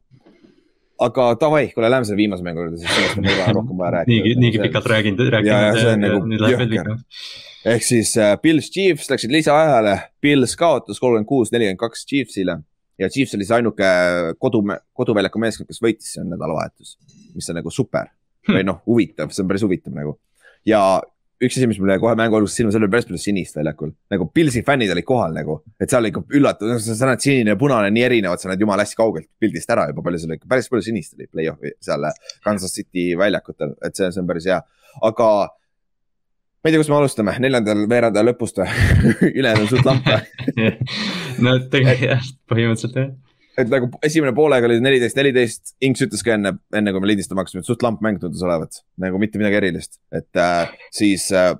aga 0.97 1.27
davai, 1.39 1.67
kuule, 1.73 1.89
lähme 1.91 2.07
selle 2.09 2.17
viimase 2.17 2.45
mängu 2.45 2.63
juurde, 2.63 2.79
sest 2.81 2.93
sellest 2.95 3.19
on 3.21 3.27
juba 3.29 3.51
rohkem 3.53 3.81
vaja 3.81 3.91
rääkida. 3.97 4.13
niigi, 4.13 4.39
niigi 4.41 4.61
pikalt 4.63 4.89
rääkinud. 4.93 5.21
ja, 5.45 5.59
ja 5.67 5.75
see 5.77 5.93
on 5.93 6.05
nagu 6.05 6.39
jõhker 6.41 6.89
ehk 7.66 7.84
siis 7.86 8.14
äh, 8.22 8.36
Pils 8.41 8.72
Chiefs 8.74 9.10
läksid 9.12 9.34
lisaajale, 9.34 9.97
Pils 10.22 10.55
kaotas 10.60 10.99
kolmkümmend 10.99 11.30
kuus, 11.30 11.51
nelikümmend 11.51 11.82
kaks 11.82 12.05
Chiefsile. 12.05 12.60
Ja 12.97 13.10
Chiefs 13.14 13.36
oli 13.38 13.45
see 13.45 13.60
ainuke 13.60 13.89
kodu, 14.41 14.64
koduväljaku 14.97 15.41
meeskond, 15.41 15.70
kes 15.70 15.82
võitis 15.84 16.16
see 16.16 16.24
nädalavahetus, 16.26 16.95
mis 17.38 17.49
on 17.51 17.60
nagu 17.60 17.74
super. 17.74 18.10
Hmm. 18.47 18.55
või 18.55 18.64
noh, 18.64 18.82
huvitav, 18.88 19.32
see 19.36 19.43
on 19.43 19.47
päris 19.49 19.64
huvitav 19.66 19.95
nagu. 19.95 20.18
ja 20.68 20.80
üks 21.43 21.58
asi, 21.60 21.68
mis 21.70 21.78
mulle 21.82 21.97
kohe 22.01 22.16
mängu 22.18 22.38
alguses 22.39 22.55
silma, 22.58 22.72
seal 22.74 22.86
oli 22.86 22.91
päris 22.93 23.05
palju 23.10 23.20
sinist 23.22 23.58
väljakul, 23.60 23.91
nagu 24.14 24.28
Pilsi 24.34 24.64
fännid 24.66 24.91
olid 24.93 25.05
kohal 25.05 25.36
nagu, 25.36 25.60
et 25.82 25.91
seal 25.91 26.08
ikka 26.10 26.24
üllatav, 26.38 26.72
sa 26.82 27.10
näed 27.10 27.24
sinine 27.24 27.53
ja 27.53 27.60
punane 27.60 27.91
nii 27.93 28.05
erinevad, 28.08 28.41
sa 28.41 28.49
näed 28.49 28.64
jumala 28.64 28.86
hästi 28.86 28.97
kaugelt 28.97 29.28
pildist 29.41 29.70
ära 29.74 29.89
juba 29.91 30.05
palju 30.05 30.24
seal 30.24 30.34
ikka, 30.38 30.49
päris 30.49 30.72
palju 30.72 30.88
sinist 30.88 31.18
oli 31.18 31.28
play-off'i 31.30 31.76
seal 31.84 32.08
Kansas 32.45 32.74
City 32.74 33.10
väljakutel, 33.20 33.76
et 33.86 33.99
see, 33.99 34.10
see 34.16 34.24
on 34.24 34.32
päris 34.32 34.47
hea, 34.49 34.62
aga 35.12 35.30
ma 36.64 36.70
ei 36.70 36.74
tea, 36.74 36.82
kust 36.82 36.91
me 36.91 36.97
alustame, 36.97 37.38
neljandal 37.43 37.86
veerandajal 37.89 38.32
lõpust 38.32 38.60
või 38.62 39.32
ülejäänud 39.39 39.68
on 39.68 39.72
suht 39.72 39.88
lamp 39.88 40.10
või 40.10 40.72
no 41.45 41.55
tegelikult 41.74 42.10
jah, 42.10 42.26
põhimõtteliselt 42.49 42.97
jah. 43.01 43.14
et 43.62 43.70
nagu 43.74 43.91
esimene 44.05 44.34
poolega 44.38 44.70
oli 44.70 44.80
neliteist, 44.84 45.20
neliteist, 45.20 45.78
Inks 45.86 46.08
ütles 46.08 46.26
ka 46.26 46.36
enne, 46.38 46.58
enne 46.76 46.95
kui 46.95 47.03
me 47.03 47.14
lindistama 47.14 47.45
hakkasime, 47.45 47.64
et 47.64 47.70
suht 47.70 47.86
lamp 47.86 48.01
mäng 48.05 48.20
tundus 48.22 48.43
olevat, 48.45 48.82
nagu 49.03 49.22
mitte 49.22 49.41
midagi 49.41 49.62
erilist, 49.62 50.01
et 50.16 50.41
äh, 50.41 50.74
siis 50.97 51.30
äh, 51.36 51.53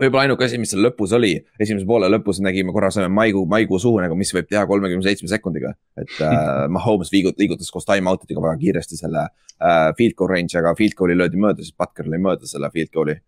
võib-olla 0.00 0.24
ainuke 0.28 0.46
asi, 0.46 0.58
mis 0.62 0.72
seal 0.74 0.82
lõpus 0.86 1.12
oli, 1.18 1.34
esimese 1.60 1.86
poole 1.86 2.08
lõpus 2.10 2.40
nägime 2.42 2.72
korra 2.74 2.90
saime 2.94 3.10
maikuu, 3.14 3.44
maikuu 3.50 3.78
suhu 3.82 4.00
nagu, 4.02 4.16
mis 4.18 4.32
võib 4.34 4.48
teha 4.50 4.64
kolmekümne 4.70 5.06
seitsme 5.06 5.30
sekundiga. 5.30 5.74
et 5.98 6.16
äh, 6.22 6.64
Mahomes 6.76 7.12
liigutas, 7.14 7.38
liigutas 7.42 7.70
koos 7.74 7.86
time 7.88 8.10
out 8.10 8.26
idega 8.26 8.42
väga 8.46 8.56
kiiresti 8.62 8.98
selle 8.98 9.26
äh, 9.26 9.92
field 9.98 10.18
goal 10.18 10.32
range, 10.34 10.54
aga 10.58 10.74
field 10.78 10.98
goal'i 10.98 11.18
löödi 11.18 11.40
mööda, 11.40 11.62
siis 11.62 11.76
Butker 11.78 12.10
lõi 12.10 12.22
mööda 12.22 12.50
selle 12.50 12.70
field 12.74 12.94
goal'i 12.94 13.18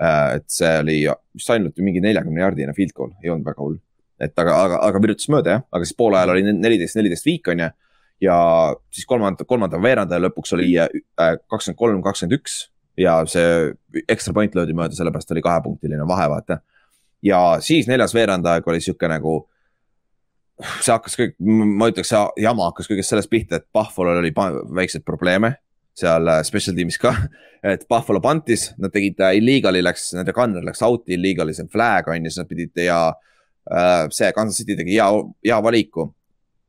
et 0.00 0.46
see 0.50 0.70
oli 0.80 0.98
vist 1.06 1.50
ainult 1.54 1.78
mingi 1.84 2.02
neljakümne 2.02 2.42
jaardine 2.42 2.74
field 2.74 2.94
goal, 2.96 3.12
ei 3.22 3.30
olnud 3.30 3.46
väga 3.46 3.62
hull. 3.62 3.78
et 4.18 4.38
aga, 4.38 4.54
aga, 4.66 4.78
aga 4.88 5.00
virutas 5.02 5.28
mööda 5.30 5.56
jah, 5.56 5.64
aga 5.74 5.86
siis 5.86 5.96
poole 5.98 6.18
ajal 6.18 6.34
oli 6.34 6.44
neliteist, 6.50 6.96
neliteist 6.98 7.26
viik 7.26 7.50
on 7.52 7.64
ju. 7.64 7.70
ja 8.26 8.36
siis 8.94 9.06
kolmanda, 9.10 9.46
kolmanda 9.46 9.80
veerandaja 9.82 10.22
lõpuks 10.26 10.54
oli 10.56 10.72
äh, 10.78 10.90
kakskümmend 11.50 11.78
kolm, 11.78 12.02
kakskümmend 12.02 12.38
üks 12.40 12.58
ja 12.98 13.16
see 13.30 13.72
ekstra 14.08 14.34
point 14.34 14.54
löödi 14.54 14.74
mööda, 14.74 14.94
sellepärast 14.94 15.34
oli 15.34 15.42
kahepunktiline 15.42 16.06
vahe, 16.08 16.28
vaata. 16.30 16.60
ja 17.22 17.42
siis 17.62 17.90
neljas 17.90 18.14
veerandaeg 18.14 18.66
oli 18.66 18.82
sihuke 18.82 19.10
nagu 19.10 19.44
see 20.80 20.92
hakkas 20.92 21.18
kõik, 21.18 21.38
ma 21.38 21.90
ütleks, 21.90 22.10
see 22.10 22.42
jama 22.42 22.70
hakkas 22.70 22.90
kõigest 22.90 23.10
sellest 23.10 23.30
pihta, 23.30 23.58
et 23.58 23.66
Pahvolal 23.74 24.22
oli 24.22 24.30
väikseid 24.34 25.06
probleeme 25.06 25.56
seal 25.98 26.28
äh, 26.28 26.42
special 26.46 26.76
tiim'is 26.76 26.98
ka. 27.00 27.14
et 27.74 27.86
Buffalo 27.88 28.20
pantis, 28.24 28.70
nad 28.80 28.92
tegid 28.94 29.22
äh, 29.24 29.38
illegal'i 29.38 29.84
läks, 29.84 30.10
nende 30.18 30.34
gunner 30.36 30.64
läks 30.66 30.82
out'i 30.84 31.16
illegal'i, 31.18 31.54
see 31.56 31.64
on 31.64 31.72
flag 31.72 32.10
on 32.10 32.26
ju, 32.26 32.32
siis 32.32 32.42
nad 32.42 32.50
pidid 32.50 32.84
ja 32.84 32.98
äh, 33.70 34.04
see 34.14 34.34
Kansas 34.36 34.60
City 34.60 34.76
tegi 34.80 34.98
hea, 34.98 35.08
hea 35.46 35.62
valiku. 35.64 36.10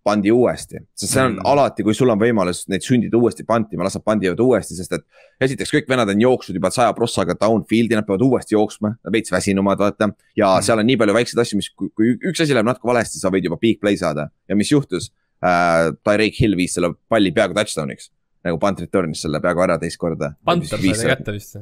pandi 0.05 0.29
uuesti, 0.29 0.77
sest 0.93 1.15
see 1.15 1.21
on 1.23 1.31
mm. 1.31 1.47
alati, 1.49 1.81
kui 1.81 1.95
sul 1.97 2.11
on 2.13 2.19
võimalus 2.21 2.59
neid 2.69 2.83
sundida 2.85 3.17
uuesti 3.17 3.41
pantima, 3.41 3.87
las 3.87 3.95
nad 3.97 4.03
pandivad 4.05 4.43
uuesti, 4.43 4.75
sest 4.77 4.91
et. 4.93 5.05
esiteks 5.41 5.71
kõik 5.73 5.87
vennad 5.89 6.11
on 6.13 6.19
jooksnud 6.21 6.59
juba 6.59 6.69
saja 6.69 6.91
prossaga 6.93 7.33
downfield'i, 7.39 7.97
nad 7.97 8.05
peavad 8.05 8.21
uuesti 8.21 8.53
jooksma, 8.53 8.91
nad 8.93 9.15
veits 9.15 9.33
väsinumad, 9.33 9.81
vaata. 9.81 10.11
ja 10.37 10.51
mm. 10.51 10.67
seal 10.67 10.83
on 10.83 10.85
nii 10.91 10.99
palju 11.01 11.15
väikseid 11.17 11.41
asju, 11.41 11.57
mis, 11.57 11.71
kui 11.73 12.13
üks 12.21 12.43
asi 12.45 12.53
läheb 12.53 12.69
natuke 12.69 12.85
valesti, 12.85 13.17
sa 13.17 13.33
võid 13.33 13.49
juba 13.49 13.57
big 13.57 13.81
play 13.81 13.97
saada 13.97 14.27
ja 14.45 14.59
mis 14.59 14.69
juhtus 14.69 15.09
äh,. 15.41 15.89
Tyreek 16.05 16.37
Hill 16.37 16.53
viis 16.61 16.77
selle 16.77 16.93
palli 17.09 17.33
peaaegu 17.33 17.57
touchdown'iks 17.57 18.11
nagu 18.45 18.59
punt 18.61 18.81
return'is 18.83 19.25
selle 19.25 19.41
peaaegu 19.43 19.65
ära 19.65 19.77
teist 19.81 19.99
korda. 20.01 20.33
Panther 20.45 20.79
sai 20.79 20.95
ta 20.95 21.11
kätte 21.15 21.35
vist. 21.35 21.59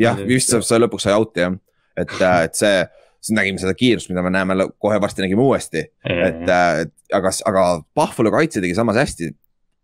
jah, 0.00 0.18
vist 0.28 0.52
saab, 0.52 0.66
sai 0.66 0.82
lõpuks 0.82 1.06
sai 1.06 1.16
out'i 1.16 1.44
jah, 1.44 1.56
et, 1.96 2.14
äh, 2.20 2.38
et 2.48 2.58
see, 2.58 2.84
siis 3.22 3.34
nägime 3.36 3.62
seda 3.62 3.74
kiirust, 3.78 4.10
mida 4.12 4.24
me 4.24 4.32
näeme 4.34 4.68
kohe 4.82 5.00
varsti 5.02 5.24
nägime 5.24 5.44
uuesti. 5.44 5.86
et, 6.04 6.46
äh, 6.48 6.84
et 6.84 6.94
aga, 7.16 7.32
aga 7.50 7.66
Pahvolu 7.94 8.32
kaitse 8.34 8.62
tegi 8.64 8.76
samas 8.78 8.98
hästi. 9.00 9.32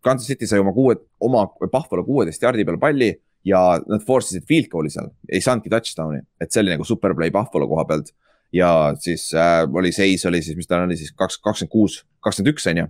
Kansas 0.02 0.26
City 0.26 0.48
sai 0.50 0.58
oma 0.58 0.72
kuue, 0.74 0.96
oma 1.22 1.46
Pahvolu 1.70 2.04
kuueteist 2.04 2.42
jardi 2.42 2.64
peal 2.66 2.80
palli 2.82 3.12
ja 3.46 3.60
nad 3.86 4.02
force 4.06 4.34
isid 4.34 4.46
field 4.48 4.68
goal'i 4.70 4.90
seal, 4.90 5.10
ei 5.30 5.42
saanudki 5.42 5.70
touchdown'i, 5.70 6.22
et 6.42 6.50
see 6.52 6.62
oli 6.62 6.74
nagu 6.74 6.86
super 6.86 7.14
play 7.18 7.30
Pahvolu 7.34 7.68
koha 7.70 7.86
pealt. 7.86 8.12
ja 8.52 8.92
siis 9.00 9.30
äh, 9.34 9.62
oli 9.72 9.92
seis 9.92 10.26
oli 10.28 10.42
siis, 10.42 10.56
mis 10.56 10.66
ta 10.68 10.82
oli 10.82 10.96
siis 10.96 11.14
kaks, 11.16 11.38
kakskümmend 11.40 11.72
kuus, 11.72 12.02
kakskümmend 12.20 12.52
üks 12.52 12.66
on 12.70 12.82
ju. 12.82 12.86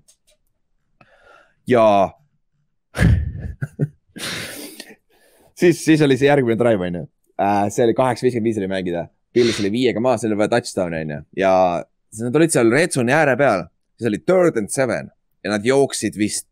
ja 1.70 1.84
siis, 5.60 5.84
siis 5.84 6.02
oli 6.04 6.18
see 6.20 6.28
järgmine 6.28 6.58
drive, 6.60 6.88
on 6.88 7.00
ju. 7.00 7.08
Äh, 7.42 7.66
see 7.72 7.86
oli 7.86 7.96
kaheksa, 7.98 8.26
viiskümmend 8.26 8.50
viis 8.50 8.60
oli 8.60 8.70
mängida. 8.70 9.06
Pils 9.32 9.60
oli 9.62 9.72
viiega 9.72 10.02
maas, 10.04 10.22
seal 10.22 10.34
oli 10.34 10.42
vaja 10.42 10.54
touchdown'i, 10.56 11.04
on 11.06 11.16
ju. 11.16 11.20
ja 11.40 11.52
siis 12.12 12.26
nad 12.26 12.36
olid 12.36 12.52
seal 12.52 12.72
red 12.72 12.94
zone'i 12.94 13.14
ääre 13.16 13.36
peal, 13.40 13.66
siis 13.96 14.10
oli 14.10 14.20
third 14.20 14.58
and 14.60 14.72
seven 14.72 15.08
ja 15.42 15.54
nad 15.54 15.64
jooksid 15.66 16.18
vist 16.20 16.48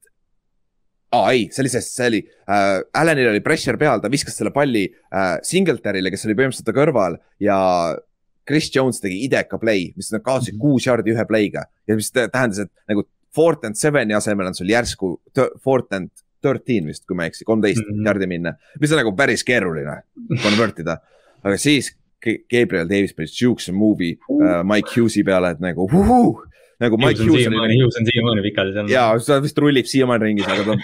aa 1.11 1.25
ah, 1.25 1.33
ei, 1.35 1.49
see 1.51 1.65
oli 1.65 1.71
see, 1.73 1.83
see 1.83 2.07
oli 2.07 2.21
äh,, 2.23 2.77
Allanil 3.01 3.33
oli 3.33 3.43
pressure 3.43 3.79
peal, 3.79 4.03
ta 4.03 4.11
viskas 4.13 4.37
selle 4.39 4.53
palli 4.55 4.85
äh, 4.87 5.33
Singletarile, 5.47 6.13
kes 6.13 6.23
oli 6.29 6.37
põhimõtteliselt 6.39 6.71
ta 6.71 6.77
kõrval 6.77 7.19
ja 7.43 7.57
Chris 8.47 8.71
Jones 8.75 9.03
tegi 9.03 9.19
ideka 9.27 9.59
play, 9.63 9.89
mis 9.99 10.13
nad 10.15 10.23
kaotasid 10.23 10.55
mm 10.55 10.61
-hmm. 10.61 10.79
kuus 10.79 10.87
jaardi 10.87 11.15
ühe 11.15 11.25
play'ga 11.27 11.67
ja 11.91 11.99
mis 11.99 12.13
tähendas, 12.15 12.63
et 12.63 12.71
nagu 12.89 13.05
fourth 13.35 13.67
and 13.67 13.79
seven'i 13.79 14.15
asemel 14.15 14.51
on 14.51 14.55
sul 14.55 14.71
järsku 14.71 15.17
fourth 15.63 15.95
and 15.95 16.11
thirteen 16.43 16.91
vist, 16.91 17.07
kui 17.07 17.17
ma 17.17 17.27
ei 17.27 17.33
eksi, 17.33 17.47
kolmteist 17.49 17.83
mm 17.83 17.97
-hmm. 17.97 18.11
jardi 18.11 18.29
minna, 18.31 18.55
mis 18.81 18.93
on 18.93 19.03
nagu 19.03 19.15
päris 19.17 19.45
keeruline 19.45 20.03
convert 20.43 20.79
ida. 20.85 21.01
aga 21.43 21.57
siis 21.57 21.95
Gabriel 22.21 22.89
Davis 22.89 23.15
pani 23.17 23.29
siukse 23.29 23.73
movie 23.73 24.19
uh, 24.29 24.61
Mike 24.65 24.93
Hughes'i 24.97 25.25
peale, 25.25 25.51
et 25.51 25.61
nagu 25.61 25.89
uhuh, 25.89 26.43
nagu 26.81 26.99
Mike 27.01 27.25
Hughes. 27.25 27.47
Hughes 27.49 27.97
on 28.01 28.07
siiamaani 28.07 28.43
pikali 28.43 28.73
seal. 28.73 28.91
ja, 28.93 29.07
ta 29.27 29.41
vist 29.43 29.59
rullib 29.59 29.89
siiamaani 29.89 30.25
ringis, 30.25 30.49
aga 30.49 30.65
ta 30.65 30.77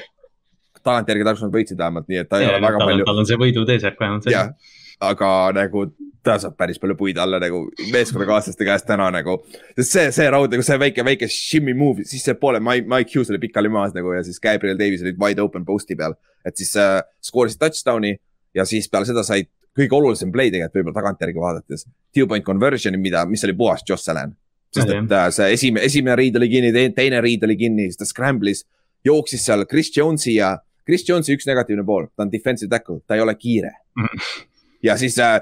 tagantjärgi 0.86 1.26
tarkus 1.26 1.52
võitsid 1.52 1.78
vähemalt, 1.78 2.08
nii 2.08 2.22
et 2.22 2.28
ta 2.30 2.40
ei 2.40 2.48
ole 2.48 2.62
väga 2.64 2.82
palju. 2.84 3.06
tal 3.08 3.22
on 3.22 3.28
see 3.28 3.38
võiduteeserk 3.40 4.00
vähemalt. 4.00 4.28
jah, 4.32 4.52
aga 5.00 5.30
nagu 5.56 5.86
ta 6.26 6.36
saab 6.42 6.56
päris 6.58 6.80
palju 6.82 6.96
puid 6.98 7.18
alla 7.22 7.38
nagu 7.42 7.62
meeskonnakaaslaste 7.92 8.66
käest 8.66 8.86
täna 8.88 9.08
nagu. 9.14 9.38
sest 9.76 9.92
see, 9.92 10.06
see 10.18 10.28
raud 10.32 10.52
nagu 10.52 10.64
see 10.66 10.78
väike, 10.82 11.04
väike 11.06 11.28
shimmy 11.32 11.74
move, 11.78 12.06
siis 12.08 12.24
see 12.26 12.36
poole 12.40 12.60
Mike, 12.62 12.88
Mike 12.90 13.12
Hughes 13.14 13.30
oli 13.32 13.42
pikali 13.42 13.70
maas 13.72 13.94
nagu 13.96 14.14
ja 14.16 14.22
siis 14.26 14.40
Gabriel 14.42 14.78
Davis 14.80 15.04
olid 15.06 15.20
wide 15.22 15.42
open 15.42 15.66
post'i 15.68 15.98
peal. 15.98 16.16
et 16.46 16.56
siis 16.58 16.72
äh, 16.80 16.98
skoorisid 17.22 17.62
touchdown'i 17.62 18.16
ja 18.54 18.66
siis 18.68 18.88
peale 18.90 19.08
seda 19.08 19.24
said 19.26 19.50
kõige 19.76 19.98
olulisem 19.98 20.32
play 20.32 20.50
tegelikult 20.50 20.78
võib-olla 20.78 20.96
tagantjärgi 20.96 21.42
vaadates. 21.42 21.84
Two 22.16 22.28
point 22.30 22.44
conversion'i, 22.44 23.00
mida, 23.00 23.26
mis 23.28 23.44
oli 23.44 23.54
puhas 23.58 23.84
Josh 23.88 24.08
Allan. 24.12 24.34
sest 24.74 24.92
et 24.92 25.12
äh, 25.18 25.28
see 25.32 25.52
esimene, 25.54 25.86
esimene 25.86 26.16
riid 26.18 26.36
oli 26.40 26.48
kinni, 26.52 26.88
teine 26.96 27.20
riid 27.24 27.44
oli 27.46 27.56
kinni, 27.60 27.90
siis 27.90 28.00
ta 28.00 28.08
scramble'is, 28.08 28.64
jooksis 29.06 29.44
seal 29.46 29.64
Chris 29.70 29.92
Jones'i 29.94 30.36
ja 30.40 30.56
Chris 30.86 31.06
Jones'i 31.06 31.36
üks 31.36 31.46
negatiivne 31.48 31.84
pool, 31.86 32.10
ta 32.16 32.26
on 32.26 32.32
defensive 32.32 32.70
tackle, 32.70 33.00
ta 33.06 33.16
ei 33.16 33.24
ole 33.24 33.34
kiire 33.38 33.72
mm. 33.96 34.10
-hmm 34.10 34.44
ja 34.86 34.96
siis 35.00 35.16
äh, 35.22 35.40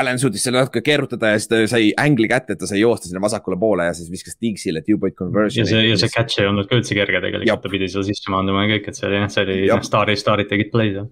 Allan 0.00 0.18
suutis 0.20 0.44
selle 0.46 0.62
natuke 0.62 0.82
keerutada 0.84 1.32
ja 1.32 1.40
siis 1.40 1.50
ta 1.50 1.60
sai 1.70 1.90
ängli 2.00 2.28
kätte, 2.30 2.54
et 2.54 2.62
ta 2.62 2.68
sai 2.70 2.80
joosta 2.82 3.10
sinna 3.10 3.22
vasakule 3.22 3.58
poole 3.60 3.88
ja 3.88 3.94
siis 3.96 4.10
viskas 4.12 4.38
Diggsile 4.40 4.82
two 4.86 4.98
point 5.00 5.16
conversion'i. 5.18 5.66
ja 5.66 5.70
see, 5.70 5.84
ja 5.90 6.00
see 6.00 6.14
catch 6.14 6.42
ei 6.42 6.48
olnud 6.50 6.70
ka 6.70 6.78
üldse 6.78 6.96
kerge 6.98 7.20
tegelikult, 7.24 7.62
ta 7.64 7.72
pidi 7.72 7.90
seal 7.92 8.06
sisse 8.08 8.32
maanduma 8.32 8.64
ja 8.64 8.74
kõik, 8.76 8.90
et 8.90 8.98
see 8.98 9.08
oli 9.10 9.20
jah, 9.20 9.28
see 9.34 9.44
oli 9.46 9.58
noh, 9.68 9.84
staari, 9.90 10.16
staarid 10.18 10.50
tegid 10.50 10.72
play'd. 10.74 11.02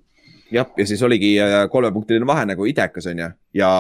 jah, 0.55 0.73
ja 0.79 0.89
siis 0.89 1.05
oligi 1.07 1.37
äh, 1.43 1.61
kolmepunktiline 1.73 2.29
vahe 2.29 2.49
nagu 2.53 2.69
idekas 2.69 3.09
on 3.13 3.25
ju, 3.25 3.31
ja 3.61 3.71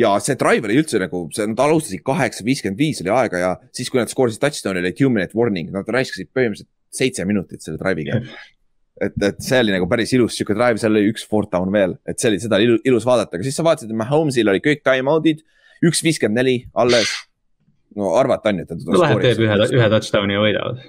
ja 0.00 0.16
see 0.22 0.34
drive 0.38 0.66
oli 0.66 0.80
üldse 0.80 0.98
nagu, 0.98 1.26
see, 1.34 1.46
nad 1.50 1.60
alustasid 1.62 2.02
kaheksa, 2.06 2.46
viiskümmend 2.46 2.80
viis 2.80 3.02
oli 3.04 3.12
aega 3.14 3.42
ja 3.42 3.52
siis, 3.70 3.92
kui 3.92 4.00
nad 4.00 4.10
skoorisid 4.10 4.42
touchdown'i, 4.42 4.82
oli 4.82 4.94
two 4.96 5.12
minute 5.12 5.38
warning, 5.38 5.70
nad 5.74 5.86
raiskasid 5.86 6.32
põhimõtteliselt 6.34 6.70
seitse 6.94 7.26
minutit 7.26 7.62
selle 7.62 7.78
drive'iga 7.78 8.20
et, 9.02 9.14
et 9.28 9.42
see 9.42 9.60
oli 9.64 9.74
nagu 9.74 9.86
päris 9.90 10.12
ilus 10.16 10.36
sihuke 10.38 10.56
drive, 10.56 10.78
seal 10.80 10.94
oli 10.94 11.10
üks 11.10 11.26
fourth 11.28 11.50
down 11.52 11.72
veel, 11.74 11.96
et 12.08 12.20
see 12.20 12.30
oli, 12.30 12.40
seda 12.42 12.60
oli 12.60 12.78
ilus 12.86 13.06
vaadata, 13.08 13.36
aga 13.36 13.46
siis 13.46 13.58
sa 13.58 13.66
vaatasid, 13.66 13.90
et 13.90 14.00
Mahomes'il 14.00 14.50
oli 14.50 14.62
kõik 14.64 14.84
time 14.86 15.10
out'id, 15.12 15.42
üks 15.84 16.02
viiskümmend 16.06 16.40
neli 16.40 16.56
alles. 16.78 17.12
no 17.98 18.14
arvata 18.18 18.50
on 18.50 18.60
ju, 18.60 18.66
et 18.66 18.70
ta. 18.70 18.78
no 18.78 19.00
läheb, 19.02 19.22
teeb 19.22 19.42
ühe, 19.44 19.58
ühe 19.78 19.88
touchdown'i 19.96 20.36
ja 20.36 20.44
võidavad. 20.44 20.84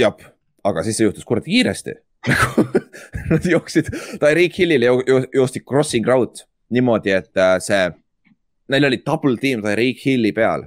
jah, 0.00 0.28
aga 0.70 0.86
siis 0.86 1.00
see 1.00 1.08
juhtus 1.08 1.28
kuradi 1.28 1.52
kiiresti 1.56 1.96
nagu 2.30 2.66
Nad 3.30 3.46
jooksid, 3.48 3.88
Tyreek 4.20 4.58
Hillile 4.58 4.90
joosti 5.32 5.62
crossing 5.64 6.06
route 6.08 6.44
niimoodi, 6.74 7.14
et 7.16 7.40
äh, 7.40 7.56
see, 7.64 7.86
neil 8.72 8.88
oli 8.88 9.00
double 9.06 9.40
team 9.40 9.64
Tyreek 9.64 10.04
Hilli 10.04 10.32
peal 10.36 10.66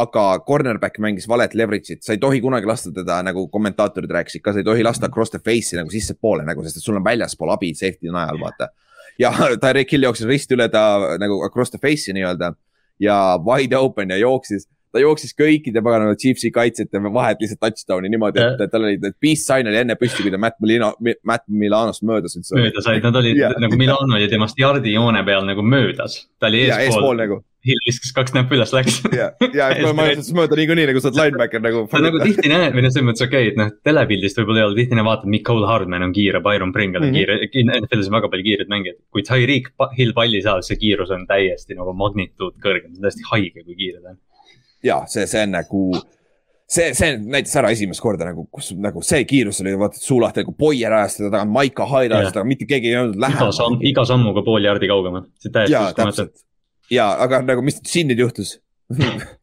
aga 0.00 0.24
cornerback 0.46 1.00
mängis 1.02 1.28
valet 1.28 1.54
leverage'it, 1.58 2.02
sa 2.04 2.14
ei 2.14 2.20
tohi 2.22 2.40
kunagi 2.44 2.68
lasta 2.68 2.92
teda, 2.94 3.20
nagu 3.26 3.46
kommentaatorid 3.52 4.12
rääkisid 4.18 4.44
ka, 4.44 4.54
sa 4.54 4.62
ei 4.62 4.66
tohi 4.66 4.86
lasta 4.86 5.08
across 5.10 5.34
the 5.34 5.40
face'i 5.42 5.78
nagu 5.80 5.92
sissepoole 5.92 6.46
nagu, 6.46 6.64
sest 6.64 6.80
et 6.80 6.86
sul 6.86 6.98
on 6.98 7.04
väljaspool 7.06 7.52
abi 7.54 7.72
safety 7.78 8.12
najal, 8.14 8.40
vaata. 8.42 8.70
ja 9.18 9.32
Tyreek 9.62 9.92
Hill 9.92 10.08
jooksis 10.08 10.30
risti 10.30 10.56
üle 10.58 10.68
ta 10.72 10.84
nagu 11.20 11.42
across 11.46 11.74
the 11.74 11.80
face'i 11.82 12.16
nii-öelda 12.16 12.52
ja 13.02 13.18
wide 13.44 13.78
open 13.78 14.10
ja 14.10 14.18
jooksis 14.18 14.68
ta 14.92 15.02
jooksis 15.02 15.34
kõikide 15.38 15.82
paganama 15.84 16.16
Chiefsi 16.20 16.50
kaitsjate 16.54 17.02
vahet 17.14 17.42
lihtsalt 17.42 17.60
touchdown'i 17.64 18.12
niimoodi, 18.12 18.44
et 18.44 18.72
tal 18.72 18.86
oli, 18.88 18.98
peace 19.20 19.44
sign 19.44 19.70
oli 19.70 19.82
enne 19.82 19.98
püsti, 20.00 20.24
kui 20.24 20.34
ta 20.34 20.40
Matt 20.40 20.58
Milano, 20.64 20.94
Matt 21.28 21.46
Milanost 21.48 22.06
möödas 22.08 22.38
üldse. 22.38 22.56
mööda 22.58 22.84
said, 22.84 23.04
nad 23.04 23.20
olid 23.20 23.38
ja. 23.38 23.52
nagu 23.60 23.78
Milano 23.80 24.18
oli 24.18 24.30
temast 24.30 24.58
jardi 24.60 24.96
joone 24.96 25.24
peal 25.26 25.46
nagu 25.48 25.64
möödas, 25.64 26.22
ta 26.40 26.50
oli 26.50 26.66
eespool. 26.66 26.86
eespool 26.86 27.24
nagu 27.24 27.42
Hill 27.66 27.80
viskas 27.82 28.12
kaks 28.14 28.34
näppu 28.36 28.54
üles, 28.54 28.70
läks. 28.72 29.00
ja, 29.18 29.32
ja 29.50 29.90
ma, 29.96 30.06
ütlesin 30.12 30.36
mööda 30.38 30.56
niikuinii 30.60 30.86
nagu 30.92 31.00
sa 31.02 31.10
oled 31.10 31.18
linebacker 31.18 31.62
nagu. 31.64 31.82
sa 31.90 32.00
nagu 32.04 32.20
tihti 32.22 32.52
näed 32.52 32.76
või 32.76 32.84
noh, 32.84 32.92
selles 32.94 33.08
mõttes 33.08 33.24
okei 33.26 33.48
okay,, 33.48 33.52
et 33.52 33.58
noh, 33.58 33.72
telepildist 33.86 34.38
võib-olla 34.38 34.62
ei 34.62 34.68
ole, 34.68 34.78
tihti 34.78 35.06
vaatad, 35.08 35.32
Nicole 35.34 35.66
Hardman 35.68 36.06
on 36.06 36.14
kiire, 36.14 36.40
Byron 36.44 36.72
Pringle 36.76 37.02
on 37.02 37.10
mm 37.10 37.18
-hmm. 37.18 37.50
kiire, 37.50 37.74
NFL-is 37.80 38.12
on 38.12 38.18
väga 38.20 38.30
palju 38.30 38.46
kiireid 38.46 38.72
mängijaid. 38.72 39.00
kui 39.10 39.26
Tyreek 39.26 39.68
Hill 39.98 40.14
palli 40.14 40.42
saab, 40.46 40.62
see 40.62 40.78
kiirus 40.78 41.10
on 41.10 41.26
täiesti 41.26 41.74
nagu 41.74 41.96
magnituud 41.98 42.56
kõrgem, 42.62 42.94
see 42.94 43.02
on 43.02 43.08
täiesti 43.08 43.28
haige, 43.32 43.66
kui 43.66 43.74
kiire 43.74 44.00
ta 44.00 44.14
on 44.14 44.20
ja 44.84 45.02
see, 45.10 45.26
see 45.30 45.42
on 45.46 45.54
nagu, 45.56 45.82
see, 46.70 46.92
see 46.96 47.16
näitas 47.18 47.56
ära 47.60 47.72
esimest 47.74 48.02
korda 48.02 48.28
nagu, 48.28 48.46
kus 48.52 48.70
nagu 48.78 49.02
see 49.06 49.24
kiirus 49.28 49.62
oli, 49.64 49.74
vaata 49.80 50.00
suu 50.00 50.20
lahti 50.22 50.44
nagu 50.44 50.54
Boyer 50.58 50.94
ajas 51.00 51.18
teda 51.18 51.32
taga, 51.34 51.48
Maika 51.50 51.88
Hyde 51.88 52.18
ajas 52.18 52.32
teda, 52.34 52.46
mitte 52.48 52.68
keegi 52.68 52.92
ei 52.92 53.00
olnud 53.02 53.18
lähemal. 53.20 53.50
iga 53.50 53.58
samm, 53.58 53.82
iga 53.92 54.06
sammuga 54.08 54.44
pool 54.46 54.64
jardi 54.68 54.90
kaugemal, 54.90 55.26
see 55.42 55.54
täiesti 55.54 55.82
uskumatu. 55.82 56.30
ja, 56.94 57.10
aga 57.26 57.42
nagu, 57.46 57.66
mis 57.66 57.80
siin 57.88 58.10
nüüd 58.12 58.26
juhtus? 58.26 58.58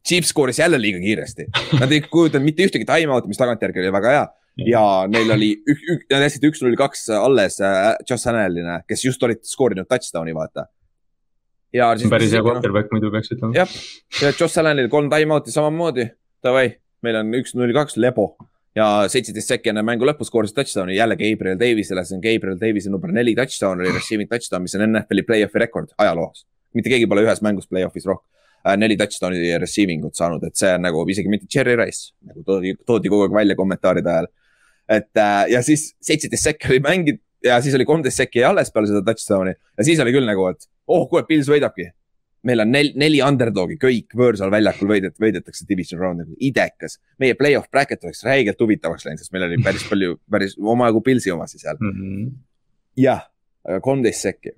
Chiefs 0.06 0.32
skooris 0.32 0.58
jälle 0.58 0.78
liiga 0.82 0.98
kiiresti, 0.98 1.44
nad 1.78 1.92
ei 1.94 2.00
kujutanud 2.02 2.42
mitte 2.42 2.64
ühtegi 2.66 2.86
time-out'i, 2.88 3.30
mis 3.30 3.38
tagantjärgi 3.38 3.84
oli 3.84 3.92
väga 3.94 4.14
hea. 4.14 4.24
Ja 4.66 4.82
neil 5.06 5.28
oli 5.30 5.50
nad 6.10 6.24
jätsid 6.24 6.46
üks-null 6.48 6.74
kaks 6.80 7.10
alles 7.12 7.60
äh, 7.60 7.92
Josh 8.08 8.26
Allanile, 8.26 8.80
kes 8.88 9.04
just 9.04 9.22
olid 9.22 9.42
skoorinud 9.44 9.86
touchdown'i, 9.86 10.32
vaata 10.34 10.64
ja. 11.76 11.92
päris 12.10 12.34
hea 12.34 12.42
quarterback 12.44 12.92
muidu 12.94 13.12
peaks 13.14 13.32
ütlema. 13.34 13.54
jah, 13.56 13.78
ja 14.22 14.32
Josh 14.32 14.60
Allanil 14.62 14.90
kolm 14.92 15.10
time-out'i 15.12 15.54
samamoodi, 15.54 16.08
davai, 16.44 16.68
meil 17.06 17.20
on 17.20 17.32
üks, 17.38 17.54
null, 17.58 17.74
kaks, 17.76 17.98
lebo 18.02 18.32
ja 18.76 18.86
seitseteist 19.10 19.52
sekki 19.54 19.72
enne 19.72 19.82
mängu 19.86 20.06
lõppu 20.08 20.26
skoorisid 20.28 20.56
touchdown'i 20.58 20.98
jälle 20.98 21.16
Gabriel 21.20 21.58
Davisele, 21.60 22.04
see 22.04 22.18
on 22.18 22.22
Gabriel 22.24 22.58
Davise 22.60 22.92
number 22.92 23.12
neli 23.14 23.34
touchdown 23.38 23.80
oli 23.80 23.92
receiving 23.94 24.30
touchdown, 24.30 24.64
mis 24.66 24.76
on 24.76 24.84
NFL-i 24.90 25.24
play-off'i 25.26 25.62
rekord 25.64 25.92
ajaloos. 26.02 26.44
mitte 26.76 26.92
keegi 26.92 27.06
pole 27.08 27.24
ühes 27.24 27.40
mängus 27.44 27.68
play-off'is 27.70 28.04
rohkem 28.04 28.26
äh,, 28.66 28.76
neli 28.76 28.98
touchdown'i 29.00 29.54
receiving 29.62 30.04
ut 30.04 30.18
saanud, 30.18 30.44
et 30.44 30.58
see 30.60 30.74
on 30.76 30.84
nagu 30.84 31.04
isegi 31.08 31.32
mitte 31.32 31.48
Cherry 31.52 31.76
Rice, 31.80 32.12
nagu 32.26 32.44
toodi, 32.44 32.74
toodi 32.86 33.12
kogu 33.12 33.28
aeg 33.28 33.38
välja 33.38 33.56
kommentaaride 33.56 34.12
ajal. 34.12 34.28
et 34.98 35.22
äh, 35.24 35.42
ja 35.56 35.62
siis 35.64 35.94
seitseteist 36.04 36.50
sekki 36.50 36.74
oli 36.74 36.82
mänginud 36.84 37.22
ja 37.46 37.60
siis 37.64 37.74
oli 37.78 37.88
kolmteist 37.88 38.20
sekki 38.20 38.44
alles 38.44 38.72
peale 38.74 38.90
seda 38.92 39.00
touchdown'i 39.06 39.56
ja 39.56 39.88
siis 39.88 40.00
oli 40.04 40.12
küll 40.12 40.28
nagu, 40.28 40.50
et 40.52 40.68
oh, 40.86 41.06
kuule, 41.10 41.24
Pils 41.28 41.48
võidabki. 41.50 41.90
meil 42.46 42.62
on 42.62 42.68
nel, 42.70 42.92
neli 42.94 43.18
underdog'i, 43.24 43.74
kõik 43.82 44.12
võõrsal 44.14 44.52
väljakul 44.54 44.86
võidet-, 44.92 45.16
võidetakse 45.18 45.64
division 45.66 45.98
round'i, 45.98 46.36
idekas. 46.46 47.00
meie 47.18 47.34
play-off 47.34 47.70
bracket 47.72 48.04
oleks 48.04 48.22
räigelt 48.24 48.60
huvitavaks 48.62 49.06
läinud, 49.06 49.18
sest 49.18 49.32
meil 49.34 49.48
oli 49.48 49.58
päris 49.64 49.86
palju, 49.88 50.18
päris 50.30 50.54
omajagu 50.60 51.02
Pilsi 51.02 51.32
omasid 51.34 51.64
seal 51.64 51.80
mm 51.80 51.96
-hmm.. 51.96 52.28
jah, 53.02 53.24
aga 53.64 53.80
kolmteist 53.80 54.28
sekki. 54.28 54.54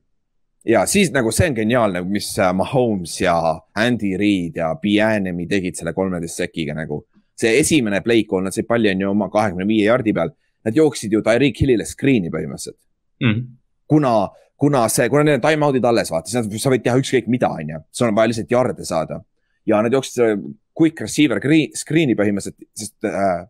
ja 0.64 0.87
siis 0.87 1.12
nagu 1.12 1.33
see 1.33 1.49
on 1.49 1.57
geniaalne, 1.57 2.03
mis 2.05 2.35
äh, 2.39 2.53
Mahomes 2.55 3.20
ja 3.20 3.39
Andy 3.74 4.16
Reid 4.16 4.57
ja 4.57 4.74
Bianemi 4.83 5.47
tegid 5.47 5.76
selle 5.76 5.93
kolmeteist 5.93 6.37
sekiga 6.37 6.74
nagu. 6.74 7.07
see 7.39 7.59
esimene 7.59 8.01
play 8.01 8.24
call, 8.24 8.45
nad 8.45 8.53
said 8.53 8.66
palli 8.66 8.91
on 8.91 9.01
ju 9.01 9.11
oma 9.11 9.29
kahekümne 9.31 9.66
viie 9.66 9.85
jardi 9.85 10.12
peal. 10.12 10.31
Nad 10.64 10.74
jooksid 10.76 11.12
ju 11.12 11.22
Tyreek 11.22 11.61
Hillile 11.61 11.85
screen'i 11.87 12.29
põhimõtteliselt 12.29 12.76
mm. 13.20 13.31
-hmm. 13.31 13.47
kuna 13.87 14.29
kuna 14.59 14.85
see, 14.93 15.09
kuna 15.11 15.25
neil 15.27 15.39
on 15.39 15.45
time 15.45 15.67
out'id 15.67 15.87
alles, 15.87 16.11
vaata, 16.13 16.31
siis 16.31 16.63
sa 16.63 16.73
võid 16.73 16.85
teha 16.85 16.99
ükskõik 16.99 17.29
mida, 17.30 17.51
on 17.55 17.75
ju. 17.75 17.83
sul 17.95 18.11
on 18.11 18.17
vaja 18.18 18.33
lihtsalt 18.33 18.55
jarde 18.55 18.87
saada. 18.89 19.22
ja 19.68 19.83
nad 19.85 19.93
jooksid 19.93 20.18
selle 20.18 20.55
quick 20.79 21.01
receiver 21.03 21.41
screen'i 21.76 22.17
põhimõtteliselt, 22.18 22.68
sest 22.79 23.07
äh, 23.07 23.45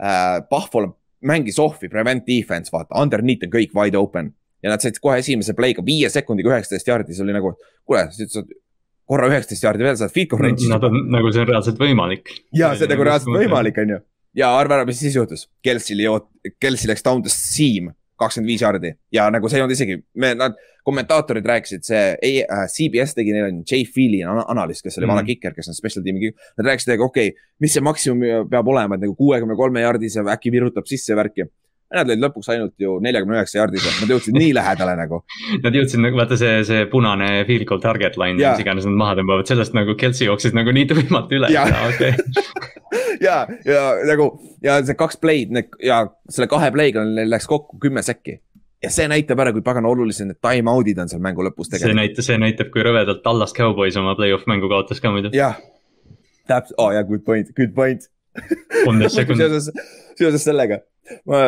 äh, 0.00 0.38
Pahvol 0.50 0.90
mängis 1.28 1.58
off'i, 1.62 1.90
prevent 1.90 2.26
defense, 2.26 2.72
vaata, 2.74 2.94
underneath 2.98 3.46
on 3.46 3.52
kõik 3.54 3.74
wide 3.76 3.98
open. 3.98 4.32
ja 4.62 4.72
nad 4.72 4.82
said 4.82 4.98
kohe 5.02 5.20
esimese 5.20 5.54
play'ga 5.54 5.84
viie 5.86 6.08
sekundiga 6.10 6.50
üheksateist 6.50 6.88
jardi, 6.90 7.14
see 7.14 7.22
oli 7.22 7.36
nagu, 7.36 7.52
kuule, 7.86 8.08
sa 8.10 8.42
korra 9.08 9.28
üheksateist 9.30 9.62
jardi 9.62 9.86
veel, 9.86 9.98
saad 10.00 10.14
field 10.14 10.32
goal 10.32 10.42
range'is. 10.42 10.70
Nad 10.72 10.86
on 10.88 11.04
nagu 11.14 11.30
see 11.30 11.44
on 11.44 11.52
reaalselt 11.52 11.78
võimalik. 11.78 12.32
ja 12.56 12.72
see 12.74 12.88
on 12.88 12.94
nagu 12.96 13.06
reaalselt 13.06 13.38
võimalik, 13.38 13.78
on 13.84 13.94
ju. 13.94 14.00
ja 14.42 14.50
arva 14.58 14.80
ära, 14.80 14.88
mis 14.88 14.98
siis 14.98 15.14
juhtus. 15.14 15.46
Kelsey, 15.62 16.02
Kelsey 16.58 16.90
läks 16.90 17.06
down 17.06 17.22
the 17.22 17.30
seam 17.30 17.92
kakskümmend 18.18 18.50
viis 18.50 18.64
jaardi 18.64 18.92
ja 19.14 19.28
nagu 19.30 19.48
see 19.50 19.60
ei 19.60 19.64
olnud 19.64 19.76
isegi, 19.76 19.98
me, 20.18 20.32
nad, 20.38 20.56
kommentaatorid 20.88 21.46
rääkisid, 21.46 21.84
see 21.84 22.02
äh, 22.44 22.64
CBS 22.72 23.14
tegi, 23.16 23.34
neil 23.34 23.50
on 23.50 23.62
Jay 23.68 23.84
Feely 23.84 24.22
analüüs, 24.24 24.80
kes 24.84 24.96
oli 24.98 25.06
mm. 25.06 25.12
vana 25.12 25.24
kiker, 25.26 25.54
kes 25.56 25.68
on 25.68 25.76
special 25.76 26.04
tiimi. 26.06 26.32
Nad 26.56 26.70
rääkisid, 26.70 26.94
okei 26.96 27.32
okay,, 27.32 27.48
mis 27.60 27.76
see 27.76 27.84
maksimum 27.84 28.48
peab 28.50 28.70
olema, 28.72 28.96
et 28.96 29.04
nagu 29.04 29.16
kuuekümne 29.18 29.56
kolme 29.58 29.84
jaardis 29.84 30.16
ja 30.16 30.24
äkki 30.32 30.52
virutab 30.54 30.88
sisse 30.88 31.16
värki. 31.18 31.48
Nad 31.88 32.10
olid 32.10 32.20
lõpuks 32.20 32.50
ainult 32.52 32.74
ju 32.82 32.98
neljakümne 33.00 33.38
üheksa 33.38 33.62
jaardised, 33.62 34.00
nad 34.02 34.10
jõudsid 34.12 34.36
nii 34.36 34.50
lähedale 34.56 34.96
nagu. 34.98 35.22
Nad 35.64 35.76
jõudsid 35.78 36.02
nagu 36.04 36.20
vaata 36.20 36.36
see, 36.40 36.58
see 36.68 36.82
punane 36.92 37.30
field 37.48 37.64
goal 37.70 37.80
target 37.80 38.18
line, 38.20 38.36
mis 38.36 38.60
iganes 38.60 38.84
nad 38.88 38.98
maha 39.00 39.14
tõmbavad, 39.20 39.48
sellest 39.48 39.76
nagu 39.76 39.96
Kelsey 39.98 40.28
jooksis 40.28 40.56
nagu 40.56 40.74
nii 40.74 40.88
tuimalt 40.90 41.32
üle. 41.32 41.48
ja, 41.54 41.64
ja, 43.24 43.38
ja 43.72 43.86
nagu 44.08 44.28
ja 44.64 44.76
see 44.84 44.98
kaks 44.98 45.16
play'd 45.22 45.56
ja 45.84 46.02
selle 46.28 46.50
kahe 46.50 46.68
play'ga 46.74 47.06
neil 47.08 47.32
läks 47.32 47.48
kokku 47.48 47.80
kümme 47.80 48.04
sekki 48.04 48.36
ja 48.82 48.90
see 48.94 49.08
näitab 49.10 49.40
ära, 49.42 49.52
kui 49.54 49.64
pagana 49.66 49.90
olulised 49.90 50.28
need 50.28 50.40
time 50.44 50.70
out'id 50.70 51.00
on 51.02 51.10
seal 51.10 51.22
mängu 51.24 51.44
lõpus 51.46 51.70
tegelikult. 51.72 51.88
see 51.88 51.98
näitab, 51.98 52.26
see 52.26 52.38
näitab, 52.42 52.70
kui 52.74 52.84
rõvedalt 52.86 53.24
Dallas 53.24 53.54
Cowboys 53.56 53.98
oma 54.00 54.14
play-off 54.18 54.46
mängu 54.50 54.70
kaotas 54.70 55.02
ka 55.02 55.12
muidu. 55.14 55.32
jah, 55.36 55.58
täpselt, 56.50 56.76
aa 56.78 56.84
oh, 56.84 56.94
jaa, 56.94 57.06
good 57.08 57.24
point, 57.26 57.50
good 57.58 57.74
point 57.74 58.06
seoses, 59.08 59.70
seoses 60.18 60.44
sellega, 60.46 60.82
ma, 61.28 61.40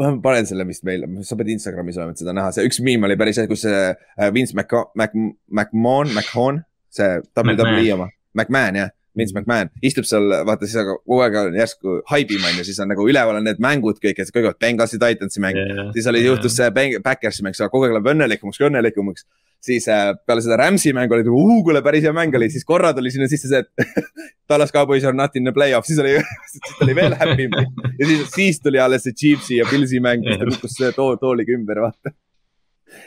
ma 0.00 0.10
panen 0.24 0.48
selle 0.48 0.66
vist 0.68 0.84
meile, 0.86 1.08
sa 1.26 1.38
pead 1.38 1.52
Instagramis 1.54 2.00
olema, 2.00 2.16
et 2.16 2.22
seda 2.22 2.34
näha, 2.36 2.52
see 2.54 2.66
üks 2.68 2.80
miim 2.84 3.06
oli 3.06 3.18
päris 3.20 3.40
hea, 3.40 3.50
kus 3.50 3.64
see 3.66 3.80
äh, 3.92 4.28
Vince 4.34 4.56
Macmahon, 4.58 6.12
Macmahon, 6.14 6.62
see 6.94 7.10
WWE 7.36 7.88
oma, 7.96 8.10
McMahon 8.34 8.82
jah 8.82 8.92
Vince 9.18 9.34
McMahon 9.36 9.70
istub 9.86 10.06
seal, 10.08 10.26
vaata 10.46 10.66
siis 10.66 10.80
aga 10.82 10.96
kogu 10.98 11.22
aeg 11.22 11.36
on 11.38 11.56
järsku 11.58 11.96
haibim 12.10 12.42
on 12.48 12.58
ju, 12.58 12.66
siis 12.66 12.80
on 12.82 12.90
nagu 12.90 13.06
üleval 13.06 13.38
on 13.38 13.46
need 13.46 13.60
mängud 13.62 14.00
kõik, 14.02 14.18
et 14.18 14.32
kõigepealt 14.34 14.60
Bengalsi 14.62 14.98
Titansi 14.98 15.42
mäng. 15.42 15.58
Yeah,. 15.60 15.90
siis 15.94 16.08
oli 16.10 16.22
yeah., 16.22 16.32
juhtus 16.32 16.56
see 16.58 16.70
Backersi 17.04 17.46
mäng, 17.46 17.58
kogu 17.70 17.86
aeg 17.86 17.94
läheb 17.94 18.10
õnnelikumaks, 18.14 18.60
õnnelikumaks. 18.68 19.26
siis 19.64 19.86
äh, 19.88 20.10
peale 20.26 20.42
seda 20.44 20.58
Rams'i 20.60 20.92
mängu 20.92 21.14
oli, 21.16 21.24
uh 21.30 21.62
kuule 21.64 21.80
päris 21.82 22.04
hea 22.04 22.12
mäng 22.12 22.34
oli, 22.36 22.50
siis 22.52 22.66
korra 22.68 22.92
tuli 22.92 23.12
sinna 23.14 23.28
sisse 23.30 23.48
see, 23.48 23.62
et 23.62 24.10
Dallas 24.50 24.74
Cowboys 24.74 25.06
are 25.08 25.16
not 25.16 25.36
in 25.36 25.46
the 25.46 25.54
play-off, 25.56 25.86
siis 25.86 26.02
oli 26.02 26.18
siis 26.52 26.82
oli 26.84 26.98
veel 26.98 27.14
happy 27.20 27.48
ja 27.54 28.10
siis, 28.10 28.26
siis 28.34 28.60
tuli 28.60 28.82
alles 28.82 29.06
see 29.06 29.16
Chiefsi 29.16 29.62
ja 29.62 29.70
Pilsi 29.70 30.02
mäng, 30.04 30.26
kus 30.26 30.42
ta 30.42 30.50
kukkus 30.50 30.76
to 30.98 31.08
tooliga 31.22 31.54
ümber, 31.56 31.80
vaata. 31.86 32.12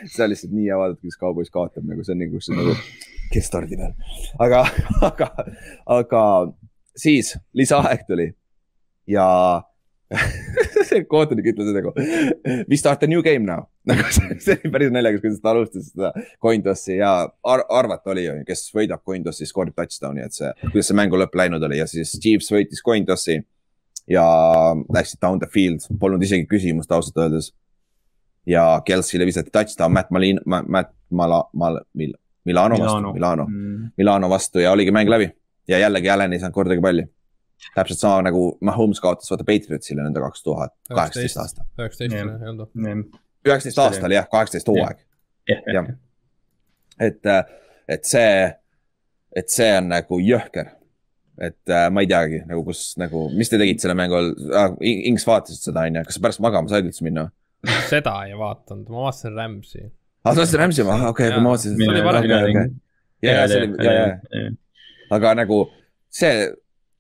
Seda 0.08 0.26
on 0.26 0.34
lihtsalt 0.34 0.56
nii 0.56 0.72
hea 0.72 0.80
vaadata, 0.80 1.04
kuidas 1.04 1.20
Cowboys 1.22 1.54
kaotab 1.54 1.86
nagu 1.88 2.04
see 2.04 2.16
on 2.16 2.26
nagu, 2.26 2.42
see 2.44 2.58
nagu 2.58 2.74
kes 3.34 3.49
stardi 3.49 3.80
peal. 3.80 3.95
aga, 4.44 4.66
aga, 5.10 5.32
aga 5.99 6.24
siis 6.98 7.36
lisaaeg 7.58 8.06
tuli 8.08 8.32
ja 9.08 9.28
see 10.88 11.02
kohtunik 11.10 11.49
ütles 11.52 11.74
nagu 11.76 11.91
we 12.70 12.78
start 12.80 13.04
a 13.04 13.10
new 13.12 13.22
game 13.24 13.44
now 13.48 13.66
nagu 13.90 14.08
see 14.14 14.56
oli 14.56 14.72
päris 14.72 14.91
naljakas, 14.94 15.22
kuidas 15.24 15.41
ta 15.44 15.52
alustas 15.52 15.90
seda 15.91 16.12
coin 16.44 16.64
toss'i 16.64 16.98
ja 16.99 17.12
ar 17.28 17.64
arvata 17.80 18.14
oli 18.14 18.26
ju, 18.26 18.38
kes 18.48 18.68
võidab 18.76 19.04
coin 19.08 19.26
toss'i, 19.26 19.48
skoorib 19.49 19.76
touchdown'i, 19.78 20.24
et 20.28 20.36
see, 20.36 20.52
kuidas 20.70 20.91
see 20.91 20.98
mängu 20.99 21.20
lõpp 21.20 21.36
läinud 21.40 21.64
oli 21.68 21.82
ja 21.82 21.88
siis 21.91 22.16
Chiefs 22.24 22.52
võitis 22.56 22.84
coin 22.84 23.08
toss'i. 23.08 23.41
ja 24.08 24.24
läksid 24.95 25.20
down 25.20 25.40
the 25.40 25.49
field, 25.52 25.84
polnud 25.99 26.24
isegi 26.24 26.48
küsimust 26.48 26.91
ausalt 26.95 27.18
öeldes. 27.20 27.52
ja 28.48 28.82
Kelsey'le 28.88 29.28
visati 29.28 29.52
touchdown, 29.52 29.91
Matt 29.91 30.12
Malin-, 30.12 30.44
Matt 30.45 30.94
Mala-, 31.12 31.49
Mal-, 31.54 31.84
Mil-, 31.94 32.16
Milano 32.48 32.80
vastu, 32.80 33.14
Milano. 33.14 33.45
Mm., 33.49 33.91
Milano 33.98 34.30
vastu 34.32 34.64
ja 34.64 34.72
oligi 34.72 34.91
mäng 34.95 35.10
läbi. 35.11 35.30
ja 35.68 35.80
jällegi 35.80 36.10
Allan 36.10 36.34
ei 36.34 36.40
saanud 36.40 36.56
kordagi 36.56 36.82
palli. 36.82 37.03
täpselt 37.76 37.99
sama 37.99 38.22
nagu 38.22 38.57
Mahomes 38.61 39.02
kaotas 39.02 39.32
vaata 39.32 39.44
Patriotsile 39.44 40.03
nende 40.03 40.22
kaks 40.22 40.44
tuhat 40.44 40.74
kaheksateist 40.90 41.38
aasta. 41.38 41.65
üheksateist 43.48 43.82
aastal 43.84 44.15
jah, 44.15 44.30
kaheksateist 44.32 44.68
hooaeg. 44.72 45.03
jah, 45.74 45.91
et, 46.99 47.32
et 47.88 48.06
see, 48.06 48.49
et 49.36 49.49
see 49.53 49.72
on 49.78 49.91
nagu 49.94 50.22
jõhker. 50.24 50.74
Et 51.38 51.69
äh, 51.69 51.84
ma 51.94 52.02
ei 52.02 52.07
teagi 52.10 52.40
nagu, 52.49 52.64
kus 52.65 52.95
nagu, 52.98 53.28
mis 53.30 53.52
te 53.52 53.60
tegite 53.61 53.86
selle 53.86 53.94
mängu 53.98 54.15
all? 54.18 54.32
Ah,, 54.57 54.72
Inks 54.82 55.26
vaatasid 55.28 55.68
seda 55.68 55.84
on 55.86 55.99
ju, 55.99 56.07
kas 56.07 56.18
sa 56.18 56.24
pärast 56.24 56.41
magama 56.41 56.72
said 56.72 56.88
üldse 56.88 57.06
minna? 57.06 57.28
seda 57.91 58.15
ei 58.26 58.34
vaadanud, 58.38 58.88
ma 58.90 59.03
vaatasin 59.06 59.38
Rams'i 59.38 59.84
aa, 60.28 60.36
sa 60.36 60.44
vaatasid 60.44 60.62
Rams'i 60.62 60.86
oma, 60.86 60.99
okei, 61.12 61.32
kui 61.34 61.44
ma 61.44 61.56
vaatasin. 61.56 61.76
see 61.80 61.90
oli 61.94 62.06
parem. 62.06 62.30
ja, 63.24 63.34
ja 63.34 63.49
see 63.49 63.64
oli, 63.64 63.74
ja, 63.88 63.98
ja, 63.98 64.45
aga 65.18 65.34
nagu 65.41 65.64
see, 66.20 66.48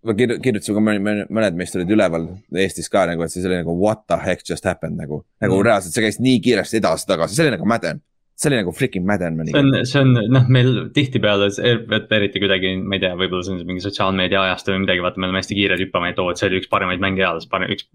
ma 0.07 0.17
kirjutasin 0.17 0.77
ka 0.77 0.83
mõned, 0.89 1.29
mõned 1.33 1.59
meist 1.59 1.77
olid 1.79 1.93
üleval 1.93 2.29
Eestis 2.65 2.91
ka 2.93 3.05
nagu, 3.09 3.25
et 3.25 3.33
siis 3.33 3.47
oli 3.49 3.61
nagu 3.61 3.77
what 3.79 4.05
the 4.07 4.19
heck 4.23 4.45
just 4.47 4.67
happened 4.67 4.99
nagu. 4.99 5.23
nagu 5.43 5.59
mm. 5.59 5.69
reaalselt 5.69 5.97
see 5.97 6.05
käis 6.07 6.21
nii 6.23 6.41
kiiresti 6.45 6.81
edasi-tagasi, 6.81 7.37
see 7.37 7.47
oli 7.47 7.57
nagu 7.57 7.69
Madden 7.69 8.03
see 8.37 8.51
oli 8.51 8.59
nagu 8.59 8.71
freaking 8.71 9.05
Madden. 9.05 9.39
see 9.49 9.59
on, 9.59 9.85
see 9.85 10.01
on 10.01 10.13
noh, 10.29 10.45
meil 10.53 10.69
tihtipeale, 10.93 11.49
eriti 12.19 12.41
kuidagi, 12.43 12.75
ma 12.83 12.97
ei 12.97 13.01
tea, 13.01 13.15
võib-olla 13.17 13.45
see 13.47 13.55
on 13.55 13.63
mingi 13.65 13.81
sotsiaalmeedia 13.81 14.43
ajastu 14.45 14.75
või 14.75 14.83
midagi, 14.85 15.01
vaata, 15.05 15.21
me 15.21 15.29
oleme 15.29 15.41
hästi 15.41 15.57
kiired 15.57 15.81
hüppama, 15.81 16.11
et 16.13 16.21
oo, 16.21 16.29
et 16.29 16.41
see 16.41 16.51
oli 16.51 16.61
üks 16.61 16.69
parimaid 16.69 17.01
mänge 17.01 17.25
eales, 17.25 17.49
parem, 17.49 17.73
üks 17.73 17.89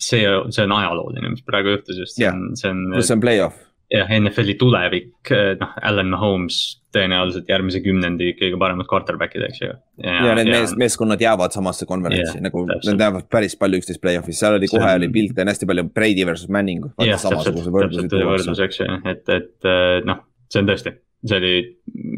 see, 0.00 0.22
see 0.50 0.66
on 0.66 0.76
ajalooline, 0.76 1.34
mis 1.34 1.42
praegu 1.46 1.76
juhtus 1.76 1.98
just, 2.04 2.16
see 2.18 2.28
on, 2.30 2.50
see 2.58 2.70
on. 2.72 2.86
pluss 2.94 3.10
see 3.10 3.16
on 3.16 3.24
play-off. 3.24 3.66
jah, 3.90 4.10
NFL-i 4.14 4.54
tulevik, 4.58 5.32
noh, 5.60 5.74
Allan 5.82 6.12
Mahomes 6.12 6.60
tõenäoliselt 6.94 7.50
järgmise 7.50 7.80
kümnendi 7.82 8.32
kõige 8.38 8.58
paremad 8.58 8.88
quarterback'id, 8.90 9.44
eks 9.48 9.62
ju. 9.64 9.74
ja, 10.04 10.16
ja 10.28 10.38
need 10.38 10.50
mees, 10.52 10.74
meeskonnad 10.78 11.22
jäävad 11.22 11.54
samasse 11.54 11.86
konverentsi 11.90 12.38
yeah, 12.38 12.46
nagu 12.46 12.64
täpselt. 12.70 12.94
nad 12.94 13.06
jäävad 13.06 13.28
päris 13.34 13.58
palju 13.60 13.82
üksteist 13.82 14.02
play-off'is, 14.02 14.40
seal 14.42 14.58
oli 14.58 14.70
kohe 14.70 14.94
oli 15.00 15.10
pilte 15.12 15.44
on 15.44 15.52
hästi 15.52 15.68
palju 15.70 15.86
Brady 15.90 16.26
versus 16.26 16.50
Manning. 16.50 16.88
jah, 17.02 17.20
täpselt, 17.20 17.62
täpselt 17.66 18.18
oli 18.18 18.32
võrdlus, 18.32 18.64
eks 18.66 18.82
ju, 18.82 18.98
et, 19.10 19.36
et 19.36 19.70
noh, 20.06 20.24
see 20.50 20.62
on 20.62 20.72
tõesti 20.72 20.96
see 21.26 21.36
oli 21.36 21.54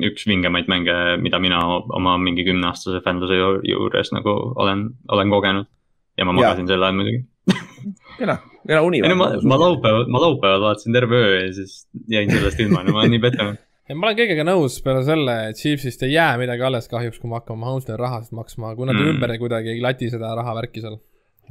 üks 0.06 0.28
vingemaid 0.30 0.68
mänge, 0.70 0.94
mida 1.18 1.40
mina 1.42 1.58
oma 1.66 2.14
mingi 2.22 2.44
kümneaastase 2.46 3.00
fännluse 3.02 3.34
juures 3.66 4.12
nagu 4.14 4.34
olen, 4.62 4.90
olen 5.10 5.32
kogenud. 5.32 5.66
ja 6.18 6.26
ma 6.28 6.34
magasin 6.36 6.68
sel 6.68 6.84
ajal 6.84 6.98
muidugi 7.00 7.24
kena, 8.18 8.38
kena 8.66 8.80
uni. 8.86 9.02
ei 9.02 9.12
no 9.12 9.18
ma, 9.20 9.28
ma 9.48 9.58
laupäeval, 9.60 10.08
ma 10.12 10.22
laupäeval 10.22 10.64
vaatasin 10.66 10.96
terve 10.96 11.20
öö 11.20 11.36
ja 11.40 11.52
siis 11.56 11.76
jäin 12.10 12.30
sellest 12.30 12.60
ilma, 12.64 12.82
no 12.86 12.96
ma 12.96 13.04
olen 13.04 13.14
nii 13.16 13.22
pettunud. 13.22 13.62
ja 13.88 13.96
ma 13.98 14.08
olen 14.08 14.18
kõigega 14.18 14.44
nõus 14.48 14.80
peale 14.84 15.04
selle, 15.06 15.38
et 15.52 15.60
Chiefsist 15.60 16.04
ei 16.06 16.16
jää 16.16 16.34
midagi 16.40 16.66
alles 16.68 16.90
kahjuks, 16.92 17.22
kui 17.22 17.30
me 17.30 17.38
hakkame 17.40 17.64
Mahomesile 17.64 17.96
rahasid 18.00 18.36
maksma, 18.38 18.74
kui 18.78 18.88
nad 18.90 18.98
mm. 18.98 19.14
ümber 19.14 19.34
kuidagi 19.40 19.74
ei 19.76 19.82
lati 19.84 20.10
seda 20.12 20.34
rahavärki 20.38 20.84
seal. 20.84 21.00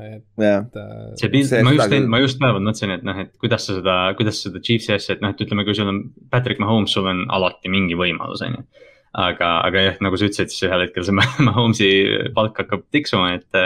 et 0.01 0.23
yeah.. 0.41 0.63
Äh, 0.77 1.09
see 1.19 1.31
pilt, 1.33 1.51
ma 1.67 1.75
just, 1.75 1.97
ma 2.13 2.21
just 2.23 2.39
päeval 2.41 2.63
mõtlesin, 2.63 2.95
et 2.95 3.03
noh, 3.07 3.25
et 3.25 3.33
kuidas 3.41 3.67
sa 3.67 3.79
seda, 3.79 3.97
kuidas 4.19 4.39
seda 4.45 4.63
Chiefsi 4.63 4.95
asja, 4.95 5.17
et 5.17 5.25
noh, 5.25 5.35
et 5.35 5.43
ütleme, 5.45 5.67
kui 5.67 5.77
sul 5.77 5.91
on 5.91 6.05
Patrick 6.31 6.63
Mahomes, 6.63 6.93
sul 6.95 7.09
on 7.11 7.25
alati 7.29 7.71
mingi 7.73 7.99
võimalus, 7.99 8.45
on 8.47 8.59
ju 8.59 8.87
aga, 9.11 9.49
aga 9.67 9.83
jah, 9.87 9.97
nagu 10.03 10.15
sa 10.15 10.27
ütlesid, 10.29 10.53
siis 10.53 10.67
ühel 10.69 10.85
hetkel 10.85 11.05
see 11.07 11.17
Mahomes'i 11.47 11.91
palk 12.35 12.63
hakkab 12.63 12.85
tiksuma, 12.95 13.33
et, 13.39 13.61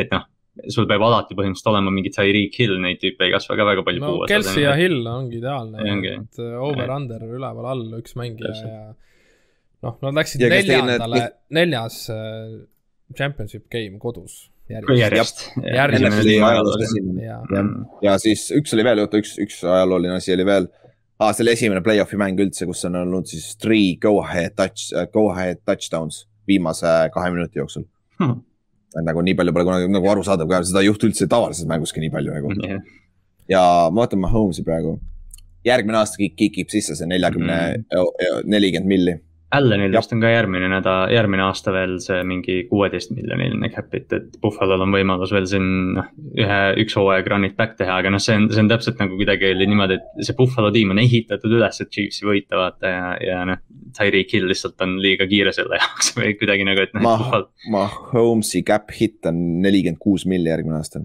et 0.00 0.12
noh 0.14 0.24
sul 0.72 0.86
peab 0.88 1.04
alati 1.04 1.36
põhimõtteliselt 1.36 1.70
olema 1.72 1.92
mingi 1.92 2.12
Tyreek 2.14 2.54
Hill, 2.60 2.78
neid 2.82 3.00
tüüpe 3.02 3.26
ei 3.26 3.34
kasva 3.34 3.58
ka 3.58 3.66
väga 3.68 3.84
palju 3.86 4.02
no, 4.02 4.12
puues. 4.12 4.30
Kelsey 4.30 4.64
ja 4.64 4.72
Hill 4.78 5.04
ongi 5.10 5.40
ideaalne, 5.40 5.84
et 6.14 6.40
äh, 6.40 6.56
over-under 6.64 7.26
üleval-all 7.26 7.98
üks 8.00 8.16
mängija 8.18 8.54
ja 8.56 8.80
noh, 9.84 9.98
nad 10.02 10.16
läksid 10.20 10.44
ja 10.44 10.50
neljandale, 10.52 11.20
teine... 11.20 11.60
neljas 11.60 12.00
äh, 12.12 12.56
championship 13.16 13.66
game 13.72 14.00
kodus. 14.02 14.46
järjest. 14.72 15.44
järjest. 15.62 16.24
ja, 16.32 17.36
ja, 17.52 17.62
ja 18.02 18.16
siis 18.22 18.48
üks 18.56 18.74
oli 18.74 18.86
veel, 18.88 19.04
oota, 19.04 19.20
üks, 19.22 19.36
üks 19.42 19.60
ajalooline 19.62 20.16
asi 20.16 20.34
oli 20.34 20.48
veel 20.48 20.66
ah,. 21.20 21.30
see 21.30 21.44
oli 21.44 21.52
esimene 21.52 21.84
play-off'i 21.84 22.18
mäng 22.18 22.40
üldse, 22.42 22.66
kus 22.66 22.82
on 22.88 22.98
olnud 23.04 23.28
siis 23.30 23.52
three 23.62 23.94
go 24.02 24.16
ahead 24.24 24.56
touch, 24.58 24.88
äh, 24.96 25.06
go 25.12 25.28
ahead 25.34 25.62
touchdowns 25.68 26.24
viimase 26.48 26.96
kahe 27.14 27.30
minuti 27.34 27.62
jooksul 27.62 27.86
hmm 28.18 28.42
nagu 29.04 29.24
nii 29.24 29.36
palju 29.38 29.52
pole 29.52 29.66
kunagi 29.68 29.90
nagu 29.92 30.08
arusaadav 30.12 30.48
ka, 30.50 30.62
seda 30.64 30.82
ei 30.84 30.90
juhtu 30.90 31.10
üldse 31.10 31.28
tavalises 31.30 31.68
mänguski 31.68 32.00
nii 32.04 32.12
palju 32.14 32.38
nagu. 32.38 32.54
Yeah.. 32.62 32.82
ja 33.50 33.62
ma 33.92 34.04
vaatan 34.04 34.22
Mahomes'i 34.22 34.64
praegu, 34.66 34.96
järgmine 35.66 36.00
aasta 36.00 36.20
kikib 36.22 36.72
sisse 36.72 36.96
see 36.98 37.08
neljakümne 37.10 37.58
mm., 37.76 38.46
nelikümmend 38.48 38.92
milli 38.92 39.16
Allanil 39.54 39.94
vist 39.94 40.10
on 40.10 40.22
ka 40.22 40.30
järgmine 40.32 40.66
nädal, 40.70 41.12
järgmine 41.14 41.44
aasta 41.46 41.70
veel 41.74 41.96
see 42.02 42.18
mingi 42.26 42.56
kuueteist 42.66 43.12
miljoniline 43.14 43.70
cap'it, 43.70 44.10
et 44.16 44.38
Buffalo'l 44.42 44.82
on 44.82 44.94
võimalus 44.94 45.30
veel 45.34 45.46
siin 45.46 45.68
noh, 45.94 46.08
ühe, 46.34 46.58
üks 46.82 46.96
hooaeg 46.98 47.30
run 47.30 47.46
it 47.46 47.54
back 47.58 47.76
teha, 47.78 48.00
aga 48.02 48.10
noh, 48.10 48.22
see 48.22 48.34
on, 48.40 48.48
see 48.50 48.64
on 48.64 48.70
täpselt 48.72 48.98
nagu 48.98 49.14
kuidagi 49.18 49.52
oli 49.54 49.68
niimoodi, 49.70 50.00
et 50.00 50.26
see 50.26 50.34
Buffalo 50.38 50.72
tiim 50.74 50.90
on 50.94 51.02
ehitatud 51.02 51.54
üles, 51.60 51.78
et 51.82 51.92
Chiefsi 51.94 52.26
võita 52.26 52.58
vaata 52.58 52.92
ja, 52.92 53.10
ja 53.22 53.44
noh. 53.52 53.62
Tyreek 53.96 54.28
Hill 54.34 54.50
lihtsalt 54.50 54.82
on 54.84 54.98
liiga 55.00 55.24
kiire 55.30 55.54
selle 55.56 55.78
jaoks 55.80 56.10
või 56.18 56.34
kuidagi 56.36 56.66
nagu, 56.68 56.82
et 56.82 56.96
noh. 56.98 57.06
ma, 57.06 57.40
ma, 57.72 57.84
Holmes'i 58.10 58.60
cap 58.66 58.90
hit 58.92 59.24
on 59.30 59.38
nelikümmend 59.62 60.02
kuus 60.02 60.26
milli 60.28 60.50
järgmine 60.50 60.76
aasta 60.76 61.00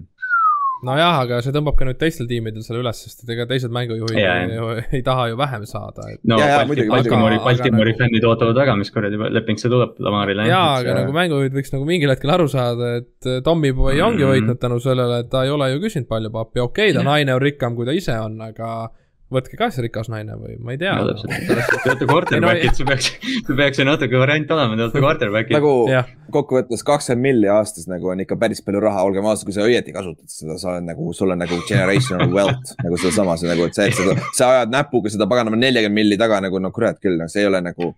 nojah, 0.86 1.18
aga 1.24 1.38
see 1.44 1.54
tõmbab 1.54 1.76
ka 1.78 1.86
nüüd 1.88 1.98
teistel 2.00 2.28
tiimidel 2.30 2.64
selle 2.66 2.80
üles, 2.82 3.02
sest 3.04 3.28
ega 3.30 3.46
teised 3.50 3.72
mängujuhid 3.74 4.18
ja, 4.18 4.34
ei, 4.42 4.56
ei, 4.56 4.84
ei 4.98 5.04
taha 5.06 5.28
ju 5.30 5.38
vähem 5.40 5.66
saada 5.68 6.08
et.... 6.12 6.20
no 6.28 6.38
ja, 6.40 6.62
Balti, 6.62 6.86
Baltimori, 6.90 7.38
Baltimori 7.44 7.94
nagu... 7.94 8.00
fännid 8.02 8.26
ootavad 8.28 8.58
väga, 8.62 8.76
mis 8.80 8.92
kuradi 8.94 9.20
leping 9.36 9.60
see 9.62 9.72
tuleb 9.72 10.00
Lamarile. 10.02 10.48
jaa, 10.50 10.78
aga 10.80 10.96
nagu 11.02 11.14
mängujuhid 11.16 11.58
võiks 11.58 11.74
nagu 11.74 11.86
mingil 11.88 12.14
hetkel 12.14 12.34
aru 12.36 12.48
saada, 12.50 12.96
et 13.02 13.30
äh, 13.30 13.40
Tommy 13.46 13.72
Boy 13.76 14.00
ongi 14.00 14.22
mm 14.22 14.26
-hmm. 14.26 14.34
võitnud 14.34 14.62
tänu 14.62 14.80
sellele, 14.82 15.22
et 15.24 15.30
ta 15.30 15.44
ei 15.46 15.54
ole 15.54 15.70
ju 15.74 15.84
küsinud 15.86 16.10
palju 16.10 16.32
pappi, 16.34 16.60
okei 16.60 16.90
okay,, 16.90 16.98
ta 16.98 17.06
naine 17.06 17.34
on 17.34 17.42
rikkam, 17.42 17.78
kui 17.78 17.86
ta 17.86 17.94
ise 17.96 18.18
on, 18.18 18.40
aga 18.40 18.90
võtke 19.32 19.58
ka 19.58 19.68
siis 19.72 19.82
rikas 19.86 20.08
naine 20.12 20.36
või 20.38 20.56
ma 20.62 20.74
ei 20.74 20.80
tea. 20.80 20.94
Te 20.96 21.54
olete 21.90 22.08
quarterback'id, 22.08 22.76
see 22.78 22.86
peaks, 22.88 23.08
see 23.20 23.56
peaks 23.58 23.80
ju 23.80 23.86
natuke 23.88 24.20
variant 24.20 24.50
olema, 24.54 24.76
te 24.78 24.86
olete 24.86 25.02
quarterback'id. 25.04 25.56
nagu 25.56 25.72
kokkuvõttes 26.32 26.84
kakskümmend 26.88 27.26
milli 27.26 27.50
aastas 27.52 27.88
nagu 27.90 28.12
on 28.12 28.24
ikka 28.24 28.38
päris 28.40 28.62
palju 28.64 28.80
raha, 28.84 29.04
olgem 29.08 29.28
ausad, 29.28 29.46
kui 29.48 29.56
sa 29.56 29.66
õieti 29.66 29.94
kasutad 29.94 30.32
seda, 30.32 30.56
sa 30.60 30.72
oled 30.72 30.88
nagu, 30.88 31.12
sul 31.16 31.34
on 31.34 31.42
nagu 31.44 31.60
generational 31.68 32.32
wealth 32.32 32.74
nagu 32.80 32.98
sedasama, 33.00 33.36
see 33.40 33.52
nagu, 33.52 33.68
et 33.68 33.78
see, 33.78 33.90
et 33.90 34.00
seda, 34.00 34.16
sa 34.38 34.50
ajad 34.56 34.74
näpuga 34.74 35.12
seda 35.12 35.28
paganama 35.30 35.60
neljakümmend 35.60 36.00
milli 36.00 36.20
taga 36.20 36.40
nagu 36.44 36.60
no 36.62 36.72
kurat 36.74 37.00
küll, 37.02 37.18
no 37.20 37.28
see 37.32 37.44
ei 37.44 37.50
ole 37.52 37.62
nagu. 37.64 37.92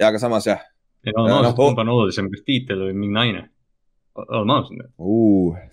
ja 0.00 0.12
aga 0.12 0.20
samas 0.22 0.48
jah. 0.50 0.64
ei 1.06 1.16
no, 1.16 1.26
no, 1.30 1.52
kumb 1.56 1.80
on 1.80 1.96
olulisem, 1.96 2.30
kas 2.32 2.44
tiitel 2.44 2.88
või 2.88 2.96
mingi 2.96 3.20
naine? 3.20 3.44
oleme 4.16 4.54
ausad. 4.54 4.80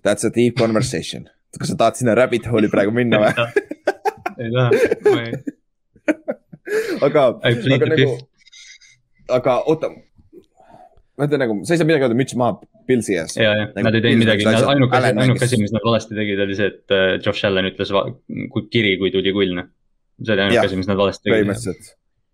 That's 0.04 0.28
a 0.28 0.32
deep 0.32 0.60
conversation 0.60 1.30
kas 1.60 1.70
sa 1.70 1.78
tahad 1.78 2.00
sinna 2.00 2.16
rabbit 2.18 2.48
hole'i 2.50 2.72
praegu 2.72 2.94
minna 2.96 3.20
või? 3.22 3.34
ei 4.40 4.52
taha, 4.54 4.70
ma 5.08 5.24
ei. 5.24 5.32
aga, 7.08 7.26
aga 7.50 7.74
nagu, 7.74 8.18
aga 9.40 9.58
oota. 9.72 9.92
ma 11.18 11.28
ütlen 11.28 11.44
nagu, 11.46 11.58
sa 11.64 11.76
ei 11.76 11.82
saa 11.82 11.90
midagi 11.90 12.08
öelda, 12.08 12.20
müts 12.20 12.38
maha 12.40 12.60
Pilsi 12.88 13.16
ees. 13.16 13.38
ja, 13.40 13.54
ja 13.56 13.68
nagu, 13.70 13.86
nad 13.88 13.98
ei 13.98 14.04
teinud 14.04 14.26
midagi, 14.26 14.48
ainuke 14.52 15.00
asi, 15.00 15.16
ainuke 15.24 15.48
asi, 15.48 15.60
mis 15.62 15.74
nad 15.76 15.86
valesti 15.86 16.18
tegid, 16.20 16.46
oli 16.46 16.60
see, 16.60 16.72
et 16.74 16.96
äh, 16.96 17.10
Josh 17.24 17.48
Allan 17.48 17.70
ütles 17.70 17.94
kiri, 18.74 18.98
kui 19.02 19.14
tuli 19.14 19.36
kull, 19.36 19.54
noh. 19.60 19.70
see 20.22 20.36
oli 20.36 20.48
ainuke 20.48 20.66
asi, 20.68 20.80
mis 20.82 20.90
nad 20.90 21.00
valesti 21.00 21.24
tegid. 21.30 21.38
põhimõtteliselt 21.38 21.94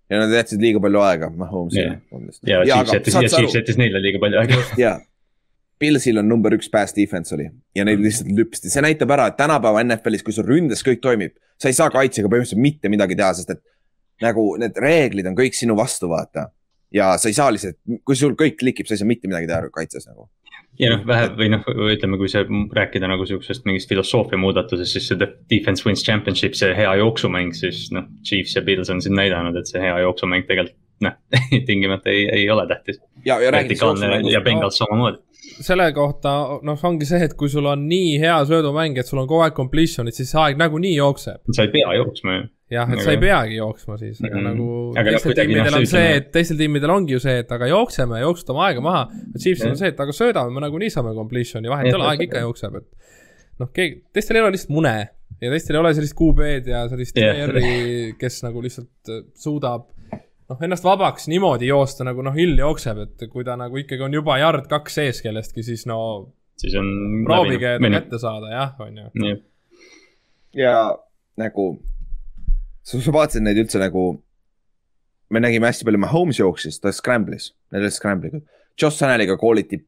ja 0.09 0.23
nad 0.23 0.33
jätsid 0.33 0.61
liiga 0.63 0.81
palju 0.81 1.01
aega 1.05 1.29
Mahomesile. 1.29 1.99
ja, 2.47 2.63
ja 2.65 2.79
Chiefs 2.79 2.93
jättis, 2.93 3.17
ja 3.19 3.29
Chiefs 3.29 3.57
jättis 3.59 3.77
neile 3.77 4.01
liiga 4.01 4.21
palju 4.23 4.41
aega. 4.41 4.57
jaa, 4.83 4.95
Pilsil 5.79 6.19
on 6.19 6.27
number 6.27 6.53
üks 6.57 6.67
pass 6.71 6.95
defense 6.95 7.31
oli 7.35 7.47
ja 7.75 7.85
neid 7.87 8.01
lihtsalt 8.03 8.31
lüpsti, 8.35 8.71
see 8.71 8.83
näitab 8.83 9.11
ära, 9.15 9.29
et 9.31 9.37
tänapäeva 9.39 9.83
NFL-is, 9.85 10.25
kui 10.27 10.35
sul 10.35 10.47
ründes 10.47 10.83
kõik 10.85 10.99
toimib, 11.03 11.37
sa 11.59 11.71
ei 11.71 11.77
saa 11.77 11.91
kaitsega 11.93 12.31
põhimõtteliselt 12.31 12.63
mitte 12.63 12.91
midagi 12.91 13.15
teha, 13.19 13.31
sest 13.37 13.53
et 13.55 13.61
nagu 14.23 14.49
need 14.59 14.75
reeglid 14.83 15.29
on 15.31 15.37
kõik 15.37 15.55
sinu 15.55 15.77
vastu, 15.79 16.09
vaata. 16.11 16.49
ja 16.91 17.13
sa 17.21 17.29
ei 17.29 17.37
saa 17.37 17.53
lihtsalt, 17.53 17.79
kui 18.03 18.17
sul 18.19 18.35
kõik 18.35 18.59
klikib, 18.59 18.89
sa 18.89 18.97
ei 18.97 19.01
saa 19.01 19.07
mitte 19.07 19.31
midagi 19.31 19.47
teha 19.47 19.71
kaitses 19.71 20.09
nagu. 20.09 20.27
ja 20.79 20.91
noh, 20.91 21.05
vähe 21.07 21.31
või 21.39 21.49
noh, 21.53 21.63
ütleme, 21.93 22.19
kui 22.19 22.31
see 22.31 22.43
rääkida 22.75 23.07
nagu 23.07 23.27
sihukesest 23.29 23.63
mingist 23.69 23.91
filosoofia 23.91 24.39
muudatusest, 24.41 24.97
siis 24.97 25.07
see 25.13 25.31
defense 25.51 25.87
wins 25.87 26.03
championship, 26.03 26.59
see 26.59 26.75
hea 26.75 26.91
jooksumäng, 26.99 27.55
siis 27.55 27.87
noh, 27.95 28.07
Chiefs 28.27 28.57
ja 28.59 28.65
Pils 28.67 28.91
on 28.91 28.99
siin 29.05 29.15
näidanud, 29.15 29.55
et 29.55 29.71
see 29.71 29.79
hea 29.83 29.95
jooksumäng 30.03 30.47
tegelikult 30.49 30.75
noh 30.99 31.15
tingimata 31.67 32.11
ei, 32.11 32.27
ei 32.41 32.49
ole 32.51 32.67
tähtis. 32.67 32.99
ja, 33.25 33.39
ja 33.39 33.51
rääkides 33.55 33.81
jooksumängust. 33.81 34.33
ja 34.33 34.41
Bengals 34.43 34.77
samamoodi 34.77 35.23
selle 35.63 35.89
kohta, 35.95 36.35
noh, 36.65 36.85
ongi 36.89 37.07
see, 37.07 37.19
et 37.25 37.35
kui 37.39 37.51
sul 37.51 37.67
on 37.69 37.83
nii 37.89 38.15
hea 38.21 38.37
söödumäng, 38.49 38.97
et 38.99 39.09
sul 39.09 39.21
on 39.21 39.27
kogu 39.29 39.43
aeg 39.45 39.57
completion'id, 39.57 40.15
siis 40.15 40.31
aeg 40.39 40.59
nagunii 40.59 40.95
jookseb. 40.95 41.43
sa 41.55 41.65
ei 41.65 41.73
pea 41.73 41.91
jooksma 41.97 42.37
ju. 42.37 42.47
jah, 42.75 42.93
et 42.93 43.03
sa 43.03 43.13
ei 43.15 43.21
peagi 43.21 43.59
jooksma 43.59 43.97
siis, 43.97 44.21
aga 44.21 44.29
mm 44.29 44.39
-hmm. 44.39 44.47
nagu 44.49 44.93
aga 45.01 45.13
teistel 45.15 45.37
tiimidel 45.41 45.77
on 45.81 45.87
see, 45.93 46.15
et 46.21 46.31
teistel 46.31 46.57
tiimidel 46.57 46.95
ongi 46.95 47.13
ju 47.17 47.19
see, 47.19 47.37
et 47.43 47.51
aga 47.51 47.67
jookseme, 47.67 48.19
jooksutame 48.19 48.65
aega 48.67 48.81
maha. 48.81 49.05
Chiefsil 49.37 49.71
on 49.71 49.77
see, 49.77 49.93
et 49.93 49.99
aga 49.99 50.11
söödame, 50.11 50.53
me 50.53 50.65
nagunii 50.67 50.89
saame 50.89 51.13
completion'i, 51.17 51.69
vahet 51.69 51.91
ei 51.91 51.97
ole, 51.97 52.09
aeg 52.11 52.27
ikka 52.27 52.43
jookseb, 52.47 52.75
et. 52.75 53.15
noh, 53.59 53.71
keegi, 53.73 54.03
teistel 54.13 54.35
ei 54.35 54.41
ole 54.41 54.51
lihtsalt 54.55 54.75
mune 54.75 54.97
ja 55.41 55.51
teistel 55.51 55.75
ei 55.75 55.79
ole 55.81 55.93
sellist 55.93 56.15
QB-d 56.19 56.67
ja 56.67 56.87
sellist 56.89 57.17
yeah. 57.17 57.37
ER-i, 57.45 58.13
kes 58.19 58.43
nagu 58.43 58.61
lihtsalt 58.63 59.11
äh, 59.11 59.23
suudab 59.35 59.89
noh, 60.49 60.63
ennast 60.65 60.85
vabaks 60.85 61.29
niimoodi 61.31 61.69
joosta, 61.69 62.05
nagu 62.07 62.23
noh, 62.25 62.35
Hill 62.35 62.57
jookseb, 62.59 63.03
et 63.05 63.27
kui 63.31 63.45
ta 63.47 63.55
nagu 63.59 63.79
ikkagi 63.81 64.05
on 64.05 64.17
juba 64.17 64.39
yard 64.41 64.69
kaks 64.71 64.99
sees 65.01 65.21
kellestki, 65.25 65.63
siis 65.65 65.85
no. 65.89 65.99
siis 66.59 66.75
on. 66.79 66.89
proovige 67.27 67.77
ta 67.81 67.93
kätte 67.97 68.21
saada, 68.21 68.51
jah, 68.53 68.73
on 68.85 68.97
ju. 69.03 69.35
ja 70.57 70.73
nagu, 71.39 71.69
sa 72.83 72.99
vaatasid 73.15 73.45
neid 73.45 73.61
üldse 73.61 73.81
nagu, 73.81 74.07
me 75.29 75.43
nägime 75.43 75.69
hästi 75.69 75.85
palju, 75.87 76.01
Mahomes 76.01 76.41
jooksis, 76.41 76.81
ta 76.81 76.93
scramble'is, 76.95 77.51
need 77.73 77.85
olid 77.85 77.95
scramble'iga. 77.95 78.41
Josh 78.79 79.03
Allan'iga 79.03 79.35
kooliti 79.37 79.81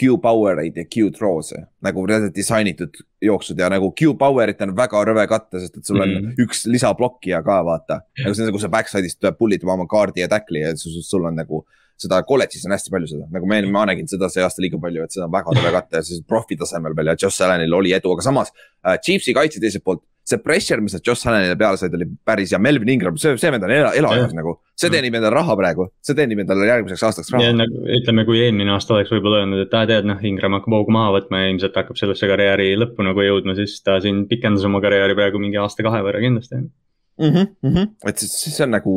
Q-power 0.00 0.58
eid 0.64 0.78
ja 0.80 0.84
Q-throw'e 0.90 1.60
nagu 1.86 2.04
disainitud 2.34 2.98
jooksud 3.22 3.60
ja 3.60 3.68
nagu 3.72 3.92
Q-power'it 3.94 4.62
on 4.66 4.74
väga 4.76 5.04
rõve 5.06 5.26
katta, 5.30 5.60
sest 5.62 5.78
et 5.78 5.86
sul 5.86 6.02
on 6.02 6.10
mm. 6.10 6.34
üks 6.44 6.64
lisablokkija 6.70 7.42
ka 7.46 7.60
vaata. 7.66 8.00
nagu 8.22 8.34
see 8.34 8.46
on 8.46 8.50
nagu 8.50 8.62
sa 8.62 8.72
backside'ist 8.72 9.30
pull'id 9.38 9.64
oma 9.64 9.86
kaardi 9.90 10.24
ja 10.24 10.30
tackle'i 10.30 10.64
ja 10.66 10.74
sul 10.76 11.30
on 11.30 11.38
nagu 11.38 11.64
seda 12.00 12.20
kolledžis 12.26 12.64
on 12.66 12.74
hästi 12.74 12.92
palju 12.94 13.10
seda, 13.10 13.28
nagu 13.34 13.48
me, 13.50 13.60
ma 13.74 13.84
nägin 13.90 14.08
seda 14.10 14.30
see 14.32 14.42
aasta 14.44 14.64
liiga 14.64 14.80
palju, 14.82 15.04
et 15.06 15.14
seda 15.14 15.28
on 15.28 15.34
väga 15.34 15.54
rõve 15.54 15.74
katta 15.76 16.00
ja 16.00 16.06
siis 16.06 16.24
profi 16.26 16.58
tasemel 16.60 16.96
veel 16.98 17.12
ja 17.12 17.18
Josh 17.20 17.44
Allanil 17.44 17.78
oli 17.78 17.94
edu, 17.96 18.16
aga 18.16 18.26
samas 18.26 18.50
äh, 18.54 18.98
Chiefsi 18.98 19.36
kaitse 19.36 19.62
teiselt 19.62 19.84
poolt 19.86 20.02
see 20.24 20.40
pressure, 20.40 20.80
mis 20.80 20.94
nad 20.96 21.04
Josh 21.04 21.28
Allanile 21.28 21.56
peale 21.60 21.76
said, 21.76 21.94
oli 21.94 22.06
päris 22.24 22.54
hea, 22.54 22.60
Melvin 22.62 22.88
Ingram, 22.94 23.18
see, 23.20 23.34
see 23.40 23.50
vend 23.52 23.66
on 23.66 23.72
ela, 23.74 23.90
elajas 23.98 24.32
nagu. 24.36 24.56
see 24.80 24.88
teenib 24.90 25.14
endale 25.18 25.36
raha 25.36 25.54
praegu, 25.58 25.86
see 26.04 26.16
teenib 26.16 26.40
endale 26.42 26.64
järgmiseks 26.66 27.04
aastaks 27.08 27.28
raha. 27.34 27.52
Nagu, 27.60 27.82
ütleme, 27.98 28.24
kui 28.26 28.40
eelmine 28.40 28.72
aasta 28.74 28.96
oleks 28.96 29.12
võib-olla 29.12 29.42
öelnud, 29.42 29.66
et 29.66 29.76
aa 29.76 29.84
tead, 29.90 30.08
noh, 30.08 30.24
Ingram 30.24 30.56
hakkab 30.56 30.78
hoogu 30.78 30.94
maha 30.96 31.12
võtma 31.18 31.42
ja 31.42 31.52
ilmselt 31.52 31.76
hakkab 31.76 32.00
sellesse 32.00 32.30
karjääri 32.30 32.72
lõppu 32.80 33.04
nagu 33.06 33.26
jõudma, 33.26 33.54
siis 33.58 33.76
ta 33.84 33.98
siin 34.02 34.24
pikendas 34.30 34.64
oma 34.66 34.80
karjääri 34.84 35.16
praegu 35.18 35.42
mingi 35.42 35.60
aasta-kahe 35.60 36.00
võrra 36.08 36.24
kindlasti 36.24 36.56
mm. 36.56 36.72
-hmm, 37.20 37.52
mm 37.60 37.74
-hmm. 37.76 37.94
et 38.08 38.24
siis 38.24 38.56
see 38.56 38.64
on 38.64 38.74
nagu, 38.78 38.96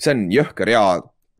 see 0.00 0.16
on 0.16 0.24
jõhker 0.32 0.72
ja 0.72 0.84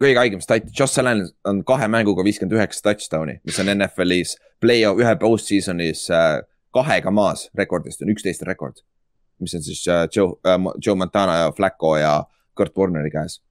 kõige 0.03 0.21
haigem 0.21 0.41
stat, 0.45 0.71
Josh 0.79 1.01
Allan 1.01 1.25
on 1.49 1.63
kahe 1.67 1.89
mänguga 1.91 2.25
viiskümmend 2.27 2.59
üheksa 2.59 2.89
touchdown'i, 2.89 3.39
mis 3.47 3.61
on 3.63 3.71
NFL-is 3.75 4.37
play-off 4.63 5.01
ühe 5.03 5.15
post-season'is 5.21 6.09
äh, 6.15 6.41
kahega 6.75 7.13
maas 7.15 7.49
rekordist 7.59 8.03
on 8.03 8.13
üksteist 8.13 8.45
rekord 8.49 8.83
mis 9.43 9.55
on 9.55 9.63
siis 9.63 9.89
äh, 9.89 10.09
Joe 10.17 10.35
äh,, 10.47 10.59
Joe 10.87 10.97
Montana 10.97 11.37
ja 11.37 11.53
Flacco 11.53 11.97
ja 11.97 12.25
Kurt 12.55 12.77
Warneri 12.79 13.11
käes. 13.11 13.43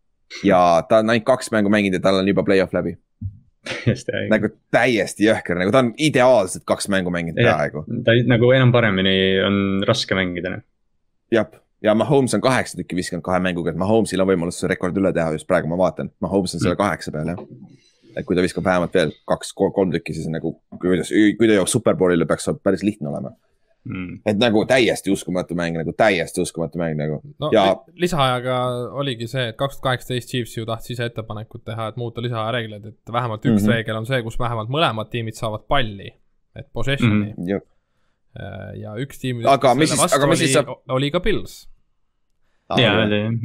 ja 0.43 0.83
ta 0.89 1.01
on 1.01 1.09
ainult 1.09 1.25
kaks 1.27 1.51
mängu 1.51 1.69
mänginud 1.69 1.99
ja 1.99 2.03
tal 2.03 2.21
on 2.21 2.27
juba 2.27 2.43
play-off 2.43 2.73
läbi 2.73 2.95
nagu 4.33 4.49
täiesti 4.73 5.27
jõhker, 5.27 5.59
nagu 5.59 5.73
ta 5.73 5.83
on 5.83 5.91
ideaalselt 6.01 6.63
kaks 6.65 6.87
mängu 6.89 7.13
mänginud 7.13 7.37
peaaegu. 7.37 7.83
ta 8.05 8.15
nagu 8.25 8.51
enam 8.55 8.71
paremini 8.73 9.15
on 9.45 9.59
raske 9.87 10.17
mängida. 10.17 10.55
Noh. 10.55 10.63
jah, 11.31 11.51
ja 11.83 11.95
Mahomes 11.97 12.33
on 12.37 12.41
kaheksa 12.41 12.77
tükki 12.77 12.95
viskanud 12.95 13.25
kahe 13.25 13.39
mänguga, 13.43 13.73
et 13.73 13.79
Mahomes'il 13.79 14.21
on 14.21 14.29
võimalus 14.29 14.59
see 14.61 14.69
rekord 14.71 14.97
üle 14.97 15.13
teha, 15.15 15.31
just 15.37 15.47
praegu 15.49 15.69
ma 15.71 15.79
vaatan, 15.81 16.11
Mahomes 16.23 16.55
on 16.55 16.63
selle 16.63 16.75
mm. 16.75 16.81
kaheksa 16.83 17.13
peal 17.15 17.33
jah. 17.33 17.45
et 18.15 18.27
kui 18.27 18.35
ta 18.35 18.43
viskab 18.43 18.65
vähemalt 18.67 18.93
veel 18.93 19.13
kaks, 19.29 19.53
kolm 19.57 19.93
tükki, 19.93 20.15
siis 20.17 20.27
nagu, 20.31 20.57
kui 20.77 20.99
ta, 20.99 21.07
kui 21.39 21.47
ta 21.47 21.57
joob 21.57 21.71
superbowlile, 21.71 22.27
peaks 22.29 22.51
päris 22.63 22.85
lihtne 22.85 23.09
olema 23.09 23.33
mm.. 23.83 24.19
et 24.25 24.39
nagu 24.41 24.63
täiesti 24.69 25.11
uskumatu 25.11 25.55
mäng, 25.57 25.77
nagu 25.79 25.93
täiesti 25.97 26.41
uskumatu 26.43 26.81
mäng 26.81 26.97
nagu 26.99 27.19
no, 27.39 27.49
ja. 27.55 27.65
lisaajaga 27.95 28.59
oligi 29.01 29.29
see, 29.31 29.47
et 29.51 29.59
kaks 29.59 29.79
tuhat 29.79 29.87
kaheksateist 29.89 30.29
Chiefs 30.29 30.57
ju 30.57 30.65
tahtis 30.69 30.95
ise 30.95 31.09
ettepanekut 31.09 31.65
teha, 31.65 31.91
et 31.91 31.99
muuta 32.01 32.23
lisaaja 32.23 32.53
reegleid, 32.57 32.85
et 32.93 33.13
vähemalt 33.13 33.45
üks 33.45 33.61
mm 33.61 33.65
-hmm. 33.65 33.75
reegel 33.75 34.01
on 34.01 34.09
see, 34.09 34.21
kus 34.23 34.39
vähemalt 34.39 34.69
mõlemad 34.69 35.09
tiimid 35.09 35.39
saavad 35.39 35.65
palli, 35.67 36.13
et 36.55 36.67
possession'i 36.73 37.33
mm. 37.33 37.35
-hmm. 37.37 37.70
Ja 38.79 38.95
üks 39.01 39.19
tiim. 39.21 39.41
aga 39.47 39.75
mis 39.75 39.91
siis, 39.91 40.17
aga 40.17 40.27
mis 40.31 40.39
siis 40.43 40.53
saab? 40.55 40.73
oli 40.89 41.11
ka 41.11 41.19
Pils. 41.23 41.63
jaa, 42.79 42.99
oli 43.05 43.23
jah 43.25 43.39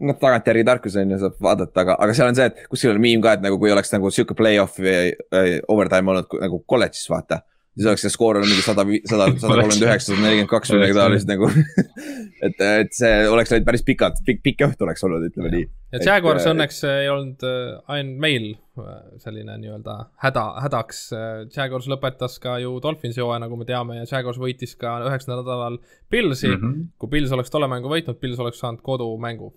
noh, 0.00 0.16
tagantjärgi 0.16 0.64
tarkus 0.64 0.96
on 0.96 1.12
ju, 1.12 1.18
saab 1.20 1.40
vaadata, 1.44 1.82
aga, 1.82 1.96
aga 2.00 2.14
seal 2.16 2.30
on 2.30 2.38
see, 2.38 2.46
et 2.48 2.62
kuskil 2.72 2.94
on 2.94 3.00
miim 3.02 3.22
ka, 3.24 3.34
et 3.36 3.42
nagu 3.44 3.58
kui 3.60 3.72
oleks 3.72 3.92
nagu 3.92 4.10
sihuke 4.14 4.36
play-off 4.38 4.78
või 4.80 5.58
overtime 5.68 6.14
olnud 6.14 6.38
nagu 6.40 6.62
kolledžis, 6.70 7.04
vaata 7.12 7.42
siis 7.80 7.88
oleks 7.88 8.04
see 8.04 8.12
skoor 8.12 8.38
olnud 8.38 8.50
mingi 8.50 8.64
sada, 8.64 8.84
sada, 9.08 9.26
sada 9.42 9.54
kolmkümmend 9.54 9.86
üheksa, 9.86 10.12
sada 10.12 10.24
nelikümmend 10.24 10.50
kaks 10.50 10.72
või 10.72 10.80
midagi 10.82 10.96
taolist 10.98 11.30
nagu 11.30 11.48
et, 12.46 12.64
et 12.66 12.92
see 12.96 13.12
oleks 13.30 13.52
läinud 13.54 13.68
päris 13.68 13.84
pikalt, 13.86 14.20
pikk, 14.26 14.42
pikk 14.44 14.64
õhtu 14.68 14.86
oleks 14.86 15.06
olnud, 15.06 15.24
ütleme 15.30 15.52
nii. 15.54 15.68
ja 15.96 16.02
Jaguars 16.04 16.44
et, 16.44 16.50
õnneks 16.52 16.82
ei 16.90 17.08
olnud 17.12 17.46
äh, 17.48 17.62
ainult 17.96 18.20
meil 18.26 18.48
äh, 18.52 18.98
selline 19.24 19.56
nii-öelda 19.62 19.96
häda, 20.26 20.44
hädaks. 20.66 21.02
Äh, 21.16 21.30
Jaguars 21.56 21.88
lõpetas 21.90 22.36
ka 22.42 22.58
ju 22.62 22.76
Dolphinsi 22.84 23.24
hooaja, 23.24 23.40
nagu 23.46 23.60
me 23.60 23.68
teame, 23.68 24.00
ja 24.02 24.08
Jaguars 24.10 24.40
võitis 24.42 24.76
ka 24.80 24.98
üheksandal 25.08 25.42
nädalal 25.42 25.80
Pilsi 26.12 26.50
mm. 26.50 26.60
-hmm. 26.60 26.90
kui 27.00 27.16
Pils 27.16 27.32
oleks 27.36 27.52
tolle 27.52 27.70
mängu 27.72 27.92
võitnud, 27.92 28.20
Pils 28.20 28.40
oleks 28.44 28.60
saanud 28.60 28.84
kodumängu 28.84 29.54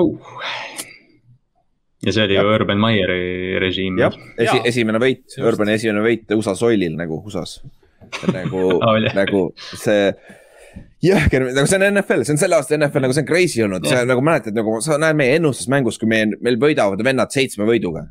oh 0.00 0.32
ja 2.06 2.14
see 2.14 2.24
oli 2.24 2.36
ju 2.38 2.48
Urban 2.54 2.80
Meyeri 2.80 3.58
režiim. 3.60 3.98
jah, 4.00 4.14
esi, 4.38 4.60
esimene 4.72 5.00
võit, 5.02 5.24
Urbani 5.40 5.76
esimene 5.76 6.02
võit 6.04 6.36
USA 6.36 6.54
soilil 6.58 6.96
nagu 6.98 7.20
USA-s. 7.26 7.60
nagu 8.32 8.66
oh,, 8.86 9.00
nagu 9.16 9.42
see 9.74 10.12
jõhker, 11.04 11.50
nagu 11.54 11.66
see 11.68 11.80
on 11.80 11.86
NFL, 11.90 12.24
see 12.24 12.36
on 12.36 12.40
selle 12.40 12.58
aasta 12.58 12.76
NFL, 12.78 13.04
nagu 13.06 13.16
see 13.16 13.24
on 13.24 13.28
crazy 13.28 13.64
olnud, 13.64 13.86
see 13.88 14.00
nagu 14.08 14.24
mäletad, 14.24 14.56
nagu 14.56 14.78
sa 14.84 14.98
näed 15.00 15.18
meie 15.18 15.36
ennustusmängus, 15.40 16.00
kui 16.00 16.10
meie, 16.10 16.30
meil 16.40 16.58
võidavad 16.60 17.00
vennad 17.04 17.32
seitsme 17.34 17.68
võiduga. 17.68 18.06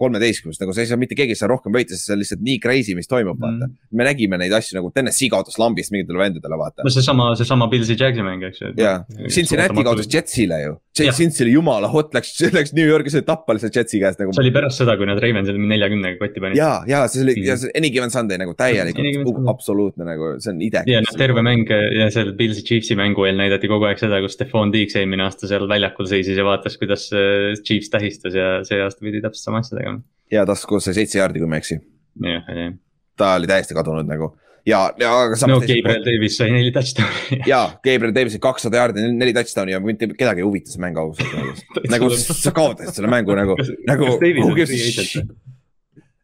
Kolmeteistkümnest, 0.00 0.62
nagu 0.62 0.74
sa 0.76 0.84
ei 0.84 0.90
saa 0.90 1.00
mitte 1.00 1.18
keegi 1.18 1.36
ei 1.36 1.40
saa 1.40 1.50
rohkem 1.50 1.74
võita, 1.76 1.94
sest 1.94 2.08
see 2.08 2.16
on 2.16 2.22
lihtsalt 2.22 2.44
nii 2.46 2.58
crazy, 2.62 2.96
mis 2.98 3.10
toimub 3.10 3.38
mm., 3.38 3.60
vaata. 3.60 3.96
me 3.96 4.08
nägime 4.08 4.40
neid 4.40 4.54
asju 4.56 4.78
nagu 4.78 4.92
TNS-i 4.94 5.30
kaotas 5.32 5.60
lambist 5.60 5.94
mingitele 5.94 6.22
vendadele, 6.22 6.60
vaata. 6.60 6.86
no 6.86 6.92
seesama, 6.92 7.32
seesama 7.38 7.70
Pilsi 7.72 7.98
Jagsi 8.00 8.26
mäng, 8.26 8.44
eks 8.50 8.64
ju. 8.64 8.72
jaa, 8.80 9.00
Cincinnati 9.28 9.86
kaotas 9.86 10.10
Jetsile 10.10 10.62
ju. 10.64 10.78
Cincy 11.00 11.44
oli 11.44 11.52
jumala 11.54 11.88
hot, 11.88 12.12
läks, 12.14 12.32
läks 12.56 12.72
New 12.76 12.86
Yorgis 12.86 13.14
oli 13.18 13.24
tappa 13.26 13.54
lihtsalt 13.56 13.76
Jetsi 13.76 14.00
käest 14.02 14.20
nagu. 14.20 14.34
see 14.34 14.42
oli 14.42 14.52
pärast 14.54 14.82
seda, 14.82 14.96
kui 14.98 15.08
nad 15.08 15.20
Ravensile 15.22 15.60
neljakümnega 15.70 16.18
kotti 16.20 16.42
panid. 16.42 16.58
ja, 16.58 16.70
ja 16.88 17.02
see 17.10 17.22
oli 17.24 17.36
ja 17.46 17.56
see 17.60 17.72
Any 17.78 17.92
Given 17.94 18.12
Sunday 18.12 18.40
nagu 18.40 18.54
täielikult, 18.58 19.30
absoluutne 19.50 20.06
nagu, 20.08 20.32
see 20.42 20.52
on 20.52 20.62
ide. 20.66 20.82
ja 20.90 21.02
noh, 21.04 21.16
terve 21.20 21.44
mäng 21.46 21.70
ja 21.70 22.10
seal 22.12 22.34
Pilsi 22.38 22.64
Chiefsi 22.66 22.98
mängu 22.98 23.24
eel 23.28 23.38
näidati 23.40 23.70
kogu 23.70 23.88
aeg 23.88 24.02
seda, 24.02 24.20
kus 24.24 24.36
Stefan 24.36 24.74
Diggs 24.74 24.98
eelmine 24.98 25.24
aasta 25.26 25.48
seal 25.50 25.68
väljakul 25.70 26.08
seisis 26.10 26.38
ja 26.38 26.46
vaatas, 26.46 26.76
kuidas 26.80 27.08
äh, 27.14 27.54
Chiefs 27.62 27.92
tähistas 27.92 28.36
ja 28.36 28.52
see 28.66 28.82
aasta 28.84 29.06
pidi 29.06 29.22
täpselt 29.24 29.46
sama 29.46 29.62
asja 29.64 29.78
tegema. 29.78 29.89
Ja 30.30 30.44
taskus 30.48 30.88
sai 30.88 30.96
seitse 31.00 31.18
jaardi, 31.20 31.42
kui 31.42 31.50
ma 31.50 31.58
ei 31.58 31.64
eksi. 31.64 31.80
jah, 32.26 32.54
jah. 32.60 32.76
ta 33.18 33.34
oli 33.38 33.50
täiesti 33.50 33.76
kadunud 33.76 34.08
nagu 34.08 34.32
ja, 34.66 34.80
ja 35.00 35.10
aga 35.24 35.36
samas. 35.40 35.62
no 35.62 35.68
Gabriel 35.68 36.04
Davis 36.06 36.38
sai 36.40 36.50
neli 36.54 36.72
touchdown'i 36.74 37.40
ja, 37.52 37.62
Gabriel 37.84 38.14
Davis 38.14 38.36
sai 38.36 38.42
kakssada 38.44 38.82
jaardi, 38.82 39.06
neli 39.16 39.34
touchdown'i 39.36 39.76
ja 39.76 39.82
mitte 39.84 40.10
kedagi 40.12 40.44
ei 40.44 40.48
huvita 40.48 40.72
see 40.72 40.82
mäng 40.82 41.00
ausalt 41.00 41.78
nagu 41.94 42.10
sa 42.16 42.54
kaotasid 42.56 43.00
selle 43.00 43.12
mängu 43.12 43.36
nagu, 43.38 43.58
nagu. 43.88 44.16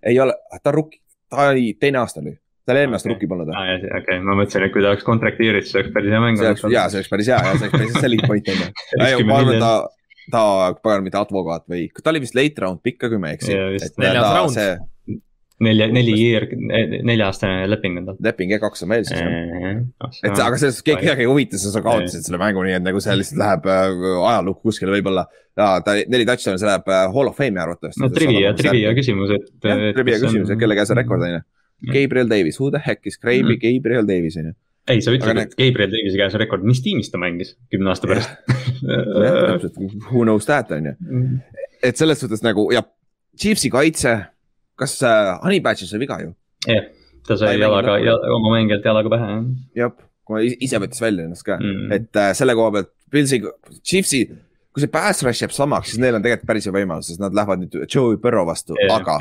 ei 0.06 0.18
ole, 0.22 0.34
ta 0.62 0.72
on 0.72 0.76
rukk, 0.80 0.98
ta 1.30 1.51
oli 1.52 1.72
teine 1.80 2.02
aasta 2.02 2.22
oli 2.24 2.36
tal 2.66 2.80
eelmine 2.80 2.98
aasta 2.98 3.10
rukki 3.12 3.28
polnud 3.30 3.51
või? 3.51 3.74
okei 3.78 4.01
okay., 4.01 4.22
ma 4.26 4.34
mõtlesin, 4.38 4.66
et 4.66 4.72
kui 4.74 4.82
ta 4.82 4.90
oleks 4.93 5.06
kontraktiiris, 5.06 5.68
see 5.70 5.80
oleks 5.80 5.93
päris 5.94 6.14
hea 6.14 6.22
mäng. 6.22 6.40
jaa, 6.43 6.88
see 6.90 7.01
oleks 7.01 7.12
päris 7.12 7.30
hea 7.30 7.38
ja 7.38 7.52
see 7.52 7.68
oleks 7.68 7.76
päris 7.76 8.01
selge 8.02 8.30
point 8.30 8.51
on 8.51 8.64
ju. 8.64 9.26
ma 9.28 9.38
arvan, 9.38 9.60
ta, 9.62 9.70
ta, 10.32 10.42
pagan, 10.82 11.06
mitte 11.06 11.20
advokaat 11.20 11.66
või, 11.70 11.86
ta 12.02 12.12
oli 12.12 12.22
vist 12.24 12.36
late 12.38 12.62
round 12.64 12.82
pikk 12.84 13.00
ka, 13.04 13.10
kui 13.12 13.22
ma 13.22 13.32
ei 13.32 13.40
eksi. 13.40 13.56
neljas 14.02 14.30
round. 14.36 14.84
nelja, 15.66 15.86
neli 15.88 16.12
year, 16.18 16.44
nelja-aastane 16.52 17.64
leping 17.70 18.02
on 18.02 18.10
tal. 18.10 18.20
leping 18.26 18.52
jah, 18.52 18.60
kaks 18.60 18.84
on 18.84 18.92
veel 18.92 19.06
siis 19.08 19.22
jah. 19.22 19.80
et 20.28 20.36
aga 20.36 20.60
sellest 20.60 20.84
keegi 20.84 21.06
kedagi 21.06 21.24
ei 21.24 21.30
huvita, 21.30 21.60
sa 21.60 21.82
kaotasid 21.84 22.26
selle 22.28 22.40
mängu, 22.42 22.64
nii 22.66 22.76
et 22.76 22.84
nagu 22.84 23.00
see 23.00 23.16
lihtsalt 23.16 23.40
läheb 23.40 23.68
äh, 23.72 24.06
ajalukku 24.32 24.68
kuskile 24.68 24.92
võib-olla. 24.98 25.26
jaa, 25.56 25.80
ta 25.84 25.96
neli 25.96 26.28
touchdown'i, 26.28 26.60
see 26.60 26.68
läheb 26.68 26.92
äh, 26.92 27.04
hall 27.16 27.32
of 27.32 27.38
fame'i 27.40 27.62
arvatavasti. 27.64 28.04
no 28.04 28.12
trivia, 28.12 28.52
trivia 28.58 28.92
küsimus, 28.98 29.32
et. 29.38 29.52
trivia 29.62 30.20
küsimus, 30.20 30.52
et 30.52 30.60
kelle 30.60 30.76
käes 30.78 30.92
on 30.92 31.00
rekord 31.00 31.24
on 31.24 31.38
ju 31.38 31.44
Mm. 31.82 31.92
Gabriel 31.92 32.28
Davis, 32.28 32.56
who 32.56 32.70
the 32.70 32.78
heck 32.78 33.06
is 33.06 33.18
mm. 33.22 33.60
Gabriel 33.60 34.06
Davis 34.06 34.36
on 34.36 34.44
ju. 34.44 34.52
Ei, 34.90 35.02
sa 35.02 35.14
ütlesid, 35.14 35.40
et 35.42 35.54
Gabriel 35.58 35.92
Davise 35.92 36.18
käes 36.18 36.36
on 36.36 36.42
rekord, 36.42 36.66
mis 36.66 36.82
tiimis 36.84 37.10
ta 37.12 37.20
mängis 37.20 37.54
kümne 37.72 37.92
aasta 37.92 38.10
pärast 38.10 38.52
jah, 38.82 39.40
täpselt, 39.56 39.80
who 40.08 40.24
knows 40.24 40.48
that 40.48 40.70
on 40.74 40.90
ju. 40.90 40.94
Mm. 41.08 41.38
et 41.82 42.00
selles 42.00 42.22
suhtes 42.22 42.44
nagu 42.46 42.68
ja 42.74 42.84
Chiefsi 43.36 43.68
kaitse, 43.72 44.14
kas 44.80 44.96
äh, 45.04 45.34
Honey 45.42 45.60
Badger 45.64 45.90
sai 45.90 46.00
viga 46.02 46.20
ju? 46.22 46.32
jah, 46.70 46.88
ta 47.26 47.38
sai 47.40 47.56
jalaga, 47.58 47.98
oma 48.36 48.54
mängijalt 48.56 48.86
jalaga 48.86 49.12
pähe. 49.16 49.30
jah, 49.78 49.94
kui 50.26 50.54
ise 50.54 50.80
võttis 50.82 51.02
välja 51.02 51.28
ennast 51.28 51.46
ka 51.46 51.58
mm., 51.60 51.92
et 51.98 52.22
äh, 52.22 52.32
selle 52.38 52.56
koha 52.58 52.74
pealt 52.78 52.92
Pilsi, 53.10 53.38
Chiefsi 53.86 54.24
kui 54.26 54.82
see 54.82 54.92
pass 54.92 55.22
rush 55.24 55.40
jääb 55.40 55.54
samaks, 55.56 55.92
siis 55.92 56.00
neil 56.02 56.18
on 56.18 56.24
tegelikult 56.24 56.50
päris 56.50 56.66
hea 56.68 56.74
võimalus, 56.74 57.06
sest 57.08 57.22
nad 57.22 57.36
lähevad 57.36 57.62
nüüd 57.62 57.78
Joe 57.86 58.18
Burrow 58.20 58.44
vastu 58.44 58.76
yeah,, 58.76 58.98
aga 58.98 59.14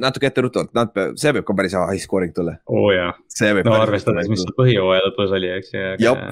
natuke 0.00 0.30
etteruttavalt, 0.30 0.72
nad, 0.76 0.96
see 1.20 1.34
võib 1.36 1.46
ka 1.48 1.58
päris 1.58 1.76
high 1.76 2.02
scoring 2.02 2.32
tulla. 2.36 2.56
oo 2.70 2.86
oh, 2.88 2.94
jaa. 2.94 3.12
no 3.66 3.76
arvestades, 3.80 4.30
mis 4.32 4.44
põhjooaja 4.56 5.04
lõpus 5.08 5.36
oli, 5.36 5.52
eks 5.58 5.74
ju. 5.74 5.84
jah, 6.04 6.24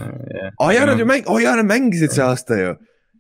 aa 0.61 0.73
jaa, 0.77 0.89
nad 0.91 1.01
ju 1.01 1.07
mäng-, 1.09 1.29
oo 1.31 1.39
jaa, 1.43 1.55
nad 1.61 1.69
mängisid 1.69 2.15
see 2.15 2.25
aasta 2.25 2.59
ju. 2.61 2.75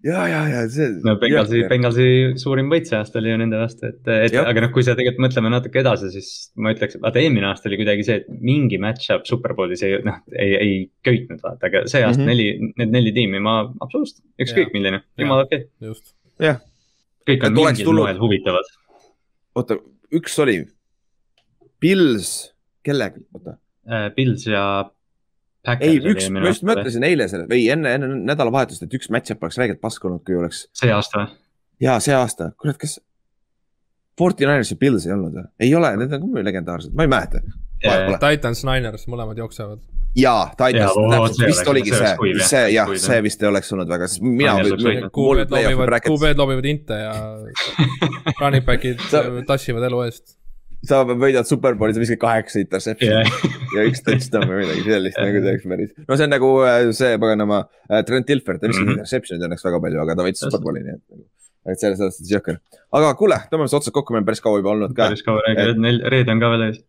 ja, 0.05 0.27
ja, 0.29 0.43
ja 0.53 0.65
see. 0.73 0.91
no 1.07 1.17
Bengalsi, 1.21 1.63
Bengalsi 1.71 2.09
suurim 2.41 2.69
võit 2.73 2.91
see 2.91 2.99
aasta 2.99 3.21
oli 3.23 3.33
ju 3.33 3.39
nende 3.41 3.61
vastu, 3.61 3.89
et, 3.93 4.03
et 4.27 4.37
ja. 4.37 4.45
aga 4.51 4.67
noh, 4.67 4.73
kui 4.75 4.85
sa 4.87 4.97
tegelikult 4.99 5.27
mõtleme 5.29 5.55
natuke 5.55 5.81
edasi, 5.81 6.13
siis 6.15 6.31
ma 6.61 6.75
ütleks, 6.77 6.99
et 6.99 7.07
vaata 7.07 7.23
eelmine 7.23 7.49
aasta 7.51 7.71
oli 7.71 7.81
kuidagi 7.81 8.07
see, 8.07 8.21
et 8.21 8.45
mingi 8.45 8.81
match-up 8.83 9.25
Superbowlis 9.31 9.87
ei, 9.89 9.97
noh, 10.05 10.21
ei, 10.37 10.53
ei 10.61 10.77
köitnud 11.09 11.41
vaata, 11.45 11.73
aga 11.73 11.87
see 11.89 12.05
aasta 12.05 12.21
mm 12.21 12.29
-hmm. 12.29 12.35
neli, 12.35 12.75
need 12.83 12.95
neli 12.99 13.17
tiimi, 13.17 13.43
ma 13.45 13.63
absoluutselt, 13.65 14.23
ükskõik 14.45 14.77
milline, 14.77 15.03
jumala 15.21 15.49
okei 15.49 15.65
okay.. 15.65 15.89
just. 15.89 16.15
jah. 16.43 16.61
kõik 17.25 17.49
on 17.49 17.61
mingil 17.63 17.93
moel 18.03 18.21
huvitavad. 18.21 18.73
oota 19.55 19.81
üks 20.19 20.37
oli, 20.43 20.59
Pils, 21.83 22.29
kellega, 22.87 23.21
oota. 23.37 23.57
Pils 24.17 24.47
äh, 24.49 24.55
ja. 24.55 24.67
ei, 25.85 25.99
üks, 26.01 26.31
ma 26.33 26.47
just 26.49 26.65
mõtlesin 26.65 27.05
eile 27.05 27.27
selle 27.29 27.49
või 27.51 27.67
enne, 27.73 27.97
enne 27.99 28.09
nädalavahetust, 28.31 28.87
et 28.87 28.95
üks 28.97 29.11
match-up 29.13 29.45
oleks 29.45 29.61
väikselt 29.61 29.83
pask 29.83 30.07
olnud, 30.09 30.25
kui 30.25 30.39
oleks. 30.39 30.67
see 30.77 30.93
aasta 30.95 31.21
või? 31.21 31.35
jaa, 31.85 31.99
see 32.05 32.17
aasta, 32.17 32.53
kurat, 32.61 32.81
kas. 32.81 32.99
Forty 34.15 34.47
Niners 34.47 34.71
ja 34.71 34.79
Pils 34.79 35.09
ei 35.09 35.13
olnud 35.17 35.37
või? 35.37 35.49
ei 35.67 35.75
ole, 35.77 35.91
need 36.01 36.17
on 36.17 36.31
ka 36.31 36.47
legendaarsed, 36.47 36.95
ma 36.97 37.07
ei 37.07 37.13
mäleta. 37.13 37.43
Titans, 38.23 38.63
Niners, 38.65 39.05
mõlemad 39.13 39.37
jooksevad 39.43 39.83
jaa, 40.19 40.45
Titans, 40.59 40.95
täpselt 40.95 41.49
vist 41.49 41.71
oligi 41.71 41.93
see, 41.95 42.15
see 42.47 42.63
jah, 42.75 42.93
see 43.01 43.19
vist 43.25 43.43
ei 43.43 43.51
oleks 43.51 43.75
olnud 43.75 43.91
väga, 43.91 44.09
sest 44.11 44.25
mina. 44.25 44.55
QB-d 44.63 45.51
lobivad, 45.51 45.99
QB-d 46.07 46.41
lobivad 46.41 46.71
inte 46.71 47.01
ja 47.01 47.13
running 48.41 48.65
back'id 48.67 49.03
tassivad 49.49 49.87
elu 49.91 50.03
eest. 50.07 50.39
sa 50.85 51.01
võidad 51.09 51.49
superbowli, 51.49 51.97
sa 51.97 52.03
viskad 52.03 52.21
kaheksa 52.21 52.61
interception'i 52.61 53.23
yeah. 53.25 53.61
ja 53.73 53.87
üks 53.89 54.05
touchdown 54.05 54.51
või 54.51 54.65
midagi 54.67 54.85
sellist 54.85 55.17
nagu 55.17 55.41
see 55.41 55.55
oleks 55.55 55.69
päris. 55.71 55.95
no 56.05 56.19
see 56.19 56.27
on 56.29 56.35
nagu 56.37 56.51
äh, 56.69 56.81
see 56.97 57.15
paganama 57.23 57.63
äh, 57.89 58.03
Trent 58.05 58.29
Dilfer, 58.29 58.59
ta 58.61 58.69
viskas 58.69 58.83
mm 58.83 58.91
-hmm. 58.91 58.99
interception'id 58.99 59.49
õnneks 59.49 59.65
väga 59.65 59.81
palju, 59.87 60.03
aga 60.05 60.19
ta 60.19 60.27
võitis 60.29 60.45
superbowli, 60.45 60.85
nii 60.85 60.99
et 60.99 61.05
nagu 61.09 61.25
et 61.73 61.81
selles 61.81 61.97
suhtes 61.97 62.29
jõhker. 62.29 62.61
aga 62.93 63.15
kuule, 63.17 63.41
tõmbame 63.49 63.73
siis 63.73 63.81
otsad 63.81 63.97
kokku, 63.97 64.13
me 64.13 64.21
oleme 64.21 64.29
päris 64.29 64.45
kaua 64.45 64.61
juba 64.61 64.75
olnud 64.77 64.93
ka. 64.93 65.09
päris 65.09 65.25
kaua 65.25 65.41
räägime, 65.47 65.95
reede 66.13 66.37
on 66.37 66.43
ka 66.45 66.53
veel 66.53 66.67
ees 66.69 66.85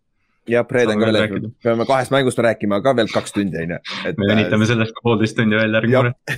jah, 0.50 0.66
reede 0.78 0.94
on 0.94 1.02
ka 1.02 1.12
veel, 1.12 1.48
peame 1.64 1.88
kahest 1.90 2.14
mängust 2.14 2.40
rääkima 2.46 2.80
ka 2.86 2.94
veel 2.98 3.10
kaks 3.12 3.36
tundi, 3.36 3.62
on 3.64 3.76
ju. 3.76 3.80
me 4.20 4.30
venitame 4.32 4.68
sellest 4.70 4.96
ka 4.96 5.04
poolteist 5.06 5.38
tundi 5.40 5.58
välja 5.58 5.82
järgmine 5.82 5.98
kord. 5.98 6.36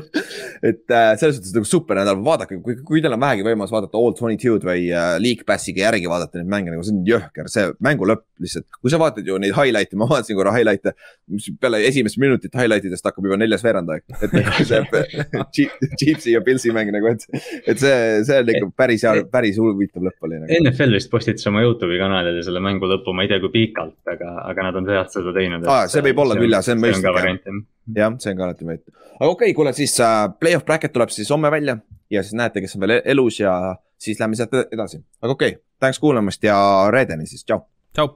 et 0.70 0.94
äh, 0.96 1.12
selles 1.20 1.38
suhtes 1.38 1.54
nagu 1.56 1.68
super 1.68 2.00
nädal, 2.00 2.20
vaadake, 2.24 2.60
kui, 2.64 2.78
kui 2.86 3.04
teil 3.04 3.16
on 3.16 3.22
vähegi 3.22 3.46
võimalus 3.46 3.74
vaadata 3.74 4.00
All 4.00 4.16
Twenty 4.16 4.40
Two'd 4.40 4.66
või 4.66 4.88
äh, 4.88 5.14
League 5.22 5.46
Passiga 5.48 5.86
järgi 5.86 6.10
vaadata 6.10 6.40
neid 6.40 6.50
mänge, 6.52 6.74
nagu 6.74 6.86
see 6.86 6.96
on 6.96 7.04
jõhker, 7.08 7.50
see 7.52 7.68
mängu 7.84 8.08
lõpp 8.08 8.26
lihtsalt. 8.40 8.66
kui 8.80 8.92
sa 8.92 9.00
vaatad 9.00 9.26
ju 9.26 9.36
neid 9.40 9.54
highlight'e, 9.56 9.98
ma 10.00 10.08
vaatasin 10.10 10.38
korra 10.38 10.54
highlight'e, 10.54 10.94
mis 11.34 11.48
peale 11.60 11.82
esimest 11.88 12.18
minutit 12.22 12.56
highlight 12.56 12.86
idest 12.88 13.06
hakkab 13.06 13.26
juba 13.28 13.38
neljas 13.40 13.64
veerandaeg. 13.64 14.04
et 14.20 14.36
nagu 14.36 14.66
see 14.66 14.80
Chiefsi 16.00 16.34
ja 16.34 16.40
Pilsi 16.44 16.72
mäng 16.74 16.92
nagu, 16.94 17.12
et, 17.12 17.26
et 17.68 17.80
see, 17.80 17.96
see 18.26 18.40
on 18.40 18.52
ikka 18.54 18.70
päris 18.82 19.04
hea, 19.06 19.24
päris 19.32 19.60
huvitav 19.60 20.04
lõpp 20.06 20.28
oli 20.28 20.40
nagu.. 20.40 20.60
NFL 20.64 20.96
vist 20.96 21.12
postitas 21.12 21.46
oma 21.50 21.64
Youtube'i 21.64 22.00
kanalile 22.00 22.44
selle 22.46 22.62
mängu 22.64 22.88
lõpu, 22.90 23.14
ma 23.16 23.26
ei 23.26 23.32
tea, 23.32 23.40
kui 23.42 23.49
pikalt, 23.52 23.98
aga, 24.10 24.32
aga 24.50 24.66
nad 24.68 24.80
on 24.80 24.88
see 24.88 24.98
aasta 24.98 25.20
seda 25.20 25.34
teinud. 25.36 25.68
aa, 25.68 25.86
see 25.90 26.04
võib 26.08 26.24
olla 26.24 26.38
küll 26.38 26.56
jah, 26.56 26.64
see 26.66 26.76
on 26.76 26.82
mõistlik. 26.84 27.62
jah, 27.96 28.16
see 28.22 28.32
on 28.32 28.40
ka 28.40 28.48
alati 28.48 28.68
mõistlik. 28.68 28.96
aga 28.96 29.30
okei 29.30 29.50
okay,, 29.50 29.56
kuule 29.58 29.74
siis 29.76 29.96
äh, 30.04 30.24
play-off 30.40 30.66
bracket 30.68 30.94
tuleb 30.96 31.14
siis 31.14 31.30
homme 31.34 31.52
välja 31.52 31.78
ja 32.10 32.24
siis 32.26 32.38
näete, 32.40 32.64
kes 32.64 32.76
on 32.76 32.86
veel 32.86 32.98
elus 33.04 33.40
ja 33.42 33.54
siis 34.00 34.20
lähme 34.20 34.38
sealt 34.38 34.56
edasi. 34.64 35.02
aga 35.22 35.36
okei 35.36 35.54
okay,, 35.56 35.64
tänks 35.82 36.02
kuulamast 36.02 36.44
ja 36.44 36.58
reedeni 36.90 37.26
siis, 37.30 37.44
tšau. 37.44 37.64
tšau. 37.94 38.14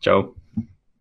tšau. 0.00 0.24